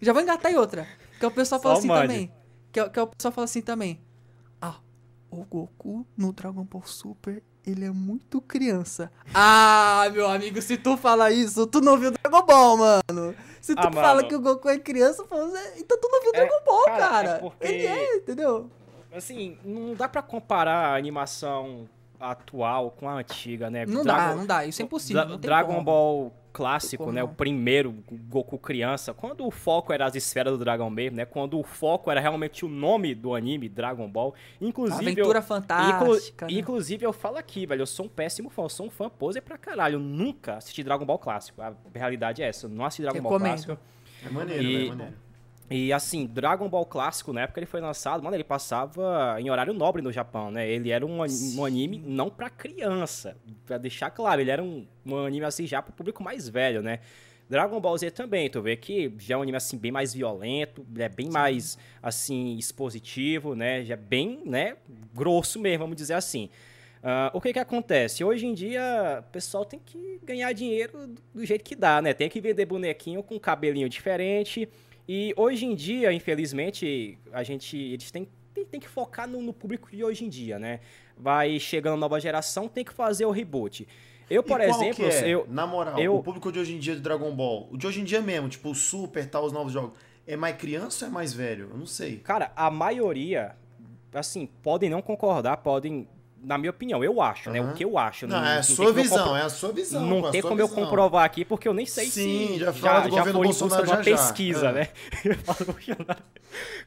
já 0.00 0.12
vou 0.12 0.22
engatar 0.22 0.52
em 0.52 0.56
outra. 0.56 0.86
Que 1.18 1.24
é 1.24 1.28
o 1.28 1.30
pessoal 1.30 1.60
fala 1.60 1.74
Só 1.74 1.78
assim 1.80 1.88
mande. 1.88 2.02
também. 2.02 2.32
Que, 2.72 2.80
é- 2.80 2.88
que 2.88 2.98
é 2.98 3.02
o 3.02 3.06
pessoal 3.06 3.32
fala 3.32 3.44
assim 3.44 3.62
também. 3.62 4.00
Ah, 4.60 4.76
o 5.30 5.44
Goku 5.44 6.06
no 6.16 6.32
Dragon 6.32 6.64
Ball 6.64 6.82
Super, 6.86 7.42
ele 7.66 7.84
é 7.84 7.90
muito 7.90 8.40
criança. 8.40 9.10
Ah, 9.34 10.08
meu 10.12 10.28
amigo, 10.28 10.60
se 10.62 10.76
tu 10.76 10.96
fala 10.96 11.30
isso, 11.30 11.66
tu 11.66 11.80
não 11.80 11.96
viu 11.98 12.10
Dragon 12.10 12.44
Ball, 12.46 12.76
mano. 12.76 13.34
Se 13.60 13.74
tu 13.74 13.80
Ah, 13.86 13.90
fala 13.92 14.16
mano. 14.16 14.28
que 14.28 14.34
o 14.36 14.40
Goku 14.40 14.68
é 14.68 14.78
criança, 14.78 15.24
fala, 15.26 15.50
então 15.76 15.98
tu 16.00 16.08
não 16.10 16.20
viu 16.22 16.30
É, 16.34 16.46
Dragon 16.46 16.64
Ball, 16.64 16.84
cara, 16.84 16.98
cara. 17.08 17.28
é 17.30 17.38
porque- 17.38 17.66
Ele 17.66 17.86
é, 17.86 18.16
entendeu? 18.16 18.70
Assim, 19.12 19.58
não 19.64 19.94
dá 19.94 20.06
pra 20.08 20.20
comparar 20.22 20.90
a 20.90 20.96
animação 20.96 21.88
atual 22.20 22.90
com 22.90 23.08
a 23.08 23.14
antiga, 23.14 23.70
né? 23.70 23.84
Não 23.86 24.02
Dragon- 24.02 24.30
dá, 24.30 24.34
não 24.36 24.46
dá. 24.46 24.64
Isso 24.66 24.82
é 24.82 24.84
impossível. 24.84 25.22
Dra- 25.22 25.30
não 25.30 25.38
tem 25.38 25.48
Dragon 25.48 25.72
como. 25.74 25.84
Ball 25.84 26.32
clássico, 26.52 27.04
Como 27.04 27.14
né? 27.14 27.20
não? 27.20 27.28
O 27.28 27.34
primeiro 27.34 27.94
Goku 28.30 28.58
criança, 28.58 29.12
quando 29.12 29.46
o 29.46 29.50
foco 29.50 29.92
era 29.92 30.06
as 30.06 30.14
esferas 30.14 30.56
do 30.56 30.58
Dragon 30.64 30.88
mesmo, 30.88 31.14
né? 31.18 31.26
Quando 31.26 31.58
o 31.58 31.62
foco 31.62 32.10
era 32.10 32.18
realmente 32.18 32.64
o 32.64 32.68
nome 32.68 33.14
do 33.14 33.34
anime, 33.34 33.68
Dragon 33.68 34.08
Ball. 34.08 34.34
Inclusive, 34.58 35.10
Aventura 35.12 35.40
eu, 35.40 35.42
fantástica. 35.42 36.46
inclu- 36.46 36.54
né? 36.54 36.58
inclusive 36.60 37.04
eu 37.04 37.12
falo 37.12 37.36
aqui, 37.36 37.66
velho, 37.66 37.82
eu 37.82 37.86
sou 37.86 38.06
um 38.06 38.08
péssimo 38.08 38.48
fã, 38.48 38.62
eu 38.62 38.68
sou 38.70 38.86
um 38.86 38.90
fã 38.90 39.10
poser 39.10 39.42
pra 39.42 39.58
caralho. 39.58 39.96
Eu 39.96 40.00
nunca 40.00 40.56
assisti 40.56 40.82
Dragon 40.82 41.04
Ball 41.04 41.18
clássico. 41.18 41.60
A 41.60 41.74
realidade 41.94 42.42
é 42.42 42.48
essa, 42.48 42.64
eu 42.64 42.70
não 42.70 42.86
assisti 42.86 43.02
Dragon 43.02 43.20
Ball 43.20 43.32
Recomendo. 43.32 43.64
clássico. 43.66 43.78
É 44.24 44.30
maneiro, 44.30 44.62
E- 44.62 44.76
velho, 44.76 44.88
maneiro. 44.88 45.12
E 45.68 45.92
assim, 45.92 46.26
Dragon 46.26 46.68
Ball 46.68 46.86
clássico, 46.86 47.32
na 47.32 47.40
época 47.42 47.58
ele 47.58 47.66
foi 47.66 47.80
lançado, 47.80 48.22
mano, 48.22 48.36
ele 48.36 48.44
passava 48.44 49.36
em 49.40 49.50
horário 49.50 49.74
nobre 49.74 50.00
no 50.00 50.12
Japão, 50.12 50.48
né? 50.48 50.68
Ele 50.68 50.90
era 50.90 51.04
um, 51.04 51.18
um 51.20 51.64
anime 51.64 51.98
não 52.06 52.30
pra 52.30 52.48
criança, 52.48 53.36
pra 53.66 53.76
deixar 53.76 54.10
claro, 54.10 54.40
ele 54.40 54.50
era 54.50 54.62
um, 54.62 54.86
um 55.04 55.16
anime 55.24 55.44
assim 55.44 55.66
já 55.66 55.82
pro 55.82 55.92
público 55.92 56.22
mais 56.22 56.48
velho, 56.48 56.82
né? 56.82 57.00
Dragon 57.50 57.80
Ball 57.80 57.98
Z 57.98 58.12
também, 58.12 58.48
tu 58.48 58.62
vê 58.62 58.76
que 58.76 59.12
já 59.18 59.34
é 59.34 59.38
um 59.38 59.42
anime 59.42 59.56
assim 59.56 59.76
bem 59.76 59.90
mais 59.90 60.14
violento, 60.14 60.86
é 60.98 61.08
bem 61.08 61.28
mais 61.30 61.76
assim 62.00 62.56
expositivo, 62.56 63.56
né? 63.56 63.84
Já 63.84 63.94
é 63.94 63.96
bem, 63.96 64.42
né, 64.44 64.76
grosso 65.12 65.58
mesmo, 65.60 65.80
vamos 65.80 65.96
dizer 65.96 66.14
assim. 66.14 66.48
Ah, 67.02 67.30
o 67.34 67.40
que 67.40 67.52
que 67.52 67.58
acontece? 67.58 68.24
Hoje 68.24 68.46
em 68.46 68.54
dia, 68.54 69.20
o 69.20 69.30
pessoal 69.32 69.64
tem 69.64 69.78
que 69.78 70.20
ganhar 70.24 70.52
dinheiro 70.52 71.06
do- 71.06 71.22
do 71.34 71.44
jeito 71.44 71.64
que 71.64 71.76
dá, 71.76 72.00
né? 72.02 72.12
Tem 72.12 72.28
que 72.28 72.40
vender 72.40 72.66
bonequinho 72.66 73.22
com 73.22 73.38
cabelinho 73.38 73.88
diferente. 73.88 74.68
E 75.08 75.32
hoje 75.36 75.66
em 75.66 75.74
dia, 75.74 76.12
infelizmente, 76.12 77.18
a 77.32 77.42
gente 77.42 77.76
eles 77.76 78.10
têm, 78.10 78.28
tem, 78.52 78.80
que 78.80 78.88
focar 78.88 79.28
no, 79.28 79.40
no 79.40 79.52
público 79.52 79.88
de 79.90 80.02
hoje 80.02 80.24
em 80.24 80.28
dia, 80.28 80.58
né? 80.58 80.80
Vai 81.16 81.58
chegando 81.60 81.98
nova 81.98 82.18
geração, 82.20 82.68
tem 82.68 82.84
que 82.84 82.92
fazer 82.92 83.24
o 83.24 83.30
reboot. 83.30 83.86
Eu, 84.28 84.42
por 84.42 84.60
exemplo, 84.60 85.06
é, 85.06 85.28
eu, 85.28 85.46
na 85.48 85.66
moral, 85.66 86.02
eu- 86.02 86.16
o 86.16 86.22
público 86.22 86.50
de 86.50 86.58
hoje 86.58 86.74
em 86.74 86.78
dia 86.78 86.96
do 86.96 87.00
Dragon 87.00 87.30
Ball, 87.34 87.68
o 87.70 87.76
de 87.76 87.86
hoje 87.86 88.00
em 88.00 88.04
dia 88.04 88.20
mesmo, 88.20 88.48
tipo 88.48 88.70
o 88.70 88.74
Super, 88.74 89.28
tal, 89.28 89.44
os 89.44 89.52
novos 89.52 89.72
jogos, 89.72 89.96
é 90.26 90.36
mais 90.36 90.56
criança 90.56 91.04
ou 91.04 91.10
é 91.10 91.14
mais 91.14 91.32
velho? 91.32 91.68
Eu 91.70 91.78
não 91.78 91.86
sei. 91.86 92.18
Cara, 92.18 92.50
a 92.56 92.68
maioria, 92.68 93.54
assim, 94.12 94.48
podem 94.62 94.90
não 94.90 95.00
concordar, 95.00 95.58
podem 95.58 96.08
na 96.46 96.56
minha 96.56 96.70
opinião, 96.70 97.02
eu 97.02 97.20
acho, 97.20 97.48
uhum. 97.48 97.54
né? 97.54 97.60
O 97.60 97.74
que 97.74 97.84
eu 97.84 97.98
acho. 97.98 98.26
Não, 98.28 98.40
não 98.40 98.46
é 98.46 98.58
a 98.58 98.62
sua 98.62 98.92
visão, 98.92 99.36
é 99.36 99.42
a 99.42 99.48
sua 99.48 99.72
visão. 99.72 100.06
Não 100.06 100.30
tem 100.30 100.40
como 100.40 100.54
visão. 100.54 100.68
eu 100.68 100.74
comprovar 100.74 101.24
aqui, 101.24 101.44
porque 101.44 101.66
eu 101.66 101.74
nem 101.74 101.84
sei 101.84 102.06
Sim, 102.06 102.54
se 102.54 102.58
já, 102.60 102.70
já, 102.70 103.10
já 103.10 103.24
foram 103.24 103.44
em 103.44 103.48
busca 103.48 103.82
de 103.82 103.90
uma 103.90 103.96
pesquisa, 103.96 104.68
é. 104.68 104.72
né? 104.72 104.88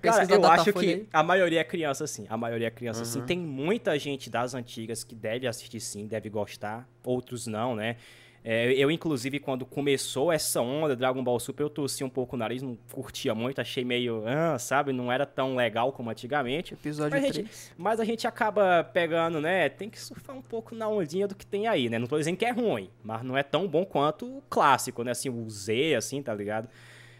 Cara, 0.02 0.26
eu 0.34 0.46
acho 0.46 0.74
que 0.74 1.06
a 1.12 1.22
maioria 1.22 1.60
é 1.60 1.64
criança, 1.66 2.08
sim. 2.08 2.26
A 2.30 2.38
maioria 2.38 2.68
é 2.68 2.72
criança, 2.72 3.02
uhum. 3.02 3.06
sim. 3.06 3.22
Tem 3.22 3.38
muita 3.38 4.00
gente 4.00 4.30
das 4.30 4.54
antigas 4.54 5.04
que 5.04 5.14
deve 5.14 5.46
assistir, 5.46 5.82
sim, 5.82 6.08
deve 6.08 6.30
gostar. 6.30 6.88
Outros 7.04 7.46
não, 7.46 7.76
né? 7.76 7.98
É, 8.44 8.72
eu, 8.74 8.90
inclusive, 8.90 9.40
quando 9.40 9.66
começou 9.66 10.32
essa 10.32 10.62
onda 10.62 10.96
Dragon 10.96 11.24
Ball 11.24 11.40
Super, 11.40 11.64
eu 11.64 11.70
torci 11.70 12.04
um 12.04 12.10
pouco 12.10 12.36
o 12.36 12.40
nariz, 12.40 12.62
não 12.62 12.78
curtia 12.92 13.36
muito, 13.36 13.60
achei 13.60 13.84
meio, 13.84 14.24
ah, 14.26 14.58
sabe, 14.58 14.94
não 14.94 15.12
era 15.12 15.26
tão 15.26 15.56
legal 15.56 15.92
como 15.92 16.10
antigamente. 16.10 16.74
Episódio 16.74 17.12
mas 17.12 17.32
3. 17.32 17.36
A 17.36 17.42
gente, 17.42 17.74
mas 17.78 18.00
a 18.00 18.06
gente 18.06 18.26
acaba 18.26 18.84
pegando, 18.84 19.42
né, 19.42 19.68
tem 19.68 19.90
que 19.90 20.00
surfar 20.00 20.36
um 20.36 20.42
pouco 20.42 20.74
na 20.74 20.88
ondinha 20.88 21.28
do 21.28 21.36
que 21.36 21.46
tem 21.46 21.68
aí, 21.68 21.90
né? 21.90 22.00
Não 22.00 22.08
tô 22.08 22.18
dizendo 22.18 22.38
que 22.38 22.46
é 22.46 22.52
ruim, 22.52 22.90
mas 23.04 23.24
não 23.24 23.38
é 23.38 23.44
tão 23.44 23.68
bom 23.68 23.86
quanto 23.86 24.26
o 24.38 24.44
clássico, 24.50 25.04
né? 25.04 25.12
Assim, 25.12 25.30
o 25.30 25.50
Z, 25.50 25.96
assim, 25.96 26.24
tá 26.24 26.34
ligado? 26.34 26.70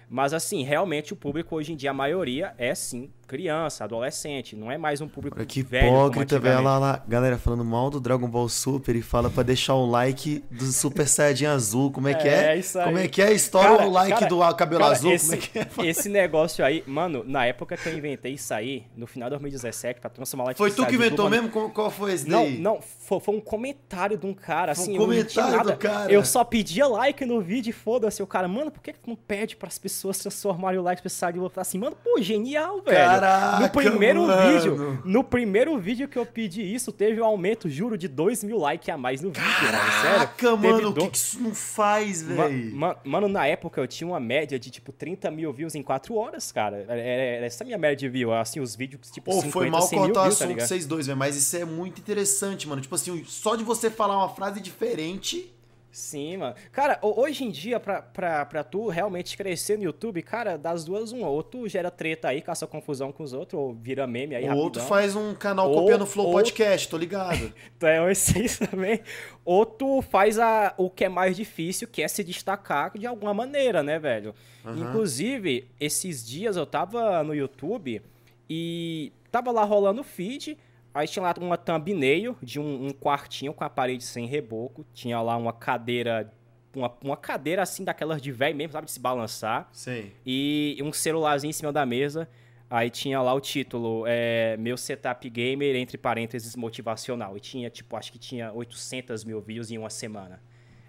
Mas 0.10 0.34
assim, 0.34 0.64
realmente 0.64 1.14
o 1.14 1.16
público 1.16 1.56
hoje 1.56 1.74
em 1.74 1.76
dia, 1.76 1.92
a 1.92 1.94
maioria 1.94 2.54
é 2.58 2.74
sim 2.74 3.12
criança, 3.30 3.84
adolescente, 3.84 4.56
não 4.56 4.72
é 4.72 4.78
mais 4.78 5.02
um 5.02 5.08
público 5.08 5.38
Olha 5.38 5.46
que 5.46 5.62
velho. 5.62 5.86
hipócrita, 5.86 6.40
velho. 6.40 6.64
Lá, 6.64 6.80
lá, 6.80 7.04
galera 7.08 7.38
falando 7.38 7.64
mal 7.64 7.92
do 7.92 8.00
Dragon 8.00 8.28
Ball 8.28 8.50
Super 8.50 8.96
e 8.96 9.04
fala 9.04 9.30
para 9.30 9.44
deixar 9.44 9.76
o 9.76 9.86
like 9.86 10.44
do 10.50 10.66
Super 10.66 11.08
Saiyajin 11.08 11.46
azul. 11.46 11.92
Como 11.92 12.08
é 12.08 12.16
que 12.16 12.28
é? 12.28 12.54
é? 12.54 12.58
Isso 12.58 12.80
aí. 12.80 12.86
Como 12.86 12.98
é 12.98 13.08
que 13.08 13.22
é? 13.22 13.32
Estoura 13.32 13.78
cara, 13.78 13.88
o 13.88 13.92
like 13.92 14.20
cara, 14.20 14.28
do 14.28 14.56
cabelo 14.56 14.82
cara, 14.82 14.94
azul. 14.94 15.12
Esse, 15.12 15.36
é 15.36 15.60
é? 15.60 15.68
Esse 15.86 16.10
negócio 16.10 16.66
aí, 16.66 16.84
mano, 16.88 17.24
na 17.24 17.46
época 17.46 17.78
que 17.78 17.88
eu 17.88 17.96
inventei 17.96 18.34
isso 18.34 18.52
aí, 18.52 18.88
no 18.98 19.06
final 19.06 19.30
de 19.30 19.36
2017, 19.36 20.02
pra 20.02 20.10
transformar 20.10 20.46
lá 20.46 20.56
Foi 20.56 20.72
tu 20.72 20.84
que 20.88 20.96
inventou 20.96 21.30
mesmo? 21.30 21.50
Qual 21.50 21.92
foi 21.92 22.14
esse 22.14 22.28
daí? 22.28 22.58
Não, 22.58 22.74
não, 22.74 22.82
foi, 22.82 23.20
foi 23.20 23.36
um 23.36 23.42
comentário 23.42 24.18
de 24.18 24.26
um 24.26 24.34
cara, 24.34 24.74
foi 24.74 24.86
assim. 24.86 24.96
Um 24.96 24.98
comentário 24.98 25.64
do 25.66 25.78
cara. 25.78 26.12
Eu 26.12 26.26
só 26.26 26.44
pedia 26.44 26.88
like 26.88 27.24
no 27.26 27.40
vídeo 27.42 27.70
e 27.70 27.74
foda-se. 27.74 28.24
O 28.24 28.28
cara, 28.28 28.48
mano, 28.48 28.72
por 28.72 28.82
que 28.82 28.92
tu 28.92 29.08
não 29.08 29.16
pede 29.16 29.56
pras 29.56 29.78
pessoas 29.78 30.18
transformarem 30.18 30.80
o 30.80 30.84
like 30.84 31.00
pra 31.00 31.08
esse 31.08 31.20
de 31.32 31.40
assim, 31.58 31.78
mano, 31.78 31.96
pô, 32.04 32.20
genial, 32.20 32.82
velho. 32.82 33.19
Caraca, 33.20 33.60
no 33.60 33.70
primeiro 33.70 34.28
mano. 34.28 34.52
vídeo, 34.52 35.02
no 35.04 35.24
primeiro 35.24 35.78
vídeo 35.78 36.08
que 36.08 36.18
eu 36.18 36.26
pedi 36.26 36.62
isso, 36.62 36.92
teve 36.92 37.22
um 37.22 37.26
aumento, 37.26 37.70
juro, 37.70 37.98
de 37.98 38.08
2 38.08 38.44
mil 38.44 38.58
likes 38.58 38.90
a 38.90 38.98
mais 38.98 39.22
no 39.22 39.30
vídeo, 39.30 39.44
Caraca, 39.60 40.56
mano. 40.56 40.74
mano, 40.74 40.90
o 40.90 40.94
do... 40.94 41.02
que, 41.02 41.10
que 41.10 41.18
isso 41.18 41.40
não 41.42 41.54
faz, 41.54 42.24
velho? 42.24 42.76
Ma 42.76 42.96
mano, 43.04 43.28
na 43.28 43.46
época 43.46 43.82
eu 43.82 43.88
tinha 43.88 44.08
uma 44.08 44.20
média 44.20 44.58
de, 44.58 44.70
tipo, 44.70 44.92
30 44.92 45.30
mil 45.32 45.52
views 45.54 45.76
em 45.76 45.84
4 45.84 46.16
horas, 46.16 46.52
cara. 46.52 46.86
Era, 46.88 47.46
essa 47.46 47.64
minha 47.64 47.78
média 47.78 47.96
de 47.96 48.10
view, 48.10 48.34
assim, 48.34 48.60
os 48.60 48.76
vídeos, 48.76 49.10
tipo, 49.12 49.32
Pô, 49.32 49.42
50, 49.42 49.52
foi 49.52 49.70
mal 49.70 49.88
cortar 49.88 50.22
o 50.22 50.24
assunto 50.24 50.58
tá 50.58 50.66
vocês 50.66 50.86
dois, 50.86 51.08
velho, 51.08 51.18
mas 51.18 51.36
isso 51.36 51.56
é 51.56 51.66
muito 51.66 52.00
interessante, 52.00 52.68
mano. 52.68 52.82
Tipo 52.82 52.96
assim, 52.96 53.24
só 53.26 53.56
de 53.56 53.64
você 53.64 53.90
falar 53.90 54.18
uma 54.18 54.30
frase 54.30 54.60
diferente 54.60 55.54
Sim, 55.92 56.38
mano. 56.38 56.56
Cara, 56.72 57.00
hoje 57.02 57.44
em 57.44 57.50
dia, 57.50 57.80
pra, 57.80 58.02
pra, 58.02 58.46
pra 58.46 58.64
tu 58.64 58.88
realmente 58.88 59.36
crescer 59.36 59.78
no 59.78 59.84
YouTube, 59.84 60.22
cara, 60.22 60.58
das 60.58 60.86
duas, 60.86 61.12
uma. 61.12 61.28
Ou 61.28 61.42
tu 61.42 61.68
gera 61.68 61.90
treta 61.90 62.28
aí, 62.28 62.42
caça 62.42 62.68
confusão 62.68 63.12
com 63.12 63.24
os 63.24 63.34
outros, 63.34 63.60
ou 63.60 63.74
vira 63.74 64.06
meme 64.06 64.36
aí, 64.36 64.48
Ou 64.50 64.70
tu 64.70 64.80
faz 64.80 65.16
um 65.16 65.34
canal 65.34 65.70
ou, 65.70 65.82
copiando 65.82 66.06
Flow 66.06 66.28
ou... 66.28 66.34
Podcast, 66.34 66.88
tô 66.88 66.98
ligado. 66.98 67.52
então 67.76 68.08
é 68.08 68.12
isso 68.12 68.68
também. 68.68 69.02
Ou 69.44 69.66
tu 69.66 70.02
faz 70.04 70.38
a, 70.38 70.74
o 70.78 70.90
que 70.90 71.06
é 71.06 71.10
mais 71.10 71.36
difícil, 71.36 71.88
que 71.88 72.04
é 72.04 72.08
se 72.08 72.24
destacar 72.24 72.96
de 72.98 73.08
alguma 73.08 73.34
maneira, 73.34 73.82
né, 73.82 73.98
velho? 73.98 74.36
Uhum. 74.64 74.78
Inclusive, 74.78 75.68
esses 75.80 76.26
dias 76.26 76.56
eu 76.56 76.68
tava 76.68 77.24
no 77.24 77.34
YouTube 77.34 78.02
e 78.48 79.12
tava 79.32 79.52
lá 79.52 79.64
rolando 79.64 80.02
o 80.02 80.04
feed... 80.04 80.58
Aí 81.00 81.08
tinha 81.08 81.24
lá 81.24 81.34
uma 81.40 81.58
thumbnail 81.58 82.36
de 82.44 82.60
um, 82.60 82.88
um, 82.88 82.90
quartinho 82.90 83.54
com 83.54 83.64
a 83.64 83.70
parede 83.70 84.04
sem 84.04 84.26
reboco. 84.26 84.86
Tinha 84.94 85.22
lá 85.22 85.38
uma 85.38 85.54
cadeira. 85.54 86.30
Uma, 86.76 86.94
uma 87.02 87.16
cadeira 87.16 87.62
assim 87.62 87.86
daquelas 87.86 88.22
de 88.22 88.34
velho 88.34 88.54
mesmo, 88.54 88.74
sabe? 88.74 88.86
De 88.86 88.92
se 88.92 89.00
balançar. 89.00 89.70
Sim. 89.72 90.12
E 90.26 90.78
um 90.84 90.92
celularzinho 90.92 91.52
em 91.52 91.54
cima 91.54 91.72
da 91.72 91.86
mesa. 91.86 92.28
Aí 92.70 92.90
tinha 92.90 93.22
lá 93.22 93.34
o 93.34 93.40
título, 93.40 94.04
é, 94.06 94.58
meu 94.58 94.76
setup 94.76 95.28
gamer, 95.30 95.74
entre 95.78 95.98
parênteses, 95.98 96.54
motivacional. 96.58 97.38
E 97.38 97.40
tinha, 97.40 97.70
tipo, 97.70 97.96
acho 97.96 98.12
que 98.12 98.20
tinha 98.20 98.52
800 98.52 99.24
mil 99.24 99.40
views 99.40 99.72
em 99.72 99.78
uma 99.78 99.90
semana. 99.90 100.42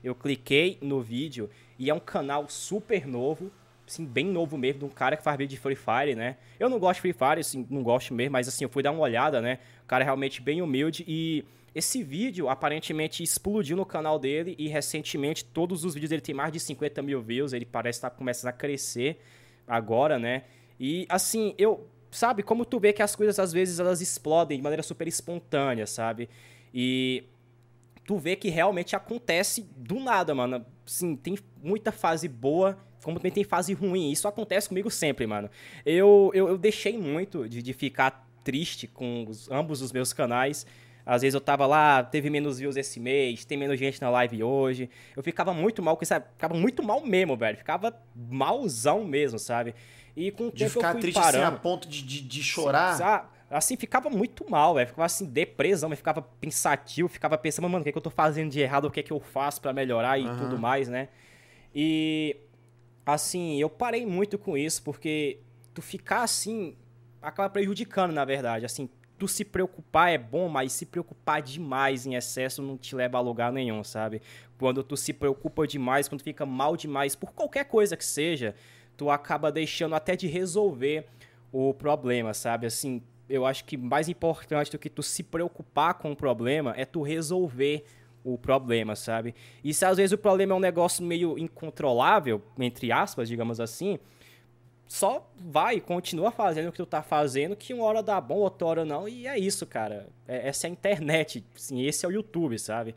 Eu 0.02 0.16
cliquei 0.16 0.76
no 0.82 1.00
vídeo 1.00 1.48
e 1.78 1.88
é 1.88 1.94
um 1.94 2.00
canal 2.00 2.48
super 2.48 3.06
novo, 3.06 3.52
assim, 3.90 4.04
bem 4.06 4.26
novo 4.26 4.56
mesmo, 4.56 4.80
de 4.80 4.84
um 4.84 4.88
cara 4.88 5.16
que 5.16 5.22
faz 5.22 5.36
vídeo 5.36 5.50
de 5.50 5.60
Free 5.60 5.74
Fire, 5.74 6.14
né? 6.14 6.36
Eu 6.58 6.68
não 6.68 6.78
gosto 6.78 6.96
de 6.96 7.00
Free 7.00 7.12
Fire, 7.12 7.40
assim, 7.40 7.66
não 7.68 7.82
gosto 7.82 8.14
mesmo, 8.14 8.32
mas 8.32 8.46
assim, 8.46 8.64
eu 8.64 8.68
fui 8.68 8.82
dar 8.82 8.92
uma 8.92 9.00
olhada, 9.00 9.40
né? 9.40 9.58
O 9.82 9.86
cara 9.86 10.04
é 10.04 10.06
realmente 10.06 10.40
bem 10.40 10.62
humilde 10.62 11.04
e 11.08 11.44
esse 11.74 12.02
vídeo 12.02 12.48
aparentemente 12.48 13.22
explodiu 13.22 13.76
no 13.76 13.84
canal 13.84 14.18
dele 14.18 14.54
e 14.58 14.68
recentemente 14.68 15.44
todos 15.44 15.84
os 15.84 15.94
vídeos 15.94 16.10
dele 16.10 16.22
tem 16.22 16.34
mais 16.34 16.52
de 16.52 16.60
50 16.60 17.02
mil 17.02 17.20
views, 17.20 17.52
ele 17.52 17.66
parece 17.66 17.98
estar 17.98 18.10
tá 18.10 18.16
começando 18.16 18.50
a 18.50 18.52
crescer 18.52 19.20
agora, 19.66 20.18
né? 20.18 20.44
E 20.78 21.04
assim, 21.08 21.54
eu, 21.58 21.88
sabe, 22.12 22.44
como 22.44 22.64
tu 22.64 22.78
vê 22.78 22.92
que 22.92 23.02
as 23.02 23.16
coisas 23.16 23.38
às 23.40 23.52
vezes 23.52 23.80
elas 23.80 24.00
explodem 24.00 24.56
de 24.56 24.62
maneira 24.62 24.84
super 24.84 25.08
espontânea, 25.08 25.86
sabe? 25.86 26.28
E 26.72 27.24
tu 28.04 28.18
vê 28.18 28.36
que 28.36 28.48
realmente 28.50 28.94
acontece 28.94 29.68
do 29.76 29.98
nada, 29.98 30.32
mano. 30.32 30.64
Sim, 30.86 31.16
tem 31.16 31.36
muita 31.60 31.90
fase 31.92 32.28
boa 32.28 32.78
como 33.02 33.18
também 33.18 33.32
tem 33.32 33.44
fase 33.44 33.72
ruim. 33.72 34.10
Isso 34.10 34.26
acontece 34.28 34.68
comigo 34.68 34.90
sempre, 34.90 35.26
mano. 35.26 35.50
Eu, 35.84 36.30
eu, 36.34 36.48
eu 36.48 36.58
deixei 36.58 36.98
muito 36.98 37.48
de, 37.48 37.62
de 37.62 37.72
ficar 37.72 38.28
triste 38.44 38.86
com 38.86 39.26
os, 39.28 39.50
ambos 39.50 39.82
os 39.82 39.92
meus 39.92 40.12
canais. 40.12 40.66
Às 41.04 41.22
vezes 41.22 41.34
eu 41.34 41.40
tava 41.40 41.66
lá, 41.66 42.04
teve 42.04 42.30
menos 42.30 42.58
views 42.58 42.76
esse 42.76 43.00
mês, 43.00 43.44
tem 43.44 43.58
menos 43.58 43.78
gente 43.78 44.00
na 44.00 44.10
live 44.10 44.42
hoje. 44.42 44.88
Eu 45.16 45.22
ficava 45.22 45.52
muito 45.52 45.82
mal 45.82 45.96
com 45.96 46.04
isso, 46.04 46.14
ficava 46.32 46.54
muito 46.54 46.82
mal 46.82 47.04
mesmo, 47.04 47.36
velho. 47.36 47.56
Ficava 47.56 47.94
malzão 48.14 49.04
mesmo, 49.04 49.38
sabe? 49.38 49.74
E 50.16 50.30
com 50.30 50.48
o 50.48 50.52
de 50.52 50.58
tempo 50.58 50.70
ficar 50.70 50.88
eu 50.88 50.92
fui 50.92 51.00
triste 51.00 51.20
parando. 51.20 51.44
assim 51.44 51.54
a 51.54 51.58
ponto 51.58 51.88
de, 51.88 52.02
de, 52.02 52.20
de 52.20 52.42
chorar. 52.42 52.96
Sim, 52.96 53.02
assim, 53.50 53.76
ficava 53.76 54.10
muito 54.10 54.48
mal, 54.48 54.74
velho. 54.74 54.88
Ficava 54.88 55.06
assim, 55.06 55.24
depressão, 55.24 55.88
mas 55.88 55.98
ficava 55.98 56.22
pensativo, 56.22 57.08
ficava 57.08 57.36
pensando, 57.36 57.68
mano, 57.68 57.80
o 57.80 57.82
que, 57.82 57.88
é 57.88 57.92
que 57.92 57.98
eu 57.98 58.02
tô 58.02 58.10
fazendo 58.10 58.50
de 58.50 58.60
errado, 58.60 58.84
o 58.84 58.90
que 58.90 59.00
é 59.00 59.02
que 59.02 59.12
eu 59.12 59.20
faço 59.20 59.60
para 59.60 59.72
melhorar 59.72 60.18
e 60.18 60.26
uhum. 60.26 60.36
tudo 60.36 60.58
mais, 60.58 60.88
né? 60.88 61.08
E 61.74 62.36
assim, 63.14 63.60
eu 63.60 63.68
parei 63.68 64.04
muito 64.06 64.38
com 64.38 64.56
isso, 64.56 64.82
porque 64.82 65.38
tu 65.74 65.82
ficar 65.82 66.22
assim 66.22 66.76
acaba 67.22 67.50
prejudicando, 67.50 68.12
na 68.12 68.24
verdade. 68.24 68.64
Assim, 68.64 68.88
tu 69.18 69.28
se 69.28 69.44
preocupar 69.44 70.10
é 70.10 70.18
bom, 70.18 70.48
mas 70.48 70.72
se 70.72 70.86
preocupar 70.86 71.42
demais 71.42 72.06
em 72.06 72.14
excesso 72.14 72.62
não 72.62 72.78
te 72.78 72.94
leva 72.94 73.18
a 73.18 73.20
lugar 73.20 73.52
nenhum, 73.52 73.84
sabe? 73.84 74.22
Quando 74.58 74.82
tu 74.82 74.96
se 74.96 75.12
preocupa 75.12 75.66
demais, 75.66 76.08
quando 76.08 76.22
fica 76.22 76.46
mal 76.46 76.76
demais 76.76 77.14
por 77.14 77.32
qualquer 77.32 77.64
coisa 77.64 77.96
que 77.96 78.04
seja, 78.04 78.54
tu 78.96 79.10
acaba 79.10 79.52
deixando 79.52 79.94
até 79.94 80.16
de 80.16 80.26
resolver 80.26 81.06
o 81.52 81.74
problema, 81.74 82.32
sabe? 82.32 82.66
Assim, 82.66 83.02
eu 83.28 83.44
acho 83.44 83.64
que 83.64 83.76
mais 83.76 84.08
importante 84.08 84.70
do 84.70 84.78
que 84.78 84.88
tu 84.88 85.02
se 85.02 85.22
preocupar 85.22 85.94
com 85.94 86.12
o 86.12 86.16
problema 86.16 86.74
é 86.76 86.84
tu 86.84 87.02
resolver 87.02 87.84
o 87.84 87.99
problema, 88.38 88.94
sabe? 88.94 89.34
E 89.62 89.72
se 89.72 89.84
às 89.84 89.96
vezes 89.96 90.12
o 90.12 90.18
problema 90.18 90.52
é 90.52 90.56
um 90.56 90.60
negócio 90.60 91.04
meio 91.04 91.38
incontrolável, 91.38 92.42
entre 92.58 92.92
aspas, 92.92 93.28
digamos 93.28 93.60
assim, 93.60 93.98
só 94.86 95.30
vai, 95.38 95.80
continua 95.80 96.30
fazendo 96.30 96.68
o 96.68 96.72
que 96.72 96.78
tu 96.78 96.86
tá 96.86 97.02
fazendo, 97.02 97.54
que 97.54 97.72
uma 97.72 97.84
hora 97.84 98.02
dá 98.02 98.20
bom, 98.20 98.38
outra 98.38 98.66
hora 98.66 98.84
não, 98.84 99.08
e 99.08 99.26
é 99.26 99.38
isso, 99.38 99.64
cara. 99.64 100.08
É, 100.26 100.48
essa 100.48 100.66
é 100.66 100.68
a 100.68 100.72
internet, 100.72 101.44
assim, 101.54 101.82
esse 101.82 102.04
é 102.04 102.08
o 102.08 102.12
YouTube, 102.12 102.58
sabe? 102.58 102.94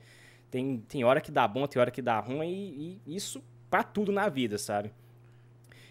Tem, 0.50 0.84
tem 0.88 1.04
hora 1.04 1.22
que 1.22 1.32
dá 1.32 1.48
bom, 1.48 1.68
tem 1.68 1.80
hora 1.80 1.92
que 1.92 2.02
dá 2.02 2.20
ruim, 2.20 2.50
e, 2.52 3.02
e 3.06 3.16
isso 3.16 3.44
pra 3.70 3.84
tudo 3.84 4.12
na 4.12 4.28
vida, 4.28 4.58
sabe? 4.58 4.92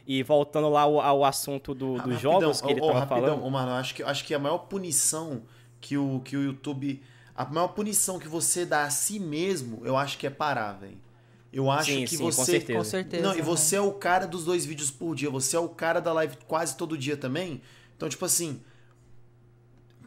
E 0.07 0.23
voltando 0.23 0.69
lá 0.69 0.83
ao, 0.83 1.01
ao 1.01 1.25
assunto 1.25 1.73
do, 1.73 1.97
ah, 1.97 2.03
dos 2.03 2.21
jogos 2.21 2.61
que 2.61 2.71
ele 2.71 2.81
oh, 2.81 2.89
tava 2.89 2.99
rapidão, 3.01 3.23
falando. 3.23 3.45
Oh, 3.45 3.51
mano, 3.51 3.73
acho 3.73 3.95
que, 3.95 4.03
acho 4.03 4.25
que 4.25 4.35
a 4.35 4.39
maior 4.39 4.59
punição 4.59 5.43
que 5.81 5.97
o, 5.97 6.21
que 6.21 6.37
o 6.37 6.43
YouTube 6.43 7.01
a 7.35 7.45
maior 7.45 7.69
punição 7.69 8.19
que 8.19 8.29
você 8.29 8.67
dá 8.67 8.85
a 8.85 8.91
si 8.91 9.19
mesmo, 9.19 9.81
eu 9.85 9.97
acho 9.97 10.19
que 10.19 10.27
é 10.27 10.31
parar, 10.31 10.73
velho. 10.73 10.99
Eu 11.53 11.71
acho 11.71 11.91
sim, 11.91 12.05
que 12.05 12.17
sim, 12.17 12.23
você. 12.23 12.37
Com 12.37 12.45
certeza. 12.45 12.79
Com 12.79 12.85
certeza. 12.85 13.23
Não, 13.23 13.37
e 13.37 13.43
você 13.43 13.77
é 13.77 13.81
o 13.81 13.93
cara 13.93 14.27
dos 14.27 14.45
dois 14.45 14.65
vídeos 14.65 14.91
por 14.91 15.15
dia. 15.15 15.29
Você 15.29 15.55
é 15.55 15.59
o 15.59 15.69
cara 15.69 16.01
da 16.01 16.13
live 16.13 16.39
quase 16.49 16.77
todo 16.77 16.97
dia 16.97 17.17
também. 17.17 17.61
Então, 17.95 18.09
tipo 18.09 18.25
assim. 18.25 18.63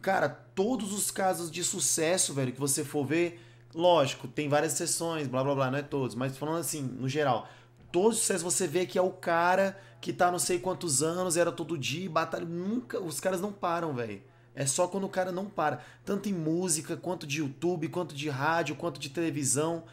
Cara, 0.01 0.29
todos 0.29 0.93
os 0.93 1.09
casos 1.11 1.49
de 1.51 1.63
sucesso, 1.63 2.33
velho, 2.33 2.51
que 2.51 2.59
você 2.59 2.83
for 2.83 3.05
ver. 3.05 3.41
Lógico, 3.73 4.27
tem 4.27 4.47
várias 4.47 4.73
sessões, 4.73 5.27
blá 5.27 5.43
blá 5.43 5.53
blá, 5.53 5.71
não 5.71 5.77
é 5.77 5.83
todos. 5.83 6.15
Mas 6.15 6.37
falando 6.37 6.59
assim, 6.59 6.81
no 6.81 7.07
geral. 7.07 7.47
Todos 7.91 8.17
os 8.17 8.21
sucessos 8.21 8.43
você 8.43 8.67
vê 8.67 8.85
que 8.85 8.97
é 8.97 9.01
o 9.01 9.11
cara 9.11 9.79
que 10.01 10.11
tá 10.11 10.31
não 10.31 10.39
sei 10.39 10.59
quantos 10.59 11.01
anos, 11.01 11.37
era 11.37 11.51
todo 11.51 11.77
dia, 11.77 12.09
batalha. 12.09 12.45
Nunca. 12.45 12.99
Os 12.99 13.19
caras 13.19 13.39
não 13.39 13.51
param, 13.51 13.93
velho. 13.93 14.21
É 14.55 14.65
só 14.65 14.87
quando 14.87 15.03
o 15.03 15.09
cara 15.09 15.31
não 15.31 15.45
para. 15.45 15.83
Tanto 16.05 16.29
em 16.29 16.33
música, 16.33 16.95
quanto 16.95 17.27
de 17.27 17.39
YouTube, 17.39 17.89
quanto 17.89 18.15
de 18.15 18.29
rádio, 18.29 18.75
quanto 18.75 18.99
de 18.99 19.09
televisão. 19.09 19.83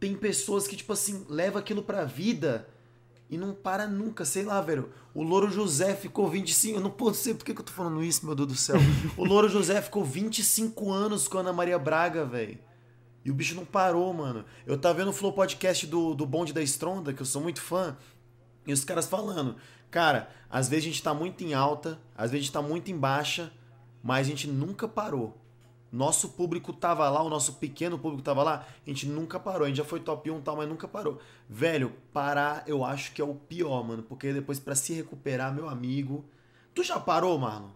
Tem 0.00 0.14
pessoas 0.16 0.66
que, 0.66 0.74
tipo 0.74 0.92
assim, 0.92 1.24
levam 1.28 1.60
aquilo 1.60 1.82
pra 1.82 2.04
vida 2.04 2.66
E 3.30 3.36
não 3.36 3.54
para 3.54 3.86
nunca, 3.86 4.24
sei 4.24 4.44
lá, 4.44 4.60
velho. 4.60 4.90
O 5.14 5.22
Louro 5.22 5.50
José 5.50 5.94
ficou 5.94 6.28
25. 6.28 6.78
Eu 6.78 6.82
não 6.82 6.90
posso 6.90 7.22
sei 7.22 7.34
por 7.34 7.44
que, 7.44 7.54
que 7.54 7.60
eu 7.60 7.64
tô 7.64 7.72
falando 7.72 8.02
isso, 8.02 8.24
meu 8.24 8.34
Deus 8.34 8.48
do 8.48 8.56
céu. 8.56 8.76
o 9.16 9.24
Louro 9.24 9.48
José 9.48 9.80
ficou 9.82 10.04
25 10.04 10.90
anos 10.90 11.28
com 11.28 11.36
a 11.36 11.40
Ana 11.42 11.52
Maria 11.52 11.78
Braga, 11.78 12.24
velho. 12.24 12.58
E 13.24 13.30
o 13.30 13.34
bicho 13.34 13.54
não 13.54 13.64
parou, 13.64 14.12
mano. 14.12 14.44
Eu 14.66 14.76
tava 14.76 14.94
vendo 14.94 15.08
o 15.08 15.12
Flow 15.12 15.32
Podcast 15.32 15.86
do, 15.86 16.14
do 16.14 16.26
Bonde 16.26 16.52
da 16.52 16.62
Estronda, 16.62 17.12
que 17.12 17.22
eu 17.22 17.26
sou 17.26 17.40
muito 17.40 17.60
fã. 17.60 17.96
E 18.66 18.72
os 18.72 18.84
caras 18.84 19.06
falando, 19.06 19.56
cara, 19.90 20.28
às 20.50 20.68
vezes 20.68 20.84
a 20.84 20.88
gente 20.88 21.02
tá 21.02 21.14
muito 21.14 21.44
em 21.44 21.54
alta, 21.54 22.00
às 22.16 22.30
vezes 22.30 22.34
a 22.34 22.46
gente 22.46 22.52
tá 22.52 22.62
muito 22.62 22.90
em 22.90 22.96
baixa, 22.96 23.52
mas 24.02 24.26
a 24.26 24.30
gente 24.30 24.48
nunca 24.48 24.88
parou. 24.88 25.36
Nosso 25.92 26.30
público 26.30 26.72
tava 26.72 27.08
lá, 27.10 27.22
o 27.22 27.28
nosso 27.28 27.54
pequeno 27.56 27.98
público 27.98 28.22
tava 28.22 28.42
lá, 28.42 28.66
a 28.84 28.88
gente 28.88 29.06
nunca 29.06 29.38
parou. 29.38 29.64
A 29.64 29.68
gente 29.68 29.76
já 29.76 29.84
foi 29.84 30.00
top 30.00 30.30
1 30.30 30.38
e 30.38 30.40
tal, 30.40 30.56
mas 30.56 30.66
nunca 30.66 30.88
parou. 30.88 31.20
Velho, 31.46 31.92
parar 32.14 32.64
eu 32.66 32.82
acho 32.82 33.12
que 33.12 33.20
é 33.20 33.24
o 33.24 33.34
pior, 33.34 33.84
mano. 33.84 34.02
Porque 34.02 34.32
depois 34.32 34.58
para 34.58 34.74
se 34.74 34.94
recuperar, 34.94 35.54
meu 35.54 35.68
amigo. 35.68 36.24
Tu 36.74 36.82
já 36.82 36.98
parou, 36.98 37.38
Marlon? 37.38 37.68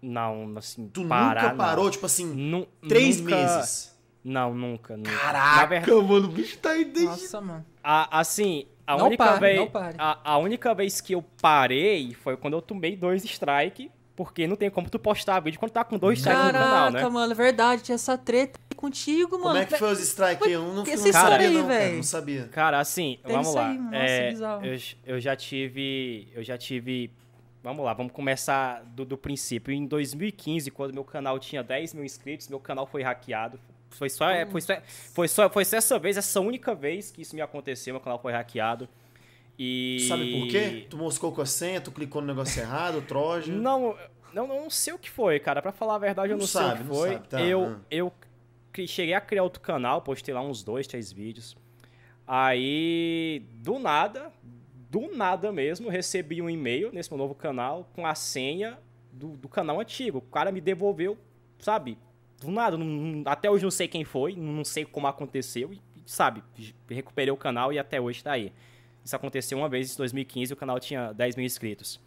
Não, 0.00 0.54
assim. 0.56 0.88
Tu 0.88 1.04
parar, 1.08 1.42
nunca 1.42 1.54
parou, 1.56 1.84
não. 1.86 1.90
tipo 1.90 2.06
assim, 2.06 2.66
três 2.88 3.20
nunca... 3.20 3.34
meses? 3.34 3.98
Não, 4.22 4.54
nunca, 4.54 4.96
nunca. 4.96 5.10
Caraca, 5.10 5.66
verdade... 5.66 6.02
mano, 6.02 6.28
o 6.28 6.30
bicho 6.30 6.56
tá 6.58 6.70
aí 6.70 6.84
desde... 6.84 7.04
Nossa, 7.04 7.40
mano. 7.40 7.66
A, 7.82 8.20
assim, 8.20 8.66
a 8.86 8.96
não 8.96 9.06
única 9.06 9.24
pare, 9.24 9.40
vez. 9.40 9.58
não 9.58 9.66
pare. 9.66 9.96
A, 9.98 10.32
a 10.32 10.38
única 10.38 10.72
vez 10.72 11.00
que 11.00 11.14
eu 11.14 11.24
parei 11.42 12.14
foi 12.14 12.36
quando 12.36 12.54
eu 12.54 12.62
tomei 12.62 12.96
dois 12.96 13.24
strike 13.24 13.90
porque 14.18 14.48
não 14.48 14.56
tem 14.56 14.68
como 14.68 14.90
tu 14.90 14.98
postar 14.98 15.38
vídeo 15.38 15.60
quando 15.60 15.70
tá 15.70 15.84
com 15.84 15.96
dois 15.96 16.18
strikes 16.18 16.44
no 16.46 16.52
canal, 16.52 16.86
né? 16.86 16.98
Caraca, 16.98 17.08
mano, 17.08 17.32
é 17.32 17.36
verdade, 17.36 17.82
tinha 17.84 17.94
essa 17.94 18.18
treta 18.18 18.58
contigo, 18.74 19.38
mano. 19.38 19.50
Como 19.50 19.58
é 19.58 19.64
que 19.64 19.76
foi 19.78 19.92
os 19.92 20.00
strikes? 20.00 20.44
Eu 20.50 20.74
não, 20.74 20.82
Esse 20.82 21.06
não 21.06 21.12
sabia, 21.12 21.46
aí, 21.46 21.54
não, 21.54 21.62
cara, 21.62 21.78
velho. 21.78 21.96
não 21.96 22.02
sabia. 22.02 22.48
Cara, 22.48 22.80
assim, 22.80 23.20
Tem 23.22 23.30
vamos 23.30 23.46
isso 23.46 23.56
lá. 23.56 23.68
aí, 23.68 23.78
nossa, 23.78 23.96
é, 23.96 24.30
bizarro. 24.30 24.66
eu, 24.66 24.78
eu 25.06 25.20
já 25.20 25.36
tive. 25.36 26.26
Eu 26.34 26.42
já 26.42 26.58
tive. 26.58 27.12
Vamos 27.62 27.84
lá, 27.84 27.94
vamos 27.94 28.12
começar 28.12 28.82
do, 28.86 29.04
do 29.04 29.16
princípio. 29.16 29.72
Em 29.72 29.86
2015, 29.86 30.68
quando 30.72 30.92
meu 30.92 31.04
canal 31.04 31.38
tinha 31.38 31.62
10 31.62 31.94
mil 31.94 32.04
inscritos, 32.04 32.48
meu 32.48 32.58
canal 32.58 32.88
foi 32.88 33.04
hackeado. 33.04 33.60
Foi 33.90 34.10
só, 34.10 34.28
é, 34.30 34.46
foi, 34.46 34.60
só, 34.60 34.74
foi, 35.14 35.28
só, 35.28 35.48
foi 35.48 35.64
só 35.64 35.76
essa 35.76 35.96
vez, 35.96 36.16
essa 36.16 36.40
única 36.40 36.74
vez 36.74 37.12
que 37.12 37.22
isso 37.22 37.36
me 37.36 37.40
aconteceu, 37.40 37.94
meu 37.94 38.00
canal 38.00 38.18
foi 38.18 38.32
hackeado. 38.32 38.88
E... 39.58 40.06
Sabe 40.08 40.30
por 40.40 40.48
quê? 40.48 40.86
Tu 40.88 40.96
moscou 40.96 41.32
com 41.32 41.40
a 41.40 41.46
senha, 41.46 41.80
tu 41.80 41.90
clicou 41.90 42.20
no 42.22 42.28
negócio 42.28 42.60
errado, 42.62 43.02
troja. 43.02 43.50
Não, 43.56 43.96
não, 44.32 44.46
não 44.46 44.70
sei 44.70 44.92
o 44.92 44.98
que 44.98 45.10
foi, 45.10 45.38
cara. 45.40 45.60
Pra 45.60 45.72
falar 45.72 45.96
a 45.96 45.98
verdade, 45.98 46.30
eu 46.32 46.36
Não 46.36 46.42
não, 46.42 46.46
sabe, 46.46 46.68
sei 46.68 46.74
o 46.74 46.78
que 46.78 46.88
não 46.88 46.94
foi. 46.94 47.12
sabe, 47.14 47.28
tá, 47.28 47.40
eu, 47.40 47.76
eu 47.90 48.12
cheguei 48.86 49.14
a 49.14 49.20
criar 49.20 49.42
outro 49.42 49.60
canal, 49.60 50.02
postei 50.02 50.32
lá 50.32 50.40
uns 50.42 50.62
dois, 50.62 50.86
três 50.86 51.10
vídeos. 51.10 51.56
Aí, 52.26 53.42
do 53.54 53.78
nada, 53.78 54.30
do 54.90 55.10
nada 55.16 55.50
mesmo, 55.50 55.88
recebi 55.88 56.40
um 56.42 56.48
e-mail 56.48 56.92
nesse 56.92 57.10
meu 57.10 57.18
novo 57.18 57.34
canal 57.34 57.90
com 57.94 58.06
a 58.06 58.14
senha 58.14 58.78
do, 59.10 59.28
do 59.30 59.48
canal 59.48 59.80
antigo. 59.80 60.18
O 60.18 60.22
cara 60.22 60.52
me 60.52 60.60
devolveu, 60.60 61.16
sabe? 61.58 61.98
Do 62.40 62.50
nada, 62.50 62.76
não- 62.76 62.84
não- 62.86 63.22
até 63.32 63.50
hoje 63.50 63.64
não 63.64 63.70
sei 63.70 63.88
quem 63.88 64.04
foi, 64.04 64.36
não 64.36 64.62
sei 64.64 64.84
como 64.84 65.06
aconteceu, 65.06 65.72
e, 65.72 65.80
sabe? 66.06 66.44
Recuperei 66.88 67.32
o 67.32 67.36
canal 67.36 67.72
e 67.72 67.78
até 67.78 68.00
hoje 68.00 68.22
tá 68.22 68.32
aí. 68.32 68.52
Isso 69.08 69.16
aconteceu 69.16 69.56
uma 69.56 69.70
vez 69.70 69.94
em 69.94 69.96
2015 69.96 70.52
o 70.52 70.56
canal 70.56 70.78
tinha 70.78 71.14
10 71.14 71.36
mil 71.36 71.46
inscritos. 71.46 71.98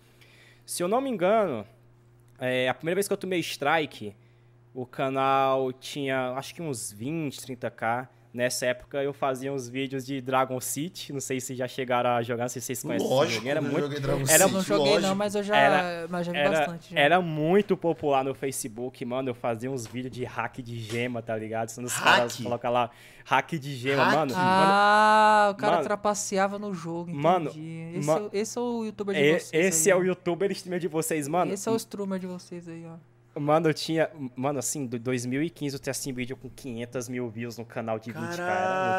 Se 0.63 0.83
eu 0.83 0.87
não 0.87 1.01
me 1.01 1.09
engano, 1.09 1.65
é, 2.37 2.69
a 2.69 2.75
primeira 2.75 2.93
vez 2.93 3.07
que 3.07 3.13
eu 3.13 3.17
tomei 3.17 3.39
strike, 3.39 4.15
o 4.71 4.85
canal 4.85 5.73
tinha 5.73 6.33
acho 6.33 6.53
que 6.53 6.61
uns 6.61 6.91
20, 6.91 7.39
30k. 7.39 8.07
Nessa 8.33 8.67
época 8.67 9.03
eu 9.03 9.11
fazia 9.11 9.51
uns 9.51 9.67
vídeos 9.67 10.05
de 10.05 10.21
Dragon 10.21 10.57
City, 10.61 11.11
não 11.11 11.19
sei 11.19 11.41
se 11.41 11.53
já 11.53 11.67
chegaram 11.67 12.11
a 12.11 12.21
jogar, 12.21 12.43
não 12.43 12.49
sei 12.49 12.61
se 12.61 12.67
vocês 12.67 12.81
conhecem 12.81 13.05
esse 13.05 13.13
Lógico, 13.13 13.45
era 13.47 13.59
eu 13.59 13.63
muito 13.63 13.79
joguei 13.81 13.99
Dragon 13.99 14.21
era- 14.29 14.43
Eu 14.45 14.49
não 14.49 14.59
City, 14.61 14.67
joguei 14.69 14.85
lógico. 14.93 15.07
não, 15.09 15.15
mas 15.15 15.35
eu 15.35 15.43
já, 15.43 15.57
Era- 15.57 16.07
mas 16.09 16.25
já 16.25 16.31
vi 16.31 16.37
era, 16.37 16.49
bastante. 16.59 16.93
já. 16.93 16.99
era 16.99 17.21
muito 17.21 17.75
popular 17.75 18.23
no 18.23 18.33
Facebook, 18.33 19.03
mano. 19.03 19.29
Eu 19.31 19.35
fazia 19.35 19.69
uns 19.69 19.85
vídeos 19.85 20.13
de 20.15 20.23
hack 20.23 20.59
de 20.61 20.79
gema, 20.79 21.21
tá 21.21 21.35
ligado? 21.35 21.67
Sendo 21.69 21.87
os 21.87 21.97
caras 21.99 22.37
colocam 22.37 22.71
lá 22.71 22.89
hack 23.25 23.51
de 23.59 23.75
gema, 23.75 24.03
Hack? 24.05 24.15
mano. 24.15 24.33
Ah, 24.37 25.49
o 25.51 25.55
cara 25.55 25.73
Mano- 25.73 25.83
trapaceava 25.83 26.57
no 26.57 26.73
jogo, 26.73 27.09
entendi. 27.11 27.21
Mano, 27.21 27.49
esse, 27.49 28.09
é, 28.09 28.13
o- 28.13 28.29
esse 28.31 28.57
é 28.57 28.61
o 28.61 28.85
youtuber 28.85 29.13
de 29.15 29.21
E- 29.21 29.39
vocês 29.39 29.65
esse 29.65 29.91
aí, 29.91 29.97
é 29.97 29.99
o 30.01 30.03
youtuber 30.05 30.51
streamer 30.51 30.79
de 30.79 30.87
vocês, 30.87 31.27
mano. 31.27 31.53
Esse 31.53 31.67
é 31.67 31.71
o 31.71 31.75
streamer 31.75 32.17
de 32.17 32.27
vocês 32.27 32.65
aí, 32.69 32.85
ó. 32.85 32.95
Mano, 33.39 33.69
eu 33.69 33.73
tinha. 33.73 34.09
Mano, 34.35 34.59
assim, 34.59 34.85
do 34.85 34.99
2015 34.99 35.75
eu 35.75 35.79
tinha 35.79 35.91
assim 35.91 36.11
vídeo 36.11 36.35
com 36.35 36.49
500 36.49 37.07
mil 37.07 37.29
views 37.29 37.57
no 37.57 37.65
canal 37.65 37.97
de 37.97 38.11
20, 38.11 38.15
cara. 38.15 38.27
Muita 38.27 38.37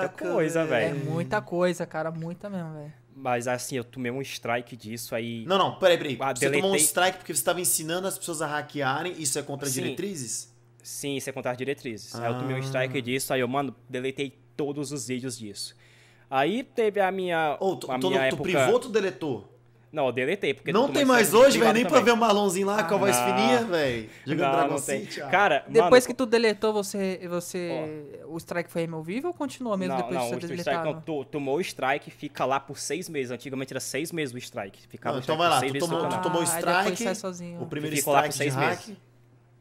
Caraca, 0.08 0.32
coisa, 0.32 0.60
É 0.60 0.64
velho. 0.66 1.04
muita 1.04 1.42
coisa, 1.42 1.84
cara, 1.86 2.10
muita 2.10 2.48
mesmo, 2.48 2.72
velho. 2.74 2.92
Mas 3.14 3.46
assim, 3.46 3.76
eu 3.76 3.84
tomei 3.84 4.10
um 4.10 4.22
strike 4.22 4.74
disso 4.74 5.14
aí. 5.14 5.44
Não, 5.46 5.58
não, 5.58 5.78
peraí, 5.78 5.98
peraí. 5.98 6.16
Ah, 6.18 6.34
você 6.34 6.46
tomou 6.46 6.58
um 6.60 6.62
deletei. 6.72 6.84
strike 6.86 7.18
porque 7.18 7.34
você 7.34 7.40
estava 7.40 7.60
ensinando 7.60 8.06
as 8.08 8.16
pessoas 8.16 8.40
a 8.40 8.46
hackearem, 8.46 9.14
isso 9.18 9.38
é 9.38 9.42
contra 9.42 9.68
Sim. 9.68 9.82
diretrizes? 9.82 10.50
Sim, 10.82 11.16
isso 11.16 11.28
é 11.28 11.32
contar 11.32 11.54
diretrizes. 11.54 12.14
Aí 12.14 12.32
eu 12.32 12.38
tomei 12.38 12.54
um 12.54 12.58
Ah. 12.58 12.60
strike 12.60 13.02
disso, 13.02 13.34
aí 13.34 13.40
eu, 13.40 13.48
mano, 13.48 13.74
deletei 13.88 14.36
todos 14.56 14.92
os 14.92 15.06
vídeos 15.06 15.38
disso. 15.38 15.76
Aí 16.30 16.62
teve 16.64 17.00
a 17.00 17.12
minha. 17.12 17.58
Ou 17.60 17.76
tu, 17.76 17.92
a 17.92 17.98
tu, 17.98 18.08
minha 18.08 18.20
tu 18.20 18.24
época... 18.24 18.42
privou 18.44 18.72
ou 18.72 18.80
tu 18.80 18.88
deletou? 18.88 19.51
Não, 19.92 20.06
eu 20.06 20.12
deletei. 20.12 20.54
Porque 20.54 20.72
não 20.72 20.90
tem 20.90 21.04
mais 21.04 21.26
strike 21.28 21.46
hoje, 21.46 21.58
velho, 21.58 21.72
nem 21.74 21.82
pra 21.82 21.90
também. 21.90 22.04
ver 22.06 22.10
o 22.12 22.16
Marlonzinho 22.16 22.66
lá 22.66 22.82
com 22.82 22.94
a 22.94 22.96
voz 22.96 23.14
não. 23.14 23.26
fininha, 23.26 23.64
velho. 23.64 24.08
Jogando 24.24 24.46
Não, 24.46 24.52
Dragon 24.56 24.74
não 24.74 24.80
tem. 24.80 25.00
City. 25.04 25.20
ah. 25.20 25.28
Cara, 25.28 25.64
Depois 25.68 25.90
mano, 25.90 26.06
que 26.06 26.14
tu 26.14 26.24
deletou, 26.24 26.72
você. 26.72 27.20
você 27.28 28.22
O 28.26 28.38
strike 28.38 28.70
foi 28.70 28.80
removível 28.82 29.28
ou 29.28 29.34
continuou 29.34 29.76
mesmo 29.76 29.92
não, 29.94 30.00
depois 30.00 30.16
não, 30.18 30.24
de 30.24 30.46
você 30.46 30.54
strike, 30.54 30.64
deletado? 30.64 30.92
não, 30.94 31.00
tu, 31.02 31.24
tomou 31.26 31.56
o 31.56 31.60
strike, 31.60 32.10
fica 32.10 32.46
lá 32.46 32.58
por 32.58 32.78
seis 32.78 33.06
meses. 33.08 33.30
Antigamente 33.30 33.72
era 33.72 33.80
seis 33.80 34.10
meses 34.10 34.34
o 34.34 34.38
strike. 34.38 34.80
Ficava 34.88 35.16
Não, 35.16 35.22
então 35.22 35.34
strike 35.34 35.38
vai 35.38 35.48
por 35.48 35.54
lá, 35.54 35.60
seis 35.60 35.72
tu 35.72 35.78
tomou, 35.78 36.08
tu 36.08 36.22
tomou 36.22 36.38
o 36.38 36.42
Ah, 36.42 36.90
strike, 36.90 37.58
o 37.60 37.66
primeiro 37.66 37.96
Ficou 37.96 38.14
lá 38.14 38.22
por 38.22 38.30
strike 38.30 38.50
de 38.50 38.54
seis 38.54 38.54
hack. 38.54 38.86
meses. 38.88 39.02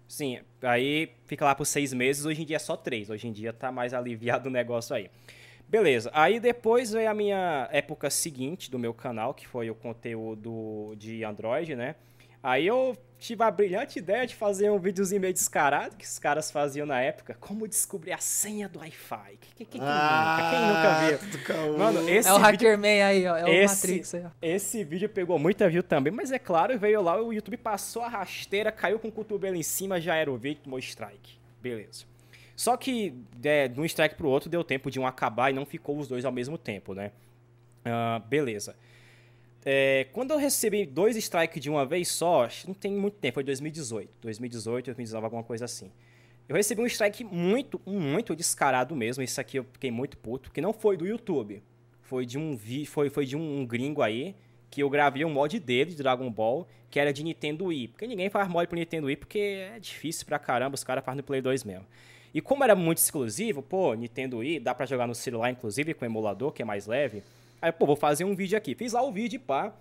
Sim, 0.07 0.39
aí 0.61 1.09
fica 1.25 1.43
lá 1.45 1.55
por 1.55 1.65
seis 1.65 1.93
meses, 1.93 2.25
hoje 2.25 2.41
em 2.41 2.45
dia 2.45 2.55
é 2.55 2.59
só 2.59 2.75
três. 2.77 3.09
Hoje 3.09 3.27
em 3.27 3.31
dia 3.33 3.51
tá 3.53 3.71
mais 3.71 3.93
aliviado 3.93 4.47
o 4.47 4.51
negócio 4.51 4.95
aí. 4.95 5.09
Beleza, 5.71 6.11
aí 6.13 6.37
depois 6.37 6.91
veio 6.91 7.09
a 7.09 7.13
minha 7.13 7.69
época 7.71 8.09
seguinte 8.09 8.69
do 8.69 8.77
meu 8.77 8.93
canal, 8.93 9.33
que 9.33 9.47
foi 9.47 9.69
o 9.69 9.75
conteúdo 9.75 10.93
de 10.97 11.23
Android, 11.23 11.77
né? 11.77 11.95
Aí 12.43 12.67
eu 12.67 12.97
tive 13.17 13.41
a 13.43 13.49
brilhante 13.49 13.99
ideia 13.99 14.27
de 14.27 14.35
fazer 14.35 14.69
um 14.69 14.77
videozinho 14.79 15.21
meio 15.21 15.31
descarado, 15.33 15.95
que 15.95 16.03
os 16.03 16.19
caras 16.19 16.51
faziam 16.51 16.85
na 16.85 16.99
época, 16.99 17.37
como 17.39 17.67
descobrir 17.69 18.11
a 18.11 18.17
senha 18.17 18.67
do 18.67 18.79
Wi-Fi. 18.79 19.37
Quem, 19.39 19.53
quem- 19.55 19.65
quem 19.67 19.79
nunca? 19.79 20.49
Quem 20.49 20.59
nunca 20.67 21.17
viu? 21.19 21.29
do 21.31 21.39
caô. 21.45 21.77
Mano, 21.77 22.09
esse 22.09 22.27
É 22.27 22.33
o 22.33 22.35
vídeo 22.35 22.45
Hackerman 22.51 23.01
aí, 23.03 23.27
ó. 23.27 23.37
É 23.37 23.45
o 23.45 23.47
esse, 23.47 23.87
Matrix 23.87 24.15
aí, 24.15 24.23
ó. 24.25 24.29
esse 24.41 24.83
vídeo 24.83 25.07
pegou 25.07 25.39
muita 25.39 25.69
view 25.69 25.83
também, 25.83 26.11
mas 26.11 26.31
é 26.33 26.39
claro, 26.39 26.77
veio 26.77 27.01
lá, 27.01 27.21
o 27.21 27.31
YouTube 27.31 27.55
passou 27.57 28.01
a 28.01 28.09
rasteira, 28.09 28.71
caiu 28.73 28.99
com 28.99 29.07
o 29.07 29.11
cotovelo 29.11 29.55
em 29.55 29.63
cima, 29.63 30.01
já 30.01 30.15
era 30.15 30.29
o 30.29 30.35
vídeo, 30.35 30.63
tomou 30.63 30.79
strike. 30.79 31.39
Beleza. 31.61 32.10
Só 32.61 32.77
que 32.77 33.15
é, 33.43 33.67
de 33.67 33.81
um 33.81 33.85
strike 33.85 34.13
pro 34.13 34.29
outro 34.29 34.47
deu 34.47 34.63
tempo 34.63 34.91
de 34.91 34.99
um 34.99 35.07
acabar 35.07 35.49
e 35.49 35.53
não 35.53 35.65
ficou 35.65 35.97
os 35.97 36.07
dois 36.07 36.25
ao 36.25 36.31
mesmo 36.31 36.59
tempo, 36.59 36.93
né? 36.93 37.11
Ah, 37.83 38.21
beleza. 38.29 38.75
É, 39.65 40.05
quando 40.13 40.29
eu 40.29 40.37
recebi 40.37 40.85
dois 40.85 41.15
strikes 41.15 41.59
de 41.59 41.71
uma 41.71 41.87
vez 41.87 42.09
só, 42.09 42.47
que 42.47 42.67
não 42.67 42.75
tem 42.75 42.91
muito 42.91 43.15
tempo, 43.15 43.33
foi 43.33 43.43
2018. 43.43 44.11
2018, 44.21 44.85
2019, 44.85 45.25
alguma 45.25 45.43
coisa 45.43 45.65
assim. 45.65 45.89
Eu 46.47 46.55
recebi 46.55 46.83
um 46.83 46.85
strike 46.85 47.23
muito, 47.23 47.81
muito 47.83 48.35
descarado 48.35 48.95
mesmo. 48.95 49.23
Isso 49.23 49.41
aqui 49.41 49.57
eu 49.57 49.65
fiquei 49.73 49.89
muito 49.89 50.15
puto, 50.15 50.49
porque 50.49 50.61
não 50.61 50.71
foi 50.71 50.95
do 50.95 51.07
YouTube. 51.07 51.63
Foi 52.03 52.27
de 52.27 52.37
um 52.37 52.55
vi, 52.55 52.85
foi, 52.85 53.09
foi 53.09 53.25
de 53.25 53.35
um 53.35 53.65
gringo 53.65 54.03
aí 54.03 54.35
que 54.69 54.83
eu 54.83 54.89
gravei 54.91 55.25
um 55.25 55.31
mod 55.31 55.59
dele 55.59 55.89
de 55.89 55.97
Dragon 55.97 56.29
Ball, 56.29 56.67
que 56.91 56.99
era 56.99 57.11
de 57.11 57.23
Nintendo 57.23 57.65
Wii. 57.65 57.87
Porque 57.87 58.05
ninguém 58.05 58.29
faz 58.29 58.47
mod 58.47 58.67
pro 58.67 58.77
Nintendo 58.77 59.07
Wii, 59.07 59.15
porque 59.15 59.39
é 59.73 59.79
difícil 59.79 60.27
pra 60.27 60.37
caramba, 60.37 60.75
os 60.75 60.83
caras 60.83 61.03
fazem 61.03 61.17
no 61.17 61.23
Play 61.23 61.41
2 61.41 61.63
mesmo. 61.63 61.87
E 62.33 62.41
como 62.41 62.63
era 62.63 62.75
muito 62.75 62.97
exclusivo, 62.99 63.61
pô, 63.61 63.93
Nintendo 63.93 64.37
Wii, 64.37 64.59
dá 64.59 64.73
pra 64.73 64.85
jogar 64.85 65.07
no 65.07 65.15
celular, 65.15 65.49
inclusive, 65.49 65.93
com 65.93 66.05
emulador, 66.05 66.51
que 66.51 66.61
é 66.61 66.65
mais 66.65 66.87
leve. 66.87 67.23
Aí, 67.61 67.71
pô, 67.71 67.85
vou 67.85 67.95
fazer 67.95 68.23
um 68.23 68.35
vídeo 68.35 68.57
aqui. 68.57 68.73
Fiz 68.73 68.93
lá 68.93 69.01
o 69.03 69.11
vídeo, 69.11 69.39
pá. 69.39 69.73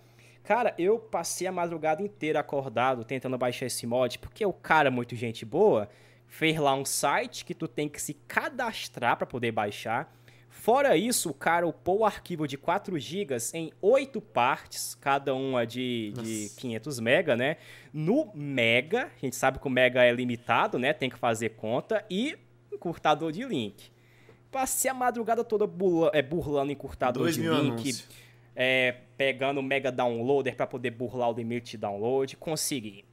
Cara, 0.42 0.74
eu 0.78 0.98
passei 0.98 1.46
a 1.46 1.52
madrugada 1.52 2.02
inteira 2.02 2.40
acordado 2.40 3.04
tentando 3.04 3.38
baixar 3.38 3.66
esse 3.66 3.86
mod, 3.86 4.18
porque 4.18 4.44
o 4.44 4.52
cara, 4.52 4.90
muito 4.90 5.14
gente 5.14 5.44
boa, 5.44 5.88
fez 6.26 6.58
lá 6.58 6.74
um 6.74 6.84
site 6.84 7.44
que 7.44 7.54
tu 7.54 7.68
tem 7.68 7.88
que 7.88 8.00
se 8.00 8.14
cadastrar 8.14 9.16
pra 9.16 9.26
poder 9.26 9.52
baixar. 9.52 10.12
Fora 10.50 10.96
isso, 10.96 11.30
o 11.30 11.34
cara 11.34 11.66
upou 11.66 12.00
o 12.00 12.04
arquivo 12.04 12.46
de 12.46 12.58
4 12.58 12.98
GB 12.98 13.36
em 13.54 13.72
8 13.80 14.20
partes, 14.20 14.94
cada 14.94 15.34
uma 15.34 15.64
de, 15.66 16.12
de 16.22 16.42
Nossa. 16.42 16.60
500 16.60 17.00
mega, 17.00 17.36
né? 17.36 17.56
No 17.92 18.30
Mega, 18.34 19.04
a 19.16 19.18
gente 19.20 19.36
sabe 19.36 19.58
que 19.58 19.66
o 19.66 19.70
Mega 19.70 20.04
é 20.04 20.12
limitado, 20.12 20.78
né? 20.78 20.92
Tem 20.92 21.08
que 21.08 21.16
fazer 21.18 21.50
conta. 21.50 22.04
E 22.10 22.36
encurtador 22.72 23.32
de 23.32 23.44
link. 23.44 23.90
Passei 24.50 24.90
a 24.90 24.94
madrugada 24.94 25.44
toda 25.44 25.66
burla, 25.66 26.10
é, 26.12 26.20
burlando 26.20 26.72
encurtador 26.72 27.22
Dois 27.22 27.36
de 27.36 27.42
link, 27.42 27.52
anúncios. 27.52 28.08
é, 28.54 28.96
pegando 29.16 29.60
o 29.60 29.62
Mega 29.62 29.92
Downloader 29.92 30.56
para 30.56 30.66
poder 30.66 30.90
burlar 30.90 31.30
o 31.30 31.32
limite 31.34 31.72
de 31.72 31.78
download. 31.78 32.36
Consegui. 32.36 33.04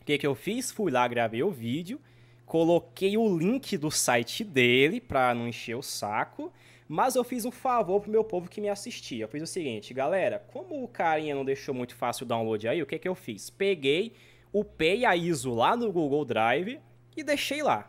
O 0.00 0.04
que, 0.04 0.16
que 0.16 0.26
eu 0.26 0.34
fiz? 0.34 0.72
Fui 0.72 0.90
lá, 0.90 1.06
gravei 1.06 1.42
o 1.42 1.50
vídeo, 1.50 2.00
coloquei 2.46 3.16
o 3.18 3.38
link 3.38 3.76
do 3.76 3.90
site 3.90 4.42
dele 4.42 5.00
para 5.00 5.34
não 5.34 5.46
encher 5.46 5.76
o 5.76 5.82
saco, 5.82 6.50
Mas 6.92 7.14
eu 7.14 7.22
fiz 7.22 7.44
um 7.44 7.52
favor 7.52 8.00
pro 8.00 8.10
meu 8.10 8.24
povo 8.24 8.50
que 8.50 8.60
me 8.60 8.68
assistia. 8.68 9.22
Eu 9.22 9.28
fiz 9.28 9.40
o 9.40 9.46
seguinte, 9.46 9.94
galera, 9.94 10.44
como 10.48 10.82
o 10.82 10.88
carinha 10.88 11.36
não 11.36 11.44
deixou 11.44 11.72
muito 11.72 11.94
fácil 11.94 12.24
o 12.24 12.26
download 12.26 12.66
aí, 12.66 12.82
o 12.82 12.86
que 12.86 12.98
que 12.98 13.06
eu 13.06 13.14
fiz? 13.14 13.48
Peguei, 13.48 14.12
upei 14.52 15.04
a 15.04 15.14
ISO 15.14 15.54
lá 15.54 15.76
no 15.76 15.92
Google 15.92 16.24
Drive 16.24 16.80
e 17.16 17.22
deixei 17.22 17.62
lá. 17.62 17.88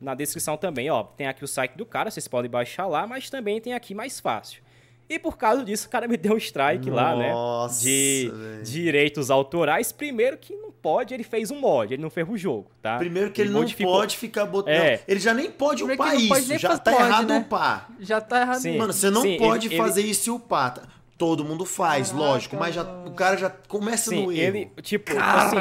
Na 0.00 0.14
descrição 0.14 0.56
também, 0.56 0.88
ó, 0.88 1.02
tem 1.02 1.26
aqui 1.26 1.44
o 1.44 1.46
site 1.46 1.76
do 1.76 1.84
cara, 1.84 2.10
vocês 2.10 2.26
podem 2.26 2.50
baixar 2.50 2.86
lá, 2.86 3.06
mas 3.06 3.28
também 3.28 3.60
tem 3.60 3.74
aqui 3.74 3.94
mais 3.94 4.18
fácil. 4.18 4.62
E 5.08 5.18
por 5.18 5.38
causa 5.38 5.64
disso, 5.64 5.86
o 5.86 5.90
cara 5.90 6.06
me 6.06 6.16
deu 6.18 6.34
um 6.34 6.36
strike 6.36 6.90
Nossa, 6.90 7.02
lá, 7.02 7.16
né? 7.16 7.32
De 7.80 8.30
véio. 8.30 8.62
direitos 8.62 9.30
autorais. 9.30 9.90
Primeiro 9.90 10.36
que 10.36 10.54
não 10.54 10.70
pode, 10.70 11.14
ele 11.14 11.24
fez 11.24 11.50
um 11.50 11.58
mod, 11.58 11.92
ele 11.92 12.02
não 12.02 12.10
ferrou 12.10 12.34
o 12.34 12.38
jogo, 12.38 12.70
tá? 12.82 12.98
Primeiro 12.98 13.30
que 13.30 13.40
ele, 13.40 13.48
ele 13.48 13.54
não 13.54 13.62
modificou... 13.62 13.94
pode 13.94 14.18
ficar 14.18 14.44
botando. 14.44 14.74
É. 14.74 15.00
Ele 15.08 15.18
já 15.18 15.32
nem 15.32 15.50
pode 15.50 15.82
upar 15.82 16.14
isso. 16.14 16.28
Pode 16.28 16.58
já 16.58 16.76
tá 16.76 16.92
pode, 16.92 17.04
errado 17.04 17.28
né? 17.28 17.38
upar. 17.38 17.88
Já 18.00 18.20
tá 18.20 18.42
errado. 18.42 18.60
Sim, 18.60 18.76
Mano, 18.76 18.92
você 18.92 19.08
não 19.08 19.22
sim, 19.22 19.38
pode 19.38 19.68
ele, 19.68 19.76
fazer 19.76 20.02
ele... 20.02 20.10
isso 20.10 20.28
e 20.28 20.32
upar. 20.32 20.74
Tá? 20.74 20.82
Todo 21.16 21.44
mundo 21.44 21.64
faz, 21.64 22.10
Caraca. 22.10 22.28
lógico, 22.28 22.56
mas 22.56 22.74
já, 22.74 22.82
o 22.82 23.10
cara 23.12 23.36
já 23.36 23.50
começa 23.50 24.10
sim, 24.10 24.24
no 24.24 24.30
erro. 24.30 24.56
Ele, 24.56 24.70
tipo, 24.82 25.10
assim, 25.18 25.56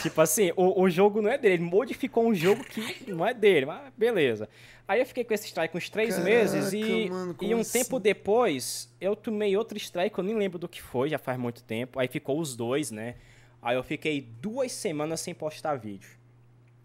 tipo 0.00 0.20
assim, 0.20 0.52
o, 0.56 0.82
o 0.82 0.90
jogo 0.90 1.20
não 1.20 1.30
é 1.30 1.36
dele, 1.36 1.54
ele 1.54 1.64
modificou 1.64 2.26
um 2.26 2.34
jogo 2.34 2.62
que 2.64 3.10
não 3.10 3.26
é 3.26 3.34
dele, 3.34 3.66
mas 3.66 3.92
beleza. 3.96 4.48
Aí 4.86 5.00
eu 5.00 5.06
fiquei 5.06 5.24
com 5.24 5.32
esse 5.32 5.46
strike 5.46 5.76
uns 5.76 5.88
três 5.88 6.16
Caraca, 6.16 6.30
meses 6.30 6.72
e, 6.72 7.08
mano, 7.08 7.36
e 7.40 7.54
um 7.54 7.60
assim? 7.60 7.78
tempo 7.78 7.98
depois 7.98 8.92
eu 9.00 9.14
tomei 9.14 9.56
outro 9.56 9.76
strike, 9.78 10.16
eu 10.18 10.24
nem 10.24 10.36
lembro 10.36 10.58
do 10.58 10.68
que 10.68 10.82
foi, 10.82 11.08
já 11.08 11.18
faz 11.18 11.38
muito 11.38 11.62
tempo. 11.62 11.98
Aí 11.98 12.08
ficou 12.08 12.38
os 12.38 12.56
dois, 12.56 12.90
né? 12.90 13.16
Aí 13.60 13.76
eu 13.76 13.82
fiquei 13.82 14.20
duas 14.20 14.72
semanas 14.72 15.20
sem 15.20 15.34
postar 15.34 15.76
vídeo. 15.76 16.10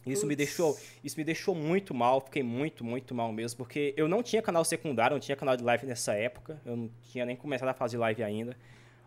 Isso 0.05 0.25
me 0.25 0.35
deixou, 0.35 0.77
isso 1.03 1.17
me 1.17 1.23
deixou 1.23 1.53
muito 1.53 1.93
mal, 1.93 2.21
fiquei 2.21 2.41
muito, 2.43 2.83
muito 2.85 3.13
mal 3.13 3.31
mesmo, 3.33 3.57
porque 3.57 3.93
eu 3.97 4.07
não 4.07 4.23
tinha 4.23 4.41
canal 4.41 4.63
secundário, 4.63 5.15
não 5.15 5.19
tinha 5.19 5.35
canal 5.35 5.57
de 5.57 5.63
live 5.63 5.85
nessa 5.85 6.13
época, 6.13 6.61
eu 6.65 6.77
não 6.77 6.89
tinha 7.11 7.25
nem 7.25 7.35
começado 7.35 7.69
a 7.69 7.73
fazer 7.73 7.97
live 7.97 8.23
ainda. 8.23 8.55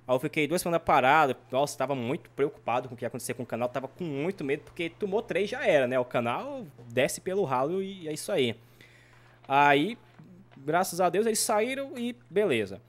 Aí 0.06 0.14
eu 0.14 0.18
fiquei 0.18 0.46
duas 0.46 0.62
semanas 0.62 0.82
parado, 0.84 1.36
nossa, 1.50 1.78
tava 1.78 1.94
muito 1.94 2.30
preocupado 2.30 2.88
com 2.88 2.94
o 2.94 2.96
que 2.96 3.04
ia 3.04 3.08
acontecer 3.08 3.34
com 3.34 3.42
o 3.42 3.46
canal, 3.46 3.68
tava 3.68 3.88
com 3.88 4.04
muito 4.04 4.44
medo, 4.44 4.62
porque 4.64 4.90
tomou 4.90 5.22
três 5.22 5.48
já 5.48 5.64
era, 5.64 5.86
né? 5.86 5.98
O 5.98 6.04
canal 6.04 6.64
desce 6.88 7.20
pelo 7.20 7.44
ralo 7.44 7.82
e 7.82 8.08
é 8.08 8.12
isso 8.12 8.32
aí. 8.32 8.56
Aí, 9.46 9.96
graças 10.56 11.00
a 11.00 11.08
Deus, 11.08 11.26
eles 11.26 11.38
saíram 11.38 11.96
e 11.96 12.14
beleza. 12.28 12.80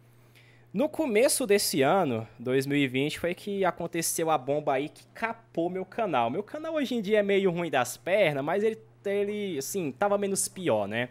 No 0.73 0.87
começo 0.87 1.45
desse 1.45 1.81
ano, 1.81 2.25
2020, 2.39 3.19
foi 3.19 3.35
que 3.35 3.65
aconteceu 3.65 4.29
a 4.29 4.37
bomba 4.37 4.73
aí 4.73 4.87
que 4.87 5.05
capou 5.07 5.69
meu 5.69 5.83
canal. 5.83 6.29
Meu 6.29 6.41
canal 6.41 6.75
hoje 6.75 6.95
em 6.95 7.01
dia 7.01 7.19
é 7.19 7.23
meio 7.23 7.51
ruim 7.51 7.69
das 7.69 7.97
pernas, 7.97 8.41
mas 8.41 8.63
ele, 8.63 8.79
ele 9.05 9.57
assim, 9.57 9.91
tava 9.91 10.17
menos 10.17 10.47
pior, 10.47 10.87
né? 10.87 11.09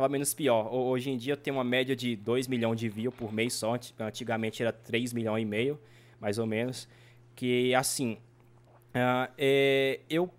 Tava 0.00 0.08
menos 0.10 0.32
pior. 0.32 0.72
Hoje 0.72 1.10
em 1.10 1.18
dia 1.18 1.34
eu 1.34 1.36
tenho 1.36 1.58
uma 1.58 1.64
média 1.64 1.94
de 1.94 2.16
2 2.16 2.48
milhões 2.48 2.80
de 2.80 2.88
views 2.88 3.14
por 3.14 3.34
mês 3.34 3.52
só. 3.52 3.78
Antigamente 3.98 4.62
era 4.62 4.72
3 4.72 5.12
milhões 5.12 5.42
e 5.42 5.44
meio, 5.44 5.78
mais 6.18 6.38
ou 6.38 6.46
menos. 6.46 6.88
Que, 7.36 7.74
assim, 7.74 8.16
uh, 8.94 9.30
é, 9.36 10.00
eu 10.08 10.30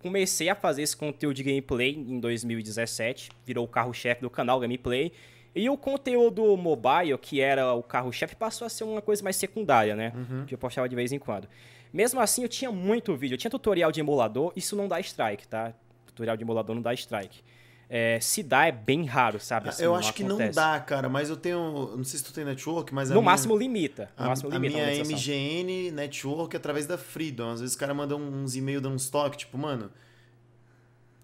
comecei 0.00 0.48
a 0.48 0.54
fazer 0.54 0.82
esse 0.82 0.96
conteúdo 0.96 1.34
de 1.34 1.42
gameplay 1.42 1.96
em 1.96 2.20
2017, 2.20 3.30
virou 3.44 3.64
o 3.64 3.68
carro-chefe 3.68 4.20
do 4.20 4.30
canal 4.30 4.60
Gameplay. 4.60 5.10
E 5.52 5.68
o 5.68 5.76
conteúdo 5.76 6.56
mobile, 6.56 7.18
que 7.18 7.40
era 7.40 7.74
o 7.74 7.82
carro-chefe, 7.82 8.36
passou 8.36 8.66
a 8.66 8.68
ser 8.68 8.84
uma 8.84 9.02
coisa 9.02 9.20
mais 9.24 9.34
secundária, 9.34 9.96
né? 9.96 10.12
Uhum. 10.14 10.44
Que 10.44 10.54
eu 10.54 10.58
postava 10.58 10.88
de 10.88 10.94
vez 10.94 11.10
em 11.10 11.18
quando. 11.18 11.48
Mesmo 11.92 12.20
assim, 12.20 12.44
eu 12.44 12.48
tinha 12.48 12.70
muito 12.70 13.16
vídeo. 13.16 13.34
Eu 13.34 13.38
tinha 13.38 13.50
tutorial 13.50 13.90
de 13.90 13.98
emulador, 13.98 14.52
isso 14.54 14.76
não 14.76 14.86
dá 14.86 15.00
strike, 15.00 15.48
tá? 15.48 15.74
Tutorial 16.06 16.36
de 16.36 16.44
emulador 16.44 16.72
não 16.72 16.82
dá 16.82 16.94
strike. 16.94 17.42
É, 17.90 18.20
se 18.20 18.42
dá, 18.42 18.66
é 18.66 18.72
bem 18.72 19.06
raro, 19.06 19.40
sabe? 19.40 19.70
Assim, 19.70 19.82
eu 19.82 19.94
acho 19.94 20.12
que 20.12 20.22
acontece. 20.22 20.56
não 20.58 20.62
dá, 20.62 20.78
cara, 20.78 21.08
mas 21.08 21.30
eu 21.30 21.36
tenho. 21.36 21.96
Não 21.96 22.04
sei 22.04 22.18
se 22.18 22.24
tu 22.24 22.34
tem 22.34 22.44
network, 22.44 22.92
mas. 22.92 23.08
No 23.08 23.22
máximo 23.22 23.56
minha, 23.56 23.66
limita. 23.66 24.10
No 24.18 24.26
a, 24.26 24.28
máximo 24.28 24.50
a 24.50 24.54
limita 24.54 24.76
minha 24.76 25.02
a 25.02 25.04
MGN 25.04 25.90
network 25.92 26.54
é 26.54 26.58
através 26.58 26.86
da 26.86 26.98
Freedom. 26.98 27.50
Às 27.50 27.60
vezes 27.60 27.74
o 27.74 27.78
cara 27.78 27.94
manda 27.94 28.14
uns 28.14 28.54
e-mails 28.54 28.82
dando 28.82 28.94
uns 28.94 29.08
toques, 29.08 29.38
tipo, 29.38 29.56
mano. 29.56 29.90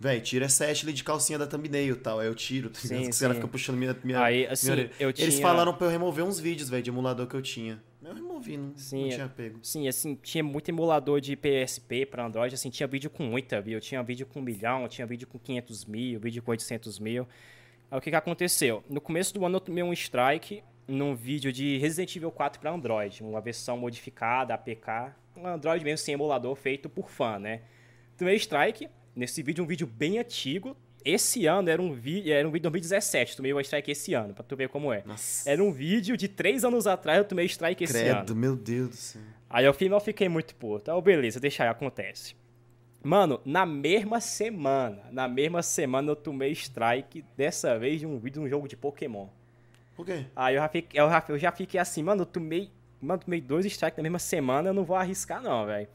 Véi, 0.01 0.21
tira 0.21 0.47
essa 0.47 0.67
Ashley 0.67 0.93
de 0.93 1.05
calcinha 1.05 1.39
da 1.39 1.47
thumbnail 1.47 1.95
e 1.95 1.99
tal. 1.99 2.19
Aí 2.19 2.27
eu 2.27 2.35
tiro, 2.35 2.69
tá 2.69 2.81
sim, 2.81 3.09
Os 3.09 3.19
caras 3.19 3.37
ficam 3.37 3.49
puxando 3.49 3.77
minha, 3.77 3.97
minha. 4.03 4.23
Aí, 4.23 4.47
assim, 4.47 4.73
minha 4.73 4.91
eu 4.99 5.13
tinha... 5.13 5.27
Eles 5.27 5.39
falaram 5.41 5.73
pra 5.73 5.87
eu 5.87 5.91
remover 5.91 6.25
uns 6.25 6.41
vídeos, 6.41 6.69
velho, 6.69 6.83
de 6.83 6.91
emulador 6.91 7.27
que 7.27 7.35
eu 7.35 7.43
tinha. 7.43 7.81
Eu 8.05 8.15
removi, 8.15 8.57
não, 8.57 8.77
sim, 8.77 9.03
não 9.03 9.09
tinha 9.09 9.29
pego. 9.29 9.59
Sim, 9.63 9.89
assim, 9.89 10.15
tinha 10.17 10.45
muito 10.45 10.69
emulador 10.69 11.21
de 11.21 11.35
PSP 11.37 12.05
pra 12.05 12.27
Android, 12.27 12.55
assim, 12.55 12.69
tinha 12.69 12.87
vídeo 12.87 13.09
com 13.09 13.23
muita, 13.23 13.61
viu? 13.61 13.75
Eu 13.75 13.81
tinha 13.81 14.03
vídeo 14.03 14.27
com 14.27 14.41
um 14.41 14.43
milhão, 14.43 14.87
tinha 14.89 15.07
vídeo 15.07 15.27
com 15.27 15.39
500 15.39 15.85
mil, 15.87 16.21
vídeo 16.21 16.43
com 16.43 16.51
800 16.51 16.99
mil. 16.99 17.27
Aí 17.91 17.99
o 17.99 18.01
que 18.01 18.11
que 18.11 18.17
aconteceu? 18.17 18.85
No 18.91 19.01
começo 19.01 19.33
do 19.33 19.45
ano 19.45 19.57
eu 19.57 19.61
tomei 19.61 19.83
um 19.83 19.93
strike 19.93 20.63
num 20.87 21.15
vídeo 21.15 21.51
de 21.53 21.79
Resident 21.79 22.15
Evil 22.15 22.31
4 22.31 22.61
para 22.61 22.71
Android, 22.71 23.23
uma 23.23 23.41
versão 23.41 23.77
modificada, 23.79 24.53
APK, 24.53 25.15
um 25.37 25.47
Android 25.47 25.83
mesmo 25.85 26.05
sem 26.05 26.15
emulador 26.15 26.55
feito 26.55 26.89
por 26.89 27.09
fã, 27.09 27.39
né? 27.39 27.63
Tomei 28.19 28.37
strike, 28.37 28.89
nesse 29.17 29.43
vídeo, 29.43 29.65
um 29.65 29.67
vídeo 29.67 29.87
bem 29.87 30.19
antigo, 30.19 30.77
esse 31.05 31.47
ano 31.47 31.69
era 31.69 31.81
um, 31.83 31.93
vi 31.93 32.31
era 32.31 32.47
um 32.47 32.51
vídeo 32.51 32.63
de 32.71 32.71
2017, 32.71 33.37
tomei 33.37 33.53
o 33.53 33.61
strike 33.61 33.91
esse 33.91 34.15
ano, 34.15 34.33
pra 34.33 34.43
tu 34.43 34.57
ver 34.57 34.69
como 34.69 34.93
é. 34.93 35.03
Nossa. 35.05 35.49
Era 35.49 35.63
um 35.63 35.71
vídeo 35.71 36.17
de 36.17 36.29
três 36.29 36.65
anos 36.65 36.87
atrás, 36.87 37.19
eu 37.19 37.25
tomei 37.25 37.45
strike 37.47 37.85
esse 37.85 37.93
Credo, 37.93 38.31
ano. 38.33 38.41
meu 38.41 38.57
Deus 38.57 38.89
do 38.89 38.97
céu. 38.97 39.23
Aí 39.51 39.67
ao 39.67 39.75
final 39.75 39.99
eu 39.99 40.05
fiquei 40.05 40.29
muito 40.29 40.55
puto. 40.55 40.91
Aí, 40.91 41.03
beleza, 41.03 41.39
deixa 41.39 41.63
aí, 41.63 41.69
acontece. 41.69 42.35
Mano, 43.03 43.41
na 43.45 43.67
mesma 43.67 44.19
semana, 44.19 45.03
na 45.13 45.29
mesma 45.29 45.63
semana 45.63 46.11
eu 46.11 46.17
tomei 46.17 46.53
strike, 46.53 47.23
dessa 47.37 47.79
vez 47.79 48.01
de 48.01 48.07
um 48.07 48.19
vídeo 48.19 48.41
de 48.41 48.47
um 48.47 48.49
jogo 48.49 48.67
de 48.67 48.77
Pokémon. 48.77 49.29
Por 49.95 50.07
quê? 50.07 50.25
Aí 50.35 50.55
eu 50.55 50.61
já 50.63 50.69
fiquei, 50.69 51.01
eu 51.01 51.09
já, 51.09 51.25
eu 51.29 51.39
já 51.39 51.53
fiquei 51.53 51.79
assim, 51.79 52.03
mano, 52.03 52.23
eu 52.23 52.27
tomei, 52.27 52.71
mano, 53.01 53.21
tomei 53.23 53.41
dois 53.41 53.67
strikes 53.67 53.99
na 53.99 54.03
mesma 54.03 54.19
semana, 54.19 54.71
eu 54.71 54.75
não 54.75 54.85
vou 54.85 54.97
arriscar 54.97 55.43
não, 55.43 55.67
velho. 55.67 55.87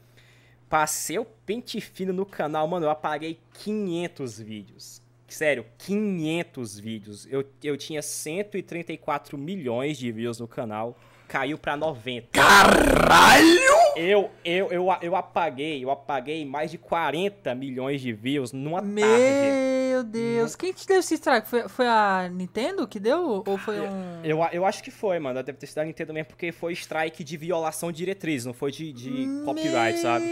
Passei 0.70 1.18
o 1.18 1.24
pente 1.24 1.80
fino 1.80 2.12
no 2.12 2.24
canal, 2.24 2.68
mano, 2.68 2.86
eu 2.86 2.90
apaguei 2.90 3.40
500 3.54 4.38
vídeos. 4.38 5.02
Sério, 5.26 5.66
500 5.78 6.78
vídeos. 6.78 7.26
Eu, 7.28 7.44
eu 7.62 7.76
tinha 7.76 8.00
134 8.00 9.36
milhões 9.36 9.98
de 9.98 10.12
views 10.12 10.38
no 10.38 10.46
canal. 10.46 10.96
Caiu 11.30 11.56
pra 11.56 11.76
90. 11.76 12.26
Caralho! 12.32 13.46
Eu, 13.94 14.30
eu, 14.44 14.66
eu, 14.72 14.88
eu 15.00 15.14
apaguei, 15.14 15.84
eu 15.84 15.88
apaguei 15.88 16.44
mais 16.44 16.72
de 16.72 16.76
40 16.76 17.54
milhões 17.54 18.00
de 18.00 18.12
views 18.12 18.50
numa 18.50 18.82
Meu 18.82 19.06
tarde. 19.06 19.70
Meu 19.90 20.02
Deus. 20.02 20.56
Quem 20.56 20.72
te 20.72 20.84
deu 20.88 20.98
esse 20.98 21.14
strike? 21.14 21.46
Foi, 21.46 21.68
foi 21.68 21.86
a 21.86 22.28
Nintendo 22.28 22.84
que 22.88 22.98
deu? 22.98 23.44
Ou 23.46 23.56
foi 23.56 23.78
um. 23.80 24.24
Eu, 24.24 24.40
eu 24.50 24.66
acho 24.66 24.82
que 24.82 24.90
foi, 24.90 25.20
mano. 25.20 25.40
Deve 25.40 25.56
ter 25.56 25.68
sido 25.68 25.78
a 25.78 25.84
Nintendo 25.84 26.12
mesmo, 26.12 26.30
porque 26.30 26.50
foi 26.50 26.72
strike 26.72 27.22
de 27.22 27.36
violação 27.36 27.92
de 27.92 27.98
diretriz, 27.98 28.44
não 28.44 28.52
foi 28.52 28.72
de, 28.72 28.92
de 28.92 29.28
copyright, 29.44 30.00
sabe? 30.00 30.24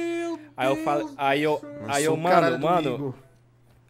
Aí 0.57 0.69
eu 0.69 0.77
falo. 0.83 1.15
Aí 1.17 1.43
eu. 1.45 1.63
Aí 1.87 2.05
eu, 2.05 2.17
mano, 2.17 2.59
mano. 2.59 3.15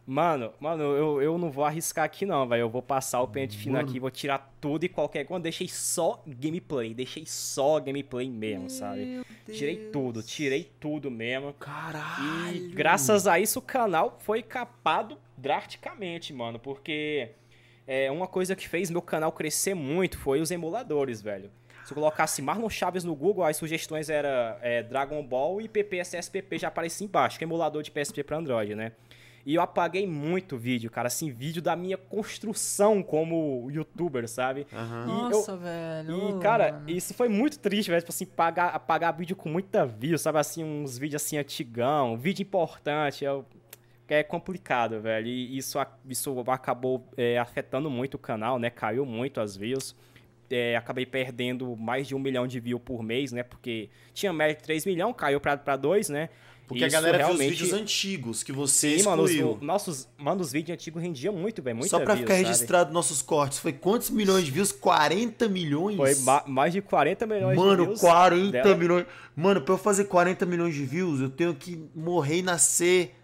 Mano, 0.09 0.51
mano, 0.59 0.81
eu, 0.81 1.21
eu 1.21 1.37
não 1.37 1.51
vou 1.51 1.63
arriscar 1.63 2.03
aqui 2.03 2.25
não, 2.25 2.47
velho. 2.47 2.61
Eu 2.61 2.69
vou 2.69 2.81
passar 2.81 3.21
o 3.21 3.27
pente 3.27 3.55
fino 3.55 3.75
mano. 3.75 3.87
aqui, 3.87 3.99
vou 3.99 4.09
tirar 4.09 4.51
tudo 4.59 4.83
e 4.83 4.89
qualquer 4.89 5.23
coisa. 5.23 5.43
Deixei 5.43 5.67
só 5.67 6.23
gameplay, 6.25 6.95
deixei 6.95 7.27
só 7.27 7.79
gameplay 7.79 8.27
mesmo, 8.27 8.61
Meu 8.61 8.69
sabe? 8.71 9.05
Deus. 9.45 9.55
Tirei 9.55 9.75
tudo, 9.91 10.23
tirei 10.23 10.71
tudo 10.79 11.11
mesmo. 11.11 11.53
Caralho! 11.53 12.55
E 12.55 12.69
graças 12.69 13.27
a 13.27 13.39
isso 13.39 13.59
o 13.59 13.61
canal 13.61 14.17
foi 14.19 14.41
capado 14.41 15.15
drasticamente, 15.37 16.33
mano, 16.33 16.57
porque 16.57 17.29
é, 17.85 18.09
uma 18.09 18.25
coisa 18.25 18.55
que 18.55 18.67
fez 18.67 18.89
meu 18.89 19.03
canal 19.03 19.31
crescer 19.31 19.75
muito 19.75 20.17
foi 20.17 20.41
os 20.41 20.49
emuladores, 20.49 21.21
velho. 21.21 21.51
Se 21.85 21.91
eu 21.91 21.95
colocasse 21.95 22.41
Marlon 22.41 22.67
Chaves 22.67 23.03
no 23.03 23.13
Google, 23.13 23.43
as 23.43 23.57
sugestões 23.57 24.09
eram 24.09 24.57
é, 24.63 24.81
Dragon 24.81 25.21
Ball 25.21 25.61
e 25.61 25.67
PPSSPP 25.67 26.57
já 26.57 26.69
aparecia 26.69 27.05
embaixo, 27.05 27.37
que 27.37 27.43
é 27.43 27.47
emulador 27.47 27.83
de 27.83 27.91
PSP 27.91 28.23
para 28.23 28.37
Android, 28.37 28.73
né? 28.73 28.93
E 29.49 29.55
eu 29.55 29.63
apaguei 29.63 30.05
muito 30.05 30.59
vídeo, 30.59 30.91
cara, 30.91 31.07
assim, 31.07 31.31
vídeo 31.31 31.59
da 31.59 31.75
minha 31.75 31.97
construção 31.97 33.01
como 33.01 33.67
youtuber, 33.71 34.29
sabe? 34.29 34.67
Uhum. 34.71 35.05
Nossa, 35.07 35.53
eu, 35.53 35.57
velho. 35.57 36.37
E, 36.37 36.39
cara, 36.39 36.73
mano. 36.73 36.87
isso 36.87 37.15
foi 37.15 37.27
muito 37.27 37.57
triste, 37.57 37.89
velho, 37.89 37.99
tipo 37.99 38.11
assim, 38.11 38.27
pagar, 38.27 38.67
apagar 38.67 39.11
vídeo 39.17 39.35
com 39.35 39.49
muita 39.49 39.87
view, 39.87 40.19
sabe? 40.19 40.37
Assim, 40.37 40.63
uns 40.63 40.99
vídeos 40.99 41.23
assim 41.23 41.35
antigão, 41.35 42.15
vídeo 42.15 42.43
importante, 42.43 43.25
eu, 43.25 43.43
é 44.07 44.21
complicado, 44.21 45.01
velho. 45.01 45.25
E 45.25 45.57
isso, 45.57 45.79
isso 46.07 46.39
acabou 46.41 47.09
é, 47.17 47.39
afetando 47.39 47.89
muito 47.89 48.13
o 48.13 48.19
canal, 48.19 48.59
né? 48.59 48.69
Caiu 48.69 49.03
muito 49.03 49.41
as 49.41 49.57
views. 49.57 49.95
É, 50.47 50.75
acabei 50.75 51.07
perdendo 51.07 51.75
mais 51.75 52.07
de 52.07 52.13
um 52.13 52.19
milhão 52.19 52.45
de 52.45 52.59
views 52.59 52.83
por 52.85 53.01
mês, 53.01 53.31
né? 53.31 53.41
Porque 53.41 53.89
tinha 54.13 54.31
média 54.31 54.55
de 54.55 54.61
3 54.61 54.85
milhões, 54.85 55.15
caiu 55.17 55.39
para 55.41 55.75
2, 55.75 56.09
né? 56.09 56.29
Porque 56.69 56.85
Isso 56.85 56.95
a 56.95 57.01
galera 57.01 57.17
realmente... 57.17 57.39
viu 57.39 57.47
os 57.47 57.59
vídeos 57.59 57.81
antigos 57.81 58.43
que 58.43 58.51
você 58.51 58.99
Sim, 58.99 59.05
mano, 59.05 59.23
os, 59.23 59.59
nossos, 59.59 60.07
mano, 60.15 60.39
os 60.39 60.51
vídeos 60.51 60.75
antigos 60.75 61.01
rendiam 61.01 61.33
muito, 61.33 61.63
velho. 61.63 61.83
Só 61.89 61.99
pra 61.99 62.13
views, 62.13 62.29
ficar 62.29 62.35
registrado 62.35 62.93
nossos 62.93 63.23
cortes, 63.23 63.57
foi 63.57 63.73
quantos 63.73 64.11
milhões 64.11 64.45
de 64.45 64.51
views? 64.51 64.71
40 64.71 65.47
milhões? 65.49 65.97
Foi 65.97 66.13
mais 66.45 66.71
de 66.71 66.79
40 66.79 67.25
milhões 67.25 67.57
mano, 67.57 67.77
de 67.77 67.87
views. 67.87 68.03
Mano, 68.03 68.13
40 68.13 68.51
dela. 68.51 68.75
milhões. 68.75 69.05
Mano, 69.35 69.61
pra 69.61 69.73
eu 69.73 69.79
fazer 69.79 70.03
40 70.05 70.45
milhões 70.45 70.75
de 70.75 70.85
views, 70.85 71.21
eu 71.21 71.29
tenho 71.31 71.55
que 71.55 71.89
morrer 71.95 72.37
e 72.37 72.41
nascer 72.43 73.15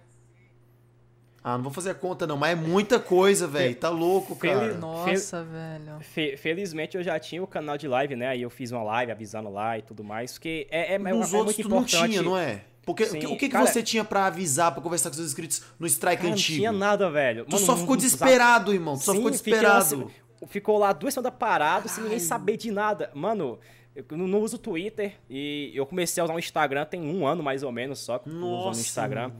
Ah, 1.43 1.55
não 1.55 1.65
vou 1.65 1.71
fazer 1.71 1.91
a 1.91 1.93
conta 1.93 2.25
não, 2.25 2.37
mas 2.37 2.53
é 2.53 2.55
muita 2.55 2.99
coisa, 2.99 3.45
velho. 3.45 3.75
Tá 3.75 3.89
louco, 3.89 4.35
cara. 4.35 4.73
Nossa, 4.73 5.43
velho. 5.43 5.99
Fe 5.99 6.35
felizmente 6.35 6.97
eu 6.97 7.03
já 7.03 7.19
tinha 7.19 7.43
o 7.43 7.45
canal 7.45 7.77
de 7.77 7.87
live, 7.87 8.15
né? 8.15 8.29
Aí 8.29 8.41
eu 8.41 8.49
fiz 8.49 8.71
uma 8.71 8.81
live 8.81 9.11
avisando 9.11 9.51
lá 9.51 9.77
e 9.77 9.83
tudo 9.83 10.03
mais, 10.03 10.31
porque 10.31 10.65
é, 10.71 10.93
é, 10.93 10.95
é, 10.95 10.97
Nos 10.97 11.31
é 11.31 11.37
outros 11.37 11.57
muito 11.57 11.61
tu 11.61 11.69
não 11.69 11.77
importante. 11.83 12.09
tinha, 12.09 12.23
não 12.23 12.35
é? 12.35 12.63
Porque 12.85 13.05
Sim, 13.05 13.17
o 13.25 13.29
que, 13.31 13.37
que 13.37 13.49
cara, 13.49 13.65
você 13.65 13.81
tinha 13.81 14.03
para 14.03 14.27
avisar, 14.27 14.71
para 14.71 14.81
conversar 14.81 15.09
com 15.09 15.15
seus 15.15 15.27
inscritos 15.27 15.63
no 15.79 15.87
strike 15.87 16.21
cara, 16.21 16.33
antigo? 16.33 16.51
Não 16.51 16.57
tinha 16.59 16.71
nada, 16.71 17.09
velho. 17.09 17.45
Tu 17.45 17.53
Mano, 17.53 17.65
só 17.65 17.75
ficou 17.75 17.95
desesperado, 17.95 18.71
irmão. 18.71 18.95
Tu 18.95 18.99
Sim, 18.99 19.05
só 19.05 19.13
ficou 19.15 19.31
desesperado. 19.31 20.11
Lá, 20.41 20.47
ficou 20.47 20.77
lá 20.77 20.93
duas 20.93 21.13
semanas 21.13 21.33
parado, 21.37 21.89
sem 21.89 22.03
ninguém 22.03 22.19
saber 22.19 22.57
de 22.57 22.69
nada. 22.69 23.09
Mano, 23.15 23.59
eu 23.95 24.05
não 24.17 24.39
uso 24.39 24.59
Twitter 24.59 25.15
e 25.27 25.71
eu 25.73 25.85
comecei 25.85 26.21
a 26.21 26.25
usar 26.25 26.35
o 26.35 26.39
Instagram 26.39 26.85
tem 26.85 27.01
um 27.01 27.25
ano 27.25 27.41
mais 27.41 27.63
ou 27.63 27.71
menos 27.71 27.99
só 27.99 28.19
que 28.19 28.29
Nossa. 28.29 28.69
usando 28.69 28.75
o 28.75 28.79
Instagram. 28.79 29.31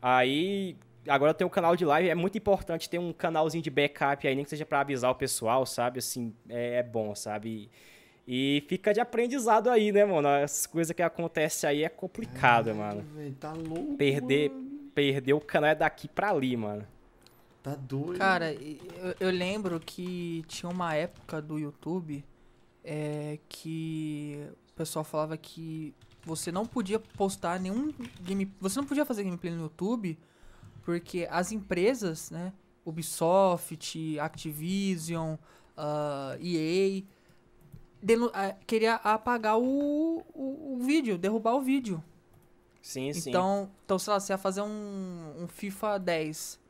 Aí 0.00 0.76
agora 1.06 1.30
eu 1.30 1.34
tenho 1.34 1.48
um 1.48 1.50
canal 1.50 1.74
de 1.74 1.84
live, 1.84 2.08
é 2.08 2.14
muito 2.14 2.38
importante 2.38 2.88
ter 2.88 2.98
um 2.98 3.12
canalzinho 3.12 3.62
de 3.62 3.70
backup 3.70 4.26
aí, 4.26 4.34
nem 4.34 4.44
que 4.44 4.50
seja 4.50 4.64
para 4.64 4.80
avisar 4.80 5.10
o 5.10 5.14
pessoal, 5.14 5.66
sabe? 5.66 5.98
Assim, 5.98 6.34
é, 6.48 6.76
é 6.76 6.82
bom, 6.82 7.14
sabe? 7.14 7.48
E, 7.48 7.70
e, 8.30 8.62
fica 8.68 8.92
de 8.92 9.00
aprendizado 9.00 9.70
aí, 9.70 9.90
né, 9.90 10.04
mano? 10.04 10.28
As 10.28 10.66
coisas 10.66 10.94
que 10.94 11.02
acontecem 11.02 11.70
aí 11.70 11.82
é 11.82 11.88
complicado, 11.88 12.74
mano. 12.74 13.02
Véio, 13.14 13.32
tá 13.34 13.52
louco. 13.54 13.96
Perder, 13.96 14.50
mano. 14.50 14.90
perder 14.94 15.32
o 15.32 15.40
canal 15.40 15.70
é 15.70 15.74
daqui 15.74 16.06
pra 16.06 16.30
ali, 16.30 16.54
mano. 16.54 16.86
Tá 17.62 17.74
doido. 17.74 18.18
Cara, 18.18 18.52
eu, 18.52 19.14
eu 19.18 19.30
lembro 19.30 19.80
que 19.80 20.44
tinha 20.46 20.68
uma 20.70 20.94
época 20.94 21.40
do 21.40 21.58
YouTube 21.58 22.22
é, 22.84 23.38
que 23.48 24.46
o 24.70 24.72
pessoal 24.74 25.04
falava 25.04 25.36
que 25.38 25.94
você 26.22 26.52
não 26.52 26.66
podia 26.66 26.98
postar 26.98 27.58
nenhum 27.58 27.92
game, 28.20 28.52
você 28.60 28.78
não 28.78 28.86
podia 28.86 29.06
fazer 29.06 29.24
gameplay 29.24 29.54
no 29.54 29.62
YouTube 29.62 30.18
porque 30.82 31.26
as 31.30 31.52
empresas, 31.52 32.30
né, 32.30 32.52
Ubisoft, 32.84 34.18
Activision, 34.18 35.34
uh, 35.76 36.38
EA, 36.40 37.02
uh, 37.02 37.06
queria 38.66 38.94
apagar 38.96 39.58
o, 39.58 40.24
o, 40.34 40.74
o, 40.74 40.78
vídeo, 40.80 41.18
derrubar 41.18 41.54
o 41.54 41.60
vídeo. 41.60 42.02
Sim, 42.80 43.12
sim. 43.12 43.30
Então, 43.30 43.70
então 43.84 43.98
sei 43.98 44.12
lá, 44.12 44.20
você 44.20 44.32
ia 44.32 44.38
fazer 44.38 44.62
um, 44.62 45.34
um 45.42 45.48
FIFA 45.48 45.98
10. 45.98 46.60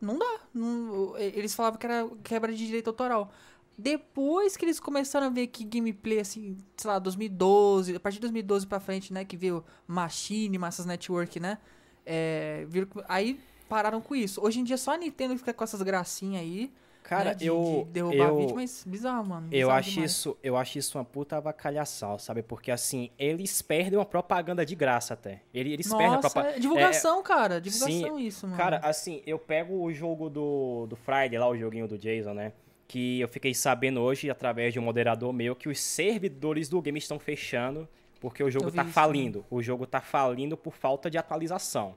Não 0.00 0.18
dá. 0.18 0.40
Não, 0.54 1.16
eles 1.18 1.54
falavam 1.54 1.78
que 1.78 1.86
era 1.86 2.08
quebra 2.22 2.52
de 2.52 2.66
direito 2.66 2.88
autoral. 2.88 3.32
Depois 3.76 4.56
que 4.56 4.64
eles 4.64 4.80
começaram 4.80 5.28
a 5.28 5.30
ver 5.30 5.46
que 5.46 5.62
gameplay, 5.62 6.18
assim, 6.18 6.56
sei 6.76 6.90
lá, 6.90 6.98
2012, 6.98 7.94
a 7.94 8.00
partir 8.00 8.16
de 8.16 8.22
2012 8.22 8.66
pra 8.66 8.80
frente, 8.80 9.12
né, 9.12 9.24
que 9.24 9.36
veio 9.36 9.64
Machine, 9.86 10.58
Massas 10.58 10.84
Network, 10.84 11.38
né, 11.38 11.58
é, 12.04 12.66
viram, 12.68 12.88
aí 13.08 13.38
pararam 13.68 14.00
com 14.00 14.16
isso. 14.16 14.40
Hoje 14.44 14.58
em 14.58 14.64
dia 14.64 14.76
só 14.76 14.94
a 14.94 14.96
Nintendo 14.96 15.38
fica 15.38 15.54
com 15.54 15.62
essas 15.62 15.80
gracinhas 15.80 16.42
aí, 16.42 16.72
Cara, 17.08 17.30
né, 17.30 17.34
de, 17.34 17.46
eu. 17.46 17.84
de 17.86 17.92
derrubar 17.92 18.28
eu, 18.28 18.36
vídeo, 18.36 18.54
mas 18.54 18.84
bizarro, 18.86 19.26
mano. 19.26 19.48
Bizarro 19.48 19.62
eu 19.62 19.70
acho 19.74 19.90
demais. 19.92 20.10
isso, 20.10 20.38
eu 20.42 20.56
acho 20.58 20.78
isso 20.78 20.98
uma 20.98 21.04
puta 21.06 21.38
avacalhação, 21.38 22.18
sabe? 22.18 22.42
Porque 22.42 22.70
assim, 22.70 23.10
eles 23.18 23.62
perdem 23.62 23.98
uma 23.98 24.04
propaganda 24.04 24.64
de 24.66 24.74
graça 24.74 25.14
até. 25.14 25.40
Eles, 25.54 25.72
eles 25.72 25.86
Nossa, 25.86 25.96
perdem 25.96 26.16
a 26.16 26.20
propaganda. 26.20 26.56
É 26.56 26.58
divulgação, 26.60 27.20
é, 27.20 27.22
cara. 27.22 27.60
Divulgação 27.62 28.18
sim, 28.18 28.26
isso, 28.26 28.46
mano. 28.46 28.58
Cara, 28.58 28.78
assim, 28.82 29.22
eu 29.26 29.38
pego 29.38 29.82
o 29.82 29.90
jogo 29.90 30.28
do, 30.28 30.86
do 30.86 30.96
Friday 30.96 31.38
lá, 31.38 31.48
o 31.48 31.56
joguinho 31.56 31.88
do 31.88 31.96
Jason, 31.96 32.34
né? 32.34 32.52
Que 32.86 33.20
eu 33.20 33.28
fiquei 33.28 33.54
sabendo 33.54 34.02
hoje, 34.02 34.28
através 34.28 34.74
de 34.74 34.78
um 34.78 34.82
moderador 34.82 35.32
meu, 35.32 35.56
que 35.56 35.70
os 35.70 35.80
servidores 35.80 36.68
do 36.68 36.82
game 36.82 36.98
estão 36.98 37.18
fechando 37.18 37.88
porque 38.20 38.42
o 38.42 38.50
jogo 38.50 38.70
tá 38.70 38.82
isso, 38.82 38.92
falindo. 38.92 39.38
Né? 39.38 39.44
O 39.50 39.62
jogo 39.62 39.86
tá 39.86 40.00
falindo 40.00 40.56
por 40.56 40.74
falta 40.74 41.10
de 41.10 41.16
atualização. 41.16 41.94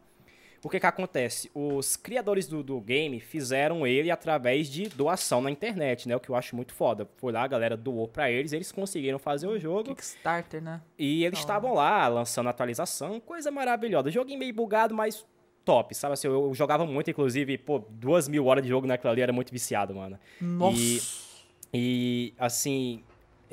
O 0.64 0.70
que 0.70 0.80
que 0.80 0.86
acontece? 0.86 1.50
Os 1.56 1.96
criadores 1.96 2.48
do, 2.48 2.62
do, 2.62 2.80
game 2.80 3.20
fizeram 3.20 3.86
ele 3.88 4.12
através 4.12 4.70
de 4.70 4.88
doação 4.90 5.42
na 5.42 5.50
internet, 5.50 6.08
né? 6.08 6.16
O 6.16 6.20
que 6.20 6.30
eu 6.30 6.36
acho 6.36 6.56
muito 6.56 6.74
foda. 6.74 7.10
Foi 7.18 7.32
lá, 7.32 7.44
a 7.44 7.48
galera 7.48 7.76
doou 7.76 8.08
pra 8.08 8.30
eles, 8.30 8.54
eles 8.54 8.72
conseguiram 8.72 9.18
fazer 9.18 9.48
o 9.48 9.58
jogo. 9.58 9.96
Kickstarter, 9.96 10.62
né? 10.62 10.82
E 11.00 11.26
eles 11.26 11.40
estavam 11.40 11.74
lá 11.74 12.08
lançando 12.08 12.48
atualização, 12.48 13.20
coisa 13.20 13.50
maravilhosa. 13.50 14.12
Joguinho 14.12 14.38
meio 14.38 14.54
bugado, 14.54 14.94
mas 14.94 15.26
top, 15.66 15.96
sabe? 15.96 16.14
Assim, 16.14 16.28
eu, 16.28 16.34
eu 16.34 16.54
jogava 16.54 16.86
muito, 16.86 17.10
inclusive, 17.10 17.58
pô, 17.58 17.80
duas 17.90 18.28
mil 18.28 18.46
horas 18.46 18.64
de 18.64 18.70
jogo 18.70 18.86
naquela 18.86 19.14
ali, 19.14 19.22
era 19.22 19.34
muito 19.34 19.52
viciado, 19.52 19.96
mano. 19.96 20.20
Nossa! 20.40 20.78
E, 20.78 21.02
e 21.74 22.34
assim, 22.38 23.04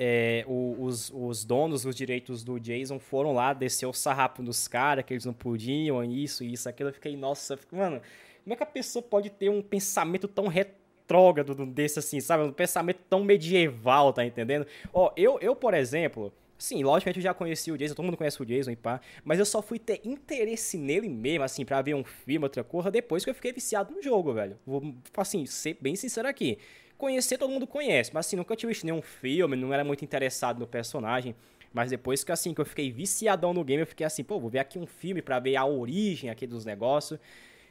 é, 0.00 0.44
os, 0.46 1.10
os 1.12 1.44
donos 1.44 1.82
dos 1.82 1.96
direitos 1.96 2.44
do 2.44 2.60
Jason 2.60 3.00
foram 3.00 3.32
lá 3.32 3.52
descer 3.52 3.86
o 3.86 3.92
sarrapo 3.92 4.42
nos 4.44 4.68
caras, 4.68 5.04
que 5.04 5.12
eles 5.12 5.24
não 5.24 5.32
podiam, 5.32 6.04
isso, 6.04 6.44
isso, 6.44 6.68
aquilo. 6.68 6.90
Eu 6.90 6.94
fiquei, 6.94 7.16
nossa, 7.16 7.56
fico, 7.56 7.74
mano, 7.74 8.00
como 8.44 8.54
é 8.54 8.56
que 8.56 8.62
a 8.62 8.66
pessoa 8.66 9.02
pode 9.02 9.28
ter 9.28 9.48
um 9.48 9.60
pensamento 9.60 10.28
tão 10.28 10.46
retrógrado 10.46 11.66
desse 11.66 11.98
assim, 11.98 12.20
sabe? 12.20 12.44
Um 12.44 12.52
pensamento 12.52 13.00
tão 13.10 13.24
medieval, 13.24 14.12
tá 14.12 14.24
entendendo? 14.24 14.66
Ó, 14.92 15.12
eu, 15.16 15.36
eu 15.40 15.56
por 15.56 15.74
exemplo, 15.74 16.32
Sim, 16.56 16.82
logicamente 16.82 17.20
eu 17.20 17.22
já 17.22 17.32
conheci 17.32 17.70
o 17.70 17.78
Jason, 17.78 17.94
todo 17.94 18.04
mundo 18.04 18.16
conhece 18.16 18.42
o 18.42 18.44
Jason 18.44 18.72
e 18.72 18.76
pá, 18.76 19.00
mas 19.24 19.38
eu 19.38 19.46
só 19.46 19.62
fui 19.62 19.78
ter 19.78 20.00
interesse 20.04 20.76
nele 20.76 21.08
mesmo, 21.08 21.44
assim, 21.44 21.64
pra 21.64 21.80
ver 21.80 21.94
um 21.94 22.02
filme, 22.02 22.44
outra 22.44 22.64
coisa, 22.64 22.90
depois 22.90 23.22
que 23.22 23.30
eu 23.30 23.34
fiquei 23.34 23.52
viciado 23.52 23.94
no 23.94 24.02
jogo, 24.02 24.34
velho. 24.34 24.58
Vou, 24.66 24.82
assim, 25.16 25.46
ser 25.46 25.78
bem 25.80 25.94
sincero 25.94 26.26
aqui. 26.26 26.58
Conhecer 26.98 27.38
todo 27.38 27.50
mundo 27.50 27.66
conhece, 27.66 28.10
mas 28.12 28.26
assim, 28.26 28.36
nunca 28.36 28.56
tinha 28.56 28.68
visto 28.68 28.84
nenhum 28.84 29.00
filme, 29.00 29.56
não 29.56 29.72
era 29.72 29.84
muito 29.84 30.04
interessado 30.04 30.58
no 30.58 30.66
personagem. 30.66 31.34
Mas 31.72 31.90
depois 31.90 32.24
que 32.24 32.32
assim, 32.32 32.52
que 32.52 32.60
eu 32.60 32.66
fiquei 32.66 32.90
viciadão 32.90 33.54
no 33.54 33.62
game, 33.62 33.82
eu 33.82 33.86
fiquei 33.86 34.04
assim, 34.04 34.24
pô, 34.24 34.40
vou 34.40 34.50
ver 34.50 34.58
aqui 34.58 34.78
um 34.78 34.86
filme 34.86 35.22
para 35.22 35.38
ver 35.38 35.56
a 35.56 35.64
origem 35.64 36.28
aqui 36.28 36.46
dos 36.46 36.64
negócios. 36.64 37.20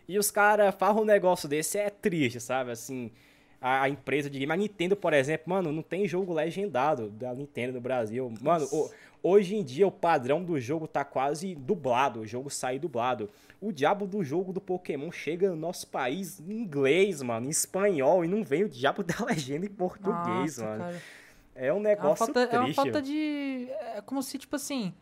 E 0.07 0.17
os 0.17 0.31
caras 0.31 0.73
falam 0.75 1.03
um 1.03 1.05
negócio 1.05 1.49
desse, 1.49 1.77
é 1.77 1.89
triste, 1.89 2.39
sabe? 2.39 2.71
Assim, 2.71 3.11
a, 3.61 3.83
a, 3.83 3.89
empresa 3.89 4.29
de 4.29 4.39
game. 4.39 4.51
A 4.51 4.55
Nintendo, 4.55 4.95
por 4.95 5.13
exemplo, 5.13 5.49
mano, 5.49 5.71
não 5.71 5.81
tem 5.81 6.07
jogo 6.07 6.33
legendado 6.33 7.09
da 7.09 7.33
Nintendo 7.33 7.73
no 7.73 7.81
Brasil. 7.81 8.31
Mano, 8.41 8.67
o, 8.71 8.89
hoje 9.21 9.55
em 9.55 9.63
dia 9.63 9.87
o 9.87 9.91
padrão 9.91 10.43
do 10.43 10.59
jogo 10.59 10.87
tá 10.87 11.03
quase 11.03 11.55
dublado, 11.55 12.21
o 12.21 12.27
jogo 12.27 12.49
sai 12.49 12.79
dublado. 12.79 13.29
O 13.59 13.71
diabo 13.71 14.05
do 14.05 14.23
jogo 14.23 14.53
do 14.53 14.61
Pokémon 14.61 15.11
chega 15.11 15.49
no 15.49 15.55
nosso 15.55 15.87
país 15.87 16.39
em 16.39 16.61
inglês, 16.61 17.21
mano, 17.21 17.47
em 17.47 17.49
espanhol, 17.49 18.23
e 18.23 18.27
não 18.27 18.43
vem 18.43 18.63
o 18.63 18.69
diabo 18.69 19.01
da 19.03 19.25
legenda 19.25 19.65
em 19.65 19.69
português, 19.69 20.57
Nossa, 20.57 20.65
mano. 20.65 20.83
Cara. 20.83 21.01
É 21.55 21.73
um 21.73 21.79
negócio 21.79 22.05
é 22.05 22.09
uma 22.09 22.15
falta, 22.17 22.47
triste. 22.47 22.55
É 22.55 22.59
uma 22.59 22.73
falta 22.73 23.01
de... 23.01 23.67
É 23.95 24.01
como 24.01 24.21
se, 24.21 24.37
tipo 24.37 24.55
assim... 24.55 24.93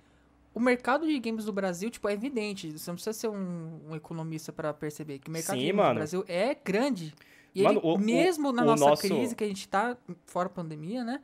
O 0.53 0.59
mercado 0.61 1.05
de 1.05 1.19
games 1.19 1.43
do 1.43 1.51
Brasil, 1.51 1.89
tipo, 1.89 2.07
é 2.07 2.13
evidente. 2.13 2.71
Você 2.71 2.89
não 2.89 2.95
precisa 2.95 3.11
ser 3.11 3.27
um, 3.27 3.81
um 3.89 3.93
economista 3.93 4.53
para 4.53 4.73
perceber 4.73 5.19
que 5.19 5.27
o 5.27 5.31
mercado 5.31 5.57
Sim, 5.57 5.59
de 5.59 5.67
games 5.67 5.75
mano. 5.75 5.93
do 5.95 5.97
Brasil 5.97 6.25
é 6.29 6.55
grande. 6.55 7.13
E 7.55 7.63
Mano, 7.63 7.79
ele, 7.79 7.87
o, 7.87 7.97
mesmo 7.97 8.49
o, 8.49 8.51
na 8.51 8.63
nossa 8.65 8.85
nosso... 8.85 9.01
crise, 9.01 9.35
que 9.35 9.43
a 9.43 9.47
gente 9.47 9.67
tá 9.67 9.97
fora 10.25 10.49
pandemia, 10.49 11.03
né? 11.03 11.21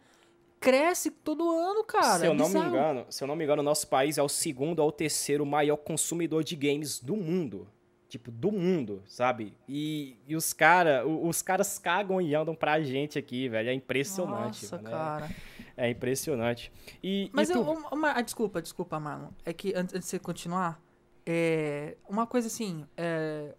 cresce 0.61 1.09
todo 1.09 1.49
ano, 1.49 1.83
cara. 1.83 2.19
Se 2.19 2.27
eu 2.27 2.31
é 2.31 2.35
não 2.35 2.47
me 2.47 2.59
engano, 2.59 3.05
se 3.09 3.23
eu 3.23 3.27
não 3.27 3.35
me 3.35 3.43
engano, 3.43 3.63
nosso 3.63 3.87
país 3.87 4.19
é 4.19 4.23
o 4.23 4.29
segundo 4.29 4.79
ou 4.79 4.91
terceiro 4.91 5.43
maior 5.45 5.75
consumidor 5.75 6.43
de 6.43 6.55
games 6.55 6.99
do 6.99 7.17
mundo. 7.17 7.67
Tipo, 8.07 8.29
do 8.29 8.51
mundo, 8.51 9.01
sabe? 9.07 9.57
E, 9.67 10.17
e 10.27 10.35
os 10.35 10.53
caras, 10.53 11.03
os 11.05 11.41
caras 11.41 11.79
cagam 11.79 12.21
e 12.21 12.35
andam 12.35 12.53
pra 12.53 12.81
gente 12.81 13.17
aqui, 13.17 13.47
velho. 13.49 13.69
É 13.69 13.73
impressionante. 13.73 14.63
Nossa, 14.63 14.75
mano. 14.77 14.89
cara. 14.89 15.29
É, 15.77 15.89
impressionante. 15.89 16.71
E, 17.01 17.31
Mas 17.33 17.49
e 17.49 17.53
tu... 17.53 17.59
eu, 17.59 17.87
uma, 17.91 18.11
ah, 18.11 18.21
desculpa, 18.21 18.61
desculpa, 18.61 18.99
mano. 18.99 19.33
É 19.45 19.53
que 19.53 19.73
antes 19.73 19.97
de 19.97 20.05
você 20.05 20.19
continuar, 20.19 20.79
é, 21.25 21.95
uma 22.07 22.27
coisa 22.27 22.47
assim, 22.47 22.85
é, 22.97 23.55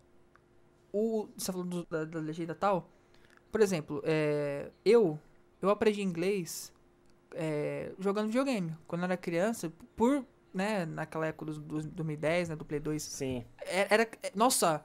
o, 0.93 1.29
você 1.37 1.51
falou 1.51 1.67
do, 1.67 1.87
da, 1.87 2.05
da 2.05 2.21
legenda 2.21 2.55
tal. 2.55 2.89
Por 3.51 3.61
exemplo, 3.61 4.03
é, 4.05 4.71
eu, 4.85 5.19
eu 5.61 5.71
aprendi 5.71 6.03
inglês 6.03 6.73
é, 7.35 7.93
jogando 7.99 8.27
videogame. 8.27 8.75
Quando 8.87 9.03
eu 9.03 9.07
era 9.07 9.17
criança, 9.17 9.73
por, 9.97 10.25
né, 10.53 10.87
naquela 10.87 11.27
época 11.27 11.47
do, 11.47 11.61
do 11.61 11.83
2010, 11.83 12.51
né, 12.51 12.57
do 12.57 12.65
Play 12.65 12.81
2. 12.81 13.03
Sim. 13.03 13.45
Era, 13.67 14.03
era, 14.03 14.11
nossa, 14.35 14.85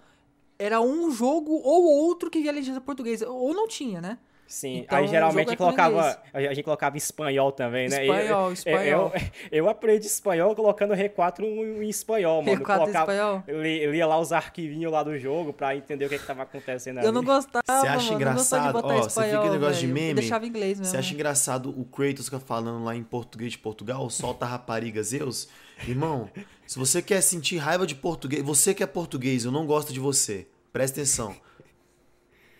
era 0.58 0.82
um 0.82 1.12
jogo 1.12 1.52
ou 1.52 1.86
outro 1.86 2.30
que 2.30 2.42
via 2.42 2.52
legenda 2.52 2.82
portuguesa. 2.82 3.30
Ou 3.30 3.54
não 3.54 3.68
tinha, 3.68 4.02
né? 4.02 4.18
Sim, 4.48 4.78
então, 4.78 4.98
aí 4.98 5.07
geralmente 5.10 5.52
é 5.52 5.56
colocava, 5.57 6.18
a 6.34 6.41
gente 6.41 6.64
colocava 6.64 6.95
em 6.95 6.99
espanhol 6.99 7.52
também, 7.52 7.90
né? 7.90 8.06
Espanhol, 8.06 8.52
espanhol. 8.53 9.11
Eu, 9.14 9.22
eu, 9.52 9.69
aprendi 9.69 10.07
espanhol 10.07 10.56
colocando 10.56 10.94
R4 10.94 11.44
em 11.44 11.90
espanhol, 11.90 12.41
mano. 12.41 12.61
R4 12.61 12.78
colocava, 12.78 13.11
espanhol? 13.11 13.44
Eu 13.45 13.91
lia 13.91 14.07
lá 14.07 14.18
os 14.18 14.32
arquivinhos 14.32 14.90
lá 14.90 15.03
do 15.03 15.19
jogo 15.19 15.52
pra 15.52 15.76
entender 15.76 16.06
o 16.06 16.10
que, 16.10 16.18
que 16.18 16.26
tava 16.26 16.44
acontecendo 16.44 16.99
ali. 16.99 17.07
Eu 17.07 17.11
não 17.11 17.26
gostava, 17.26 17.61
Você 17.65 17.88
acha 17.88 18.06
mano, 18.06 18.15
engraçado? 18.15 18.82
Ó, 18.82 19.02
você 19.02 19.24
fica 19.24 19.49
negócio 19.49 19.60
véio. 19.60 19.74
de 19.74 19.88
meme? 19.88 20.10
Eu 20.11 20.15
deixava 20.15 20.48
inglês 20.48 20.80
mesmo. 20.80 20.91
Você 20.91 20.98
acha 20.98 21.14
engraçado 21.14 21.69
o 21.69 21.84
Kratos 21.84 22.26
fica 22.26 22.40
falando 22.40 22.86
lá 22.86 22.95
em 22.95 23.03
português 23.03 23.52
de 23.52 23.57
Portugal, 23.57 24.10
solta 24.10 24.45
rapariga 24.45 25.03
Zeus? 25.03 25.49
Irmão, 25.86 26.30
se 26.65 26.80
você 26.80 27.02
quer 27.02 27.19
sentir 27.19 27.57
raiva 27.57 27.86
de 27.86 27.95
português, 27.95 28.41
você 28.44 28.74
que 28.74 28.82
é 28.82 28.88
português, 28.88 29.44
eu 29.44 29.52
não 29.52 29.65
gosto 29.65 29.91
de 29.91 29.99
você. 29.99 30.48
Presta 30.72 31.02
atenção. 31.02 31.36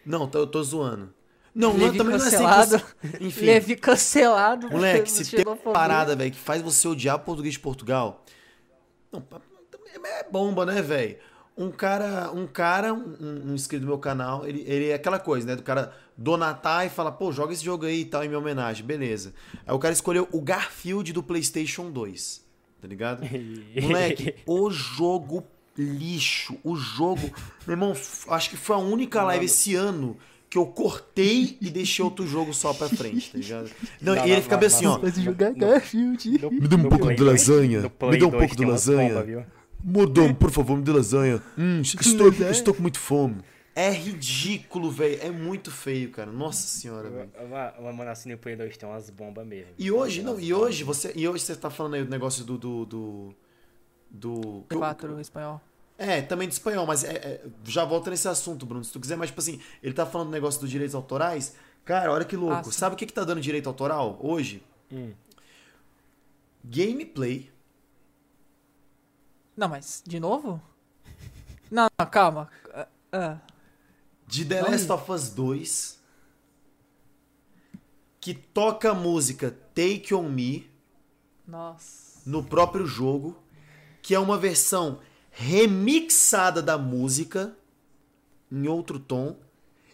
Não, 0.06 0.30
eu 0.34 0.48
tô 0.48 0.62
zoando. 0.62 1.17
Não, 1.58 1.74
Levi 1.74 1.98
não, 1.98 2.06
também 2.06 2.20
cancelado. 2.20 2.72
não 2.72 2.78
é 2.78 2.80
sempre... 2.80 3.26
Enfim. 3.28 3.46
Levi 3.46 3.76
cancelado. 3.76 4.70
Moleque, 4.70 5.12
se 5.12 5.36
tem 5.36 5.46
uma 5.46 5.58
parada, 5.58 6.16
velho, 6.16 6.32
que 6.32 6.40
faz 6.40 6.62
você 6.62 6.88
odiar 6.88 7.16
o 7.16 7.20
português 7.20 7.54
de 7.54 7.60
Portugal... 7.60 8.24
Não, 9.12 9.24
é 10.06 10.24
bomba, 10.30 10.66
né, 10.66 10.82
velho? 10.82 11.18
um 11.58 11.72
cara, 11.72 12.32
um 12.32 12.46
cara, 12.46 12.94
um, 12.94 13.50
um, 13.50 13.56
inscrito 13.56 13.82
do 13.82 13.88
meu 13.88 13.98
canal, 13.98 14.46
ele, 14.46 14.64
ele 14.68 14.90
é 14.90 14.94
aquela 14.94 15.18
coisa, 15.18 15.48
né? 15.48 15.56
Do 15.56 15.64
cara 15.64 15.92
donatar 16.16 16.86
e 16.86 16.90
falar, 16.90 17.14
pô, 17.14 17.32
joga 17.32 17.52
esse 17.52 17.66
jogo 17.66 17.86
aí 17.86 18.02
e 18.02 18.06
tal 18.06 18.24
em 18.24 18.28
minha 18.28 18.38
homenagem, 18.38 18.86
beleza. 18.86 19.34
Aí 19.66 19.74
o 19.74 19.80
cara 19.80 19.92
escolheu 19.92 20.28
o 20.32 20.40
Garfield 20.40 21.12
do 21.12 21.24
PlayStation 21.24 21.90
2, 21.90 22.46
tá 22.80 22.88
ligado? 22.88 23.24
Moleque, 23.82 24.36
o 24.46 24.70
jogo 24.70 25.44
lixo, 25.76 26.58
o 26.64 26.76
jogo. 26.76 27.32
Meu 27.66 27.74
irmão, 27.74 27.94
acho 28.30 28.50
que 28.52 28.58
foi 28.58 28.76
a 28.76 28.80
única 28.80 29.24
live 29.24 29.46
esse 29.46 29.74
ano 29.74 30.16
que 30.58 30.60
eu 30.60 30.66
cortei 30.66 31.58
e 31.62 31.70
deixei 31.70 32.04
outro 32.04 32.26
jogo 32.26 32.54
só 32.54 32.74
pra 32.74 32.90
frente, 32.90 33.32
tá 33.32 33.38
ligado? 33.38 33.70
Não, 34.02 34.16
não 34.16 34.28
e 34.28 34.32
ele 34.32 34.42
fica 34.42 34.58
bem 34.58 34.68
assim, 34.68 34.86
ó. 34.86 35.00
jogar 35.10 35.54
Garfield. 35.54 36.30
Me 36.52 36.68
dá 36.68 36.76
um 36.76 36.90
pouco 36.90 37.14
de 37.14 37.24
lasanha. 37.24 37.82
Me 37.82 38.18
dá 38.18 38.28
um 38.28 38.32
pouco 38.32 38.56
de 38.56 38.66
lasanha. 38.66 39.48
Mordomo, 39.84 40.34
por 40.36 40.50
favor, 40.50 40.78
me 40.78 40.84
dê 40.84 40.92
lasanha. 40.92 41.42
Hum, 41.58 41.82
estou, 41.86 42.30
estou 42.30 42.74
com 42.74 42.82
muito 42.82 43.00
fome. 43.00 43.38
É 43.76 43.92
ridículo, 43.92 44.90
velho. 44.90 45.20
É 45.22 45.30
muito 45.30 45.70
feio, 45.70 46.10
cara. 46.10 46.32
Nossa 46.32 46.68
senhora, 46.68 47.10
velho. 47.10 47.30
Uma, 47.40 47.92
uma 47.92 48.12
assim 48.12 48.32
no 48.32 48.38
Play 48.38 48.56
2 48.56 48.76
tem 48.78 48.90
umas 48.90 49.10
bombas 49.12 49.46
mesmo. 49.46 49.72
E 49.78 49.92
hoje, 49.92 50.24
não, 50.24 50.40
e 50.40 50.54
hoje 50.54 50.84
você, 50.84 51.14
e 51.16 51.28
hoje 51.28 51.44
você 51.44 51.56
tá 51.56 51.70
falando 51.70 51.94
aí 51.94 52.04
do 52.04 52.10
negócio 52.10 52.44
do 52.44 52.58
do 52.58 52.86
do, 52.86 53.36
do 54.10 54.66
4 54.76 55.20
espanhol. 55.20 55.62
É, 55.98 56.22
também 56.22 56.48
de 56.48 56.54
espanhol, 56.54 56.86
mas 56.86 57.04
é, 57.04 57.14
é, 57.14 57.46
já 57.66 57.84
volta 57.84 58.10
nesse 58.10 58.28
assunto, 58.28 58.66
Bruno, 58.66 58.84
se 58.84 58.92
tu 58.92 59.00
quiser, 59.00 59.18
mas 59.18 59.30
tipo 59.30 59.42
assim, 59.42 59.60
ele 59.82 59.94
tá 59.94 60.06
falando 60.06 60.28
do 60.28 60.34
negócio 60.34 60.62
dos 60.62 60.70
direitos 60.70 60.94
autorais. 60.94 61.56
Cara, 61.84 62.12
olha 62.12 62.26
que 62.26 62.36
louco. 62.36 62.70
Ah, 62.70 62.72
Sabe 62.72 62.96
o 62.96 62.98
que 62.98 63.06
que 63.06 63.14
tá 63.14 63.24
dando 63.24 63.42
direito 63.42 63.68
autoral 63.68 64.20
hoje? 64.22 64.64
Hum. 64.92 65.14
Gameplay 66.64 67.50
não, 69.58 69.68
mas, 69.68 70.04
de 70.06 70.20
novo? 70.20 70.62
Não, 71.72 71.88
calma. 72.12 72.48
Uh, 73.12 73.40
de 74.28 74.46
The 74.46 74.62
não. 74.62 74.70
Last 74.70 74.92
of 74.92 75.12
Us 75.12 75.30
2, 75.30 76.00
que 78.22 78.36
toca 78.36 78.92
a 78.92 78.94
música 78.94 79.50
Take 79.74 80.14
On 80.14 80.30
Me. 80.30 80.70
Nossa. 81.48 82.22
No 82.24 82.44
próprio 82.44 82.86
jogo, 82.86 83.36
que 84.04 84.14
é 84.14 84.20
uma 84.20 84.38
versão 84.38 85.00
remixada 85.38 86.64
da 86.64 86.78
música 86.78 87.56
em 88.52 88.68
outro 88.68 89.00
tom. 89.00 89.36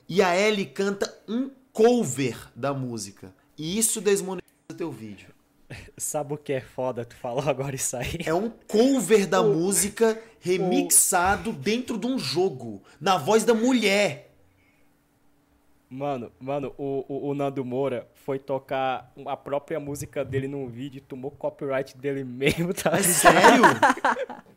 E 0.08 0.22
a 0.22 0.36
Ellie 0.36 0.66
canta 0.66 1.14
um 1.28 1.52
cover 1.74 2.38
da 2.56 2.74
música. 2.74 3.34
E 3.58 3.78
isso 3.78 4.00
desmonetiza 4.00 4.78
teu 4.78 4.92
vídeo. 4.92 5.28
Sabe 5.98 6.34
o 6.34 6.38
que 6.38 6.54
é 6.54 6.62
foda? 6.62 7.04
Tu 7.04 7.16
falou 7.16 7.44
agora 7.48 7.76
isso 7.76 7.96
aí. 7.98 8.20
É 8.26 8.34
um 8.34 8.50
cover 8.68 9.28
da 9.28 9.42
o, 9.44 9.54
música 9.54 10.22
remixado 10.40 11.50
o... 11.50 11.54
dentro 11.54 11.98
de 11.98 12.08
um 12.08 12.18
jogo. 12.18 12.82
Na 13.00 13.18
voz 13.18 13.44
da 13.44 13.54
mulher. 13.54 14.32
Mano, 15.90 16.32
mano, 16.40 16.74
o, 16.76 17.06
o, 17.08 17.30
o, 17.30 17.34
Nando 17.36 17.64
Moura 17.64 18.08
foi 18.26 18.40
tocar 18.40 19.14
a 19.28 19.38
própria 19.38 19.80
música 19.80 20.26
dele 20.26 20.48
num 20.48 20.68
vídeo 20.68 20.98
e 20.98 21.02
tomou 21.02 21.30
copyright 21.30 21.96
dele 21.96 22.24
mesmo, 22.24 22.74
tá? 22.74 22.98
É 22.98 23.04
sério? 23.04 23.64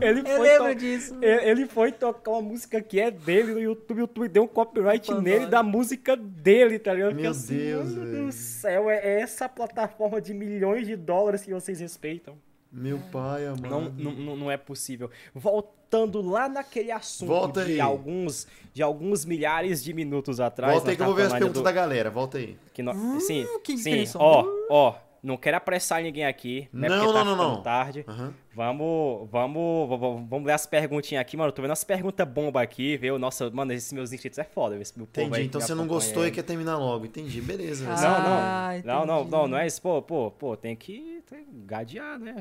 Ele 0.00 0.22
foi 0.22 0.32
Eu 0.32 0.42
lembro 0.42 0.74
disso. 0.74 1.16
Ele 1.22 1.66
foi 1.66 1.92
tocar 1.92 2.32
uma 2.32 2.42
música 2.42 2.80
que 2.80 3.00
é 3.00 3.10
dele 3.10 3.52
no 3.52 3.60
YouTube, 3.60 3.98
o 3.98 4.00
YouTube 4.00 4.28
deu 4.28 4.44
um 4.44 4.48
copyright 4.48 5.12
nele 5.14 5.46
da 5.46 5.62
música 5.62 6.16
dele, 6.16 6.78
tá 6.78 6.94
ligado? 6.94 7.14
Meu 7.14 7.30
assim, 7.30 7.56
Deus, 7.56 7.94
Meu 7.94 8.26
do 8.26 8.32
céu, 8.32 8.90
é 8.90 9.20
essa 9.20 9.48
plataforma 9.48 10.20
de 10.20 10.32
milhões 10.32 10.86
de 10.86 10.96
dólares 10.96 11.42
que 11.42 11.52
vocês 11.52 11.80
respeitam. 11.80 12.36
Meu 12.72 12.98
pai, 13.10 13.46
amado. 13.46 13.92
Não, 13.96 14.12
não, 14.12 14.36
não 14.36 14.50
é 14.50 14.56
possível. 14.56 15.10
Voltando 15.34 16.20
lá 16.22 16.48
naquele 16.48 16.92
assunto 16.92 17.28
Volta 17.28 17.64
de 17.64 17.72
aí. 17.72 17.80
alguns 17.80 18.46
de 18.72 18.80
alguns 18.80 19.24
milhares 19.24 19.82
de 19.82 19.92
minutos 19.92 20.38
atrás. 20.38 20.74
Volta 20.74 20.90
aí 20.90 20.96
que 20.96 21.02
eu 21.02 21.06
vou 21.06 21.14
ver 21.16 21.26
as 21.26 21.32
perguntas 21.32 21.54
do... 21.54 21.62
da 21.62 21.72
galera. 21.72 22.10
Volta 22.10 22.38
aí. 22.38 22.56
Que 22.72 22.82
no... 22.82 22.92
uh, 22.92 23.20
sim, 23.20 23.44
que 23.64 23.76
sim. 23.76 24.04
Ó, 24.14 24.46
ó, 24.70 24.94
não 25.22 25.36
quero 25.36 25.56
apressar 25.56 26.02
ninguém 26.02 26.24
aqui, 26.24 26.68
né? 26.72 26.88
Não, 26.88 26.98
porque 27.04 27.12
tá 27.12 27.24
não, 27.24 27.36
não, 27.36 27.62
tarde. 27.62 28.04
Uhum. 28.08 28.32
Vamos, 28.52 29.30
vamos, 29.30 29.88
vamos, 29.88 30.28
vamos 30.28 30.46
ler 30.46 30.52
as 30.52 30.66
perguntinhas 30.66 31.20
aqui, 31.20 31.36
mano. 31.36 31.52
tô 31.52 31.62
vendo 31.62 31.70
as 31.70 31.84
perguntas 31.84 32.26
bomba 32.26 32.60
aqui, 32.60 32.96
viu? 32.96 33.18
Nossa, 33.18 33.48
mano, 33.50 33.72
esses 33.72 33.92
meus 33.92 34.12
inscritos 34.12 34.38
é 34.38 34.44
foda. 34.44 34.76
Esse 34.78 34.96
meu 34.96 35.06
Entendi, 35.06 35.42
então 35.42 35.60
você 35.60 35.74
não 35.74 35.86
gostou 35.86 36.26
e 36.26 36.30
quer 36.30 36.42
terminar 36.42 36.78
logo. 36.78 37.06
Entendi, 37.06 37.40
beleza. 37.40 37.86
Ah, 37.88 38.72
não, 38.84 39.06
não, 39.06 39.06
não, 39.06 39.24
não, 39.24 39.48
não 39.48 39.58
é 39.58 39.66
isso. 39.66 39.80
Pô, 39.80 40.02
pô, 40.02 40.30
pô, 40.30 40.56
tem 40.56 40.74
que 40.74 41.22
tem 41.30 41.44
que 41.44 41.52
gadear, 41.64 42.18
né? 42.18 42.34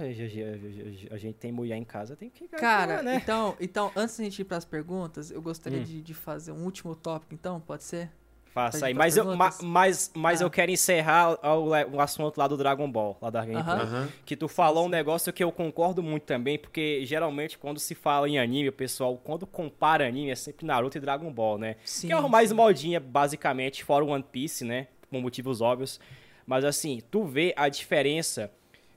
A, 1.12 1.18
gente 1.18 1.36
tem 1.36 1.52
mulher 1.52 1.78
em 1.78 1.84
casa, 1.84 2.16
tem 2.16 2.30
que 2.30 2.48
gadear, 2.48 2.60
Cara, 2.60 3.04
né? 3.04 3.20
então, 3.22 3.56
então, 3.60 3.92
antes 3.96 4.18
da 4.18 4.24
gente 4.24 4.42
ir 4.42 4.46
pras 4.46 4.66
perguntas, 4.66 5.30
eu 5.30 5.42
gostaria 5.42 5.80
hum. 5.80 5.84
de, 5.84 6.02
de 6.02 6.14
fazer 6.14 6.52
um 6.52 6.64
último 6.64 6.96
tópico, 6.96 7.34
então, 7.34 7.60
pode 7.60 7.84
ser? 7.84 8.10
Faça 8.54 8.88
aí. 8.88 8.94
Mas 8.94 9.16
eu, 9.16 9.36
mas, 9.64 10.12
mas 10.16 10.42
ah. 10.42 10.46
eu 10.46 10.50
quero 10.50 10.72
encerrar 10.72 11.38
o, 11.46 11.70
o, 11.96 12.02
assunto 12.02 12.38
lá 12.38 12.48
do 12.48 12.58
Dragon 12.58 12.90
Ball, 12.92 13.18
lá 13.22 13.30
da 13.30 13.46
gameplay. 13.46 13.78
Uh 13.78 13.88
-huh. 13.88 14.08
Que 14.26 14.36
tu 14.36 14.48
falou 14.48 14.86
um 14.86 14.90
negócio 14.90 15.32
que 15.32 15.44
eu 15.44 15.52
concordo 15.52 16.02
muito 16.02 16.24
também, 16.24 16.58
porque 16.58 17.06
geralmente 17.06 17.58
quando 17.58 17.80
se 17.80 17.94
fala 17.94 18.28
em 18.28 18.40
anime, 18.40 18.70
o 18.70 18.74
pessoal, 18.74 19.16
quando 19.18 19.46
compara 19.46 20.08
anime, 20.08 20.32
é 20.32 20.36
sempre 20.36 20.66
Naruto 20.66 20.98
e 20.98 21.02
Dragon 21.02 21.32
Ball, 21.32 21.58
né? 21.58 21.76
Sim, 21.86 22.08
que 22.08 22.14
é 22.14 22.18
o 22.18 22.28
mais 22.28 22.52
modinha, 22.52 23.00
basicamente, 23.00 23.84
fora 23.84 24.04
One 24.04 24.24
Piece, 24.24 24.66
né? 24.66 24.88
Por 25.10 25.22
motivos 25.22 25.62
óbvios. 25.62 26.00
Mas 26.46 26.66
assim, 26.66 27.02
tu 27.12 27.24
vê 27.24 27.54
a 27.56 27.70
diferença. 27.70 28.52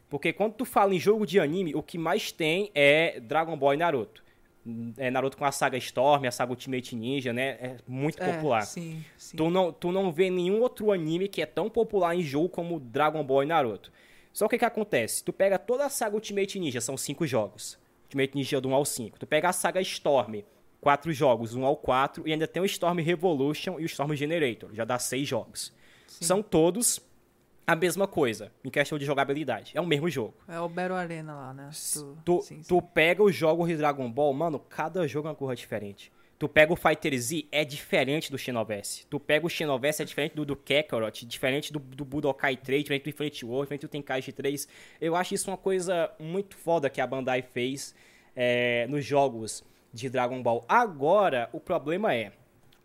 Porque 0.09 0.33
quando 0.33 0.55
tu 0.55 0.65
fala 0.65 0.95
em 0.95 0.99
jogo 0.99 1.27
de 1.27 1.41
anime, 1.41 1.75
o 1.75 1.83
que 1.83 1.97
mais 1.97 2.33
tem 2.33 2.71
é 2.75 3.19
Dragon 3.21 3.57
Ball 3.57 3.75
e 3.75 3.77
Naruto 3.77 4.23
é, 4.97 5.11
Naruto 5.11 5.37
com 5.37 5.45
a 5.45 5.53
saga 5.53 5.77
Storm, 5.77 6.27
a 6.27 6.31
saga 6.31 6.53
Ultimate 6.53 6.95
Ninja, 6.95 7.33
né? 7.33 7.49
É 7.61 7.77
muito 7.87 8.23
é, 8.23 8.33
popular. 8.33 8.63
Sim, 8.63 9.05
sim. 9.17 9.37
Tu, 9.37 9.51
não, 9.51 9.73
tu 9.73 9.91
não 9.91 10.13
vê 10.13 10.31
nenhum 10.31 10.61
outro 10.61 10.93
anime 10.93 11.29
que 11.29 11.43
é 11.43 11.47
tão 11.47 11.69
popular 11.69 12.15
em 12.15 12.23
jogo 12.23 12.49
como 12.49 12.79
Dragon 12.79 13.23
Ball 13.25 13.43
e 13.43 13.47
Naruto. 13.47 13.93
Só 14.33 14.49
que 14.49 14.57
o 14.57 14.59
que 14.59 14.65
acontece? 14.65 15.23
Tu 15.23 15.33
pega 15.33 15.59
toda 15.59 15.85
a 15.85 15.89
saga 15.89 16.15
Ultimate 16.15 16.59
Ninja, 16.59 16.81
são 16.81 16.97
cinco 16.97 17.27
jogos. 17.27 17.79
Ultimate 18.05 18.35
Ninja 18.35 18.61
do 18.61 18.69
1 18.69 18.75
ao 18.75 18.85
5. 18.85 19.19
Tu 19.19 19.27
pega 19.27 19.49
a 19.49 19.53
saga 19.53 19.81
Storm, 19.81 20.43
quatro 20.81 21.13
jogos, 21.13 21.55
1 21.55 21.65
ao 21.65 21.77
4, 21.77 22.27
e 22.27 22.33
ainda 22.33 22.47
tem 22.47 22.63
o 22.63 22.67
Storm 22.67 22.99
Revolution 23.01 23.79
e 23.79 23.85
o 23.85 23.87
Storm 23.87 24.15
Generator, 24.15 24.71
já 24.73 24.85
dá 24.85 24.99
seis 24.99 25.29
jogos. 25.29 25.73
Sim. 26.07 26.25
São 26.25 26.43
todos 26.43 27.01
a 27.67 27.77
mesma 27.77 28.07
coisa, 28.07 28.53
em 28.65 28.71
questão 28.71 28.99
de 28.99 29.05
jogabilidade. 29.05 29.73
É 29.75 29.81
o 29.81 29.87
mesmo 29.87 30.09
jogo. 30.09 30.35
É 30.49 30.59
o 30.61 30.69
Battle 30.69 30.97
Arena 30.97 31.35
lá, 31.35 31.55
né? 31.55 31.71
Tu, 31.71 32.19
tu, 32.25 32.43
sim, 32.43 32.63
sim. 32.63 32.69
tu 32.69 32.83
pega 32.83 33.23
os 33.23 33.35
jogos 33.35 33.69
de 33.69 33.77
Dragon 33.77 34.11
Ball, 34.11 34.33
mano, 34.33 34.59
cada 34.59 35.07
jogo 35.07 35.29
é 35.29 35.31
uma 35.31 35.37
coisa 35.37 35.55
diferente. 35.55 36.13
Tu 36.39 36.49
pega 36.49 36.73
o 36.73 36.77
Fighter 36.77 37.17
Z, 37.17 37.47
é 37.53 37.65
diferente 37.65 38.29
do 38.29 38.37
Xenoverse. 38.37 39.07
Tu 39.07 39.21
pega 39.21 39.47
o 39.47 39.49
Xenoverse, 39.49 40.03
é 40.03 40.05
diferente 40.05 40.35
do, 40.35 40.45
do 40.45 40.57
Kakarot, 40.57 41.25
diferente 41.25 41.73
do, 41.73 41.79
do 41.79 42.05
Budokai 42.05 42.57
3, 42.57 42.83
diferente 42.83 43.05
do 43.05 43.11
Infinite 43.11 43.45
War, 43.47 43.63
diferente 43.63 43.83
do 43.83 43.89
Tenkaichi 43.89 44.33
3. 44.33 44.67
Eu 45.01 45.15
acho 45.15 45.35
isso 45.35 45.49
uma 45.49 45.57
coisa 45.57 46.11
muito 46.19 46.57
foda 46.57 46.91
que 46.91 47.01
a 47.01 47.07
Bandai 47.07 47.43
fez 47.43 47.95
é, 48.35 48.89
nos 48.89 49.05
jogos 49.05 49.63
de 49.93 50.11
Dragon 50.11 50.43
Ball. 50.43 50.65
Agora, 50.69 51.49
o 51.53 51.61
problema 51.61 52.13
é, 52.13 52.33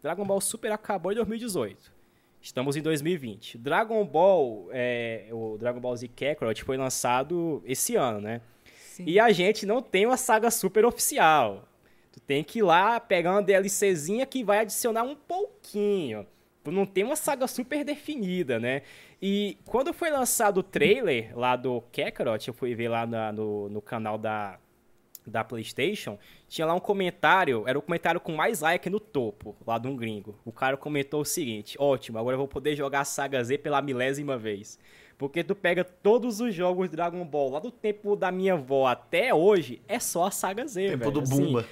Dragon 0.03 0.23
Ball 0.23 0.39
Super 0.39 0.71
acabou 0.71 1.11
em 1.11 1.15
2018. 1.15 1.96
Estamos 2.41 2.75
em 2.75 2.81
2020. 2.81 3.57
Dragon 3.57 4.05
Ball, 4.05 4.69
é, 4.71 5.27
o 5.31 5.57
Dragon 5.57 5.79
Ball 5.79 5.95
Z 5.95 6.07
Kakarot 6.07 6.63
foi 6.63 6.77
lançado 6.77 7.61
esse 7.65 7.95
ano, 7.95 8.21
né? 8.21 8.41
Sim. 8.65 9.03
E 9.05 9.19
a 9.19 9.31
gente 9.31 9.65
não 9.65 9.81
tem 9.81 10.05
uma 10.05 10.17
saga 10.17 10.49
super 10.49 10.85
oficial. 10.85 11.67
Tu 12.11 12.19
tem 12.21 12.43
que 12.43 12.59
ir 12.59 12.63
lá 12.63 12.99
pegar 12.99 13.31
uma 13.31 13.43
DLCzinha 13.43 14.25
que 14.25 14.43
vai 14.43 14.59
adicionar 14.59 15.03
um 15.03 15.15
pouquinho. 15.15 16.25
Tu 16.63 16.71
não 16.71 16.85
tem 16.85 17.03
uma 17.03 17.15
saga 17.15 17.47
super 17.47 17.83
definida, 17.83 18.59
né? 18.59 18.81
E 19.21 19.57
quando 19.65 19.93
foi 19.93 20.09
lançado 20.09 20.59
o 20.59 20.63
trailer 20.63 21.37
lá 21.37 21.55
do 21.55 21.81
Kakarot, 21.91 22.47
eu 22.47 22.53
fui 22.53 22.75
ver 22.75 22.89
lá 22.89 23.05
na, 23.05 23.31
no, 23.31 23.69
no 23.69 23.81
canal 23.81 24.17
da, 24.17 24.59
da 25.29 25.43
PlayStation, 25.43 26.17
tinha 26.47 26.65
lá 26.65 26.73
um 26.73 26.79
comentário, 26.79 27.63
era 27.67 27.77
o 27.77 27.81
comentário 27.81 28.19
com 28.19 28.35
mais 28.35 28.61
like 28.61 28.89
no 28.89 28.99
topo, 28.99 29.55
lá 29.65 29.77
de 29.77 29.87
um 29.87 29.95
gringo. 29.95 30.35
O 30.45 30.51
cara 30.51 30.77
comentou 30.77 31.21
o 31.21 31.25
seguinte: 31.25 31.75
ótimo, 31.79 32.17
agora 32.17 32.35
eu 32.35 32.39
vou 32.39 32.47
poder 32.47 32.75
jogar 32.75 33.01
a 33.01 33.05
Saga 33.05 33.43
Z 33.43 33.57
pela 33.59 33.81
milésima 33.81 34.37
vez. 34.37 34.79
Porque 35.17 35.43
tu 35.43 35.55
pega 35.55 35.83
todos 35.83 36.39
os 36.39 36.53
jogos 36.53 36.89
de 36.89 36.95
Dragon 36.95 37.25
Ball, 37.25 37.51
lá 37.51 37.59
do 37.59 37.71
tempo 37.71 38.15
da 38.15 38.31
minha 38.31 38.53
avó 38.53 38.85
até 38.85 39.33
hoje, 39.33 39.81
é 39.87 39.99
só 39.99 40.25
a 40.25 40.31
Saga 40.31 40.67
Z, 40.67 40.89
tempo 40.89 40.99
velho. 40.99 41.11
do 41.11 41.21
assim, 41.21 41.43
Bumba. 41.43 41.65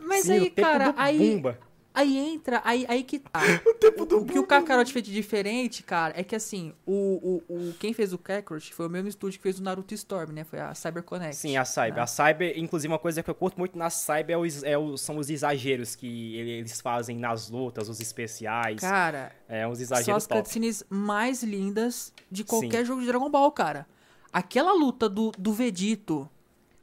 Mas 0.00 0.24
sim, 0.24 0.32
aí, 0.32 0.50
cara, 0.50 0.94
aí, 0.96 1.18
Bumba. 1.18 1.58
Aí 1.94 2.16
entra, 2.16 2.62
aí, 2.64 2.86
aí 2.88 3.04
que 3.04 3.18
tá. 3.18 3.40
o 3.66 3.74
tempo 3.74 4.06
do 4.06 4.18
o, 4.18 4.22
o 4.22 4.26
que 4.26 4.38
o 4.38 4.46
Kakarot 4.46 4.90
fez 4.90 5.04
de 5.04 5.12
diferente, 5.12 5.82
cara, 5.82 6.14
é 6.16 6.24
que 6.24 6.34
assim, 6.34 6.72
o, 6.86 7.42
o, 7.48 7.54
o, 7.54 7.74
quem 7.74 7.92
fez 7.92 8.14
o 8.14 8.18
Kakarot 8.18 8.72
foi 8.72 8.86
o 8.86 8.90
mesmo 8.90 9.08
estúdio 9.08 9.38
que 9.38 9.42
fez 9.42 9.58
o 9.58 9.62
Naruto 9.62 9.92
Storm, 9.92 10.32
né? 10.32 10.42
Foi 10.44 10.58
a 10.58 10.74
CyberConnect. 10.74 11.36
Sim, 11.36 11.56
a 11.58 11.64
Cyber. 11.66 11.96
Né? 11.96 12.00
A 12.00 12.06
Cyber, 12.06 12.58
inclusive, 12.58 12.90
uma 12.90 12.98
coisa 12.98 13.22
que 13.22 13.28
eu 13.28 13.34
curto 13.34 13.58
muito 13.58 13.76
na 13.76 13.90
Cyber 13.90 14.30
é 14.30 14.38
os, 14.38 14.62
é 14.62 14.78
os, 14.78 15.02
são 15.02 15.18
os 15.18 15.28
exageros 15.28 15.94
que 15.94 16.36
eles 16.36 16.80
fazem 16.80 17.18
nas 17.18 17.50
lutas, 17.50 17.90
os 17.90 18.00
especiais. 18.00 18.80
Cara, 18.80 19.32
é 19.46 19.68
uns 19.68 19.78
exageros 19.78 20.06
São 20.06 20.16
as 20.16 20.26
top. 20.26 20.40
cutscenes 20.40 20.82
mais 20.88 21.42
lindas 21.42 22.10
de 22.30 22.42
qualquer 22.42 22.80
Sim. 22.80 22.84
jogo 22.86 23.00
de 23.02 23.06
Dragon 23.06 23.28
Ball, 23.28 23.52
cara. 23.52 23.86
Aquela 24.32 24.72
luta 24.72 25.10
do, 25.10 25.30
do 25.38 25.52
Vegito 25.52 26.26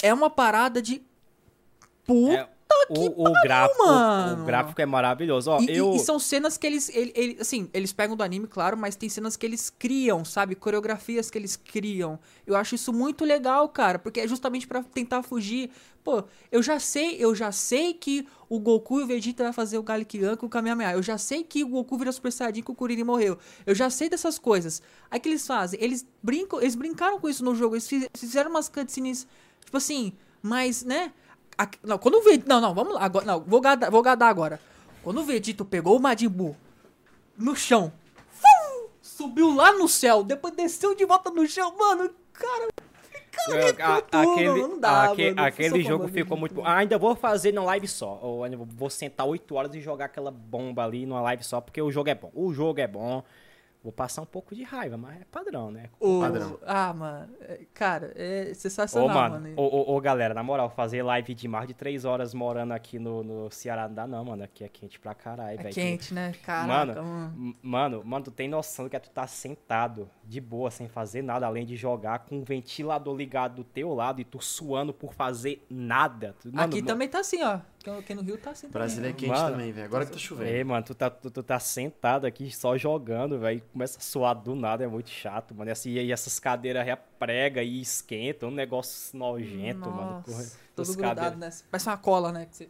é 0.04 0.14
uma 0.14 0.30
parada 0.30 0.80
de 0.80 1.02
puta 2.06 2.59
o, 2.90 3.30
o 3.30 3.34
gráfico, 3.44 3.86
mano. 3.86 4.44
O 4.44 4.46
gráfico 4.46 4.82
é 4.82 4.86
maravilhoso. 4.86 5.52
Ó, 5.52 5.62
e, 5.62 5.76
eu... 5.76 5.94
e, 5.94 6.00
são 6.00 6.18
cenas 6.18 6.58
que 6.58 6.66
eles, 6.66 6.90
ele, 6.90 7.12
ele, 7.16 7.38
assim, 7.40 7.70
eles 7.74 7.94
pegam 7.94 8.16
do 8.16 8.24
anime, 8.24 8.48
claro, 8.48 8.76
mas 8.76 8.96
tem 8.96 9.08
cenas 9.10 9.36
que 9.36 9.46
eles 9.46 9.70
criam, 9.70 10.26
sabe? 10.26 10.56
Coreografias 10.56 11.30
que 11.30 11.38
eles 11.38 11.56
criam. 11.56 12.20
Eu 12.46 12.56
acho 12.56 12.76
isso 12.76 12.92
muito 12.92 13.24
legal, 13.26 13.70
cara, 13.70 14.00
porque 14.00 14.22
é 14.22 14.28
justamente 14.28 14.68
para 14.68 14.82
tentar 14.84 15.22
fugir. 15.22 15.70
Pô, 16.04 16.24
eu 16.52 16.64
já 16.64 16.80
sei, 16.80 17.18
eu 17.20 17.36
já 17.36 17.52
sei 17.52 17.94
que 17.94 18.26
o 18.48 18.60
Goku 18.60 19.00
e 19.00 19.04
o 19.04 19.08
Vegeta 19.08 19.44
vai 19.44 19.54
fazer 19.54 19.78
o 19.78 19.84
Galikian 19.84 20.36
com 20.36 20.48
o 20.48 20.50
Kamehameha. 20.50 20.94
Eu 20.94 21.04
já 21.04 21.18
sei 21.18 21.44
que 21.44 21.64
o 21.64 21.68
Goku 21.68 21.98
vira 21.98 22.12
Super 22.12 22.32
Saiyajin 22.32 22.64
que 22.64 22.72
o 22.72 22.76
Kuririn 22.76 23.04
morreu. 23.04 23.38
Eu 23.66 23.76
já 23.76 23.90
sei 23.90 24.10
dessas 24.10 24.40
coisas. 24.40 24.82
Aí 25.12 25.20
que 25.20 25.30
eles 25.30 25.46
fazem? 25.46 25.80
Eles 25.82 26.06
brincam, 26.24 26.60
eles 26.60 26.76
brincaram 26.76 27.20
com 27.20 27.30
isso 27.30 27.44
no 27.44 27.54
jogo. 27.54 27.76
Eles 27.76 27.88
fizeram 28.16 28.50
umas 28.50 28.68
cutscenes, 28.70 29.28
tipo 29.64 29.78
assim, 29.78 30.14
mas, 30.42 30.84
né? 30.84 31.14
Não, 31.84 31.98
quando 31.98 32.16
o 32.16 32.24
Vegeta. 32.24 32.46
Não, 32.48 32.62
não, 32.62 32.74
vamos 32.74 32.94
lá. 32.94 33.04
Agora, 33.04 33.26
não, 33.26 33.42
vou 33.42 33.62
gadar, 33.62 33.92
vou 33.92 34.02
gadar 34.02 34.30
agora. 34.30 34.60
Quando 35.04 35.22
o 35.22 35.24
Vegeta 35.24 35.64
pegou 35.66 35.98
o 35.98 36.00
Majin 36.00 36.28
Buu 36.28 36.56
no 37.38 37.56
chão, 37.56 37.92
subiu 39.02 39.54
lá 39.54 39.74
no 39.74 39.88
céu, 39.88 40.24
depois 40.24 40.54
desceu 40.56 40.96
de 40.96 41.06
volta 41.06 41.30
no 41.30 41.46
chão, 41.46 41.76
mano, 41.78 42.10
cara. 42.32 42.68
cara 43.76 44.06
a, 44.12 44.22
aquele 44.22 44.62
não 44.62 44.80
dá, 44.80 45.12
aque, 45.12 45.30
mano, 45.32 45.48
aquele 45.48 45.84
jogo 45.84 46.08
ficou 46.08 46.38
muito. 46.38 46.62
Ah, 46.64 46.78
ainda 46.78 46.98
vou 46.98 47.16
fazer 47.16 47.52
numa 47.52 47.66
live 47.66 47.88
só. 47.88 48.20
Ou 48.22 48.44
vou 48.66 48.90
sentar 48.90 49.28
8 49.28 49.56
horas 49.56 49.76
e 49.76 49.82
jogar 49.82 50.06
aquela 50.06 50.32
bomba 50.32 50.86
ali 50.86 51.06
numa 51.06 51.22
live 51.22 51.44
só, 51.44 51.60
porque 51.60 51.82
o 51.82 51.92
jogo 51.92 52.10
é 52.10 52.16
bom. 52.16 52.32
O 52.34 52.54
jogo 52.54 52.80
é 52.80 52.88
bom. 52.88 53.24
Vou 53.82 53.94
passar 53.94 54.22
um 54.22 54.26
pouco 54.26 54.54
de 54.54 54.62
raiva, 54.62 54.98
mas 54.98 55.22
é 55.22 55.26
padrão, 55.32 55.72
né? 55.72 55.90
O... 56.02 56.20
Padrão. 56.20 56.60
Ah, 56.66 56.94
mano. 56.94 57.34
É, 57.40 57.62
cara, 57.74 58.12
é 58.14 58.54
sensacional, 58.54 59.10
ô, 59.10 59.14
mano. 59.14 59.36
mano. 59.36 59.54
Ô, 59.56 59.94
ô, 59.94 59.96
ô, 59.96 60.02
galera, 60.02 60.34
na 60.34 60.44
moral, 60.44 60.70
fazer 60.70 61.02
live 61.02 61.34
de 61.34 61.48
mais 61.48 61.66
de 61.66 61.74
três 61.74 62.04
horas 62.04 62.34
morando 62.34 62.74
aqui 62.74 63.00
no, 63.00 63.24
no 63.24 63.50
Ceará 63.50 63.88
não 63.88 63.96
dá 63.96 64.06
não, 64.06 64.26
mano. 64.26 64.44
Aqui 64.44 64.66
é 64.66 64.68
quente 64.68 65.00
pra 65.00 65.14
caralho, 65.14 65.58
é 65.58 65.64
velho. 65.64 65.70
É 65.70 65.72
quente, 65.72 66.14
né? 66.14 66.34
Caraca, 66.44 67.02
mano, 67.02 67.04
mano. 67.04 67.56
Mano, 67.62 68.04
mano, 68.04 68.26
tu 68.26 68.32
tem 68.32 68.50
noção 68.50 68.84
do 68.84 68.90
que 68.90 68.98
é 68.98 69.00
tu 69.00 69.10
tá 69.12 69.26
sentado 69.26 70.10
de 70.26 70.42
boa, 70.42 70.70
sem 70.70 70.90
fazer 70.90 71.22
nada, 71.22 71.46
além 71.46 71.66
de 71.66 71.78
jogar 71.78 72.20
com 72.20 72.40
um 72.40 72.44
ventilador 72.44 73.16
ligado 73.16 73.56
do 73.56 73.64
teu 73.64 73.94
lado 73.94 74.20
e 74.20 74.26
tu 74.26 74.42
suando 74.42 74.94
por 74.94 75.14
fazer 75.14 75.66
nada. 75.70 76.36
Mano, 76.44 76.62
aqui 76.62 76.76
mano, 76.76 76.88
também 76.88 77.08
tá 77.08 77.20
assim, 77.20 77.42
ó. 77.44 77.60
Aqui 77.98 78.14
no 78.14 78.22
Rio 78.22 78.38
tá 78.38 78.52
assim 78.52 78.68
Brasília 78.70 79.10
é 79.10 79.14
quente 79.14 79.30
mano, 79.30 79.52
também, 79.52 79.72
velho. 79.72 79.86
Agora 79.86 80.06
que 80.06 80.12
tá 80.12 80.18
chovendo. 80.18 80.50
É, 80.50 80.64
mano, 80.64 80.86
tu 80.86 80.94
tá, 80.94 81.10
tu, 81.10 81.32
tu 81.32 81.42
tá 81.42 81.60
sentado 81.60 82.26
aqui 82.26 82.52
só 82.52 82.78
jogando, 82.78 83.40
velho. 83.40 83.62
Começa 83.74 83.98
a 83.98 84.02
suar 84.02 84.36
do 84.36 84.56
nada, 84.56 84.84
é 84.84 84.88
muito 84.88 85.10
chato, 85.10 85.56
mano. 85.56 85.70
E, 85.70 85.74
assim, 85.74 85.92
e 85.92 86.12
essas 86.12 86.40
cadeiras 86.40 86.86
prega 87.18 87.64
e 87.64 87.82
esquentam, 87.82 88.50
um 88.50 88.54
negócio 88.54 89.18
nojento, 89.18 89.90
Nossa, 89.90 90.32
mano. 90.32 90.52
Todo 90.76 90.94
grudado, 90.94 91.16
cadeiras... 91.16 91.62
né? 91.62 91.68
Parece 91.72 91.90
uma 91.90 91.98
cola, 91.98 92.32
né? 92.32 92.46
Que 92.46 92.58
você, 92.58 92.70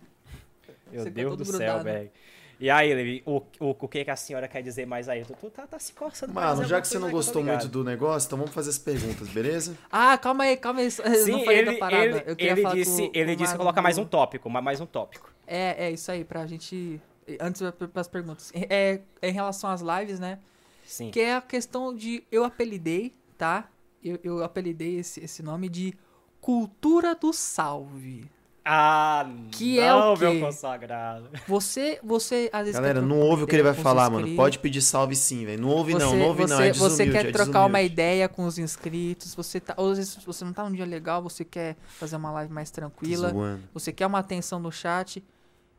Meu 0.92 1.04
você 1.04 1.10
Deus 1.10 1.38
do 1.38 1.46
céu, 1.46 1.84
velho. 1.84 2.12
E 2.60 2.70
aí, 2.70 2.94
Levi, 2.94 3.24
o, 3.26 3.38
o, 3.60 3.70
o 3.70 3.88
que, 3.88 4.04
que 4.04 4.12
a 4.12 4.18
senhora 4.18 4.46
quer 4.46 4.62
dizer 4.62 4.86
mais 4.86 5.08
aí? 5.08 5.24
Tu, 5.24 5.34
tu 5.34 5.50
tá, 5.50 5.66
tá 5.66 5.80
se 5.80 5.94
coçando 5.94 6.34
Mano, 6.34 6.66
já 6.66 6.82
que 6.82 6.88
você 6.90 7.00
não 7.00 7.10
gostou 7.10 7.42
muito 7.42 7.70
do 7.70 7.86
negócio, 7.86 8.28
então 8.28 8.38
vamos 8.38 8.54
fazer 8.54 8.72
as 8.72 8.78
perguntas, 8.78 9.30
beleza? 9.30 9.78
ah, 9.90 10.18
calma 10.18 10.44
aí, 10.44 10.58
calma 10.58 10.82
aí. 10.82 10.92
Sim, 10.92 11.32
não 11.32 11.40
falei 11.46 11.60
ele, 11.60 11.72
da 11.72 11.78
parada. 11.78 12.24
Ele, 12.28 12.36
ele 12.38 12.66
disse, 12.66 13.08
com, 13.08 13.12
ele 13.18 13.36
com 13.36 13.44
disse 13.44 13.56
coloca 13.56 13.82
mais 13.82 13.98
um 13.98 14.06
tópico, 14.06 14.50
mais 14.50 14.82
um 14.82 14.86
tópico. 14.86 15.32
É, 15.48 15.86
é 15.86 15.92
isso 15.92 16.12
aí, 16.12 16.26
pra 16.26 16.46
gente. 16.46 17.02
Antes 17.40 17.62
para 17.72 18.02
as 18.02 18.08
perguntas. 18.08 18.52
É, 18.54 19.02
é, 19.22 19.30
em 19.30 19.32
relação 19.32 19.70
às 19.70 19.82
lives, 19.82 20.20
né? 20.20 20.40
Sim. 20.84 21.12
Que 21.12 21.22
é 21.22 21.36
a 21.36 21.42
questão 21.42 21.96
de. 21.96 22.24
Eu 22.30 22.44
apelidei, 22.44 23.14
tá? 23.38 23.70
Eu, 24.04 24.20
eu 24.24 24.44
apelidei 24.44 24.98
esse, 24.98 25.24
esse 25.24 25.42
nome 25.42 25.70
de 25.70 25.94
Cultura 26.42 27.16
do 27.16 27.32
Salve. 27.32 28.30
Ah, 28.64 29.28
que 29.52 29.80
é 29.80 29.90
não, 29.90 30.00
é 30.00 30.10
o 30.10 30.18
quê? 30.18 30.30
meu 30.30 30.40
consagrado. 30.42 31.30
Você, 31.48 32.00
você 32.04 32.50
às 32.54 32.62
vezes 32.62 32.76
Galera, 32.76 33.02
não 33.02 33.20
ouve 33.20 33.44
o 33.44 33.48
que 33.48 33.56
ele 33.56 33.64
vai 33.64 33.74
falar, 33.74 34.10
mano. 34.10 34.36
Pode 34.36 34.60
pedir 34.60 34.82
salve 34.82 35.16
sim, 35.16 35.46
velho. 35.46 35.62
Não 35.62 35.70
ouve 35.70 35.94
você, 35.94 36.06
não, 36.06 36.16
não 36.16 36.26
ouve 36.28 36.44
você, 36.44 36.54
não. 36.54 36.62
É 36.62 36.74
você 36.74 37.10
quer 37.10 37.26
é 37.28 37.32
trocar 37.32 37.66
uma 37.66 37.82
ideia 37.82 38.28
com 38.30 38.46
os 38.46 38.58
inscritos, 38.58 39.34
você 39.34 39.60
tá, 39.60 39.74
ou 39.78 39.92
às 39.92 39.98
vezes 39.98 40.16
você 40.24 40.46
não 40.46 40.54
tá 40.54 40.64
num 40.64 40.76
dia 40.76 40.86
legal, 40.86 41.22
você 41.22 41.44
quer 41.44 41.78
fazer 41.98 42.16
uma 42.16 42.32
live 42.32 42.54
mais 42.54 42.70
tranquila, 42.70 43.34
você 43.74 43.92
quer 43.92 44.06
uma 44.06 44.20
atenção 44.20 44.60
no 44.60 44.72
chat. 44.72 45.24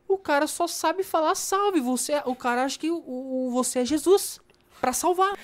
O 0.08 0.18
cara 0.18 0.48
só 0.48 0.66
sabe 0.66 1.04
falar 1.04 1.36
salve, 1.36 1.80
você, 1.80 2.20
o 2.24 2.34
cara 2.34 2.64
acha 2.64 2.76
que 2.76 2.90
o, 2.90 2.96
o 3.06 3.50
você 3.52 3.80
é 3.80 3.84
Jesus 3.84 4.40
para 4.80 4.92
salvar. 4.92 5.38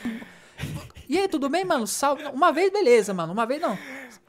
E 1.09 1.19
aí, 1.19 1.29
tudo 1.29 1.49
bem, 1.49 1.65
mano? 1.65 1.87
Salve. 1.87 2.25
Uma 2.25 2.53
vez, 2.53 2.73
beleza, 2.73 3.15
mano. 3.15 3.33
Uma 3.33 3.47
vez 3.47 3.61
não. 3.61 3.79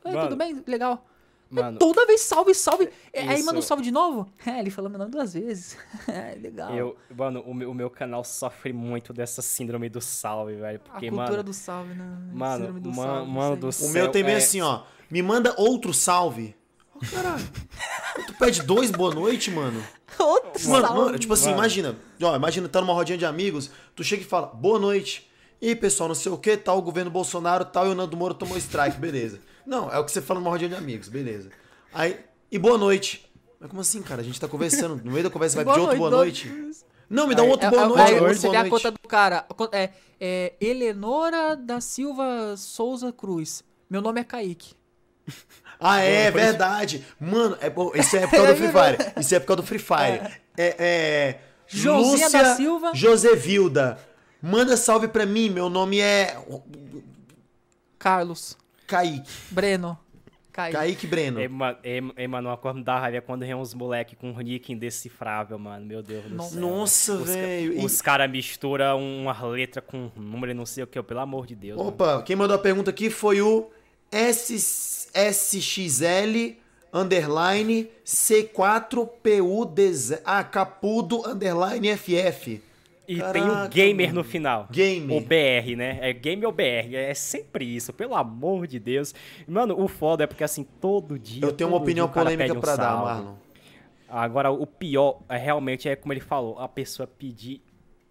Mano, 0.04 0.22
tudo 0.22 0.36
bem? 0.36 0.64
Legal. 0.68 1.04
Mano, 1.50 1.80
toda 1.80 2.06
vez 2.06 2.22
salve, 2.22 2.54
salve. 2.54 2.86
Isso. 2.86 3.30
Aí 3.30 3.42
manda 3.44 3.60
um 3.60 3.62
salve 3.62 3.84
de 3.84 3.92
novo? 3.92 4.30
É, 4.46 4.60
ele 4.60 4.70
falou 4.70 4.90
meu 4.90 5.00
nome 5.00 5.12
duas 5.12 5.34
vezes. 5.34 5.78
é, 6.08 6.36
legal. 6.36 6.74
Eu, 6.74 6.98
mano, 7.16 7.42
o 7.42 7.54
meu, 7.54 7.72
o 7.72 7.74
meu 7.74 7.90
canal 7.90 8.24
sofre 8.24 8.74
muito 8.74 9.14
dessa 9.14 9.42
síndrome 9.42 9.88
do 9.90 10.02
salve, 10.02 10.56
velho. 10.56 10.80
Porque, 10.80 11.08
a 11.08 11.10
cultura 11.10 11.32
mano, 11.32 11.44
do 11.44 11.54
salve, 11.54 11.94
né? 11.94 12.18
Mano, 12.34 12.58
síndrome 12.58 12.80
do 12.82 12.90
man, 12.90 13.04
salve, 13.04 13.32
mano 13.32 13.56
do 13.56 13.72
céu. 13.72 13.88
O 13.88 13.92
meu 13.92 14.12
tem 14.12 14.24
bem 14.24 14.34
é... 14.34 14.38
assim, 14.38 14.62
ó. 14.62 14.84
Me 15.10 15.22
manda 15.22 15.54
outro 15.58 15.94
salve. 15.94 16.56
Oh, 16.94 17.00
caralho. 17.00 17.44
tu 18.28 18.34
pede 18.34 18.64
dois 18.64 18.92
boa 18.92 19.14
noite, 19.14 19.50
mano. 19.50 19.82
Outro 20.20 20.70
mano, 20.70 20.88
salve. 20.88 21.02
Mano, 21.02 21.20
tipo 21.20 21.34
assim, 21.34 21.46
mano. 21.46 21.58
imagina. 21.60 21.96
Ó, 22.22 22.36
imagina, 22.36 22.68
tá 22.68 22.82
numa 22.82 22.94
rodinha 22.94 23.18
de 23.18 23.26
amigos. 23.26 23.72
Tu 23.96 24.04
chega 24.04 24.22
e 24.22 24.26
fala, 24.26 24.48
boa 24.48 24.80
noite. 24.80 25.28
E 25.62 25.76
pessoal, 25.76 26.08
não 26.08 26.16
sei 26.16 26.32
o 26.32 26.38
que, 26.38 26.56
tal, 26.56 26.78
o 26.78 26.82
governo 26.82 27.10
Bolsonaro, 27.10 27.66
tal, 27.66 27.88
e 27.88 27.90
o 27.90 27.96
Nando 27.96 28.16
Moro 28.16 28.34
tomou 28.34 28.58
strike, 28.58 29.00
beleza. 29.00 29.40
Não, 29.68 29.92
é 29.92 30.00
o 30.00 30.06
que 30.06 30.12
você 30.12 30.22
fala 30.22 30.40
numa 30.40 30.50
rodinha 30.50 30.70
de 30.70 30.76
amigos, 30.76 31.10
beleza. 31.10 31.50
Aí, 31.94 32.18
e 32.50 32.58
boa 32.58 32.78
noite. 32.78 33.30
Mas 33.60 33.70
como 33.70 33.82
assim, 33.82 34.02
cara? 34.02 34.22
A 34.22 34.24
gente 34.24 34.40
tá 34.40 34.48
conversando. 34.48 35.04
No 35.04 35.12
meio 35.12 35.26
da 35.26 35.30
conversa 35.30 35.62
vai 35.62 35.66
pedir 35.76 35.82
outro 35.82 35.98
boa 35.98 36.10
noite. 36.10 36.50
Não, 37.10 37.28
me 37.28 37.36
dá 37.36 37.44
um 37.44 37.50
outro 37.50 37.70
boa 37.70 37.84
é, 37.84 37.88
noite. 37.88 38.02
Aí, 38.02 38.20
você 38.20 38.50
vê 38.50 38.56
a 38.56 38.70
conta 38.70 38.92
do 38.92 39.00
cara. 39.00 39.46
É, 39.74 39.90
é 40.22 40.54
Eleonora 40.62 41.58
da 41.58 41.82
Silva 41.82 42.56
Souza 42.56 43.12
Cruz. 43.12 43.62
Meu 43.90 44.02
nome 44.02 44.22
é 44.22 44.24
Kaique. 44.24 44.74
Ah, 45.80 46.00
é, 46.00 46.32
verdade. 46.32 47.06
Mano, 47.20 47.56
é, 47.62 47.72
isso 48.00 48.18
é 48.18 48.24
época 48.24 48.48
do 48.48 48.56
Free 48.58 48.72
Fire. 48.72 49.14
Isso 49.20 49.34
é 49.36 49.38
época 49.38 49.56
do 49.58 49.62
Free 49.62 49.78
Fire. 49.78 50.42
É, 50.58 50.76
é 50.80 51.40
Josinha 51.68 52.26
Lúcia 52.26 52.30
da 52.32 52.56
Silva. 52.56 52.92
Josevilda. 52.96 54.00
Manda 54.42 54.76
salve 54.76 55.08
pra 55.08 55.24
mim, 55.24 55.52
meu 55.52 55.70
nome 55.70 56.00
é. 56.00 56.36
Carlos. 58.00 58.58
Kaique. 58.88 59.30
Breno. 59.52 60.00
Kaique, 60.58 60.76
Kaique 60.76 61.06
Breno. 61.06 61.40
Ei, 61.40 61.48
mano, 61.48 61.78
ei, 61.84 62.28
mano, 62.28 62.50
uma 62.50 62.58
coisa 62.58 62.80
me 62.80 62.84
dá 62.84 62.98
raiva 62.98 63.18
é 63.18 63.22
quando 63.22 63.42
vem 63.42 63.54
uns 63.54 63.76
moleque 63.76 64.16
com 64.16 64.32
um 64.32 64.40
nick 64.40 64.74
indecifrável, 64.74 65.60
mano. 65.60 65.86
Meu 65.86 66.02
Deus 66.02 66.24
do 66.24 66.42
céu. 66.42 66.60
Nossa, 66.60 67.16
velho. 67.18 67.78
Os, 67.78 67.94
os 67.94 68.02
caras 68.02 68.32
misturam 68.32 69.00
uma 69.00 69.40
letra 69.46 69.84
com 69.84 70.10
um 70.18 70.22
número 70.22 70.54
e 70.54 70.56
não 70.56 70.66
sei 70.66 70.84
o 70.84 70.88
que, 70.88 71.00
pelo 71.04 71.20
amor 71.20 71.46
de 71.46 71.54
Deus. 71.54 71.80
Opa, 71.80 72.06
mano. 72.06 72.24
quem 72.24 72.36
mandou 72.36 72.56
a 72.56 72.60
pergunta 72.60 72.90
aqui 72.90 73.12
foi 73.12 73.40
o 73.40 73.70
S 74.12 75.12
SXL 75.14 76.58
underline 76.92 77.88
C4PUDZ. 78.06 80.22
Ah, 80.26 80.44
Capudo 80.44 81.24
underline 81.28 81.96
FF. 81.96 82.64
E 83.08 83.18
Caraca, 83.18 83.34
tem 83.34 83.50
o 83.50 83.70
gamer 83.70 84.08
mano. 84.08 84.20
no 84.20 84.24
final. 84.24 84.68
Game. 84.70 85.16
O 85.16 85.22
BR, 85.22 85.78
né? 85.78 85.98
É 86.02 86.12
game 86.12 86.46
ou 86.46 86.52
BR. 86.52 86.94
É 86.94 87.14
sempre 87.14 87.64
isso, 87.64 87.94
pelo 87.94 88.16
amor 88.16 88.68
de 88.68 88.80
Deus. 88.80 89.16
Mano, 89.48 89.82
o 89.82 89.88
foda 89.88 90.26
é 90.26 90.28
porque 90.28 90.44
assim, 90.44 90.66
todo 90.82 91.18
dia. 91.18 91.44
Eu 91.44 91.54
tenho 91.54 91.70
uma 91.70 91.78
opinião 91.78 92.10
polêmica 92.10 92.54
um 92.54 92.60
pra 92.60 92.76
salve. 92.76 93.06
dar, 93.06 93.14
Marlon. 93.16 93.36
Agora, 94.10 94.52
o 94.52 94.66
pior 94.66 95.20
é 95.30 95.38
realmente 95.38 95.88
é 95.88 95.96
como 95.96 96.12
ele 96.12 96.20
falou: 96.20 96.60
a 96.60 96.68
pessoa 96.68 97.08
pedir 97.08 97.62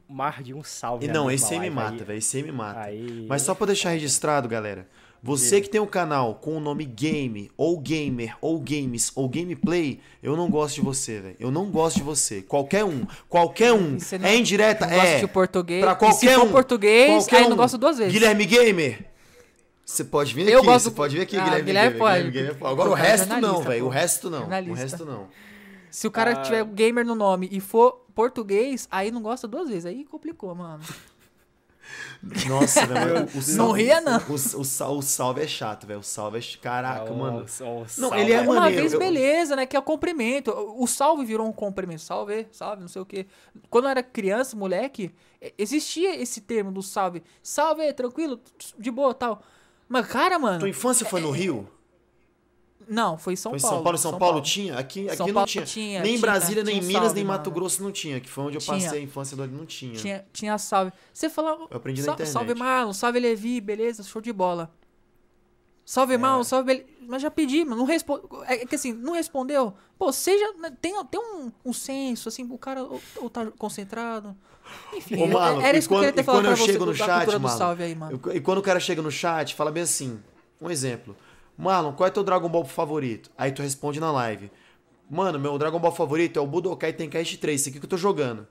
mais 0.09 0.43
de 0.43 0.55
um 0.55 0.63
salve. 0.63 1.07
E 1.07 1.09
não, 1.09 1.31
esse 1.31 1.53
aí 1.53 1.61
me 1.61 1.71
mata, 1.71 2.05
velho. 2.05 2.19
Esse 2.19 2.39
aí 2.39 2.43
me 2.43 2.53
mata. 2.53 2.81
Aí... 2.81 3.27
Mas 3.29 3.43
só 3.43 3.55
pra 3.55 3.67
deixar 3.67 3.91
registrado, 3.91 4.49
galera. 4.49 4.87
Você 5.23 5.61
que 5.61 5.69
tem 5.69 5.81
um 5.81 5.87
canal 5.87 6.37
com 6.37 6.57
o 6.57 6.61
nome 6.61 6.85
Game, 6.85 7.51
ou 7.57 7.79
Gamer, 7.79 8.37
ou 8.41 8.61
Games, 8.61 9.11
ou 9.15 9.29
Gameplay, 9.29 10.01
eu 10.23 10.37
não 10.37 10.49
gosto 10.49 10.77
de 10.77 10.81
você, 10.83 11.21
velho. 11.21 11.37
Eu 11.41 11.51
não 11.51 11.71
gosto 11.71 11.97
de 11.97 12.03
você. 12.03 12.43
Qualquer 12.43 12.85
um. 12.85 13.07
Qualquer 13.29 13.73
um. 13.73 13.99
Não, 14.21 14.29
é 14.29 14.37
indireta? 14.37 14.87
Não 14.87 14.93
é. 14.93 15.13
Gosto 15.13 15.27
de 15.27 15.33
português. 15.33 15.83
Pra 15.83 15.95
qualquer 15.95 16.27
e 16.27 16.35
se 16.35 16.37
um. 16.37 16.53
português, 16.53 17.11
qualquer 17.11 17.37
aí 17.37 17.45
um. 17.45 17.49
não 17.51 17.57
gosto 17.57 17.79
duas 17.79 17.99
vezes. 17.99 18.13
Guilherme 18.13 18.45
Gamer. 18.45 19.05
Você 19.85 20.03
pode 20.03 20.35
vir 20.35 20.49
eu 20.49 20.59
aqui, 20.59 20.67
gosto... 20.67 20.85
você 20.85 20.91
pode 20.91 21.17
vir 21.17 21.23
aqui, 21.23 21.37
ah, 21.37 21.45
Guilherme, 21.45 21.65
Guilherme 21.65 21.99
Pode. 21.99 22.17
Guilherme 22.17 22.33
Gamer. 22.33 22.59
Pode. 22.59 22.73
Agora 22.73 22.91
o 22.91 22.95
resto 22.95 23.41
não, 23.41 23.63
velho. 23.63 23.85
O 23.85 23.89
resto 23.89 24.31
não. 24.31 24.45
O 24.45 24.75
resto 24.75 25.05
não. 25.05 25.29
Se 25.91 26.07
o 26.07 26.11
cara 26.11 26.33
ah. 26.33 26.43
tiver 26.43 26.65
gamer 26.65 27.07
no 27.07 27.15
nome 27.15 27.49
e 27.51 27.61
for 27.61 28.05
português, 28.15 28.89
aí 28.91 29.11
não 29.11 29.23
gosta 29.23 29.47
duas 29.47 29.69
vezes. 29.69 29.87
Aí 29.87 30.05
complicou, 30.05 30.55
mano. 30.55 30.83
Nossa, 32.49 32.87
velho. 32.87 33.29
Não 33.57 33.73
ria, 33.73 34.01
não. 34.01 34.19
O, 34.29 34.33
o, 34.33 34.99
o, 34.99 35.03
salve 35.03 35.43
é 35.43 35.47
chato, 35.47 35.87
velho. 35.87 36.01
O 36.01 36.03
salve 36.03 36.39
é. 36.39 36.43
Caraca, 36.61 37.11
oh, 37.11 37.17
mano. 37.17 37.47
Oh, 37.61 37.85
não, 37.99 38.15
ele 38.15 38.33
é 38.33 38.41
Uma 38.41 38.55
maneiro. 38.55 38.83
vez, 38.83 38.95
beleza, 38.99 39.57
né? 39.57 39.67
Que 39.67 39.77
é 39.77 39.79
o 39.79 39.83
cumprimento. 39.83 40.51
O 40.51 40.87
salve 40.87 41.25
virou 41.25 41.47
um 41.47 41.53
cumprimento. 41.53 42.01
Salve, 42.01 42.47
salve, 42.51 42.81
não 42.81 42.89
sei 42.89 43.03
o 43.03 43.07
quê. 43.07 43.27
Quando 43.71 43.85
eu 43.85 43.91
era 43.91 44.03
criança, 44.03 44.57
moleque, 44.57 45.15
existia 45.59 46.21
esse 46.21 46.41
termo 46.41 46.73
do 46.73 46.83
salve. 46.83 47.23
Salve, 47.43 47.93
tranquilo, 47.93 48.41
de 48.79 48.91
boa 48.91 49.15
tal. 49.15 49.43
Mas, 49.89 50.07
cara, 50.07 50.39
mano. 50.39 50.59
Tua 50.59 50.69
infância 50.69 51.07
foi 51.07 51.21
no 51.21 51.35
é, 51.35 51.39
Rio? 51.39 51.69
Não, 52.89 53.19
foi 53.19 53.33
em 53.33 53.37
São 53.37 53.51
foi 53.51 53.61
Paulo. 53.61 53.77
São 53.77 53.83
Paulo, 53.83 53.99
São, 53.99 54.11
São 54.11 54.19
Paulo, 54.19 54.35
Paulo, 54.35 54.47
tinha? 54.47 54.79
Aqui, 54.79 55.07
aqui 55.07 55.17
São 55.17 55.27
não 55.27 55.35
Paulo 55.35 55.49
tinha. 55.49 55.65
tinha. 55.65 56.01
Nem 56.01 56.13
tinha, 56.13 56.21
Brasília, 56.21 56.63
nem 56.63 56.81
Minas, 56.81 57.03
salve, 57.03 57.15
nem 57.15 57.25
Mato 57.25 57.51
mano. 57.51 57.61
Grosso 57.61 57.83
não 57.83 57.91
tinha, 57.91 58.21
que 58.21 58.29
foi 58.29 58.45
onde 58.45 58.57
eu 58.57 58.63
passei 58.63 58.99
a 58.99 59.03
infância 59.03 59.37
do 59.37 59.47
não 59.49 59.67
tinha. 59.67 59.95
Tinha, 59.95 60.27
tinha 60.33 60.59
salve. 60.59 60.93
Você 61.13 61.29
falava. 61.29 61.67
Eu 61.71 61.77
aprendi 61.77 62.03
na 62.03 62.13
internet. 62.13 62.33
Salve 62.33 62.55
Marlon, 62.55 62.93
salve 62.93 63.19
Levi, 63.19 63.61
beleza, 63.61 64.03
show 64.03 64.23
de 64.23 64.33
bola. 64.33 64.71
Salve 65.85 66.15
é. 66.15 66.19
Marlon, 66.19 66.45
salve. 66.45 66.87
Mas 67.09 67.23
já 67.23 67.31
pedi, 67.31 67.65
mano, 67.65 67.77
não 67.77 67.85
responde. 67.85 68.23
É 68.47 68.65
que 68.67 68.75
assim, 68.75 68.93
não 68.93 69.13
respondeu. 69.13 69.75
Pô, 69.99 70.13
seja. 70.13 70.53
Né, 70.55 70.73
tem, 70.81 70.93
tem 71.07 71.21
um, 71.21 71.53
um 71.65 71.73
senso, 71.73 72.29
assim, 72.29 72.47
o 72.51 72.59
cara 72.59 72.83
ou, 72.83 73.01
ou 73.17 73.31
tá 73.31 73.47
concentrado. 73.59 74.37
Enfim, 74.95 75.23
Ô, 75.23 75.27
Marlon, 75.29 75.61
era 75.61 75.79
isso 75.79 75.89
que 75.89 75.95
eu 75.95 75.99
queria 75.99 76.13
ter 76.13 76.25
falado 76.25 76.43
pra 76.43 76.55
você 76.57 76.79
no 76.79 76.95
chat, 76.95 77.39
Marlon, 77.39 77.77
aí, 77.79 77.95
mano. 77.95 78.21
E 78.35 78.41
quando 78.41 78.59
o 78.59 78.63
cara 78.63 78.81
chega 78.81 79.01
no 79.01 79.11
chat, 79.11 79.55
fala 79.55 79.71
bem 79.71 79.85
assim, 79.85 80.21
um 80.61 80.71
exemplo. 80.71 81.17
Marlon, 81.57 81.93
qual 81.93 82.07
é 82.07 82.11
teu 82.11 82.23
Dragon 82.23 82.49
Ball 82.49 82.65
favorito? 82.65 83.31
Aí 83.37 83.51
tu 83.53 83.63
responde 83.63 83.99
na 83.99 84.13
live. 84.13 84.51
Mano, 85.11 85.39
meu 85.39 85.57
Dragon 85.57 85.79
Ball 85.79 85.93
favorito 85.93 86.39
é 86.39 86.43
o 86.43 86.47
Budokai 86.47 86.93
Tenkaichi 86.93 87.37
3, 87.37 87.61
esse 87.61 87.71
aqui 87.71 87.79
que 87.79 87.85
eu 87.85 87.91
tô 87.91 87.97
jogando. 87.97 88.47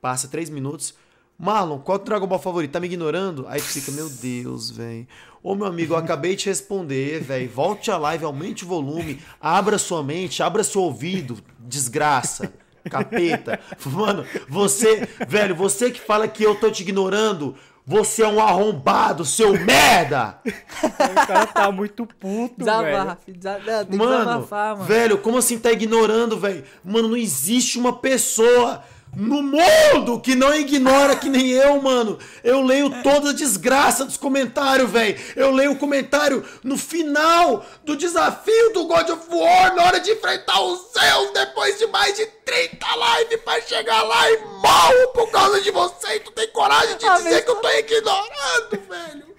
Passa 0.00 0.28
3 0.28 0.50
minutos. 0.50 0.94
Marlon, 1.38 1.78
qual 1.78 1.96
é 1.96 2.00
o 2.00 2.04
Dragon 2.04 2.26
Ball 2.26 2.38
favorito? 2.38 2.72
Tá 2.72 2.80
me 2.80 2.86
ignorando? 2.86 3.46
Aí 3.48 3.60
tu 3.60 3.68
fica, 3.68 3.90
meu 3.92 4.10
Deus, 4.10 4.70
velho. 4.70 5.06
Ô, 5.42 5.54
meu 5.54 5.66
amigo, 5.66 5.94
eu 5.94 5.96
acabei 5.96 6.36
de 6.36 6.46
responder, 6.46 7.20
velho. 7.20 7.48
Volte 7.48 7.90
a 7.90 7.96
live, 7.96 8.24
aumente 8.24 8.64
o 8.64 8.68
volume, 8.68 9.22
abra 9.40 9.78
sua 9.78 10.02
mente, 10.02 10.42
abra 10.42 10.62
seu 10.62 10.82
ouvido, 10.82 11.38
desgraça. 11.58 12.52
Capeta. 12.90 13.60
Mano, 13.86 14.24
você, 14.48 15.06
velho, 15.28 15.54
você 15.54 15.90
que 15.90 16.00
fala 16.00 16.26
que 16.26 16.42
eu 16.42 16.54
tô 16.54 16.70
te 16.70 16.82
ignorando, 16.82 17.54
você 17.90 18.22
é 18.22 18.28
um 18.28 18.40
arrombado, 18.40 19.24
seu 19.24 19.52
merda! 19.58 20.38
o 20.44 21.26
cara 21.26 21.46
tá 21.46 21.72
muito 21.72 22.06
puto, 22.06 22.54
Desabaf, 22.58 23.26
velho. 23.26 23.36
Desabaf, 23.36 23.86
tem 23.86 23.98
mano, 23.98 24.18
desabafar, 24.18 24.76
mano. 24.76 24.84
Velho, 24.84 25.18
como 25.18 25.38
assim 25.38 25.58
tá 25.58 25.72
ignorando, 25.72 26.38
velho? 26.38 26.62
Mano, 26.84 27.08
não 27.08 27.16
existe 27.16 27.80
uma 27.80 27.92
pessoa 27.94 28.84
no 29.16 29.42
mundo 29.42 30.20
que 30.20 30.34
não 30.34 30.54
ignora 30.54 31.16
que 31.16 31.28
nem 31.28 31.48
eu, 31.50 31.80
mano. 31.80 32.18
Eu 32.44 32.62
leio 32.62 33.02
toda 33.02 33.30
a 33.30 33.34
desgraça 33.34 34.04
dos 34.04 34.16
comentários, 34.16 34.90
velho. 34.90 35.18
Eu 35.34 35.50
leio 35.50 35.72
o 35.72 35.78
comentário 35.78 36.44
no 36.62 36.76
final 36.76 37.64
do 37.84 37.96
desafio 37.96 38.72
do 38.72 38.86
God 38.86 39.08
of 39.10 39.22
War, 39.30 39.74
na 39.74 39.84
hora 39.84 40.00
de 40.00 40.12
enfrentar 40.12 40.60
os 40.60 40.92
Zeus, 40.92 41.32
depois 41.32 41.78
de 41.78 41.86
mais 41.88 42.16
de 42.16 42.26
30 42.26 42.86
lives 42.96 43.40
pra 43.42 43.60
chegar 43.60 44.02
lá 44.02 44.30
e 44.30 44.38
morro 44.38 45.08
por 45.14 45.30
causa 45.30 45.60
de 45.60 45.70
você. 45.70 46.16
E 46.16 46.20
tu 46.20 46.30
tem 46.32 46.48
coragem 46.48 46.96
de 46.96 47.06
ah, 47.06 47.16
dizer 47.16 47.44
que 47.44 47.50
eu 47.50 47.56
tô 47.56 47.68
ignorando, 47.68 48.88
velho. 48.88 49.29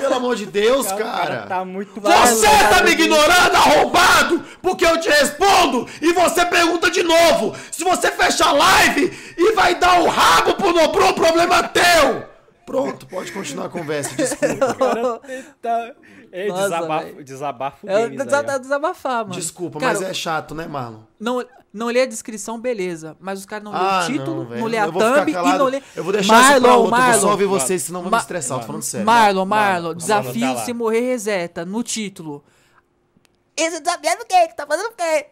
Pelo 0.00 0.14
amor 0.14 0.36
de 0.36 0.46
Deus, 0.46 0.86
cara. 0.86 1.04
cara 1.04 1.46
tá 1.46 1.64
muito 1.64 2.00
Você 2.00 2.46
tá 2.46 2.82
me 2.82 2.90
ignorando, 2.90 3.54
arrombado! 3.54 4.44
Porque 4.62 4.84
eu 4.84 5.00
te 5.00 5.08
respondo 5.08 5.86
e 6.00 6.12
você 6.12 6.44
pergunta 6.46 6.90
de 6.90 7.02
novo. 7.02 7.54
Se 7.70 7.84
você 7.84 8.10
fecha 8.10 8.46
a 8.46 8.52
live 8.52 9.34
e 9.36 9.52
vai 9.52 9.74
dar 9.74 10.00
o 10.00 10.04
um 10.04 10.08
rabo 10.08 10.54
pro 10.54 10.72
Nobru, 10.72 11.08
o 11.08 11.14
problema 11.14 11.58
é 11.58 11.62
teu! 11.64 12.30
Pronto, 12.66 13.04
pode 13.06 13.32
continuar 13.32 13.66
a 13.66 13.68
conversa, 13.68 14.14
desculpa. 14.14 14.74
Cara, 14.78 15.20
tá... 15.60 15.92
É, 16.32 16.46
Nossa, 16.46 16.62
desabafo, 16.62 17.24
desabafo 17.24 17.90
é, 17.90 18.08
desabafar, 18.60 19.24
mano. 19.24 19.34
Desculpa, 19.34 19.80
cara, 19.80 19.98
mas 19.98 20.02
é 20.02 20.14
chato, 20.14 20.54
né, 20.54 20.68
Marlon? 20.68 21.00
Não, 21.18 21.44
não 21.72 21.86
lê 21.86 22.02
a 22.02 22.06
descrição, 22.06 22.60
beleza. 22.60 23.16
Mas 23.20 23.38
os 23.38 23.46
caras 23.46 23.64
não 23.64 23.72
ah, 23.74 24.00
lê 24.00 24.04
o 24.04 24.18
título, 24.18 24.44
não, 24.44 24.56
não 24.58 24.66
lê 24.66 24.78
a 24.78 24.86
thumb 24.90 25.30
e 25.30 25.58
não 25.58 25.66
lê. 25.66 25.82
Eu 25.94 26.02
vou 26.02 26.12
deixar 26.12 26.32
Marlon, 26.32 26.52
isso 26.52 26.60
pra 26.62 26.76
outro, 26.76 26.90
Marlon, 26.90 27.12
vou 27.12 27.20
só 27.20 27.30
ouvir 27.30 27.46
vocês, 27.46 27.82
senão 27.82 28.02
vou 28.02 28.10
me 28.10 28.18
estressar, 28.18 28.58
tô 28.58 28.66
falando 28.66 28.82
sério. 28.82 29.06
Marlon, 29.06 29.44
Marlon, 29.44 29.94
desafio 29.94 30.54
tá 30.54 30.64
se 30.64 30.72
morrer 30.72 31.00
reseta, 31.00 31.64
no 31.64 31.82
título. 31.82 32.44
Esse 33.56 33.80
desafio 33.80 34.10
é 34.10 34.16
do 34.16 34.24
quê? 34.24 34.48
Que 34.48 34.56
tá 34.56 34.66
fazendo 34.66 34.86
o 34.86 34.92
quê? 34.92 35.26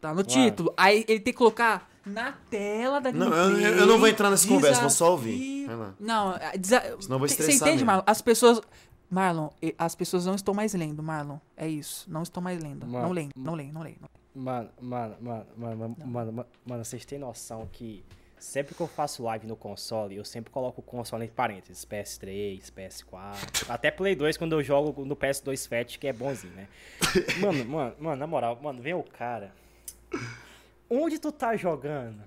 Tá 0.00 0.12
no 0.12 0.22
título. 0.22 0.74
Aí 0.76 1.04
ele 1.06 1.20
tem 1.20 1.32
que 1.32 1.38
colocar 1.38 1.88
na 2.04 2.32
tela 2.50 3.00
da 3.00 3.12
Não, 3.12 3.32
eu, 3.32 3.78
eu, 3.78 3.86
não 3.86 3.98
vou 3.98 4.08
entrar 4.08 4.30
nessa 4.30 4.42
desafio... 4.42 4.56
conversa, 4.56 4.80
vou 4.80 4.90
só 4.90 5.12
ouvir. 5.12 5.68
Não, 6.00 6.34
é, 6.34 6.58
desa... 6.58 6.80
senão 7.00 7.16
eu 7.16 7.18
vou 7.18 7.26
estressar 7.26 7.54
Você 7.54 7.64
entende, 7.64 7.84
Marlon? 7.84 8.02
As 8.06 8.20
pessoas... 8.20 8.60
Marlon, 9.10 9.48
as 9.78 9.94
pessoas 9.94 10.26
não 10.26 10.34
estão 10.34 10.52
mais 10.52 10.74
lendo, 10.74 11.02
Marlon. 11.02 11.38
É 11.56 11.68
isso. 11.68 12.04
Não 12.10 12.22
estão 12.22 12.42
mais 12.42 12.60
lendo. 12.60 12.84
Não 12.84 13.12
leem, 13.12 13.30
não 13.36 13.54
leem, 13.54 13.70
não 13.70 13.82
leem. 13.82 13.96
Mano, 14.34 14.70
mano, 14.80 15.16
mano, 15.20 15.46
mano, 15.56 15.76
mano, 15.76 15.96
mano, 16.04 16.46
mano, 16.66 16.84
vocês 16.84 17.04
têm 17.04 17.18
noção 17.18 17.68
que 17.72 18.04
sempre 18.36 18.74
que 18.74 18.80
eu 18.80 18.86
faço 18.86 19.22
live 19.22 19.46
no 19.46 19.56
console, 19.56 20.16
eu 20.16 20.24
sempre 20.24 20.50
coloco 20.50 20.80
o 20.80 20.84
console 20.84 21.24
entre 21.24 21.34
parênteses, 21.34 21.84
PS3, 21.84 22.60
PS4, 22.72 23.70
até 23.70 23.90
Play 23.90 24.14
2 24.14 24.36
quando 24.36 24.52
eu 24.52 24.62
jogo 24.62 25.04
no 25.04 25.16
PS2 25.16 25.68
Fat, 25.68 25.98
que 25.98 26.06
é 26.06 26.12
bonzinho, 26.12 26.52
né? 26.54 26.68
Mano, 27.40 27.64
mano, 27.64 27.94
mano, 27.98 28.16
na 28.16 28.26
moral, 28.26 28.58
mano, 28.60 28.82
vem 28.82 28.94
o 28.94 29.02
cara. 29.02 29.52
Onde 30.90 31.18
tu 31.18 31.32
tá 31.32 31.56
jogando? 31.56 32.22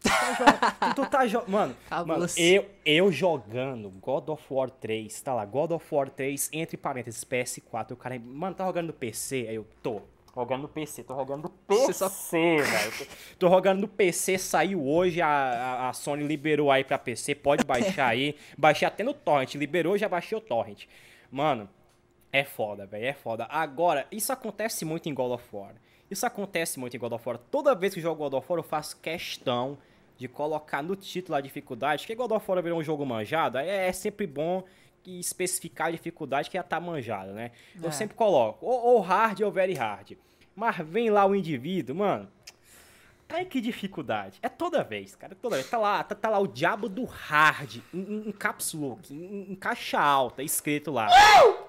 Tu 0.00 0.08
tá, 0.08 0.34
jogando, 0.34 0.94
tu 0.94 1.06
tá 1.06 1.26
jogando. 1.26 1.48
Mano, 1.50 1.76
mano 2.06 2.26
eu, 2.36 2.68
eu 2.84 3.10
jogando 3.10 3.90
God 3.90 4.28
of 4.28 4.44
War 4.50 4.70
3, 4.70 5.20
tá 5.22 5.34
lá, 5.34 5.44
God 5.44 5.70
of 5.70 5.94
War 5.94 6.10
3, 6.10 6.50
entre 6.52 6.76
parênteses, 6.76 7.24
PS4. 7.24 7.92
O 7.92 7.96
cara, 7.96 8.18
mano, 8.18 8.54
tá 8.54 8.66
jogando 8.66 8.88
no 8.88 8.92
PC? 8.92 9.46
Aí 9.48 9.54
eu 9.54 9.66
tô. 9.82 10.02
Jogando 10.34 10.62
no 10.62 10.68
PC, 10.68 11.04
tô 11.04 11.14
jogando 11.14 11.44
no 11.44 11.48
PC, 11.48 11.92
só... 11.92 12.08
velho. 12.08 13.08
Tô, 13.38 13.48
jogando 13.48 13.80
no 13.82 13.88
PC, 13.88 14.36
saiu 14.36 14.84
hoje, 14.84 15.22
a, 15.22 15.88
a, 15.88 15.92
Sony 15.92 16.24
liberou 16.24 16.72
aí 16.72 16.82
pra 16.82 16.98
PC, 16.98 17.36
pode 17.36 17.64
baixar 17.64 18.08
aí. 18.08 18.34
Baixei 18.58 18.86
até 18.86 19.04
no 19.04 19.14
Torrent, 19.14 19.54
liberou, 19.54 19.96
já 19.96 20.08
baixei 20.08 20.36
o 20.36 20.40
Torrent. 20.40 20.86
Mano, 21.30 21.68
é 22.32 22.42
foda, 22.42 22.84
velho, 22.84 23.04
é 23.04 23.12
foda. 23.12 23.46
Agora, 23.48 24.08
isso 24.10 24.32
acontece 24.32 24.84
muito 24.84 25.08
em 25.08 25.14
God 25.14 25.32
of 25.32 25.44
War. 25.52 25.74
Isso 26.10 26.26
acontece 26.26 26.80
muito 26.80 26.96
em 26.96 26.98
God 26.98 27.12
of 27.12 27.28
War. 27.28 27.38
Toda 27.38 27.72
vez 27.72 27.94
que 27.94 28.00
eu 28.00 28.02
jogo 28.02 28.24
God 28.24 28.34
of 28.34 28.46
War, 28.48 28.58
eu 28.58 28.64
faço 28.64 28.98
questão 29.00 29.78
de 30.16 30.26
colocar 30.26 30.82
no 30.82 30.96
título 30.96 31.36
a 31.36 31.40
dificuldade, 31.40 32.02
porque 32.02 32.14
God 32.16 32.32
of 32.32 32.50
War 32.50 32.60
virou 32.60 32.80
um 32.80 32.82
jogo 32.82 33.06
manjado, 33.06 33.58
é 33.58 33.92
sempre 33.92 34.26
bom 34.26 34.64
especificar 35.06 35.88
a 35.88 35.90
dificuldade 35.90 36.50
que 36.50 36.56
já 36.56 36.62
tá 36.62 36.80
manjada, 36.80 37.32
né? 37.32 37.50
É. 37.82 37.86
Eu 37.86 37.92
sempre 37.92 38.16
coloco, 38.16 38.64
ou, 38.64 38.94
ou 38.94 39.00
hard 39.00 39.40
ou 39.40 39.50
very 39.50 39.74
hard. 39.74 40.12
Mas 40.54 40.76
vem 40.78 41.10
lá 41.10 41.26
o 41.26 41.34
indivíduo, 41.34 41.96
mano. 41.96 42.28
Em 43.40 43.46
que 43.46 43.60
dificuldade? 43.60 44.38
É 44.42 44.48
toda 44.48 44.82
vez, 44.82 45.14
cara. 45.14 45.34
Toda 45.34 45.56
vez. 45.56 45.68
Tá 45.68 45.78
lá, 45.78 46.02
tá, 46.02 46.14
tá 46.14 46.28
lá 46.28 46.38
o 46.38 46.46
diabo 46.46 46.88
do 46.88 47.04
hard, 47.04 47.76
em, 47.92 48.28
em 48.28 48.32
caps 48.32 48.74
look, 48.74 49.12
em, 49.12 49.52
em, 49.52 49.54
caixa 49.54 50.00
alta, 50.00 50.42
escrito 50.42 50.90
lá. 50.90 51.08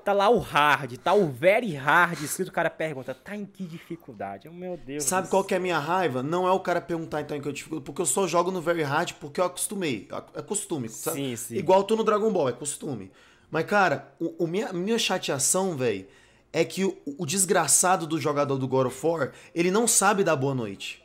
Tá 0.04 0.14
lá 0.14 0.30
o 0.30 0.40
hard, 0.40 0.98
tá 0.98 1.14
o 1.14 1.28
very 1.28 1.74
hard 1.74 2.22
escrito. 2.22 2.50
O 2.50 2.52
cara 2.52 2.70
pergunta, 2.70 3.14
tá 3.14 3.36
em 3.36 3.46
que 3.46 3.64
dificuldade? 3.66 4.50
Meu 4.50 4.78
Deus. 4.78 5.04
Sabe 5.04 5.28
qual 5.30 5.44
que 5.44 5.54
é 5.54 5.58
a 5.58 5.60
minha 5.60 5.80
raiva? 5.80 6.22
Não 6.22 6.48
é 6.48 6.52
o 6.52 6.60
cara 6.60 6.80
perguntar 6.82 7.22
então 7.22 7.36
em 7.36 7.42
que 7.42 7.48
eu 7.48 7.52
dificuldade, 7.52 7.86
porque 7.86 8.02
eu 8.02 8.06
só 8.06 8.28
jogo 8.28 8.52
no 8.52 8.62
very 8.62 8.84
hard 8.84 9.14
porque 9.14 9.40
eu 9.40 9.46
acostumei. 9.46 10.08
É 10.34 10.42
costume, 10.42 10.90
sabe? 10.90 11.18
Sim, 11.18 11.36
sim. 11.36 11.56
Igual 11.56 11.84
tu 11.84 11.96
no 11.96 12.04
Dragon 12.04 12.32
Ball, 12.32 12.50
é 12.50 12.54
costume. 12.54 13.12
Mas, 13.50 13.66
cara, 13.66 14.14
o, 14.20 14.44
o 14.44 14.48
minha, 14.48 14.74
minha 14.74 15.00
chateação, 15.00 15.76
velho, 15.76 16.08
é 16.52 16.64
que 16.64 16.84
o, 16.84 16.98
o 17.18 17.26
desgraçado 17.26 18.08
do 18.08 18.20
jogador 18.20 18.58
do 18.58 18.68
God 18.68 18.88
of 18.88 19.06
War, 19.06 19.32
ele 19.54 19.70
não 19.70 19.88
sabe 19.88 20.24
dar 20.24 20.36
boa 20.36 20.56
noite. 20.56 21.05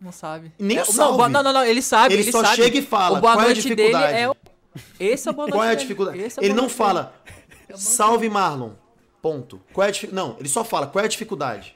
Não 0.00 0.12
sabe. 0.12 0.50
Nem 0.58 0.78
é, 0.78 0.84
salve. 0.84 1.28
Não, 1.30 1.42
não, 1.42 1.52
não, 1.52 1.64
ele 1.64 1.82
sabe. 1.82 2.14
Ele, 2.14 2.22
ele 2.22 2.32
só 2.32 2.42
sabe. 2.42 2.56
chega 2.56 2.78
e 2.78 2.82
fala 2.82 3.18
o 3.18 3.20
boa 3.20 3.34
qual 3.34 3.46
é 3.46 3.50
a 3.50 3.54
dificuldade. 3.54 4.18
É 4.18 4.28
o... 4.30 4.36
Esse 4.98 5.28
é 5.28 5.30
o 5.30 5.34
boa 5.34 5.46
noite 5.46 5.56
Qual 5.58 5.64
é 5.64 5.70
a 5.70 5.74
dificuldade? 5.74 6.22
É 6.22 6.28
ele 6.38 6.54
não 6.54 6.68
fala, 6.68 7.14
é 7.68 7.76
salve 7.76 8.30
Marlon, 8.30 8.70
ponto. 9.20 9.60
Qual 9.72 9.84
é 9.84 9.88
a 9.88 9.92
dificuldade? 9.92 10.28
Não, 10.28 10.36
ele 10.38 10.48
só 10.48 10.64
fala, 10.64 10.86
qual 10.86 11.02
é 11.02 11.06
a 11.06 11.08
dificuldade? 11.08 11.74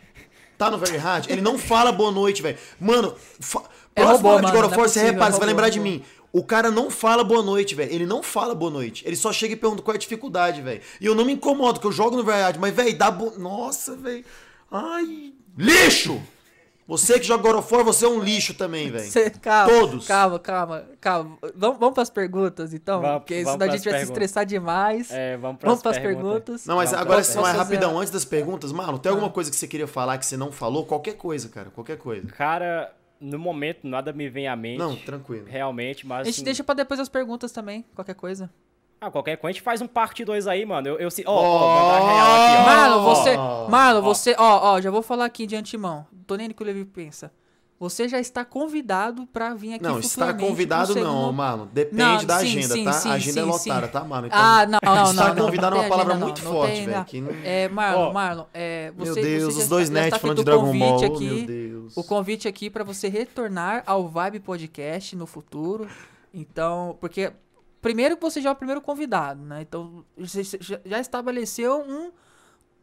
Tá 0.57 0.71
no 0.71 0.79
Very 0.79 0.97
Hard? 0.97 1.29
Ele 1.29 1.41
não 1.41 1.59
fala 1.59 1.93
boa 1.93 2.11
noite, 2.11 2.41
velho. 2.41 2.57
Mano, 2.81 3.15
fa... 3.41 3.63
é 3.95 4.03
próximo 4.03 4.29
robô, 4.31 4.47
de 4.47 4.53
God 4.53 4.65
of 4.65 4.79
War, 4.79 4.89
você 4.89 5.03
repara, 5.03 5.33
você 5.33 5.39
vai 5.39 5.49
lembrar 5.49 5.69
de 5.69 5.81
mim. 5.81 6.03
O 6.33 6.43
cara 6.43 6.71
não 6.71 6.91
fala 6.91 7.23
boa 7.23 7.43
noite, 7.43 7.75
velho. 7.75 7.93
Ele 7.93 8.07
não 8.07 8.23
fala 8.23 8.55
boa 8.55 8.71
noite. 8.71 9.05
Ele 9.07 9.17
só 9.17 9.33
chega 9.33 9.53
e 9.53 9.57
pergunta 9.57 9.83
qual 9.83 9.95
é 9.95 9.97
a 9.97 10.01
dificuldade, 10.01 10.63
velho. 10.63 10.81
E 11.01 11.07
eu 11.07 11.15
não 11.15 11.25
me 11.25 11.33
incomodo, 11.33 11.79
que 11.79 11.87
eu 11.87 11.93
jogo 11.93 12.17
no 12.17 12.25
Very 12.25 12.43
Hard, 12.43 12.57
mas, 12.59 12.75
velho, 12.75 12.97
dá 12.97 13.11
bo... 13.11 13.39
Nossa, 13.39 13.95
velho. 13.97 14.25
Ai. 14.71 15.33
Lixo! 15.57 16.21
Você 16.87 17.19
que 17.19 17.27
joga 17.27 17.43
God 17.43 17.57
of 17.57 17.75
War, 17.75 17.83
você 17.83 18.05
é 18.05 18.09
um 18.09 18.21
lixo 18.21 18.53
também, 18.53 18.91
velho. 18.91 19.11
Todos. 19.67 20.07
Calma, 20.07 20.39
calma, 20.39 20.85
calma. 21.01 21.39
Vamos, 21.55 21.79
vamos 21.79 21.95
pras 21.95 22.11
perguntas, 22.11 22.75
então? 22.75 23.01
Vamos, 23.01 23.19
porque 23.21 23.43
senão 23.45 23.67
a 23.67 23.77
gente 23.77 23.89
vai 23.89 23.99
se 24.01 24.05
estressar 24.05 24.45
demais. 24.45 25.11
É, 25.11 25.37
vamos 25.39 25.59
pras, 25.59 25.71
vamos 25.71 25.83
pras 25.83 25.99
perguntas. 25.99 26.23
perguntas. 26.25 26.67
Não, 26.67 26.77
mas 26.77 26.91
vamos 26.91 27.07
agora, 27.07 27.25
só 27.25 27.41
mais 27.41 27.57
rapidão, 27.57 27.99
antes 27.99 28.13
das 28.13 28.25
perguntas, 28.25 28.71
mano, 28.71 28.99
tem 28.99 29.11
alguma 29.11 29.29
ah. 29.29 29.33
coisa 29.33 29.51
que 29.51 29.57
você 29.57 29.67
queria 29.67 29.87
falar 29.87 30.19
que 30.19 30.27
você 30.27 30.37
não 30.37 30.53
falou? 30.53 30.85
Qualquer 30.85 31.15
coisa, 31.15 31.49
cara, 31.49 31.71
qualquer 31.71 31.97
coisa. 31.97 32.27
Cara, 32.29 32.93
no 33.19 33.39
momento 33.39 33.87
nada 33.87 34.13
me 34.13 34.29
vem 34.29 34.47
à 34.47 34.55
mente. 34.55 34.79
Não, 34.79 34.95
tranquilo. 34.95 35.47
Realmente, 35.47 36.07
mas... 36.07 36.21
A 36.21 36.25
gente 36.25 36.35
assim, 36.35 36.45
deixa 36.45 36.63
pra 36.63 36.75
depois 36.75 37.01
as 37.01 37.09
perguntas 37.09 37.51
também, 37.51 37.85
qualquer 37.95 38.15
coisa. 38.15 38.51
Ah, 39.05 39.11
qualquer 39.11 39.37
coisa 39.37 39.51
a 39.51 39.53
gente 39.53 39.63
faz 39.63 39.83
um 39.83 39.87
parte 39.87 40.25
2 40.25 40.47
aí, 40.47 40.65
mano. 40.65 40.89
Eu, 40.89 40.99
eu 40.99 41.11
se. 41.11 41.23
Ó, 41.27 41.33
ó, 41.33 41.83
mandar 41.83 42.07
real 42.07 42.33
aqui, 42.33 42.57
ó. 42.57 42.65
Marlon, 42.65 43.05
você. 43.05 43.37
Marlon, 43.71 44.03
você. 44.03 44.35
Ó, 44.39 44.73
ó, 44.73 44.81
já 44.81 44.91
vou 44.91 45.03
falar 45.03 45.27
aqui 45.27 45.47
de 45.47 45.55
antemão. 45.55 46.07
Tô 46.27 46.37
nem 46.37 46.51
que 46.51 46.63
o 46.63 46.65
Levi 46.65 46.87
pensa. 46.87 47.31
você 47.79 48.09
já 48.09 48.19
está 48.19 48.47
convidado 48.47 49.27
para 49.27 49.53
vir 49.53 49.75
aqui 49.75 49.85
Não, 49.85 49.99
está 49.99 50.33
convidado 50.33 50.95
não, 50.95 51.31
mano. 51.31 51.69
Depende 51.71 52.03
não, 52.03 52.25
da 52.25 52.39
sim, 52.39 52.47
agenda, 52.47 52.75
sim, 52.75 52.85
tá? 52.85 52.93
Sim, 52.95 53.11
a 53.11 53.13
agenda 53.13 53.41
é 53.41 53.45
lotada, 53.45 53.89
tá, 53.89 54.05
mano? 54.05 54.27
Então, 54.27 54.39
ah, 54.41 54.67
não, 54.67 54.79
não, 54.83 54.95
não. 54.95 55.11
Está 55.11 55.35
convidado 55.35 55.77
é 55.77 55.81
uma 55.81 55.89
palavra 55.89 56.15
muito 56.15 56.41
forte, 56.41 56.87
velho. 56.87 57.07
É, 57.45 57.69
Marlon, 57.69 58.13
Marlon, 58.13 58.45
é, 58.55 58.91
você, 58.97 59.21
meu 59.21 59.23
Deus, 59.23 59.55
você 59.55 59.63
os 59.63 59.69
dois 59.69 59.91
nerds 59.91 60.19
falando 60.19 60.39
de 60.39 60.45
Dragon 60.45 60.79
Ball, 60.79 61.05
aqui, 61.05 61.25
meu 61.25 61.47
Deus. 61.47 61.97
O 61.97 62.03
convite 62.03 62.49
aqui 62.49 62.71
para 62.71 62.85
você 62.85 63.09
retornar 63.09 63.83
ao 63.85 64.09
Vibe 64.09 64.41
Podcast 64.41 65.15
no 65.15 65.27
futuro. 65.27 65.87
Então, 66.33 66.97
porque 67.01 67.33
primeiro 67.85 68.17
que 68.17 68.23
você 68.23 68.41
já 68.41 68.49
é 68.49 68.53
o 68.53 68.57
primeiro 68.57 68.81
convidado, 68.81 69.45
né? 69.45 69.61
Então, 69.61 70.07
você 70.17 70.43
já 70.87 70.99
estabeleceu 70.99 71.83
um 71.83 72.11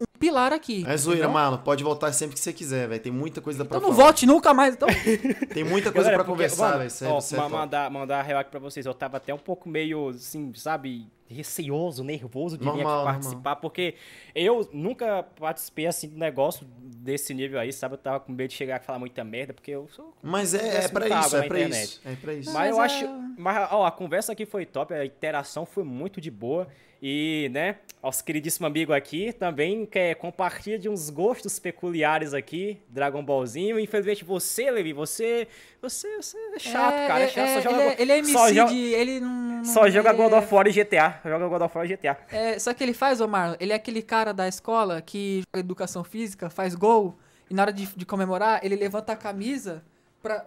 um 0.01 0.19
pilar 0.19 0.51
aqui. 0.51 0.83
É 0.87 0.97
zoeira, 0.97 1.29
mano. 1.29 1.57
Pode 1.59 1.83
voltar 1.83 2.11
sempre 2.11 2.35
que 2.35 2.39
você 2.39 2.51
quiser, 2.51 2.87
velho. 2.87 3.01
Tem 3.01 3.11
muita 3.11 3.41
coisa 3.41 3.63
pra 3.63 3.77
então 3.77 3.81
falar. 3.81 3.93
Então 3.93 3.97
não 3.97 4.05
volte 4.05 4.25
nunca 4.25 4.53
mais, 4.53 4.75
então. 4.75 4.87
Tem 5.53 5.63
muita 5.63 5.91
coisa 5.91 6.09
Galera, 6.09 6.23
pra 6.23 6.25
porque, 6.25 6.43
conversar, 6.43 6.77
velho. 6.77 6.89
Sério, 6.89 7.15
ó, 7.15 7.49
mandar, 7.49 7.89
mandar 7.89 8.21
real 8.21 8.39
aqui 8.39 8.51
pra 8.51 8.59
vocês. 8.59 8.85
Eu 8.85 8.93
tava 8.93 9.17
até 9.17 9.33
um 9.33 9.37
pouco 9.37 9.69
meio, 9.69 10.09
assim, 10.09 10.51
sabe 10.53 11.07
receoso, 11.31 12.03
nervoso 12.03 12.57
de 12.57 12.65
normal, 12.65 12.83
vir 12.83 12.89
aqui 12.89 13.03
participar, 13.05 13.35
normal. 13.51 13.55
porque 13.61 13.95
eu 14.35 14.69
nunca 14.73 15.23
participei 15.23 15.87
assim 15.87 16.09
do 16.09 16.17
negócio 16.17 16.67
desse 16.77 17.33
nível 17.33 17.59
aí, 17.59 17.71
sabe? 17.71 17.95
Eu 17.95 17.97
tava 17.97 18.19
com 18.19 18.31
medo 18.31 18.49
de 18.49 18.55
chegar 18.55 18.81
e 18.81 18.85
falar 18.85 18.99
muita 18.99 19.23
merda, 19.23 19.53
porque 19.53 19.71
eu 19.71 19.87
sou. 19.87 20.13
Mas 20.21 20.53
é, 20.53 20.85
é 20.85 20.87
pra 20.87 21.07
isso, 21.07 21.37
é 21.37 21.47
pra 21.47 21.59
isso. 21.59 22.01
É 22.03 22.15
pra 22.15 22.33
isso. 22.33 22.51
Mas, 22.51 22.55
mas 22.55 22.75
eu 22.75 22.81
é... 22.81 22.85
acho. 22.85 23.33
Mas, 23.37 23.71
ó, 23.71 23.85
a 23.85 23.91
conversa 23.91 24.33
aqui 24.33 24.45
foi 24.45 24.65
top, 24.65 24.93
a 24.93 25.05
interação 25.05 25.65
foi 25.65 25.83
muito 25.83 26.19
de 26.19 26.29
boa. 26.29 26.67
E, 27.01 27.49
né, 27.51 27.77
nosso 28.01 28.23
queridíssimo 28.23 28.67
amigo 28.67 28.93
aqui 28.93 29.33
também 29.33 29.87
quer 29.87 30.13
compartilha 30.15 30.77
de 30.77 30.87
uns 30.87 31.09
gostos 31.09 31.57
peculiares 31.57 32.31
aqui, 32.31 32.79
Dragon 32.87 33.23
Ballzinho. 33.23 33.79
Infelizmente 33.79 34.23
você, 34.23 34.69
Levi, 34.69 34.93
você, 34.93 35.47
você, 35.81 36.15
você 36.17 36.37
é 36.53 36.59
chato, 36.59 36.93
é, 36.93 37.07
cara, 37.07 37.23
é, 37.23 37.27
chato. 37.27 37.47
É, 37.47 37.53
só 37.55 37.61
joga, 37.61 37.81
ele, 37.81 37.89
é, 37.89 38.01
ele 38.01 38.11
é 38.11 38.17
MC 38.19 38.31
só 38.31 38.53
joga, 38.53 38.73
ele 38.73 39.19
não... 39.19 39.65
Só 39.65 39.89
joga 39.89 40.13
God 40.13 40.33
of 40.33 40.53
War 40.53 40.67
e 40.67 40.71
GTA, 40.71 41.21
joga 41.25 41.47
God 41.47 41.61
of 41.63 41.77
War 41.77 41.85
e 41.85 41.95
GTA. 41.95 42.17
É, 42.31 42.59
só 42.59 42.71
que 42.71 42.83
ele 42.83 42.93
faz, 42.93 43.19
Omar, 43.19 43.57
ele 43.59 43.71
é 43.71 43.75
aquele 43.75 44.03
cara 44.03 44.31
da 44.31 44.47
escola 44.47 45.01
que 45.01 45.41
joga 45.47 45.59
educação 45.59 46.03
física, 46.03 46.51
faz 46.51 46.75
gol, 46.75 47.17
e 47.49 47.53
na 47.53 47.63
hora 47.63 47.73
de, 47.73 47.87
de 47.95 48.05
comemorar, 48.05 48.59
ele 48.63 48.75
levanta 48.75 49.13
a 49.13 49.15
camisa 49.15 49.83
pra 50.21 50.45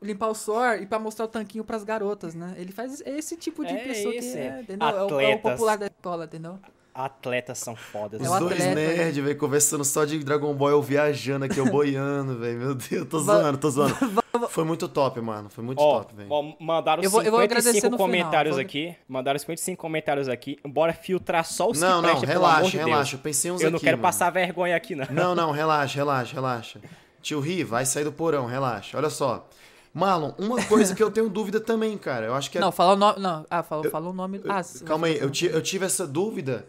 limpar 0.00 0.28
o 0.28 0.34
suor 0.34 0.78
e 0.80 0.86
para 0.86 0.98
mostrar 0.98 1.24
o 1.24 1.28
tanquinho 1.28 1.64
para 1.64 1.76
as 1.76 1.84
garotas, 1.84 2.34
né? 2.34 2.54
Ele 2.56 2.72
faz 2.72 3.02
esse 3.04 3.36
tipo 3.36 3.64
de 3.64 3.72
é 3.72 3.78
pessoa 3.78 4.14
esse. 4.14 4.32
que 4.32 4.38
é, 4.38 4.60
entendeu? 4.60 4.88
É 4.88 5.04
o, 5.04 5.20
é 5.20 5.34
o, 5.34 5.38
popular 5.38 5.76
da 5.76 5.86
escola, 5.86 6.24
entendeu? 6.24 6.58
Atletas 6.94 7.58
são 7.58 7.76
fodas. 7.76 8.20
Os 8.22 8.26
é 8.26 8.38
dois 8.38 8.58
nerds, 8.58 9.22
velho, 9.22 9.36
conversando 9.36 9.84
só 9.84 10.06
de 10.06 10.18
Dragon 10.24 10.54
Ball, 10.54 10.70
eu 10.70 10.82
viajando 10.82 11.44
aqui, 11.44 11.58
eu 11.58 11.70
boiando, 11.70 12.36
velho. 12.40 12.58
Meu 12.58 12.74
Deus, 12.74 13.06
tô 13.06 13.18
zoando, 13.18 13.58
tô 13.58 13.68
zoando. 13.68 13.94
Foi 14.48 14.64
muito 14.64 14.88
top, 14.88 15.20
mano. 15.20 15.48
Foi 15.50 15.62
muito 15.64 15.78
top, 15.78 16.14
velho. 16.14 16.28
Mandaram 16.58 17.02
eu 17.02 17.10
vou, 17.10 17.22
55 17.22 17.86
eu 17.86 17.98
comentários 17.98 18.56
final, 18.56 18.66
aqui. 18.66 18.96
Mandaram 19.08 19.38
55 19.38 19.80
comentários 19.80 20.28
aqui. 20.28 20.58
Bora 20.64 20.92
filtrar 20.92 21.44
só 21.44 21.70
os 21.70 21.80
não, 21.80 22.00
que 22.00 22.06
Não, 22.06 22.14
não, 22.14 22.20
relaxa, 22.20 22.78
relaxa. 22.78 23.16
Eu 23.16 23.20
pensei 23.20 23.50
uns 23.50 23.60
Eu 23.60 23.68
aqui, 23.68 23.72
não 23.72 23.80
quero 23.80 23.96
mano. 23.96 24.02
passar 24.02 24.30
vergonha 24.30 24.76
aqui, 24.76 24.94
não. 24.94 25.06
Não, 25.10 25.34
não, 25.36 25.50
relaxa, 25.50 25.96
relaxa, 25.96 26.34
relaxa. 26.34 26.80
Tio 27.20 27.40
Ri, 27.40 27.64
vai 27.64 27.84
sair 27.84 28.04
do 28.04 28.12
porão, 28.12 28.46
relaxa. 28.46 28.96
Olha 28.96 29.10
só. 29.10 29.48
Marlon, 29.96 30.32
uma 30.36 30.62
coisa 30.66 30.94
que 30.94 31.02
eu 31.02 31.10
tenho 31.10 31.26
dúvida 31.30 31.58
também, 31.58 31.96
cara. 31.96 32.26
Eu 32.26 32.34
acho 32.34 32.50
que 32.50 32.58
é... 32.58 32.60
Não, 32.60 32.70
fala 32.70 32.92
o 32.92 32.96
nome. 32.96 33.18
Não, 33.18 33.46
ah, 33.48 33.62
fala, 33.62 33.88
fala 33.88 34.10
o 34.10 34.12
nome. 34.12 34.42
Eu, 34.44 34.52
ah, 34.52 34.60
calma 34.84 35.06
aí, 35.06 35.16
eu, 35.16 35.30
eu 35.50 35.62
tive 35.62 35.86
essa 35.86 36.06
dúvida 36.06 36.66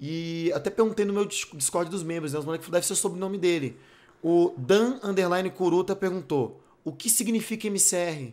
e 0.00 0.50
até 0.54 0.70
perguntei 0.70 1.04
no 1.04 1.12
meu 1.12 1.26
Discord 1.26 1.90
dos 1.90 2.02
membros, 2.02 2.32
né? 2.32 2.38
Os 2.38 2.44
moleques 2.46 2.66
deve 2.70 2.86
ser 2.86 2.94
o 2.94 2.96
sobrenome 2.96 3.36
dele. 3.36 3.78
O 4.22 4.54
Dan 4.56 4.98
Underline 5.04 5.50
Kuruta 5.50 5.94
perguntou: 5.94 6.62
o 6.82 6.90
que 6.90 7.10
significa 7.10 7.66
MCR? 7.66 8.32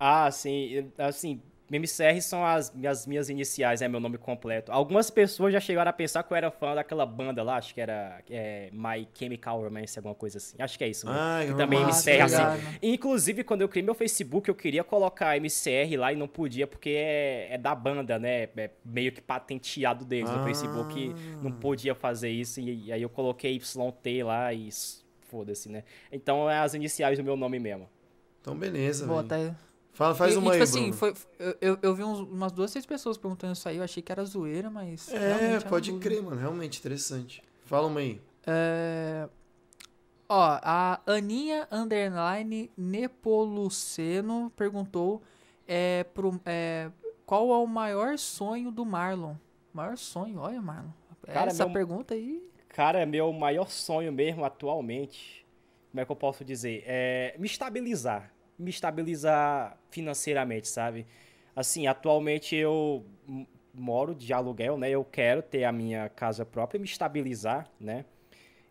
Ah, 0.00 0.30
sim. 0.30 0.90
Assim, 0.96 1.42
MCR 1.78 2.20
são 2.20 2.44
as, 2.44 2.72
as 2.86 3.06
minhas 3.06 3.28
iniciais, 3.28 3.80
é 3.80 3.88
meu 3.88 4.00
nome 4.00 4.18
completo. 4.18 4.70
Algumas 4.70 5.10
pessoas 5.10 5.52
já 5.52 5.60
chegaram 5.60 5.88
a 5.88 5.92
pensar 5.92 6.22
que 6.22 6.32
eu 6.32 6.36
era 6.36 6.50
fã 6.50 6.74
daquela 6.74 7.06
banda 7.06 7.42
lá, 7.42 7.56
acho 7.56 7.72
que 7.72 7.80
era 7.80 8.20
é, 8.28 8.68
My 8.72 9.08
Chemical 9.14 9.62
Romance, 9.62 9.98
alguma 9.98 10.14
coisa 10.14 10.38
assim. 10.38 10.56
Acho 10.58 10.76
que 10.76 10.84
é 10.84 10.88
isso. 10.88 11.06
Ah, 11.08 11.44
e 11.44 11.54
também 11.54 11.80
MCR, 11.80 12.22
assim. 12.22 12.66
Inclusive, 12.82 13.42
quando 13.44 13.62
eu 13.62 13.68
criei 13.68 13.84
meu 13.84 13.94
Facebook, 13.94 14.48
eu 14.48 14.54
queria 14.54 14.84
colocar 14.84 15.36
MCR 15.36 15.96
lá 15.96 16.12
e 16.12 16.16
não 16.16 16.28
podia, 16.28 16.66
porque 16.66 16.90
é, 16.90 17.54
é 17.54 17.58
da 17.58 17.74
banda, 17.74 18.18
né? 18.18 18.48
É 18.56 18.70
meio 18.84 19.10
que 19.12 19.20
patenteado 19.20 20.04
deles 20.04 20.30
ah. 20.30 20.36
no 20.36 20.44
Facebook. 20.44 21.14
Não 21.42 21.50
podia 21.52 21.94
fazer 21.94 22.30
isso, 22.30 22.60
e, 22.60 22.86
e 22.86 22.92
aí 22.92 23.02
eu 23.02 23.08
coloquei 23.08 23.54
YT 23.56 24.22
lá 24.24 24.52
e 24.52 24.68
foda-se, 25.28 25.68
né? 25.70 25.84
Então 26.12 26.50
é 26.50 26.58
as 26.58 26.74
iniciais 26.74 27.18
do 27.18 27.24
meu 27.24 27.36
nome 27.36 27.58
mesmo. 27.58 27.88
Então, 28.42 28.56
beleza. 28.56 29.06
Vou 29.06 29.20
até 29.20 29.54
Fala, 29.92 30.14
faz 30.14 30.34
e, 30.34 30.38
uma 30.38 30.48
e, 30.48 30.52
tipo 30.52 30.54
aí, 30.54 30.62
assim, 30.62 30.92
foi, 30.92 31.14
eu, 31.60 31.78
eu 31.82 31.94
vi 31.94 32.02
uns, 32.02 32.20
umas 32.20 32.50
duas, 32.50 32.70
três 32.70 32.86
pessoas 32.86 33.18
perguntando 33.18 33.52
isso 33.52 33.68
aí, 33.68 33.76
eu 33.76 33.84
achei 33.84 34.02
que 34.02 34.10
era 34.10 34.24
zoeira, 34.24 34.70
mas. 34.70 35.12
É, 35.12 35.60
pode 35.60 35.92
crer, 35.98 36.22
mano, 36.22 36.36
realmente 36.36 36.78
interessante. 36.78 37.42
Fala 37.66 37.88
uma 37.88 38.00
aí. 38.00 38.20
É... 38.46 39.28
Ó, 40.28 40.40
a 40.62 40.98
Aninha 41.06 41.68
Underline 41.70 42.70
Nepoluceno 42.74 44.50
perguntou 44.56 45.20
é, 45.68 46.04
pro, 46.14 46.40
é, 46.46 46.90
qual 47.26 47.52
é 47.52 47.56
o 47.58 47.66
maior 47.66 48.16
sonho 48.16 48.70
do 48.70 48.86
Marlon? 48.86 49.34
Maior 49.74 49.98
sonho, 49.98 50.38
olha, 50.40 50.60
Marlon. 50.62 50.88
Cara, 51.26 51.50
Essa 51.50 51.64
meu, 51.64 51.72
pergunta 51.74 52.14
aí. 52.14 52.50
Cara, 52.70 53.04
meu 53.04 53.30
maior 53.30 53.68
sonho 53.68 54.10
mesmo 54.10 54.42
atualmente, 54.42 55.46
como 55.90 56.00
é 56.00 56.04
que 56.06 56.10
eu 56.10 56.16
posso 56.16 56.42
dizer? 56.42 56.82
É 56.86 57.34
me 57.38 57.46
estabilizar 57.46 58.31
me 58.62 58.70
estabilizar 58.70 59.78
financeiramente, 59.90 60.68
sabe? 60.68 61.06
Assim, 61.54 61.86
atualmente 61.86 62.56
eu 62.56 63.04
moro 63.74 64.14
de 64.14 64.32
aluguel, 64.32 64.78
né? 64.78 64.90
Eu 64.90 65.04
quero 65.04 65.42
ter 65.42 65.64
a 65.64 65.72
minha 65.72 66.08
casa 66.08 66.44
própria, 66.44 66.78
me 66.78 66.86
estabilizar, 66.86 67.68
né? 67.80 68.04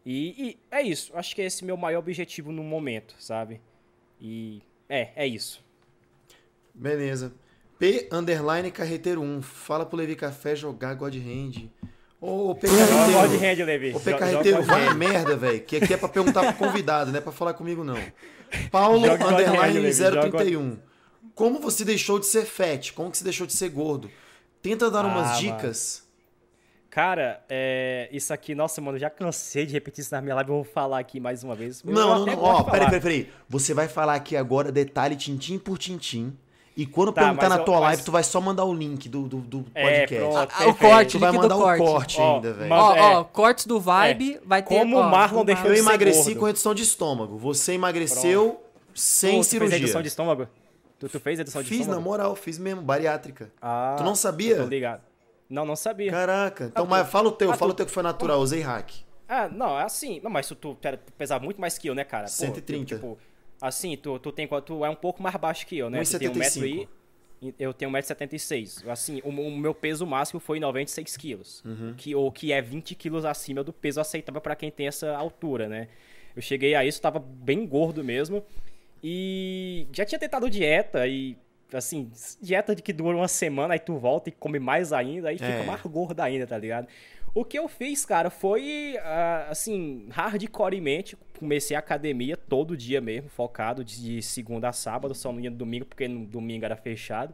E, 0.05 0.49
e 0.49 0.59
é 0.71 0.81
isso. 0.81 1.11
Acho 1.15 1.35
que 1.35 1.41
é 1.41 1.45
esse 1.45 1.63
meu 1.63 1.77
maior 1.77 1.99
objetivo 1.99 2.51
no 2.51 2.63
momento, 2.63 3.15
sabe? 3.19 3.61
E 4.19 4.61
é, 4.89 5.09
é 5.15 5.27
isso. 5.27 5.63
Beleza. 6.73 7.33
P 7.77 8.07
underline 8.11 8.71
carreteiro 8.71 9.21
1. 9.21 9.41
Fala 9.41 9.85
pro 9.85 9.97
Levi 9.97 10.15
Café 10.15 10.55
jogar 10.55 10.95
God 10.95 11.15
Hand. 11.15 11.69
Ô, 12.19 12.53
P 12.53 12.67
Carreteiro. 12.67 13.11
God 13.11 13.43
Hand, 13.43 13.65
Levi. 13.65 13.95
Ô, 13.95 13.99
P 13.99 14.13
Carreteiro, 14.13 14.61
vai 14.61 14.93
merda, 14.93 15.35
velho. 15.35 15.61
Que 15.61 15.77
aqui 15.77 15.93
é 15.93 15.97
pra 15.97 16.07
perguntar 16.07 16.53
pro 16.53 16.67
convidado, 16.67 17.11
não 17.11 17.17
é 17.17 17.21
pra 17.21 17.31
falar 17.31 17.55
comigo, 17.55 17.83
não. 17.83 17.95
Paulo 18.71 19.05
underline 19.11 19.93
031. 19.93 20.77
Como 21.35 21.59
você 21.59 21.83
deixou 21.85 22.19
de 22.19 22.25
ser 22.25 22.45
fat? 22.45 22.91
Como 22.93 23.09
que 23.09 23.17
você 23.17 23.23
deixou 23.23 23.47
de 23.47 23.53
ser 23.53 23.69
gordo? 23.69 24.09
Tenta 24.61 24.91
dar 24.91 25.05
ah, 25.05 25.07
umas 25.07 25.39
dicas. 25.39 26.03
Mano. 26.03 26.11
Cara, 26.91 27.41
é, 27.49 28.09
isso 28.11 28.33
aqui, 28.33 28.53
nossa, 28.53 28.81
mano, 28.81 28.99
já 28.99 29.09
cansei 29.09 29.65
de 29.65 29.71
repetir 29.71 30.01
isso 30.01 30.13
na 30.13 30.21
minha 30.21 30.35
live, 30.35 30.49
eu 30.49 30.55
vou 30.57 30.63
falar 30.65 30.99
aqui 30.99 31.21
mais 31.21 31.41
uma 31.41 31.55
vez. 31.55 31.81
Eu 31.85 31.93
não, 31.93 32.19
não, 32.19 32.25
não, 32.25 32.43
ó, 32.43 32.63
peraí, 32.63 32.85
peraí, 32.87 33.01
peraí. 33.01 33.33
Você 33.47 33.73
vai 33.73 33.87
falar 33.87 34.15
aqui 34.15 34.35
agora 34.35 34.73
detalhe 34.73 35.15
tintim 35.15 35.57
por 35.57 35.77
tintim. 35.77 36.37
E 36.75 36.85
quando 36.85 37.11
tá, 37.11 37.23
perguntar 37.23 37.49
na 37.49 37.59
tua 37.59 37.75
eu, 37.75 37.79
live, 37.81 37.97
mas... 37.97 38.05
tu 38.05 38.11
vai 38.11 38.23
só 38.23 38.39
mandar 38.39 38.63
o 38.63 38.73
link 38.73 39.09
do, 39.09 39.27
do, 39.27 39.37
do 39.37 39.65
é, 39.75 39.83
podcast. 39.83 40.31
Pronto, 40.31 40.53
ah, 40.57 40.67
o 40.67 40.75
corte, 40.75 41.11
tu 41.11 41.19
vai 41.19 41.31
mandar 41.31 41.57
o 41.57 41.59
corte, 41.59 41.83
corte 41.83 42.21
ainda, 42.21 42.53
velho. 42.53 42.73
Ó, 42.73 42.95
é, 42.95 43.01
ó, 43.01 43.23
cortes 43.25 43.65
do 43.65 43.79
Vibe, 43.79 44.35
é. 44.35 44.41
vai 44.45 44.63
ter... 44.63 44.79
Como 44.79 44.97
o 44.97 45.03
Marlon 45.03 45.43
deixou 45.43 45.67
Eu 45.67 45.75
emagreci 45.75 46.33
com 46.33 46.45
redução 46.45 46.73
de 46.73 46.83
estômago. 46.83 47.37
Você 47.37 47.73
emagreceu 47.73 48.51
pronto. 48.51 48.61
sem 48.95 49.37
Pô, 49.37 49.43
cirurgia. 49.43 49.69
fez 49.71 49.81
redução 49.81 50.01
de 50.01 50.07
estômago? 50.07 50.47
Tu, 50.97 51.09
tu 51.09 51.19
fez 51.19 51.39
redução 51.39 51.61
de 51.61 51.67
fiz, 51.67 51.79
estômago? 51.81 52.01
Fiz, 52.01 52.05
na 52.05 52.09
moral, 52.09 52.35
fiz 52.35 52.57
mesmo, 52.57 52.81
bariátrica. 52.81 53.51
Ah, 53.61 53.95
tu 53.97 54.03
não 54.03 54.15
sabia? 54.15 54.55
Tô 54.57 54.65
ligado. 54.65 55.01
Não, 55.49 55.65
não 55.65 55.75
sabia. 55.75 56.09
Caraca. 56.09 56.65
Então, 56.65 56.85
ah, 56.85 56.87
mas 56.87 57.09
fala 57.09 57.27
o 57.27 57.31
teu, 57.31 57.51
ah, 57.51 57.57
fala 57.57 57.71
tu... 57.71 57.73
o 57.73 57.77
teu 57.77 57.85
que 57.85 57.91
foi 57.91 58.03
natural, 58.03 58.39
usei 58.39 58.61
hack. 58.61 58.91
Ah, 59.27 59.49
não, 59.49 59.79
é 59.79 59.83
assim. 59.83 60.19
Não, 60.23 60.31
mas 60.31 60.47
tu, 60.47 60.55
tu 60.55 60.77
pesava 61.17 61.43
muito 61.43 61.59
mais 61.59 61.77
que 61.77 61.89
eu, 61.89 61.95
né, 61.95 62.03
cara? 62.03 62.25
Pô, 62.25 62.31
130. 62.31 62.85
Tu, 62.85 62.95
tipo, 62.95 63.17
assim, 63.61 63.95
tu, 63.95 64.17
tu, 64.19 64.31
tem, 64.31 64.47
tu 64.65 64.83
é 64.83 64.89
um 64.89 64.95
pouco 64.95 65.21
mais 65.21 65.35
baixo 65.35 65.65
que 65.67 65.77
eu, 65.77 65.89
né? 65.89 66.01
1, 66.01 66.03
tu 66.03 66.19
tem 66.19 66.29
um 66.29 66.35
metro 66.35 66.63
aí. 66.63 66.87
Eu 67.57 67.73
tenho 67.73 67.89
1,76m. 67.91 68.87
Assim, 68.89 69.19
o, 69.23 69.29
o, 69.29 69.57
meu 69.57 69.73
peso 69.73 70.05
máximo 70.05 70.39
foi 70.39 70.59
96 70.59 71.17
quilos. 71.17 71.63
Uhum. 71.65 71.93
Que, 71.97 72.13
ou 72.13 72.31
que 72.31 72.51
é 72.51 72.61
20 72.61 72.93
quilos 72.93 73.25
acima 73.25 73.63
do 73.63 73.73
peso 73.73 73.99
aceitável 73.99 74.39
para 74.41 74.55
quem 74.55 74.69
tem 74.69 74.87
essa 74.87 75.15
altura, 75.15 75.67
né? 75.67 75.87
Eu 76.35 76.41
cheguei 76.41 76.75
a 76.75 76.85
isso, 76.85 77.01
tava 77.01 77.19
bem 77.19 77.65
gordo 77.65 78.03
mesmo. 78.03 78.43
E 79.03 79.87
já 79.91 80.05
tinha 80.05 80.19
tentado 80.19 80.49
dieta 80.49 81.07
e 81.07 81.35
assim, 81.73 82.11
dieta 82.41 82.75
de 82.75 82.81
que 82.81 82.93
dura 82.93 83.15
uma 83.15 83.27
semana, 83.27 83.73
aí 83.73 83.79
tu 83.79 83.97
volta 83.97 84.29
e 84.29 84.31
come 84.31 84.59
mais 84.59 84.91
ainda, 84.91 85.29
aí 85.29 85.37
fica 85.37 85.49
é. 85.49 85.63
mais 85.63 85.81
gordo 85.81 86.19
ainda, 86.19 86.45
tá 86.45 86.57
ligado? 86.57 86.87
O 87.33 87.45
que 87.45 87.57
eu 87.57 87.67
fiz, 87.67 88.05
cara, 88.05 88.29
foi, 88.29 88.95
uh, 88.97 89.49
assim, 89.49 90.05
hardcoremente, 90.09 91.17
comecei 91.41 91.75
a 91.75 91.79
academia 91.79 92.37
todo 92.37 92.77
dia 92.77 93.01
mesmo, 93.01 93.27
focado 93.27 93.83
de 93.83 94.21
segunda 94.21 94.69
a 94.69 94.71
sábado, 94.71 95.15
só 95.15 95.31
não 95.33 95.39
ia 95.39 95.49
no 95.49 95.57
domingo, 95.57 95.85
porque 95.85 96.07
no 96.07 96.23
domingo 96.23 96.63
era 96.63 96.75
fechado. 96.75 97.33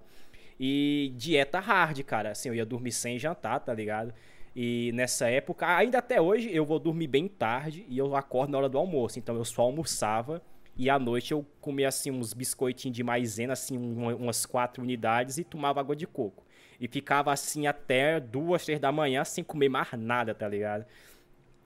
E 0.57 1.13
dieta 1.17 1.59
hard, 1.59 2.01
cara, 2.03 2.31
assim, 2.31 2.47
eu 2.47 2.55
ia 2.55 2.65
dormir 2.65 2.93
sem 2.93 3.19
jantar, 3.19 3.59
tá 3.59 3.73
ligado? 3.73 4.13
E 4.55 4.91
nessa 4.93 5.29
época, 5.29 5.67
ainda 5.75 5.97
até 5.99 6.21
hoje, 6.21 6.49
eu 6.53 6.65
vou 6.65 6.79
dormir 6.79 7.07
bem 7.07 7.27
tarde 7.27 7.85
e 7.89 7.97
eu 7.97 8.15
acordo 8.15 8.51
na 8.51 8.57
hora 8.59 8.69
do 8.69 8.77
almoço. 8.77 9.19
Então 9.19 9.35
eu 9.35 9.45
só 9.45 9.63
almoçava 9.63 10.41
E 10.77 10.89
à 10.89 10.99
noite 10.99 11.31
eu 11.31 11.45
comia 11.59 11.87
assim 11.87 12.11
uns 12.11 12.33
biscoitinhos 12.33 12.95
de 12.95 13.03
maisena, 13.03 13.53
assim, 13.53 13.77
umas 13.77 14.45
quatro 14.45 14.83
unidades 14.83 15.37
e 15.37 15.43
tomava 15.43 15.79
água 15.79 15.95
de 15.95 16.05
coco. 16.05 16.45
E 16.79 16.87
ficava 16.87 17.31
assim 17.33 17.65
até 17.65 18.19
duas, 18.19 18.63
três 18.63 18.79
da 18.79 18.91
manhã 18.91 19.23
sem 19.25 19.43
comer 19.43 19.69
mais 19.69 19.91
nada, 19.93 20.35
tá 20.35 20.47
ligado? 20.47 20.85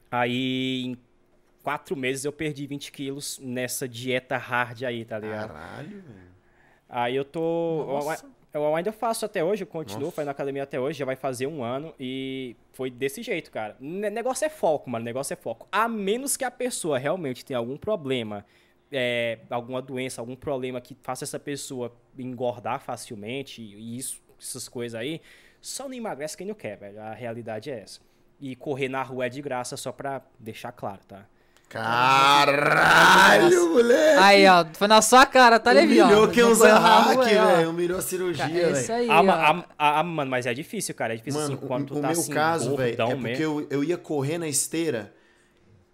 Aí 0.10 0.98
quatro 1.64 1.96
meses 1.96 2.26
eu 2.26 2.32
perdi 2.32 2.68
20 2.68 2.92
quilos 2.92 3.40
nessa 3.40 3.88
dieta 3.88 4.38
hard 4.38 4.84
aí, 4.84 5.06
tá 5.06 5.20
ligado? 5.20 5.54
Caralho, 5.54 5.90
velho. 5.90 6.32
Aí 6.90 7.16
eu 7.16 7.24
tô. 7.24 7.86
Nossa. 7.88 8.26
Eu 8.54 8.76
ainda 8.76 8.92
faço 8.92 9.26
até 9.26 9.42
hoje, 9.42 9.64
eu 9.64 9.68
continuo 9.68 10.04
Nossa. 10.06 10.16
fazendo 10.16 10.30
academia 10.30 10.64
até 10.64 10.78
hoje, 10.78 11.00
já 11.00 11.06
vai 11.06 11.16
fazer 11.16 11.48
um 11.48 11.64
ano 11.64 11.96
e 11.98 12.54
foi 12.74 12.90
desse 12.90 13.24
jeito, 13.24 13.50
cara. 13.50 13.78
Negócio 13.80 14.44
é 14.44 14.50
foco, 14.50 14.90
mano, 14.90 15.06
negócio 15.06 15.34
é 15.34 15.38
foco. 15.38 15.70
A 15.72 15.88
menos 15.88 16.36
que 16.36 16.44
a 16.44 16.52
pessoa 16.52 17.00
realmente 17.00 17.46
tenha 17.46 17.58
algum 17.58 17.78
problema, 17.78 18.46
é, 18.92 19.40
alguma 19.50 19.82
doença, 19.82 20.20
algum 20.20 20.36
problema 20.36 20.82
que 20.82 20.98
faça 21.02 21.24
essa 21.24 21.40
pessoa 21.40 21.96
engordar 22.20 22.82
facilmente 22.82 23.62
e 23.62 23.98
isso, 23.98 24.22
essas 24.38 24.68
coisas 24.68 25.00
aí, 25.00 25.22
só 25.62 25.88
não 25.88 25.94
emagrece 25.94 26.36
quem 26.36 26.48
não 26.48 26.56
quer, 26.56 26.76
velho. 26.76 27.00
A 27.00 27.14
realidade 27.14 27.72
é 27.72 27.80
essa. 27.80 28.02
E 28.38 28.54
correr 28.58 28.90
na 28.90 29.02
rua 29.02 29.28
é 29.28 29.30
de 29.30 29.42
graça, 29.42 29.78
só 29.78 29.94
pra 29.94 30.22
deixar 30.38 30.74
claro, 30.74 31.00
tá? 31.08 31.26
Caralho, 31.72 33.70
moleque! 33.70 34.20
Aí, 34.22 34.46
ó, 34.46 34.66
foi 34.74 34.88
na 34.90 35.02
sua 35.02 35.26
cara, 35.26 35.58
tá 35.58 35.72
ligado? 35.72 36.10
Humilhou 36.10 36.28
quem 36.28 36.44
usa 36.44 36.78
hack, 36.78 37.18
velho. 37.24 37.70
Humilhou 37.70 37.98
a 37.98 38.02
cirurgia, 38.02 38.46
velho. 38.46 38.76
É 38.76 38.82
isso 38.82 38.92
aí, 38.92 39.10
ah, 39.10 39.64
ah, 39.80 40.00
ah, 40.00 40.04
mano, 40.04 40.30
mas 40.30 40.46
é 40.46 40.54
difícil, 40.54 40.94
cara. 40.94 41.14
É 41.14 41.16
difícil 41.16 41.40
mano, 41.40 41.54
assim, 41.56 41.66
quando 41.66 41.84
o, 41.84 41.86
tu 41.86 41.94
tá 41.94 42.00
o 42.00 42.02
meu 42.02 42.12
assim, 42.12 42.34
caso, 42.34 42.76
velho, 42.76 43.02
é 43.02 43.16
porque 43.16 43.42
eu, 43.42 43.66
eu 43.70 43.84
ia 43.86 43.98
correr 43.98 44.38
na 44.38 44.50
esteira, 44.50 45.14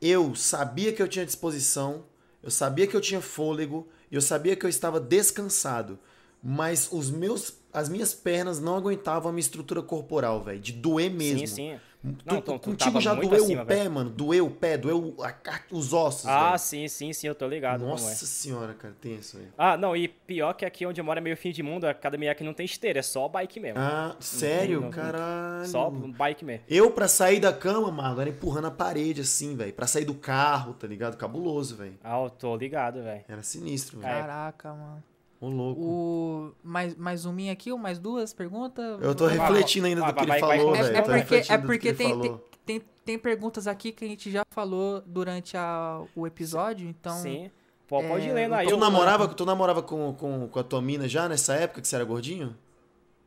eu 0.01 0.33
sabia 0.33 0.91
que 0.91 1.01
eu 1.01 1.07
tinha 1.07 1.25
disposição, 1.25 2.05
eu 2.41 2.49
sabia 2.49 2.87
que 2.87 2.95
eu 2.95 3.01
tinha 3.01 3.21
fôlego, 3.21 3.87
eu 4.11 4.19
sabia 4.21 4.55
que 4.55 4.65
eu 4.65 4.69
estava 4.69 4.99
descansado. 4.99 5.99
Mas 6.41 6.89
os 6.91 7.11
meus, 7.11 7.53
as 7.73 7.89
minhas 7.89 8.13
pernas 8.13 8.59
não 8.59 8.75
aguentavam 8.75 9.29
a 9.29 9.33
minha 9.33 9.41
estrutura 9.41 9.81
corporal, 9.81 10.41
velho. 10.41 10.59
De 10.59 10.71
doer 10.71 11.11
mesmo. 11.11 11.47
Sim, 11.47 11.47
sim. 11.47 11.79
Não, 12.03 12.41
tu, 12.41 12.53
tu 12.53 12.59
contigo 12.59 13.01
já 13.01 13.13
doeu 13.13 13.43
acima, 13.43 13.63
o 13.63 13.65
pé, 13.65 13.75
véio. 13.75 13.91
mano? 13.91 14.09
Doeu 14.09 14.45
o 14.45 14.51
pé, 14.51 14.77
doeu 14.77 15.15
a, 15.19 15.33
os 15.71 15.93
ossos. 15.93 16.27
Ah, 16.27 16.49
véio. 16.49 16.59
sim, 16.59 16.87
sim, 16.87 17.11
sim, 17.11 17.27
eu 17.27 17.35
tô 17.35 17.47
ligado. 17.47 17.83
É. 17.83 17.87
Nossa 17.87 18.23
é. 18.23 18.27
senhora, 18.27 18.73
cara, 18.73 18.95
tem 19.01 19.15
isso 19.15 19.37
aí. 19.37 19.47
Ah, 19.57 19.75
não, 19.75 19.95
e 19.95 20.07
pior 20.07 20.53
que 20.53 20.65
aqui 20.65 20.85
onde 20.85 21.01
eu 21.01 21.05
moro 21.05 21.17
é 21.17 21.21
meio 21.21 21.35
fim 21.35 21.51
de 21.51 21.63
mundo, 21.63 21.85
a 21.85 21.91
academia 21.91 22.31
aqui 22.31 22.43
não 22.43 22.53
tem 22.53 22.65
esteira, 22.65 22.99
é 22.99 23.01
só 23.01 23.27
bike 23.27 23.59
mesmo. 23.59 23.79
Ah, 23.79 24.15
sério? 24.19 24.81
Não, 24.81 24.89
Caralho. 24.89 25.67
Só 25.67 25.89
bike 25.89 26.45
mesmo. 26.45 26.63
Eu, 26.69 26.91
pra 26.91 27.07
sair 27.07 27.39
da 27.39 27.51
cama, 27.51 27.91
mano, 27.91 28.21
era 28.21 28.29
empurrando 28.29 28.67
a 28.67 28.71
parede 28.71 29.21
assim, 29.21 29.55
velho. 29.55 29.73
Pra 29.73 29.87
sair 29.87 30.05
do 30.05 30.13
carro, 30.15 30.73
tá 30.73 30.87
ligado? 30.87 31.17
Cabuloso, 31.17 31.75
velho. 31.75 31.97
Ah, 32.03 32.21
eu 32.23 32.29
tô 32.29 32.55
ligado, 32.55 33.01
velho. 33.03 33.23
Era 33.27 33.43
sinistro, 33.43 33.99
velho. 33.99 34.13
Caraca, 34.13 34.73
mano. 34.73 35.03
Ô, 35.39 35.49
louco. 35.49 35.81
O... 35.81 36.55
Mais, 36.63 36.95
mais 36.95 37.25
um 37.25 37.31
minha 37.31 37.53
aqui 37.53 37.71
ou 37.71 37.77
mais 37.77 37.99
duas 37.99 38.33
perguntas? 38.33 39.01
Eu 39.01 39.13
tô 39.13 39.27
refletindo 39.27 39.87
ainda 39.87 40.01
do 40.01 40.13
que 40.13 40.23
ele 40.23 40.39
falou, 40.39 40.73
velho. 40.73 40.97
É, 40.97 41.01
porque, 41.01 41.53
é 41.53 41.57
porque 41.57 41.93
tem, 41.93 42.19
tem, 42.19 42.41
tem, 42.65 42.81
tem, 43.05 43.19
perguntas 43.19 43.67
aqui 43.67 43.91
que 43.91 44.03
a 44.03 44.07
gente 44.07 44.31
já 44.31 44.43
falou 44.49 45.01
durante 45.05 45.55
a, 45.55 46.01
o 46.15 46.25
episódio, 46.25 46.87
então... 46.87 47.15
Sim. 47.17 47.51
Pô, 47.87 48.03
pode 48.03 48.27
é... 48.27 48.33
ler 48.33 48.53
aí. 48.53 48.67
Tu 48.67 48.75
namorava, 48.75 49.27
tu 49.29 49.45
namorava 49.45 49.81
com, 49.81 50.13
com, 50.13 50.47
com 50.49 50.59
a 50.59 50.63
tua 50.63 50.81
mina 50.81 51.07
já 51.07 51.29
nessa 51.29 51.53
época 51.53 51.81
que 51.81 51.87
você 51.87 51.95
era 51.95 52.03
gordinho? 52.03 52.53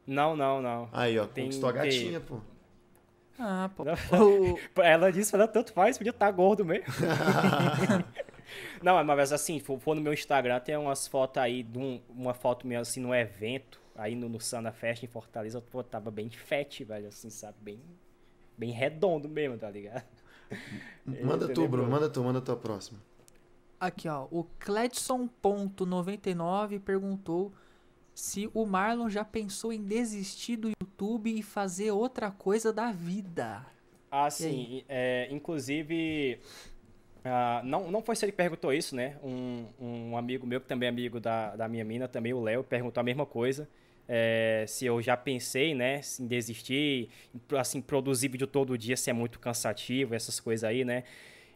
Não, 0.07 0.37
não, 0.37 0.61
não. 0.61 0.89
Aí, 0.93 1.19
ó, 1.19 1.27
tem, 1.27 1.45
conquistou 1.45 1.69
a 1.69 1.73
gatinha, 1.73 2.21
pô. 2.21 2.41
Ah, 3.39 3.71
pô. 3.75 3.85
ela 4.83 5.11
disse, 5.11 5.35
ela 5.35 5.49
tanto 5.49 5.73
faz, 5.73 5.97
podia 5.97 6.11
estar 6.11 6.27
tá 6.27 6.33
gordo 6.33 6.63
mesmo. 6.63 6.85
Não, 8.83 9.03
mas 9.05 9.33
assim, 9.33 9.59
for, 9.59 9.79
for, 9.79 9.95
no 9.95 10.01
meu 10.01 10.13
Instagram, 10.13 10.59
tem 10.61 10.77
umas 10.77 11.07
fotos 11.07 11.43
aí, 11.43 11.63
de 11.63 11.79
um, 11.79 12.01
uma 12.09 12.35
foto 12.35 12.67
minha 12.67 12.81
assim 12.81 13.01
no 13.01 13.15
evento, 13.15 13.81
aí 13.95 14.15
no, 14.15 14.29
no 14.29 14.41
Sana 14.41 14.73
Fest 14.73 15.03
em 15.03 15.07
Fortaleza, 15.07 15.63
eu 15.73 15.85
tava 15.85 16.11
bem 16.11 16.31
fat, 16.31 16.85
velho, 16.85 17.09
assim, 17.09 17.31
sabe? 17.31 17.57
Bem, 17.61 17.81
bem 18.57 18.71
redondo 18.71 19.29
mesmo, 19.29 19.59
tá 19.59 19.71
ligado? 19.71 20.05
Manda 21.23 21.49
tu, 21.49 21.69
Bruno, 21.69 21.89
manda 21.89 22.09
tu, 22.09 22.23
manda 22.23 22.41
tua 22.41 22.57
próxima. 22.57 22.99
Aqui, 23.79 24.09
ó, 24.09 24.27
o 24.31 24.45
Cledson.99 24.59 26.81
perguntou 26.81 27.53
se 28.15 28.51
o 28.53 28.67
Marlon 28.67 29.09
já 29.09 29.25
pensou 29.25 29.73
em 29.73 29.83
desistir 29.83 30.57
do 30.57 30.71
YouTube 30.83 31.35
e 31.35 31.43
fazer 31.43 31.91
outra 31.91 32.31
coisa 32.31 32.73
da 32.73 32.93
vida. 32.93 33.65
Ah, 34.11 34.29
sim. 34.29 34.85
É, 34.89 35.29
inclusive, 35.31 36.41
Uh, 37.21 37.65
não, 37.65 37.91
não 37.91 38.03
foi 38.03 38.17
se 38.17 38.25
ele 38.25 38.33
perguntou 38.33 38.73
isso, 38.73 38.97
né? 38.97 39.17
Um, 39.23 39.67
um 39.79 40.17
amigo 40.17 40.47
meu, 40.47 40.61
que 40.61 40.67
também 40.67 40.87
é 40.87 40.91
amigo 40.91 41.21
da, 41.21 41.55
da 41.55 41.69
minha 41.69 41.85
mina, 41.85 42.09
também 42.09 42.33
o 42.33 42.41
Léo, 42.41 42.65
perguntou 42.65 43.01
a 43.01 43.05
mesma 43.05 43.27
coisa. 43.27 43.69
É, 44.09 44.65
se 44.67 44.87
eu 44.87 45.01
já 45.01 45.17
pensei, 45.17 45.73
né, 45.73 46.01
em 46.19 46.27
desistir, 46.27 47.11
assim, 47.57 47.81
produzir 47.81 48.29
vídeo 48.29 48.47
todo 48.47 48.77
dia, 48.77 48.97
se 48.97 49.09
é 49.09 49.13
muito 49.13 49.39
cansativo, 49.39 50.15
essas 50.15 50.41
coisas 50.41 50.65
aí, 50.65 50.85
né? 50.85 51.05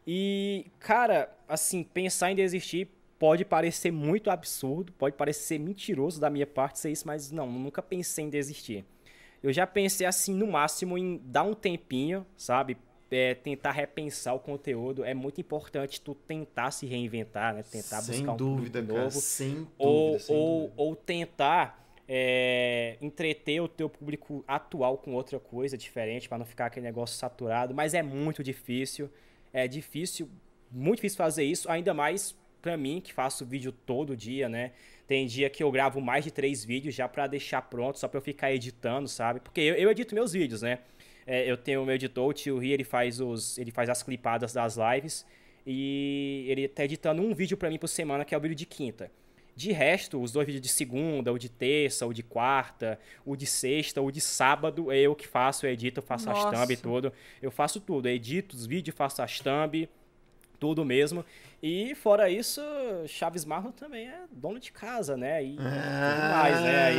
E, 0.07 0.67
cara, 0.79 1.35
assim, 1.49 1.83
pensar 1.83 2.31
em 2.31 2.37
desistir 2.37 2.89
pode 3.19 3.45
parecer 3.45 3.91
muito 3.91 4.31
absurdo, 4.31 4.93
pode 4.93 5.17
parecer 5.17 5.59
mentiroso 5.59 6.21
da 6.21 6.29
minha 6.29 6.47
parte 6.47 6.79
ser 6.79 6.93
isso, 6.93 7.07
mas 7.07 7.33
não, 7.33 7.51
nunca 7.51 7.83
pensei 7.83 8.27
em 8.27 8.31
desistir. 8.31 8.85
Eu 9.43 9.53
já 9.53 9.67
pensei, 9.67 10.07
assim, 10.07 10.35
no 10.35 10.47
máximo 10.47 10.97
em 10.97 11.21
dar 11.25 11.43
um 11.43 11.55
tempinho, 11.55 12.25
sabe? 12.37 12.77
É, 13.15 13.35
tentar 13.35 13.73
repensar 13.73 14.35
o 14.35 14.39
conteúdo. 14.39 15.05
É 15.05 15.15
muito 15.15 15.41
importante 15.41 16.01
tu 16.01 16.15
tentar 16.15 16.71
se 16.71 16.87
reinventar, 16.87 17.55
né? 17.55 17.63
Tentar 17.63 18.03
sem 18.03 18.19
buscar 18.19 18.33
um 18.33 18.37
dúvida, 18.37 18.83
novo. 18.83 18.95
Cara, 18.95 19.11
sem 19.11 19.67
ou, 19.79 20.13
dúvida, 20.13 20.19
sem 20.25 20.37
ou, 20.37 20.61
dúvida. 20.61 20.75
ou 20.77 20.97
tentar 20.97 21.85
é, 22.09 22.97
entreter 23.01 23.61
o 23.61 23.69
teu 23.69 23.89
público 23.89 24.45
atual 24.47 24.99
com 24.99 25.15
outra 25.15 25.39
coisa 25.39 25.77
diferente, 25.77 26.29
para 26.29 26.39
não 26.39 26.47
ficar 26.47 26.67
aquele 26.67 26.87
negócio 26.87 27.17
saturado. 27.17 27.75
Mas 27.75 27.95
é 27.95 28.03
muito 28.03 28.43
difícil. 28.43 29.11
É 29.53 29.69
difícil, 29.69 30.29
muito 30.71 30.97
difícil 30.97 31.17
fazer 31.17 31.45
isso, 31.45 31.71
ainda 31.71 31.95
mais 31.95 32.35
para 32.61 32.77
mim, 32.79 33.01
que 33.01 33.13
faço 33.13 33.45
vídeo 33.45 33.71
todo 33.71 34.17
dia, 34.17 34.49
né? 34.49 34.73
Tem 35.07 35.27
dia 35.27 35.51
que 35.51 35.63
eu 35.63 35.71
gravo 35.71 36.01
mais 36.01 36.25
de 36.25 36.31
três 36.31 36.65
vídeos 36.65 36.95
já 36.95 37.07
para 37.07 37.27
deixar 37.27 37.61
pronto, 37.61 37.99
só 37.99 38.09
para 38.09 38.17
eu 38.17 38.23
ficar 38.23 38.53
editando, 38.53 39.07
sabe? 39.07 39.39
Porque 39.39 39.61
eu, 39.61 39.75
eu 39.75 39.91
edito 39.91 40.15
meus 40.15 40.33
vídeos, 40.33 40.63
né? 40.63 40.79
É, 41.27 41.51
eu 41.51 41.57
tenho 41.57 41.83
o 41.83 41.87
meu 41.87 41.95
editor, 41.95 42.29
o 42.29 42.33
Tio 42.33 42.59
Ri, 42.59 42.73
ele 42.73 42.85
faz, 42.85 43.21
os, 43.21 43.59
ele 43.59 43.71
faz 43.71 43.89
as 43.89 44.03
clipadas 44.03 44.53
das 44.53 44.77
lives. 44.77 45.27
E 45.67 46.45
ele 46.49 46.69
tá 46.69 46.85
editando 46.85 47.23
um 47.23 47.35
vídeo 47.35 47.57
para 47.57 47.71
mim 47.71 47.79
por 47.79 47.89
semana, 47.89 48.25
que 48.25 48.35
é 48.35 48.39
o 48.39 48.41
vídeo 48.41 48.55
de 48.55 48.67
quinta. 48.67 49.11
De 49.57 49.71
resto, 49.71 50.21
os 50.21 50.33
dois 50.33 50.47
vídeos 50.47 50.63
de 50.63 50.69
segunda, 50.69 51.33
o 51.33 51.39
de 51.39 51.49
terça, 51.49 52.05
o 52.05 52.13
de 52.13 52.23
quarta, 52.23 52.99
o 53.25 53.37
de 53.37 53.47
sexta, 53.47 54.03
o 54.03 54.11
de 54.11 54.21
sábado, 54.21 54.91
é 54.91 54.99
eu 54.99 55.15
que 55.15 55.27
faço, 55.29 55.65
eu 55.65 55.71
edito, 55.71 56.01
eu 56.01 56.03
faço 56.03 56.27
Nossa. 56.27 56.49
as 56.49 56.61
thumb 56.61 56.73
e 56.73 56.77
tudo. 56.77 57.13
Eu 57.41 57.51
faço 57.51 57.81
tudo, 57.81 58.09
eu 58.09 58.15
edito 58.15 58.57
os 58.57 58.67
vídeos, 58.67 58.97
faço 58.97 59.23
as 59.23 59.39
thumb, 59.39 59.89
tudo 60.59 60.85
mesmo. 60.85 61.25
E 61.63 61.95
fora 61.95 62.29
isso, 62.29 62.61
Chaves 63.07 63.45
Marlon 63.45 63.71
também 63.71 64.07
é 64.07 64.25
dono 64.31 64.61
de 64.61 64.71
casa, 64.71 65.17
né? 65.17 65.43
E 65.43 65.57
ah, 65.59 66.31
mais, 66.31 66.61
né? 66.61 66.85
Aí 66.85 66.99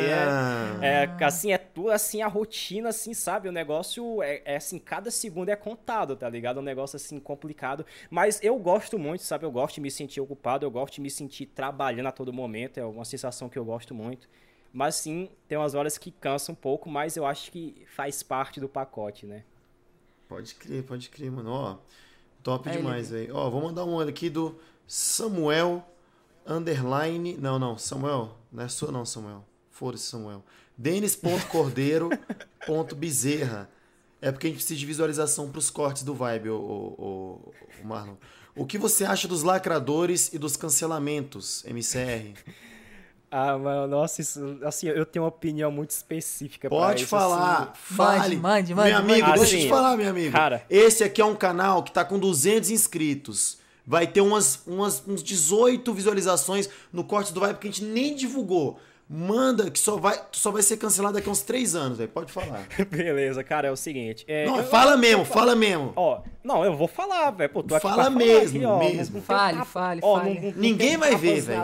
é, 0.81 1.03
é, 1.03 1.23
assim, 1.23 1.51
é 1.51 1.57
tudo 1.59 1.91
assim, 1.91 2.23
a 2.23 2.27
rotina, 2.27 2.89
assim, 2.89 3.13
sabe? 3.13 3.47
O 3.47 3.51
negócio 3.51 4.23
é, 4.23 4.41
é, 4.43 4.55
assim, 4.55 4.79
cada 4.79 5.11
segundo 5.11 5.49
é 5.49 5.55
contado, 5.55 6.15
tá 6.15 6.27
ligado? 6.27 6.57
É 6.57 6.61
um 6.61 6.65
negócio 6.65 6.95
assim 6.95 7.19
complicado. 7.19 7.85
Mas 8.09 8.39
eu 8.41 8.57
gosto 8.57 8.97
muito, 8.97 9.21
sabe? 9.21 9.45
Eu 9.45 9.51
gosto 9.51 9.75
de 9.75 9.81
me 9.81 9.91
sentir 9.91 10.19
ocupado, 10.19 10.65
eu 10.65 10.71
gosto 10.71 10.95
de 10.95 11.01
me 11.01 11.11
sentir 11.11 11.45
trabalhando 11.45 12.07
a 12.07 12.11
todo 12.11 12.33
momento. 12.33 12.79
É 12.79 12.85
uma 12.85 13.05
sensação 13.05 13.47
que 13.47 13.59
eu 13.59 13.65
gosto 13.65 13.93
muito. 13.93 14.27
Mas 14.73 14.95
sim, 14.95 15.29
tem 15.47 15.57
umas 15.57 15.75
horas 15.75 15.97
que 15.97 16.09
cansa 16.09 16.51
um 16.51 16.55
pouco, 16.55 16.89
mas 16.89 17.15
eu 17.15 17.25
acho 17.25 17.51
que 17.51 17.85
faz 17.95 18.23
parte 18.23 18.59
do 18.59 18.67
pacote, 18.67 19.27
né? 19.27 19.43
Pode 20.27 20.55
crer, 20.55 20.83
pode 20.83 21.09
crer, 21.09 21.31
mano. 21.31 21.51
Ó. 21.51 21.77
Top 22.45 22.69
demais, 22.69 23.09
velho. 23.09 23.35
Ó, 23.35 23.49
vou 23.49 23.59
mandar 23.59 23.83
um 23.85 23.99
aqui 23.99 24.29
do 24.29 24.55
Samuel 24.85 25.83
underline. 26.45 27.35
Não, 27.37 27.57
não, 27.57 27.75
Samuel. 27.75 28.37
Não 28.51 28.63
é 28.63 28.67
sua, 28.67 28.91
não, 28.91 29.03
Samuel. 29.03 29.43
Foda-se, 29.71 30.03
Samuel. 30.03 30.43
Denis.cordeiro.bezerra. 30.77 33.67
É 34.21 34.31
porque 34.31 34.47
a 34.47 34.49
gente 34.49 34.57
precisa 34.57 34.79
de 34.79 34.85
visualização 34.87 35.51
para 35.51 35.59
os 35.59 35.69
cortes 35.69 36.01
do 36.01 36.15
Vibe, 36.15 36.49
o, 36.49 36.55
o, 36.55 37.53
o, 37.83 37.85
Marlon. 37.85 38.15
O 38.55 38.65
que 38.65 38.75
você 38.75 39.05
acha 39.05 39.27
dos 39.27 39.43
lacradores 39.43 40.33
e 40.33 40.39
dos 40.39 40.57
cancelamentos, 40.57 41.63
MCR? 41.65 42.33
Ah, 43.29 43.57
mano, 43.57 43.87
nossa, 43.87 44.21
isso, 44.21 44.57
assim, 44.63 44.87
eu 44.87 45.05
tenho 45.05 45.23
uma 45.23 45.29
opinião 45.29 45.71
muito 45.71 45.89
específica 45.89 46.69
Pode 46.69 47.01
isso, 47.01 47.09
falar, 47.09 47.73
assim. 47.73 47.95
fale. 47.95 48.35
Mande, 48.37 48.73
mande, 48.73 48.89
Meu 48.89 48.99
amigo, 48.99 49.27
mande. 49.27 49.39
deixa 49.39 49.55
eu 49.55 49.57
Assim, 49.59 49.67
te 49.67 49.69
falar, 49.69 49.97
meu 49.97 50.09
amigo. 50.09 50.31
cara. 50.31 50.63
Esse 50.69 51.03
aqui 51.03 51.21
é 51.21 51.25
um 51.25 51.35
canal 51.35 51.83
que 51.83 51.91
tá 51.91 52.05
com 52.05 52.17
200 52.17 52.69
inscritos. 52.69 53.57
Vai 53.85 54.07
ter 54.07 54.21
umas, 54.21 54.61
umas 54.65 55.03
uns 55.07 55.21
18 55.21 55.93
visualizações 55.93 56.69
no 56.91 57.03
corte 57.03 57.33
do 57.33 57.39
Vibe 57.39 57.59
que 57.59 57.67
a 57.67 57.71
gente 57.71 57.83
nem 57.83 58.15
divulgou. 58.15 58.79
Manda, 59.07 59.69
que 59.69 59.77
só 59.77 59.97
vai, 59.97 60.19
só 60.31 60.49
vai 60.49 60.63
ser 60.63 60.77
cancelado 60.77 61.13
daqui 61.13 61.29
a 61.29 61.31
uns 61.31 61.41
três 61.43 61.75
anos, 61.75 61.99
velho. 61.99 62.09
Pode 62.09 62.31
falar. 62.31 62.65
Beleza, 62.89 63.43
cara, 63.43 63.67
é 63.67 63.71
o 63.71 63.75
seguinte. 63.75 64.25
É, 64.27 64.47
não, 64.47 64.57
eu, 64.57 64.63
fala 64.63 64.93
eu, 64.93 64.97
mesmo, 64.97 65.21
eu, 65.21 65.25
fala 65.25 65.55
mesmo. 65.55 65.93
Ó, 65.95 66.21
não, 66.43 66.65
eu 66.65 66.75
vou 66.75 66.87
falar, 66.87 67.29
velho. 67.29 67.49
Pô, 67.51 67.61
tô 67.61 67.75
aqui 67.75 67.87
fala 67.87 68.09
mesmo, 68.09 68.59
falar 68.61 68.77
aqui, 68.79 68.89
ó, 68.89 68.91
mesmo. 68.91 69.13
Não, 69.13 69.19
não 69.19 69.21
fale, 69.21 69.65
fale, 69.65 69.99
ó, 70.03 70.17
fale. 70.17 70.39
Não, 70.39 70.53
Ninguém 70.59 70.97
vai 70.97 71.15
ver, 71.15 71.41
velho. 71.41 71.61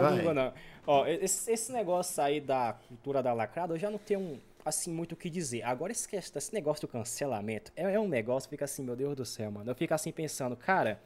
Ó, 0.85 1.05
esse, 1.05 1.51
esse 1.51 1.71
negócio 1.71 2.21
aí 2.23 2.41
da 2.41 2.73
cultura 2.87 3.21
da 3.21 3.33
lacrada, 3.33 3.73
eu 3.73 3.77
já 3.77 3.89
não 3.89 3.99
tenho 3.99 4.41
assim, 4.65 4.91
muito 4.91 5.13
o 5.13 5.15
que 5.15 5.29
dizer. 5.29 5.63
Agora, 5.63 5.91
esse, 5.91 6.07
esse 6.15 6.53
negócio 6.53 6.87
do 6.87 6.91
cancelamento 6.91 7.71
é, 7.75 7.93
é 7.93 7.99
um 7.99 8.07
negócio 8.07 8.47
que 8.47 8.55
fica 8.55 8.65
assim, 8.65 8.83
meu 8.83 8.95
Deus 8.95 9.15
do 9.15 9.25
céu, 9.25 9.51
mano. 9.51 9.69
Eu 9.69 9.75
fico 9.75 9.93
assim 9.93 10.11
pensando, 10.11 10.55
cara, 10.55 10.99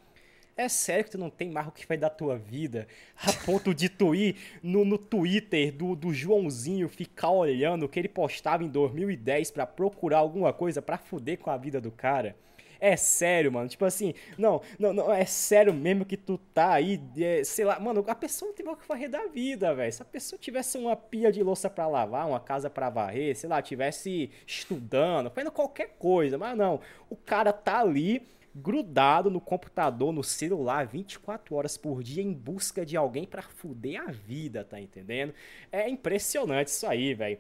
é 0.58 0.70
sério 0.70 1.04
que 1.04 1.12
tu 1.12 1.18
não 1.18 1.30
tem 1.30 1.50
mais 1.50 1.68
o 1.68 1.72
que 1.72 1.86
vai 1.86 1.98
da 1.98 2.10
tua 2.10 2.38
vida? 2.38 2.88
A 3.18 3.34
ponto 3.46 3.74
de 3.74 3.90
tu 3.90 4.16
ir 4.16 4.38
no, 4.64 4.86
no 4.86 4.98
Twitter 4.98 5.72
do, 5.74 5.96
do 5.96 6.14
Joãozinho 6.14 6.88
ficar 6.88 7.32
olhando 7.32 7.84
o 7.84 7.90
que 7.90 8.00
ele 8.00 8.08
postava 8.08 8.64
em 8.64 8.70
2010 8.70 9.52
para 9.52 9.66
procurar 9.66 10.20
alguma 10.20 10.54
coisa 10.54 10.82
para 10.82 10.98
fuder 10.98 11.40
com 11.40 11.50
a 11.50 11.58
vida 11.58 11.82
do 11.82 11.92
cara? 11.92 12.36
É 12.80 12.96
sério, 12.96 13.52
mano. 13.52 13.68
Tipo 13.68 13.86
assim, 13.86 14.14
não, 14.38 14.62
não, 14.78 14.94
não, 14.94 15.14
é 15.14 15.26
sério 15.26 15.74
mesmo 15.74 16.06
que 16.06 16.18
tu 16.18 16.38
tá 16.54 16.74
aí, 16.74 17.02
é, 17.18 17.44
sei 17.44 17.66
lá, 17.66 17.80
mano, 17.80 18.04
a 18.08 18.16
pessoa 18.16 18.50
não 18.50 18.56
tem 18.56 18.68
o 18.68 18.76
que 18.76 18.86
fazer 18.86 19.08
da 19.08 19.28
vida, 19.28 19.74
velho. 19.74 19.92
Se 19.92 20.02
a 20.02 20.06
pessoa 20.06 20.40
tivesse 20.40 20.78
uma 20.78 20.96
pia 20.96 21.32
de 21.32 21.42
louça 21.44 21.70
para 21.70 21.88
lavar, 21.88 22.28
uma 22.28 22.40
casa 22.40 22.70
para 22.70 22.90
varrer, 22.90 23.36
sei 23.36 23.50
lá, 23.50 23.62
tivesse 23.62 24.30
estudando, 24.46 25.30
fazendo 25.30 25.52
qualquer 25.52 25.96
coisa, 25.98 26.38
mas 26.38 26.58
não. 26.58 26.80
O 27.10 27.16
cara 27.16 27.54
tá 27.54 27.80
ali 27.80 28.22
grudado 28.56 29.30
no 29.30 29.42
computador, 29.42 30.14
no 30.14 30.24
celular, 30.24 30.88
24 30.88 31.54
horas 31.56 31.76
por 31.76 32.02
dia 32.02 32.24
em 32.24 32.32
busca 32.32 32.86
de 32.86 32.96
alguém 32.96 33.26
para 33.26 33.42
fuder 33.42 34.02
a 34.02 34.12
vida, 34.12 34.64
tá 34.64 34.80
entendendo? 34.80 35.34
É 35.72 35.90
impressionante 35.90 36.68
isso 36.70 36.88
aí, 36.88 37.14
velho. 37.14 37.38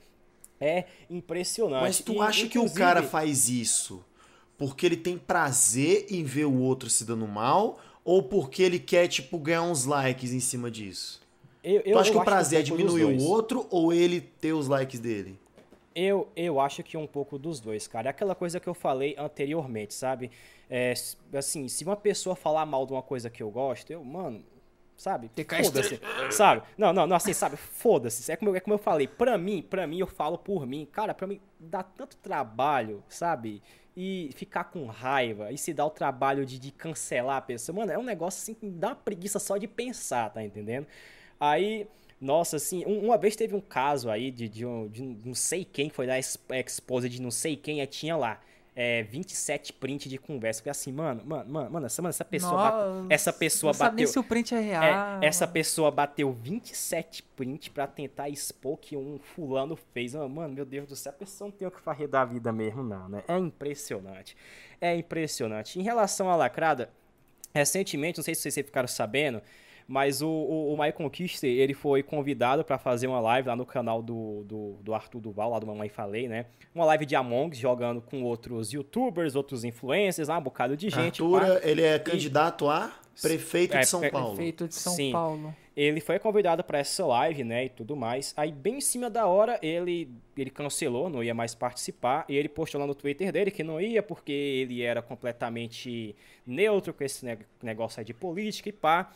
É 0.59 0.85
impressionante. 1.09 1.81
Mas 1.81 1.99
tu 1.99 2.13
e, 2.15 2.19
acha 2.19 2.47
que 2.47 2.59
o 2.59 2.71
cara 2.73 3.01
faz 3.01 3.47
isso 3.49 4.03
porque 4.57 4.85
ele 4.85 4.97
tem 4.97 5.17
prazer 5.17 6.07
em 6.09 6.23
ver 6.23 6.45
o 6.45 6.57
outro 6.59 6.89
se 6.89 7.03
dando 7.03 7.27
mal 7.27 7.79
ou 8.03 8.21
porque 8.21 8.61
ele 8.61 8.79
quer, 8.79 9.07
tipo, 9.07 9.37
ganhar 9.39 9.63
uns 9.63 9.85
likes 9.85 10.31
em 10.31 10.39
cima 10.39 10.69
disso? 10.69 11.21
Eu, 11.63 11.81
eu, 11.81 11.93
tu 11.93 11.99
acha 11.99 12.11
que 12.11 12.17
o 12.17 12.23
prazer 12.23 12.59
é 12.59 12.63
diminuir 12.63 13.05
o 13.05 13.23
outro 13.23 13.65
ou 13.71 13.91
ele 13.91 14.21
ter 14.21 14.53
os 14.53 14.67
likes 14.67 14.99
dele? 14.99 15.39
Eu, 15.95 16.27
eu 16.35 16.59
acho 16.59 16.83
que 16.83 16.95
um 16.95 17.07
pouco 17.07 17.39
dos 17.39 17.59
dois, 17.59 17.87
cara. 17.87 18.09
É 18.09 18.11
aquela 18.11 18.35
coisa 18.35 18.59
que 18.59 18.67
eu 18.67 18.73
falei 18.73 19.15
anteriormente, 19.17 19.93
sabe? 19.93 20.29
É, 20.69 20.93
assim, 21.33 21.67
se 21.67 21.83
uma 21.83 21.95
pessoa 21.95 22.35
falar 22.35 22.65
mal 22.65 22.85
de 22.85 22.93
uma 22.93 23.01
coisa 23.01 23.29
que 23.29 23.41
eu 23.41 23.49
gosto, 23.49 23.91
eu, 23.91 24.03
mano, 24.03 24.43
sabe? 24.97 25.31
Foda-se, 25.63 25.99
sabe? 26.31 26.63
Não, 26.77 26.93
não, 26.93 27.07
não, 27.07 27.15
assim, 27.15 27.33
sabe? 27.33 27.55
Foda-se. 27.55 28.31
É 28.31 28.35
como, 28.35 28.55
é 28.55 28.59
como 28.59 28.73
eu 28.73 28.77
falei, 28.79 29.07
pra 29.07 29.37
mim, 29.37 29.61
pra 29.61 29.87
mim, 29.87 29.99
eu 29.99 30.07
falo 30.07 30.37
por 30.37 30.67
mim. 30.67 30.85
Cara, 30.91 31.13
pra 31.13 31.25
mim, 31.25 31.39
dá 31.59 31.81
tanto 31.81 32.17
trabalho, 32.17 33.03
sabe? 33.07 33.63
E 33.95 34.29
ficar 34.35 34.65
com 34.65 34.85
raiva, 34.87 35.51
e 35.51 35.57
se 35.57 35.73
dá 35.73 35.85
o 35.85 35.89
trabalho 35.89 36.45
de, 36.45 36.59
de 36.59 36.71
cancelar 36.71 37.37
a 37.37 37.41
pessoa. 37.41 37.75
Mano, 37.77 37.91
é 37.91 37.97
um 37.97 38.03
negócio 38.03 38.41
assim 38.41 38.53
que 38.53 38.67
dá 38.69 38.89
uma 38.89 38.95
preguiça 38.95 39.39
só 39.39 39.57
de 39.57 39.67
pensar, 39.67 40.29
tá 40.31 40.43
entendendo? 40.43 40.87
Aí... 41.39 41.87
Nossa, 42.19 42.55
assim, 42.55 42.85
uma 42.85 43.17
vez 43.17 43.35
teve 43.35 43.53
um 43.53 43.61
caso 43.61 44.09
aí 44.09 44.31
de, 44.31 44.47
de, 44.47 44.65
um, 44.65 44.87
de 44.87 45.03
não 45.03 45.35
sei 45.35 45.65
quem 45.65 45.89
foi 45.89 46.07
da 46.07 46.17
esposa 46.17 47.09
de 47.09 47.21
não 47.21 47.29
sei 47.29 47.57
quem, 47.57 47.81
aí 47.81 47.87
tinha 47.87 48.15
lá 48.15 48.39
é, 48.75 49.03
27 49.03 49.71
print 49.71 50.09
de 50.09 50.17
conversa. 50.17 50.59
Porque 50.59 50.69
assim, 50.69 50.91
mano, 50.91 51.23
mano, 51.25 51.49
mano, 51.49 51.71
mano 51.71 51.85
essa, 51.85 52.01
mano, 52.01 52.09
essa 52.09 52.25
pessoa. 52.25 52.71
Bate, 52.71 53.13
essa 53.13 53.31
pessoa 53.31 53.71
não 53.71 53.79
bateu. 53.79 54.07
Se 54.07 54.19
o 54.19 54.23
print 54.23 54.53
é 54.53 54.59
real. 54.59 54.83
É, 54.83 55.25
essa 55.25 55.47
pessoa 55.47 55.89
bateu 55.89 56.33
27 56.33 57.23
print 57.35 57.71
pra 57.71 57.87
tentar 57.87 58.27
expor 58.27 58.77
que 58.77 58.97
um 58.97 59.17
fulano 59.17 59.77
fez. 59.93 60.13
Mano, 60.13 60.49
meu 60.49 60.65
Deus 60.65 60.87
do 60.87 60.95
céu, 60.95 61.11
a 61.11 61.15
pessoa 61.15 61.49
não 61.49 61.57
tem 61.57 61.67
o 61.67 61.71
que 61.71 61.79
fazer 61.79 62.07
da 62.07 62.25
vida 62.25 62.51
mesmo, 62.51 62.83
não, 62.83 63.07
né? 63.07 63.23
É 63.27 63.37
impressionante. 63.37 64.35
É 64.81 64.93
impressionante. 64.95 65.79
Em 65.79 65.83
relação 65.83 66.29
à 66.29 66.35
lacrada, 66.35 66.91
recentemente, 67.53 68.17
não 68.17 68.23
sei 68.23 68.35
se 68.35 68.41
vocês 68.41 68.65
ficaram 68.65 68.87
sabendo. 68.87 69.41
Mas 69.87 70.21
o, 70.21 70.27
o, 70.27 70.73
o 70.73 70.77
Michael 70.77 71.09
Kister, 71.11 71.49
ele 71.49 71.73
foi 71.73 72.01
convidado 72.01 72.63
para 72.63 72.77
fazer 72.77 73.05
uma 73.07 73.19
live 73.19 73.47
lá 73.47 73.55
no 73.55 73.65
canal 73.65 74.01
do, 74.01 74.43
do, 74.43 74.77
do, 74.81 74.93
Arthur 74.93 75.19
Duval, 75.19 75.51
lá 75.51 75.59
do 75.59 75.67
Mamãe 75.67 75.89
Falei, 75.89 76.27
né? 76.27 76.47
Uma 76.73 76.85
live 76.85 77.05
de 77.05 77.15
Among 77.15 77.51
Us, 77.51 77.57
jogando 77.59 78.01
com 78.01 78.23
outros 78.23 78.73
youtubers, 78.73 79.35
outros 79.35 79.63
influencers, 79.63 80.27
lá, 80.27 80.39
um 80.39 80.41
bocado 80.41 80.75
de 80.75 80.89
gente. 80.89 81.21
Arthur, 81.21 81.61
ele 81.63 81.83
é 81.83 81.99
candidato 81.99 82.67
a 82.67 82.91
prefeito 83.21 83.75
é, 83.75 83.81
de 83.81 83.87
São 83.87 84.01
Paulo. 84.09 84.35
Prefeito 84.35 84.67
de 84.67 84.75
São 84.75 84.93
Sim. 84.93 85.11
Paulo. 85.11 85.55
Ele 85.75 85.99
foi 85.99 86.17
convidado 86.19 86.63
para 86.63 86.79
essa 86.79 87.05
live, 87.05 87.43
né, 87.43 87.65
e 87.65 87.69
tudo 87.69 87.95
mais. 87.95 88.33
Aí, 88.37 88.51
bem 88.51 88.77
em 88.77 88.81
cima 88.81 89.09
da 89.09 89.27
hora, 89.27 89.59
ele, 89.61 90.09
ele 90.37 90.49
cancelou, 90.49 91.09
não 91.09 91.21
ia 91.21 91.33
mais 91.33 91.53
participar. 91.53 92.25
E 92.29 92.35
ele 92.35 92.47
postou 92.47 92.79
lá 92.79 92.87
no 92.87 92.95
Twitter 92.95 93.31
dele 93.31 93.51
que 93.51 93.63
não 93.63 93.79
ia 93.79 94.01
porque 94.01 94.31
ele 94.31 94.81
era 94.81 95.01
completamente 95.01 96.15
neutro 96.47 96.93
com 96.93 97.03
esse 97.03 97.25
negócio 97.61 97.99
aí 97.99 98.05
de 98.05 98.13
política 98.13 98.69
e 98.69 98.71
pá. 98.71 99.11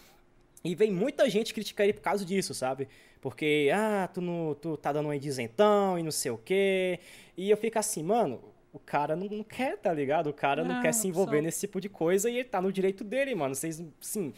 E 0.64 0.76
vem 0.76 0.92
muita 0.92 1.30
gente 1.30 1.54
criticar 1.54 1.86
ele 1.86 1.94
por 1.94 2.02
causa 2.02 2.26
disso, 2.26 2.54
sabe? 2.54 2.88
Porque, 3.22 3.70
ah, 3.74 4.10
tu, 4.14 4.22
não, 4.22 4.56
tu 4.56 4.78
tá 4.78 4.92
dando 4.92 5.10
um 5.10 5.14
isentão 5.14 5.98
e 5.98 6.04
não 6.04 6.12
sei 6.12 6.32
o 6.32 6.38
quê. 6.38 7.00
E 7.38 7.50
eu 7.50 7.58
fico 7.58 7.80
assim, 7.80 8.04
mano, 8.04 8.42
o 8.72 8.80
cara 8.80 9.16
não, 9.16 9.28
não 9.28 9.44
quer, 9.44 9.78
tá 9.78 9.94
ligado? 9.94 10.28
O 10.28 10.34
cara 10.34 10.64
não, 10.64 10.76
não 10.76 10.82
quer 10.82 10.94
se 10.94 11.08
envolver 11.08 11.38
só... 11.38 11.44
nesse 11.44 11.60
tipo 11.62 11.80
de 11.80 11.90
coisa 11.90 12.30
e 12.30 12.38
ele 12.38 12.50
tá 12.50 12.62
no 12.62 12.72
direito 12.72 13.04
dele, 13.04 13.34
mano. 13.36 13.56
Vocês, 13.56 13.82
sim, 14.02 14.34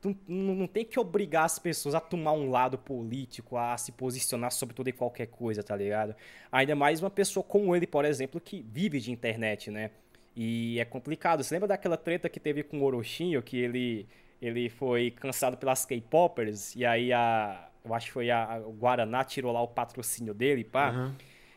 tu 0.00 0.16
não, 0.28 0.54
não 0.54 0.66
tem 0.66 0.84
que 0.84 0.98
obrigar 0.98 1.44
as 1.44 1.58
pessoas 1.58 1.94
a 1.94 2.00
tomar 2.00 2.32
um 2.32 2.50
lado 2.50 2.78
político, 2.78 3.56
a 3.56 3.76
se 3.76 3.92
posicionar 3.92 4.52
sobre 4.52 4.74
tudo 4.74 4.88
e 4.88 4.92
qualquer 4.92 5.26
coisa, 5.26 5.62
tá 5.62 5.74
ligado? 5.74 6.14
Ainda 6.52 6.74
mais 6.74 7.00
uma 7.00 7.10
pessoa 7.10 7.42
como 7.42 7.74
ele, 7.74 7.86
por 7.86 8.04
exemplo, 8.04 8.40
que 8.40 8.62
vive 8.62 9.00
de 9.00 9.10
internet, 9.10 9.70
né? 9.70 9.90
E 10.36 10.78
é 10.78 10.84
complicado. 10.84 11.42
Você 11.42 11.54
lembra 11.54 11.68
daquela 11.68 11.96
treta 11.96 12.28
que 12.28 12.40
teve 12.40 12.62
com 12.62 12.80
o 12.80 12.84
Orochinho, 12.84 13.42
que 13.42 13.56
ele 13.56 14.06
ele 14.46 14.68
foi 14.68 15.10
cansado 15.10 15.56
pelas 15.56 15.84
K-Poppers, 15.84 16.74
e 16.76 16.84
aí 16.84 17.12
a. 17.12 17.68
Eu 17.84 17.92
acho 17.92 18.06
que 18.06 18.12
foi 18.12 18.30
a, 18.30 18.44
a 18.44 18.58
Guaraná 18.60 19.24
tirou 19.24 19.52
lá 19.52 19.60
o 19.60 19.68
patrocínio 19.68 20.32
dele, 20.32 20.64
pá. 20.64 20.90
Uhum. 20.90 21.12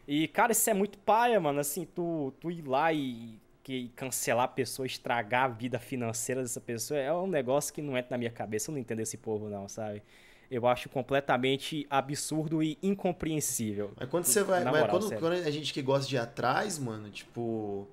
E, 0.07 0.27
cara, 0.27 0.51
isso 0.51 0.69
é 0.69 0.73
muito 0.73 0.97
paia, 0.97 1.39
mano. 1.39 1.59
Assim, 1.59 1.85
tu, 1.85 2.33
tu 2.39 2.51
ir 2.51 2.67
lá 2.67 2.91
e, 2.91 3.39
que, 3.67 3.89
cancelar 3.89 4.45
a 4.45 4.47
pessoa, 4.47 4.85
estragar 4.85 5.43
a 5.43 5.47
vida 5.49 5.77
financeira 5.77 6.41
dessa 6.41 6.61
pessoa, 6.61 6.97
é 6.97 7.11
um 7.11 7.27
negócio 7.27 7.73
que 7.73 7.81
não 7.81 7.97
entra 7.97 8.11
na 8.11 8.17
minha 8.17 8.31
cabeça. 8.31 8.71
Eu 8.71 8.73
não 8.73 8.79
entendo 8.79 9.01
esse 9.01 9.17
povo, 9.17 9.49
não, 9.49 9.67
sabe? 9.67 10.01
Eu 10.49 10.65
acho 10.65 10.87
completamente 10.87 11.85
absurdo 11.89 12.63
e 12.63 12.77
incompreensível. 12.81 13.91
Mas 13.99 14.09
quando 14.09 14.23
você 14.23 14.41
vai. 14.41 14.63
Moral, 14.63 14.73
mas 14.73 14.89
quando, 14.89 15.19
quando, 15.19 15.33
a 15.33 15.51
gente 15.51 15.73
que 15.73 15.81
gosta 15.81 16.07
de 16.07 16.15
ir 16.15 16.19
atrás, 16.19 16.79
mano, 16.79 17.09
tipo. 17.09 17.85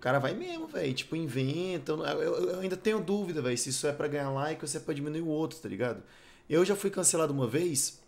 O 0.00 0.02
cara 0.02 0.18
vai 0.18 0.32
mesmo, 0.32 0.66
velho. 0.66 0.94
Tipo, 0.94 1.14
inventa. 1.14 1.92
Eu, 1.92 2.48
eu, 2.48 2.60
ainda 2.60 2.74
tenho 2.74 3.00
dúvida, 3.00 3.42
velho, 3.42 3.58
se 3.58 3.68
isso 3.68 3.86
é 3.86 3.92
para 3.92 4.08
ganhar 4.08 4.30
like 4.30 4.64
ou 4.64 4.66
se 4.66 4.78
é 4.78 4.80
pra 4.80 4.94
diminuir 4.94 5.20
o 5.20 5.26
outro, 5.26 5.58
tá 5.58 5.68
ligado? 5.68 6.02
Eu 6.48 6.64
já 6.64 6.74
fui 6.74 6.88
cancelado 6.88 7.34
uma 7.34 7.46
vez 7.46 8.00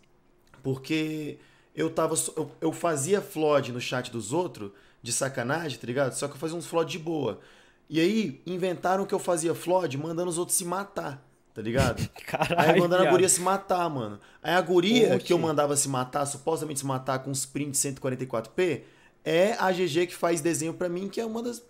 porque 0.63 1.37
eu 1.75 1.91
tava. 1.91 2.15
Eu, 2.35 2.51
eu 2.59 2.73
fazia 2.73 3.21
flod 3.21 3.71
no 3.71 3.79
chat 3.79 4.11
dos 4.11 4.33
outros, 4.33 4.71
de 5.03 5.13
sacanagem, 5.13 5.77
tá 5.77 5.85
ligado? 5.85 6.13
Só 6.13 6.27
que 6.27 6.33
eu 6.33 6.39
fazia 6.39 6.57
uns 6.57 6.65
flod 6.65 6.89
de 6.89 6.97
boa. 6.97 7.39
E 7.87 7.99
aí, 7.99 8.41
inventaram 8.47 9.05
que 9.05 9.13
eu 9.13 9.19
fazia 9.19 9.53
flod 9.53 9.95
mandando 9.95 10.31
os 10.31 10.39
outros 10.39 10.57
se 10.57 10.65
matar, 10.65 11.23
tá 11.53 11.61
ligado? 11.61 12.09
Caralho, 12.25 12.71
aí 12.71 12.79
mandando 12.79 13.07
a 13.07 13.11
guria 13.11 13.29
se 13.29 13.39
matar, 13.39 13.87
mano. 13.87 14.19
Aí 14.41 14.55
a 14.55 14.61
guria 14.61 15.19
que 15.19 15.31
eu 15.31 15.37
mandava 15.37 15.77
se 15.77 15.87
matar, 15.87 16.25
supostamente 16.25 16.79
se 16.79 16.87
matar 16.87 17.19
com 17.19 17.29
uns 17.29 17.45
prints 17.45 17.79
144p, 17.81 18.81
é 19.23 19.53
a 19.59 19.71
GG 19.71 20.07
que 20.07 20.15
faz 20.15 20.41
desenho 20.41 20.73
para 20.73 20.89
mim, 20.89 21.07
que 21.07 21.21
é 21.21 21.25
uma 21.25 21.43
das 21.43 21.61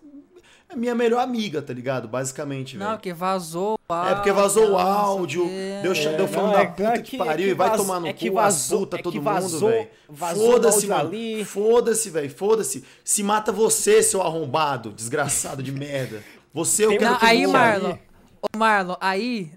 é 0.70 0.76
minha 0.76 0.96
melhor 0.96 1.22
amiga, 1.22 1.62
tá 1.62 1.74
ligado? 1.74 2.08
Basicamente, 2.08 2.78
Não, 2.78 2.94
porque 2.94 3.14
vazou 3.14 3.80
o 3.90 3.94
áudio. 3.94 4.12
É 4.12 4.16
porque 4.16 4.32
vazou 4.32 4.72
o 4.72 4.78
áudio, 4.78 5.46
deu, 5.82 5.94
é, 5.94 6.18
deu 6.18 6.28
falando 6.28 6.54
da 6.54 6.62
é, 6.62 6.66
puta 6.68 6.84
é 6.84 7.02
que, 7.02 7.12
que, 7.12 7.18
pariu 7.18 7.50
e 7.50 7.54
vai 7.54 7.70
vaz, 7.70 7.82
tomar 7.82 8.00
no 8.00 8.08
é 8.08 8.14
cu, 8.14 8.34
vazou, 8.34 8.80
puta 8.80 8.98
é 8.98 9.02
todo 9.02 9.22
vazou, 9.22 9.70
mundo, 9.70 9.88
velho. 10.10 10.36
Foda-se, 10.36 10.88
mano. 10.88 11.12
Foda-se, 11.46 12.10
velho, 12.10 12.30
foda-se. 12.30 12.84
Se 13.04 13.24
mata 13.24 13.52
você, 13.52 14.02
seu 14.02 14.22
arrombado, 14.22 14.92
desgraçado 14.92 15.62
de 15.62 15.72
merda. 15.72 16.24
Você 16.54 16.84
é 16.84 16.88
o 16.88 16.98
que 16.98 17.04
Não, 17.04 17.18
aí, 17.22 17.48
Marlon, 17.48 17.98
ô 18.42 18.58
Marlon, 18.58 18.96
aí, 19.02 19.52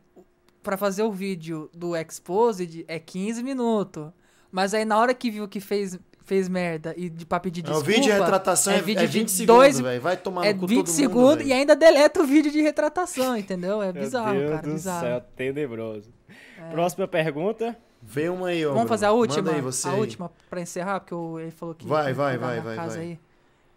pra 0.63 0.77
fazer 0.77 1.03
o 1.03 1.13
vídeo 1.13 1.71
do 1.75 1.97
Exposed 1.97 2.85
é 2.89 2.99
15 2.99 3.43
minutos. 3.43 4.09
Mas 4.51 4.73
aí 4.73 4.85
na 4.85 4.99
hora 4.99 5.13
que 5.13 5.31
viu 5.31 5.47
que 5.47 5.61
fez 5.61 5.99
fez 6.27 6.49
merda 6.49 6.93
e 6.97 7.09
de 7.09 7.25
pra 7.25 7.39
pedir 7.39 7.63
desculpa. 7.63 7.85
o 7.85 7.87
vídeo 7.87 8.03
de 8.03 8.11
retratação 8.11 8.73
é, 8.73 8.79
é, 8.79 8.83
vídeo 8.83 9.03
é 9.03 9.07
20 9.07 9.31
segundos, 9.31 9.81
velho. 9.81 10.01
Vai 10.01 10.17
tomar 10.17 10.45
é 10.45 10.53
no 10.53 10.61
cu 10.61 10.67
20 10.67 10.89
segundos 10.89 11.47
e 11.47 11.53
ainda 11.53 11.77
deleta 11.77 12.21
o 12.21 12.27
vídeo 12.27 12.51
de 12.51 12.61
retratação, 12.61 13.37
entendeu? 13.37 13.81
É 13.81 13.93
bizarro, 13.93 14.33
Meu 14.33 14.41
Deus 14.41 14.51
cara. 14.51 14.63
Do 14.63 14.73
bizarro. 14.73 15.07
céu, 15.07 15.25
tenebroso. 15.37 16.11
É. 16.59 16.71
Próxima 16.71 17.07
pergunta. 17.07 17.77
Vem 18.03 18.29
uma 18.29 18.49
aí, 18.49 18.67
ó. 18.67 18.75
Vamos 18.75 18.89
fazer 18.89 19.07
a 19.07 19.13
última? 19.13 19.51
Aí, 19.51 19.61
a 19.61 19.89
aí. 19.89 19.99
última 19.99 20.31
pra 20.51 20.61
encerrar, 20.61 21.01
porque 21.01 21.15
ele 21.41 21.51
falou 21.53 21.75
que. 21.75 21.87
Vai, 21.87 22.13
vai, 22.13 22.37
vai, 22.37 22.61
vai. 22.61 22.77
vai. 22.77 22.99
Aí. 22.99 23.19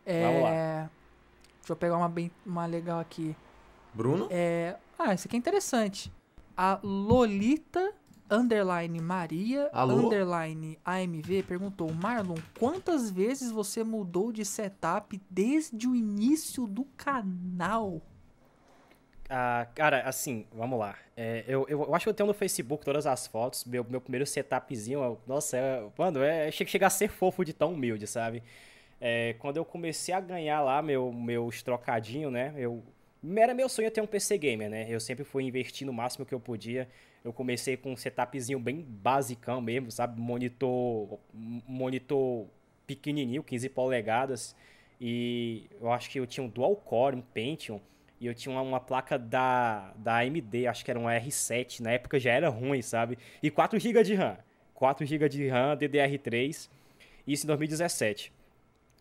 É... 0.05 0.23
Vamos 0.25 0.43
lá. 0.43 0.49
Deixa 0.49 1.71
eu 1.71 1.75
pegar 1.75 1.97
uma, 1.97 2.09
bem, 2.09 2.31
uma 2.45 2.65
legal 2.65 2.99
aqui. 2.99 3.35
Bruno? 3.93 4.27
É... 4.31 4.75
Ah, 4.97 5.13
esse 5.13 5.27
aqui 5.27 5.35
é 5.35 5.39
interessante. 5.39 6.11
A 6.57 6.79
Lolita 6.83 7.93
underline 8.29 8.99
Maria, 9.01 9.69
Alô? 9.73 10.05
underline 10.05 10.77
AMV, 10.85 11.43
perguntou, 11.43 11.91
Marlon, 11.93 12.37
quantas 12.59 13.09
vezes 13.09 13.51
você 13.51 13.83
mudou 13.83 14.31
de 14.31 14.45
setup 14.45 15.19
desde 15.29 15.87
o 15.87 15.95
início 15.95 16.67
do 16.67 16.85
canal? 16.97 18.01
Ah, 19.29 19.67
cara, 19.75 20.01
assim, 20.01 20.47
vamos 20.51 20.79
lá. 20.79 20.95
É, 21.15 21.43
eu, 21.47 21.65
eu, 21.69 21.83
eu, 21.83 21.95
acho 21.95 22.05
que 22.05 22.09
eu 22.09 22.13
tenho 22.13 22.25
no 22.25 22.33
Facebook 22.33 22.83
todas 22.83 23.05
as 23.05 23.27
fotos. 23.27 23.63
Meu, 23.63 23.85
meu 23.87 24.01
primeiro 24.01 24.25
setupzinho, 24.25 25.03
eu, 25.03 25.21
nossa, 25.27 25.55
é, 25.55 25.83
mano, 25.95 26.23
é, 26.23 26.49
chega 26.51 26.87
a 26.87 26.89
ser 26.89 27.09
fofo 27.09 27.45
de 27.45 27.53
tão 27.53 27.73
humilde, 27.73 28.07
sabe? 28.07 28.41
É, 28.99 29.35
quando 29.37 29.57
eu 29.57 29.63
comecei 29.63 30.13
a 30.13 30.19
ganhar 30.19 30.61
lá 30.61 30.81
meu, 30.81 31.11
meus 31.13 31.61
trocadinhos, 31.61 32.33
né? 32.33 32.53
Eu, 32.57 32.83
era 33.37 33.53
meu 33.53 33.69
sonho 33.69 33.91
ter 33.91 34.01
um 34.01 34.07
PC 34.07 34.37
gamer, 34.39 34.69
né? 34.69 34.87
Eu 34.89 34.99
sempre 34.99 35.23
fui 35.23 35.43
investir 35.43 35.85
no 35.85 35.93
máximo 35.93 36.25
que 36.25 36.33
eu 36.33 36.39
podia. 36.39 36.89
Eu 37.23 37.33
comecei 37.33 37.75
com 37.75 37.91
um 37.91 37.97
setupzinho 37.97 38.59
bem 38.59 38.81
basicão 38.81 39.61
mesmo, 39.61 39.91
sabe? 39.91 40.19
Monitor, 40.19 41.19
monitor 41.33 42.47
pequenininho, 42.87 43.43
15 43.43 43.69
polegadas. 43.69 44.55
E 44.99 45.65
eu 45.79 45.91
acho 45.91 46.09
que 46.09 46.19
eu 46.19 46.27
tinha 46.27 46.43
um 46.43 46.49
dual 46.49 46.75
core, 46.75 47.15
um 47.15 47.21
Pentium. 47.21 47.79
E 48.19 48.25
eu 48.25 48.33
tinha 48.33 48.53
uma, 48.53 48.61
uma, 48.61 48.79
placa 48.79 49.17
da, 49.17 49.93
da 49.95 50.17
AMD, 50.17 50.67
acho 50.67 50.83
que 50.83 50.91
era 50.91 50.99
um 50.99 51.05
R7. 51.05 51.79
Na 51.81 51.91
época 51.91 52.19
já 52.19 52.31
era 52.31 52.49
ruim, 52.49 52.81
sabe? 52.81 53.17
E 53.41 53.49
4 53.49 53.79
GB 53.79 54.03
de 54.03 54.15
RAM. 54.15 54.37
4 54.73 55.05
GB 55.05 55.29
de 55.29 55.47
RAM, 55.47 55.77
DDR3. 55.77 56.69
Isso 57.25 57.45
em 57.45 57.47
2017. 57.47 58.33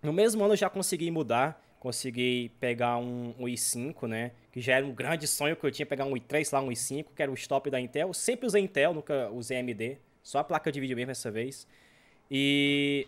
No 0.02 0.12
mesmo 0.12 0.44
ano 0.44 0.52
eu 0.52 0.56
já 0.56 0.70
consegui 0.70 1.10
mudar. 1.10 1.64
Consegui 1.80 2.50
pegar 2.60 2.98
um, 2.98 3.34
um 3.38 3.44
i5, 3.44 4.06
né? 4.08 4.32
Que 4.58 4.62
já 4.62 4.74
era 4.74 4.84
um 4.84 4.92
grande 4.92 5.24
sonho 5.28 5.54
que 5.54 5.64
eu 5.64 5.70
tinha, 5.70 5.86
pegar 5.86 6.04
um 6.04 6.14
i3 6.14 6.52
lá, 6.52 6.60
um 6.60 6.70
i5, 6.70 7.06
que 7.14 7.22
era 7.22 7.30
o 7.30 7.34
stop 7.34 7.70
da 7.70 7.80
Intel. 7.80 8.12
Sempre 8.12 8.44
usei 8.44 8.60
Intel, 8.60 8.92
nunca 8.92 9.30
usei 9.30 9.56
AMD. 9.56 9.98
Só 10.20 10.40
a 10.40 10.44
placa 10.44 10.72
de 10.72 10.80
vídeo 10.80 10.96
mesmo 10.96 11.10
dessa 11.12 11.30
vez. 11.30 11.64
E 12.28 13.06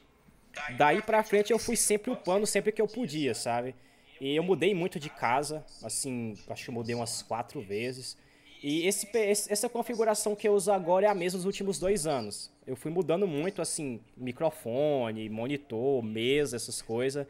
daí 0.78 1.02
pra 1.02 1.24
frente 1.24 1.50
eu 1.50 1.58
fui 1.58 1.74
sempre 1.74 2.12
upando 2.12 2.46
sempre 2.46 2.70
que 2.70 2.80
eu 2.80 2.86
podia, 2.86 3.34
sabe? 3.34 3.74
E 4.20 4.36
eu 4.36 4.44
mudei 4.44 4.72
muito 4.76 5.00
de 5.00 5.10
casa, 5.10 5.66
assim, 5.82 6.38
acho 6.48 6.62
que 6.62 6.70
eu 6.70 6.74
mudei 6.74 6.94
umas 6.94 7.20
quatro 7.20 7.60
vezes. 7.60 8.16
E 8.62 8.86
esse, 8.86 9.08
essa 9.16 9.68
configuração 9.68 10.36
que 10.36 10.46
eu 10.46 10.54
uso 10.54 10.70
agora 10.70 11.06
é 11.06 11.08
a 11.08 11.14
mesma 11.14 11.36
dos 11.38 11.46
últimos 11.46 11.80
dois 11.80 12.06
anos. 12.06 12.48
Eu 12.64 12.76
fui 12.76 12.92
mudando 12.92 13.26
muito, 13.26 13.60
assim, 13.60 14.00
microfone, 14.16 15.28
monitor, 15.28 16.00
mesa, 16.00 16.54
essas 16.54 16.80
coisas. 16.80 17.26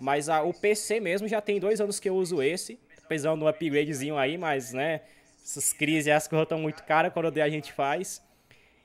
Mas 0.00 0.28
a, 0.28 0.44
o 0.44 0.54
PC 0.54 1.00
mesmo 1.00 1.26
já 1.26 1.40
tem 1.40 1.58
dois 1.58 1.80
anos 1.80 1.98
que 1.98 2.08
eu 2.08 2.14
uso 2.14 2.40
esse. 2.40 2.78
Precisando 3.06 3.38
de 3.38 3.44
um 3.44 3.48
upgradezinho 3.48 4.16
aí, 4.16 4.38
mas, 4.38 4.72
né, 4.72 5.02
essas 5.44 5.72
crises 5.72 6.08
as 6.08 6.26
coisas 6.26 6.44
estão 6.44 6.58
muito 6.58 6.82
caras, 6.84 7.12
quando 7.12 7.26
eu 7.26 7.30
der 7.30 7.42
a 7.42 7.50
gente 7.50 7.72
faz. 7.72 8.22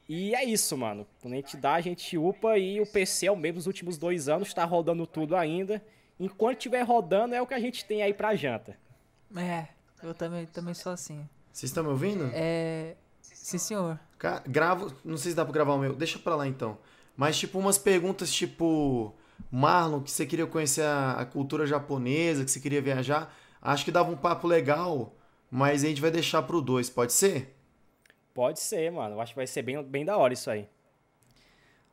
E 0.08 0.34
é 0.34 0.44
isso, 0.44 0.76
mano. 0.76 1.06
Quando 1.22 1.34
a 1.34 1.38
gente 1.38 1.56
dá, 1.56 1.76
a 1.76 1.82
gente 1.82 2.18
upa 2.18 2.58
e 2.58 2.82
o 2.82 2.86
PC 2.86 3.28
é 3.28 3.32
o 3.32 3.36
mesmo 3.36 3.58
dos 3.58 3.68
últimos 3.68 3.98
dois 3.98 4.28
anos, 4.28 4.54
tá 4.54 4.66
rodando 4.66 5.06
tudo 5.06 5.36
ainda. 5.36 5.84
Enquanto 6.20 6.58
estiver 6.58 6.82
rodando, 6.82 7.36
é 7.36 7.42
o 7.42 7.48
que 7.48 7.54
a 7.54 7.60
gente 7.60 7.86
tem 7.86 8.02
aí 8.02 8.14
pra 8.14 8.36
janta. 8.36 8.76
É, 9.38 9.68
eu 10.04 10.14
também, 10.14 10.48
também 10.48 10.74
sou 10.74 10.92
assim. 10.92 11.28
Vocês 11.54 11.70
estão 11.70 11.84
me 11.84 11.90
ouvindo? 11.90 12.30
É. 12.34 12.96
Sim, 13.22 13.58
senhor. 13.58 14.00
Gravo. 14.48 14.94
Não 15.06 15.18
sei 15.18 15.32
se 15.32 15.36
dá 15.38 15.46
pra 15.46 15.54
gravar 15.54 15.74
o 15.74 15.80
meu. 15.80 15.96
Deixa 15.96 16.18
pra 16.20 16.36
lá 16.36 16.48
então. 16.48 16.78
Mas, 17.16 17.38
tipo, 17.38 17.60
umas 17.60 17.78
perguntas 17.78 18.32
tipo. 18.34 19.14
Marlon, 19.52 20.02
que 20.02 20.12
você 20.12 20.26
queria 20.26 20.46
conhecer 20.46 20.82
a, 20.82 21.14
a 21.14 21.26
cultura 21.26 21.66
japonesa, 21.66 22.44
que 22.44 22.52
você 22.52 22.60
queria 22.60 22.82
viajar. 22.82 23.34
Acho 23.62 23.86
que 23.86 23.92
dava 23.92 24.10
um 24.10 24.18
papo 24.18 24.48
legal, 24.48 25.14
mas 25.52 25.84
a 25.84 25.88
gente 25.88 26.02
vai 26.02 26.12
deixar 26.12 26.42
pro 26.44 26.62
dois, 26.62 26.90
pode 26.90 27.14
ser? 27.14 27.56
Pode 28.34 28.60
ser, 28.60 28.92
mano. 28.92 29.20
Acho 29.20 29.34
que 29.34 29.38
vai 29.38 29.48
ser 29.48 29.62
bem, 29.62 29.84
bem 29.84 30.06
da 30.06 30.18
hora 30.18 30.34
isso 30.34 30.50
aí. 30.50 30.70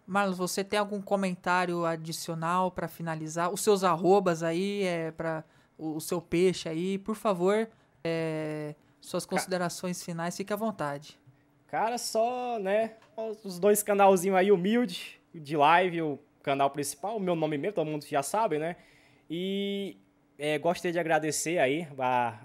Marlon, 0.06 0.34
você 0.34 0.62
tem 0.62 0.78
algum 0.78 1.02
comentário 1.02 1.84
adicional 1.84 2.70
para 2.70 2.86
finalizar? 2.86 3.52
Os 3.52 3.60
seus 3.60 3.82
arrobas 3.82 4.42
aí, 4.44 4.84
é 4.84 5.10
para 5.10 5.42
o, 5.76 5.96
o, 5.96 6.00
seu 6.00 6.20
peixe 6.20 6.68
aí, 6.68 6.96
por 6.98 7.16
favor, 7.16 7.68
é, 8.04 8.76
suas 9.00 9.26
considerações 9.26 10.04
finais, 10.04 10.36
fique 10.36 10.52
à 10.52 10.56
vontade. 10.56 11.18
Cara, 11.66 11.98
só, 11.98 12.58
né, 12.60 12.94
os 13.42 13.58
dois 13.58 13.82
canalzinhos 13.82 14.38
aí 14.38 14.52
humilde, 14.52 15.20
de 15.34 15.56
live, 15.56 16.02
o 16.02 16.18
canal 16.40 16.70
principal, 16.70 17.16
o 17.16 17.20
meu 17.20 17.34
nome 17.34 17.58
mesmo, 17.58 17.74
todo 17.74 17.90
mundo 17.90 18.06
já 18.06 18.22
sabe, 18.22 18.58
né? 18.58 18.76
E 19.28 19.96
é, 20.38 20.58
gostaria 20.58 20.92
de 20.92 20.98
agradecer 20.98 21.58
aí 21.58 21.86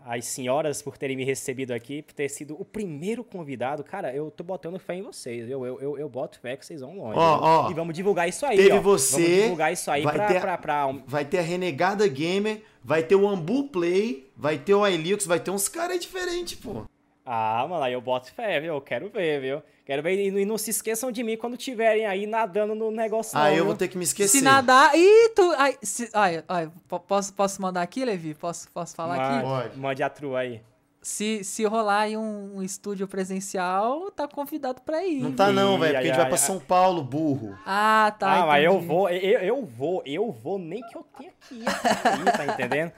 as 0.05 0.25
senhoras 0.25 0.81
por 0.81 0.97
terem 0.97 1.17
me 1.17 1.23
recebido 1.23 1.71
aqui, 1.71 2.01
por 2.01 2.13
ter 2.13 2.29
sido 2.29 2.55
o 2.59 2.63
primeiro 2.63 3.23
convidado. 3.23 3.83
Cara, 3.83 4.13
eu 4.15 4.31
tô 4.31 4.43
botando 4.43 4.79
fé 4.79 4.95
em 4.95 5.01
vocês. 5.01 5.49
Eu, 5.49 5.65
eu, 5.65 5.81
eu, 5.81 5.97
eu 5.97 6.09
boto 6.09 6.39
fé 6.39 6.55
que 6.55 6.65
vocês 6.65 6.81
vão 6.81 6.97
longe. 6.97 7.17
Ó, 7.17 7.65
ó, 7.65 7.71
e 7.71 7.73
vamos 7.73 7.93
divulgar 7.93 8.29
isso 8.29 8.45
aí. 8.45 8.57
Teve 8.57 8.77
ó. 8.77 8.81
você. 8.81 9.21
Vamos 9.21 9.41
divulgar 9.43 9.73
isso 9.73 9.91
aí 9.91 10.03
vai 10.03 10.13
pra, 10.13 10.27
ter, 10.27 10.41
pra, 10.41 10.57
pra, 10.57 10.95
Vai 11.05 11.25
ter 11.25 11.39
a 11.39 11.41
Renegada 11.41 12.07
Gamer, 12.07 12.61
vai 12.83 13.03
ter 13.03 13.15
o 13.15 13.27
Ambu 13.27 13.65
Play, 13.65 14.31
vai 14.35 14.57
ter 14.57 14.73
o 14.73 14.87
Ilux, 14.87 15.25
vai 15.25 15.39
ter 15.39 15.51
uns 15.51 15.67
caras 15.67 15.99
diferentes, 15.99 16.55
pô. 16.55 16.85
Ah, 17.25 17.65
mano, 17.69 17.83
aí 17.83 17.93
eu 17.93 18.01
boto 18.01 18.31
fé, 18.33 18.59
viu? 18.59 18.73
Eu 18.73 18.81
quero 18.81 19.09
ver, 19.09 19.39
viu? 19.41 19.61
Quero 19.85 20.01
ver. 20.01 20.17
E 20.19 20.45
não 20.45 20.57
se 20.57 20.71
esqueçam 20.71 21.11
de 21.11 21.23
mim 21.23 21.37
quando 21.37 21.55
tiverem 21.55 22.05
aí 22.05 22.25
nadando 22.25 22.73
no 22.73 22.89
negócio. 22.89 23.37
Ah, 23.37 23.43
não, 23.43 23.49
eu 23.49 23.55
viu? 23.55 23.65
vou 23.65 23.75
ter 23.75 23.87
que 23.87 23.97
me 23.97 24.03
esquecer. 24.03 24.39
Se 24.39 24.43
nadar. 24.43 24.95
Ih, 24.95 25.29
tu. 25.35 25.53
Ai, 25.57 25.77
se, 25.83 26.09
ai, 26.13 26.43
ai, 26.47 26.71
posso, 27.07 27.33
posso 27.33 27.61
mandar 27.61 27.83
aqui, 27.83 28.03
Levi? 28.03 28.33
Posso, 28.33 28.69
posso 28.71 28.95
falar 28.95 29.17
mande, 29.17 29.35
aqui? 29.35 29.43
Pode. 29.43 29.79
Mande 29.79 30.03
a 30.03 30.09
trua 30.09 30.39
aí. 30.39 30.61
Se, 31.03 31.43
se 31.43 31.63
rolar 31.65 32.01
aí 32.01 32.15
um, 32.15 32.57
um 32.57 32.63
estúdio 32.63 33.07
presencial, 33.07 34.11
tá 34.11 34.27
convidado 34.27 34.81
pra 34.81 35.03
ir. 35.03 35.21
Não 35.21 35.31
tá, 35.31 35.51
não, 35.51 35.79
velho, 35.79 35.93
porque 35.93 35.97
Ai, 35.97 35.97
a 35.97 36.01
gente 36.03 36.11
ai, 36.11 36.17
vai 36.17 36.25
pra 36.27 36.35
ai. 36.35 36.37
São 36.45 36.59
Paulo, 36.59 37.03
burro. 37.03 37.57
Ah, 37.65 38.15
tá. 38.19 38.43
ah, 38.43 38.45
mas 38.45 38.63
eu 38.63 38.73
entendi. 38.73 38.87
vou, 38.87 39.09
eu, 39.09 39.39
eu 39.39 39.65
vou, 39.65 40.03
eu 40.05 40.31
vou, 40.31 40.59
nem 40.59 40.81
que 40.81 40.95
eu 40.95 41.03
tenha 41.17 41.31
que 41.47 41.55
ir, 41.55 41.65
tá 41.65 42.45
entendendo? 42.53 42.91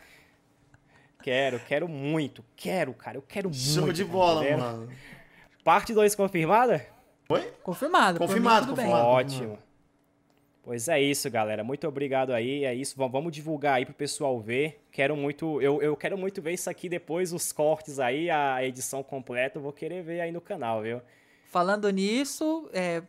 Quero, 1.24 1.60
quero 1.62 1.88
muito, 1.88 2.44
quero, 2.56 2.94
cara, 2.94 3.18
eu 3.18 3.22
quero 3.22 3.50
muito. 3.50 3.60
Show 3.62 3.92
de 3.94 4.04
tá 4.04 4.12
bola, 4.12 4.58
mano. 4.58 4.90
Parte 5.64 5.94
2 5.94 6.14
confirmada? 6.16 6.86
Oi? 7.30 7.52
Confirmado. 7.64 8.20
mim, 8.20 8.28
Confirmado, 8.28 8.68
confirmado. 8.68 9.06
Ótimo. 9.08 9.58
Pois 10.62 10.88
é 10.88 11.02
isso, 11.02 11.30
galera. 11.32 11.64
Muito 11.64 11.88
obrigado 11.88 12.32
aí. 12.34 12.66
É 12.66 12.74
isso. 12.74 12.96
Vamos- 12.98 13.12
Vamos 13.14 13.32
divulgar 13.32 13.76
aí 13.76 13.86
pro 13.86 13.94
pessoal 13.94 14.40
ver. 14.40 14.82
Quero 14.92 15.16
muito, 15.16 15.62
eu, 15.62 15.82
eu 15.82 15.96
quero 15.96 16.18
muito 16.18 16.42
ver 16.42 16.54
isso 16.54 16.70
aqui 16.70 16.88
depois, 16.90 17.32
os 17.34 17.52
cortes 17.52 18.00
aí, 18.00 18.30
a 18.30 18.64
edição 18.64 19.02
completa. 19.04 19.58
Eu 19.58 19.62
vou 19.62 19.74
querer 19.74 20.04
ver 20.04 20.20
aí 20.22 20.32
no 20.32 20.42
canal, 20.42 20.82
viu? 20.82 21.02
Falando 21.50 21.90
nisso, 21.90 22.70
é, 22.74 23.02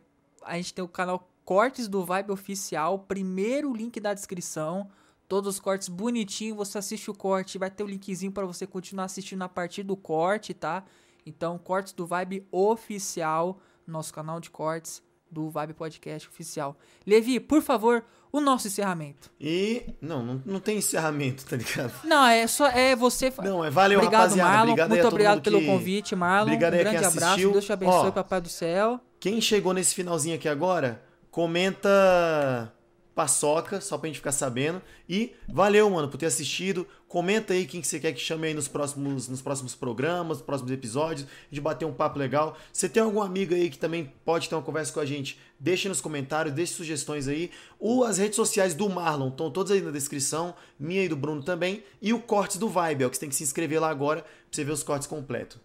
a 0.43 0.55
gente 0.55 0.73
tem 0.73 0.83
o 0.83 0.87
canal 0.87 1.29
Cortes 1.43 1.87
do 1.87 2.03
Vibe 2.03 2.31
Oficial, 2.31 2.97
primeiro 2.99 3.73
link 3.73 3.99
da 3.99 4.13
descrição. 4.13 4.89
Todos 5.27 5.55
os 5.55 5.59
cortes 5.59 5.87
bonitinho, 5.89 6.55
você 6.55 6.77
assiste 6.77 7.09
o 7.09 7.13
corte, 7.13 7.57
vai 7.57 7.69
ter 7.71 7.83
o 7.83 7.87
linkzinho 7.87 8.31
para 8.31 8.45
você 8.45 8.67
continuar 8.67 9.05
assistindo 9.05 9.41
a 9.41 9.49
partir 9.49 9.81
do 9.83 9.95
corte, 9.97 10.53
tá? 10.53 10.83
Então, 11.25 11.57
Cortes 11.57 11.91
do 11.93 12.05
Vibe 12.05 12.47
Oficial, 12.51 13.59
nosso 13.87 14.13
canal 14.13 14.39
de 14.39 14.51
cortes 14.51 15.01
do 15.31 15.49
Vibe 15.49 15.73
Podcast 15.73 16.29
Oficial. 16.29 16.77
Levi, 17.05 17.39
por 17.39 17.63
favor, 17.63 18.05
o 18.31 18.39
nosso 18.39 18.67
encerramento. 18.67 19.31
E. 19.41 19.95
Não, 19.99 20.23
não, 20.23 20.41
não 20.45 20.59
tem 20.59 20.77
encerramento, 20.77 21.43
tá 21.43 21.55
ligado? 21.57 21.91
Não, 22.03 22.25
é 22.27 22.45
só 22.45 22.67
é 22.67 22.95
você. 22.95 23.33
Não, 23.43 23.65
é 23.65 23.71
valeu, 23.71 23.97
obrigado, 23.97 24.21
rapaziada. 24.21 24.49
Marlon. 24.51 24.63
Obrigado 24.73 24.89
Muito 24.91 25.07
obrigado 25.07 25.41
pelo 25.41 25.59
que- 25.59 25.65
convite, 25.65 26.15
Marlon. 26.15 26.43
Obrigado 26.53 26.73
um 26.75 26.77
grande 26.77 26.97
abraço. 26.97 27.17
assistiu. 27.25 27.51
Deus 27.51 27.65
te 27.65 27.73
abençoe, 27.73 28.07
Ó, 28.09 28.11
papai 28.11 28.39
do 28.39 28.49
céu. 28.49 28.99
Quem 29.19 29.41
chegou 29.41 29.73
nesse 29.73 29.95
finalzinho 29.95 30.35
aqui 30.35 30.47
agora, 30.47 31.03
comenta 31.31 32.71
paçoca, 33.15 33.79
só 33.79 33.97
pra 33.97 34.07
gente 34.07 34.17
ficar 34.17 34.33
sabendo. 34.33 34.81
E 35.07 35.33
valeu, 35.47 35.89
mano, 35.89 36.09
por 36.09 36.17
ter 36.17 36.25
assistido. 36.25 36.85
Comenta 37.07 37.53
aí 37.53 37.65
quem 37.65 37.79
que 37.79 37.87
você 37.87 37.97
quer 37.97 38.11
que 38.11 38.19
chame 38.19 38.47
aí 38.47 38.53
nos 38.53 38.67
próximos, 38.67 39.29
nos 39.29 39.41
próximos 39.41 39.73
programas, 39.73 40.37
nos 40.37 40.45
próximos 40.45 40.71
episódios, 40.71 41.25
de 41.49 41.61
bater 41.61 41.85
um 41.85 41.93
papo 41.93 42.19
legal. 42.19 42.57
Se 42.73 42.89
tem 42.89 43.01
algum 43.01 43.21
amigo 43.21 43.55
aí 43.55 43.69
que 43.69 43.79
também 43.79 44.13
pode 44.25 44.49
ter 44.49 44.55
uma 44.55 44.61
conversa 44.61 44.91
com 44.91 44.99
a 44.99 45.05
gente, 45.05 45.39
deixe 45.57 45.87
nos 45.87 46.01
comentários, 46.01 46.53
deixe 46.53 46.73
sugestões 46.73 47.29
aí. 47.29 47.49
Ou 47.79 48.03
as 48.03 48.17
redes 48.17 48.35
sociais 48.35 48.75
do 48.75 48.89
Marlon, 48.89 49.29
estão 49.29 49.49
todas 49.49 49.71
aí 49.71 49.81
na 49.81 49.91
descrição, 49.91 50.53
minha 50.77 51.03
e 51.03 51.07
do 51.07 51.15
Bruno 51.15 51.41
também. 51.41 51.83
E 52.01 52.11
o 52.11 52.19
Cortes 52.19 52.57
do 52.57 52.67
Vibe, 52.67 53.03
é 53.05 53.07
o 53.07 53.09
que 53.09 53.15
você 53.15 53.21
tem 53.21 53.29
que 53.29 53.35
se 53.35 53.43
inscrever 53.43 53.79
lá 53.79 53.89
agora 53.89 54.21
pra 54.21 54.29
você 54.51 54.63
ver 54.63 54.73
os 54.73 54.83
cortes 54.83 55.07
completos. 55.07 55.57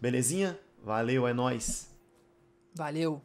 Belezinha? 0.00 0.58
Valeu, 0.82 1.26
é 1.26 1.32
nóis. 1.32 1.88
Valeu. 2.74 3.22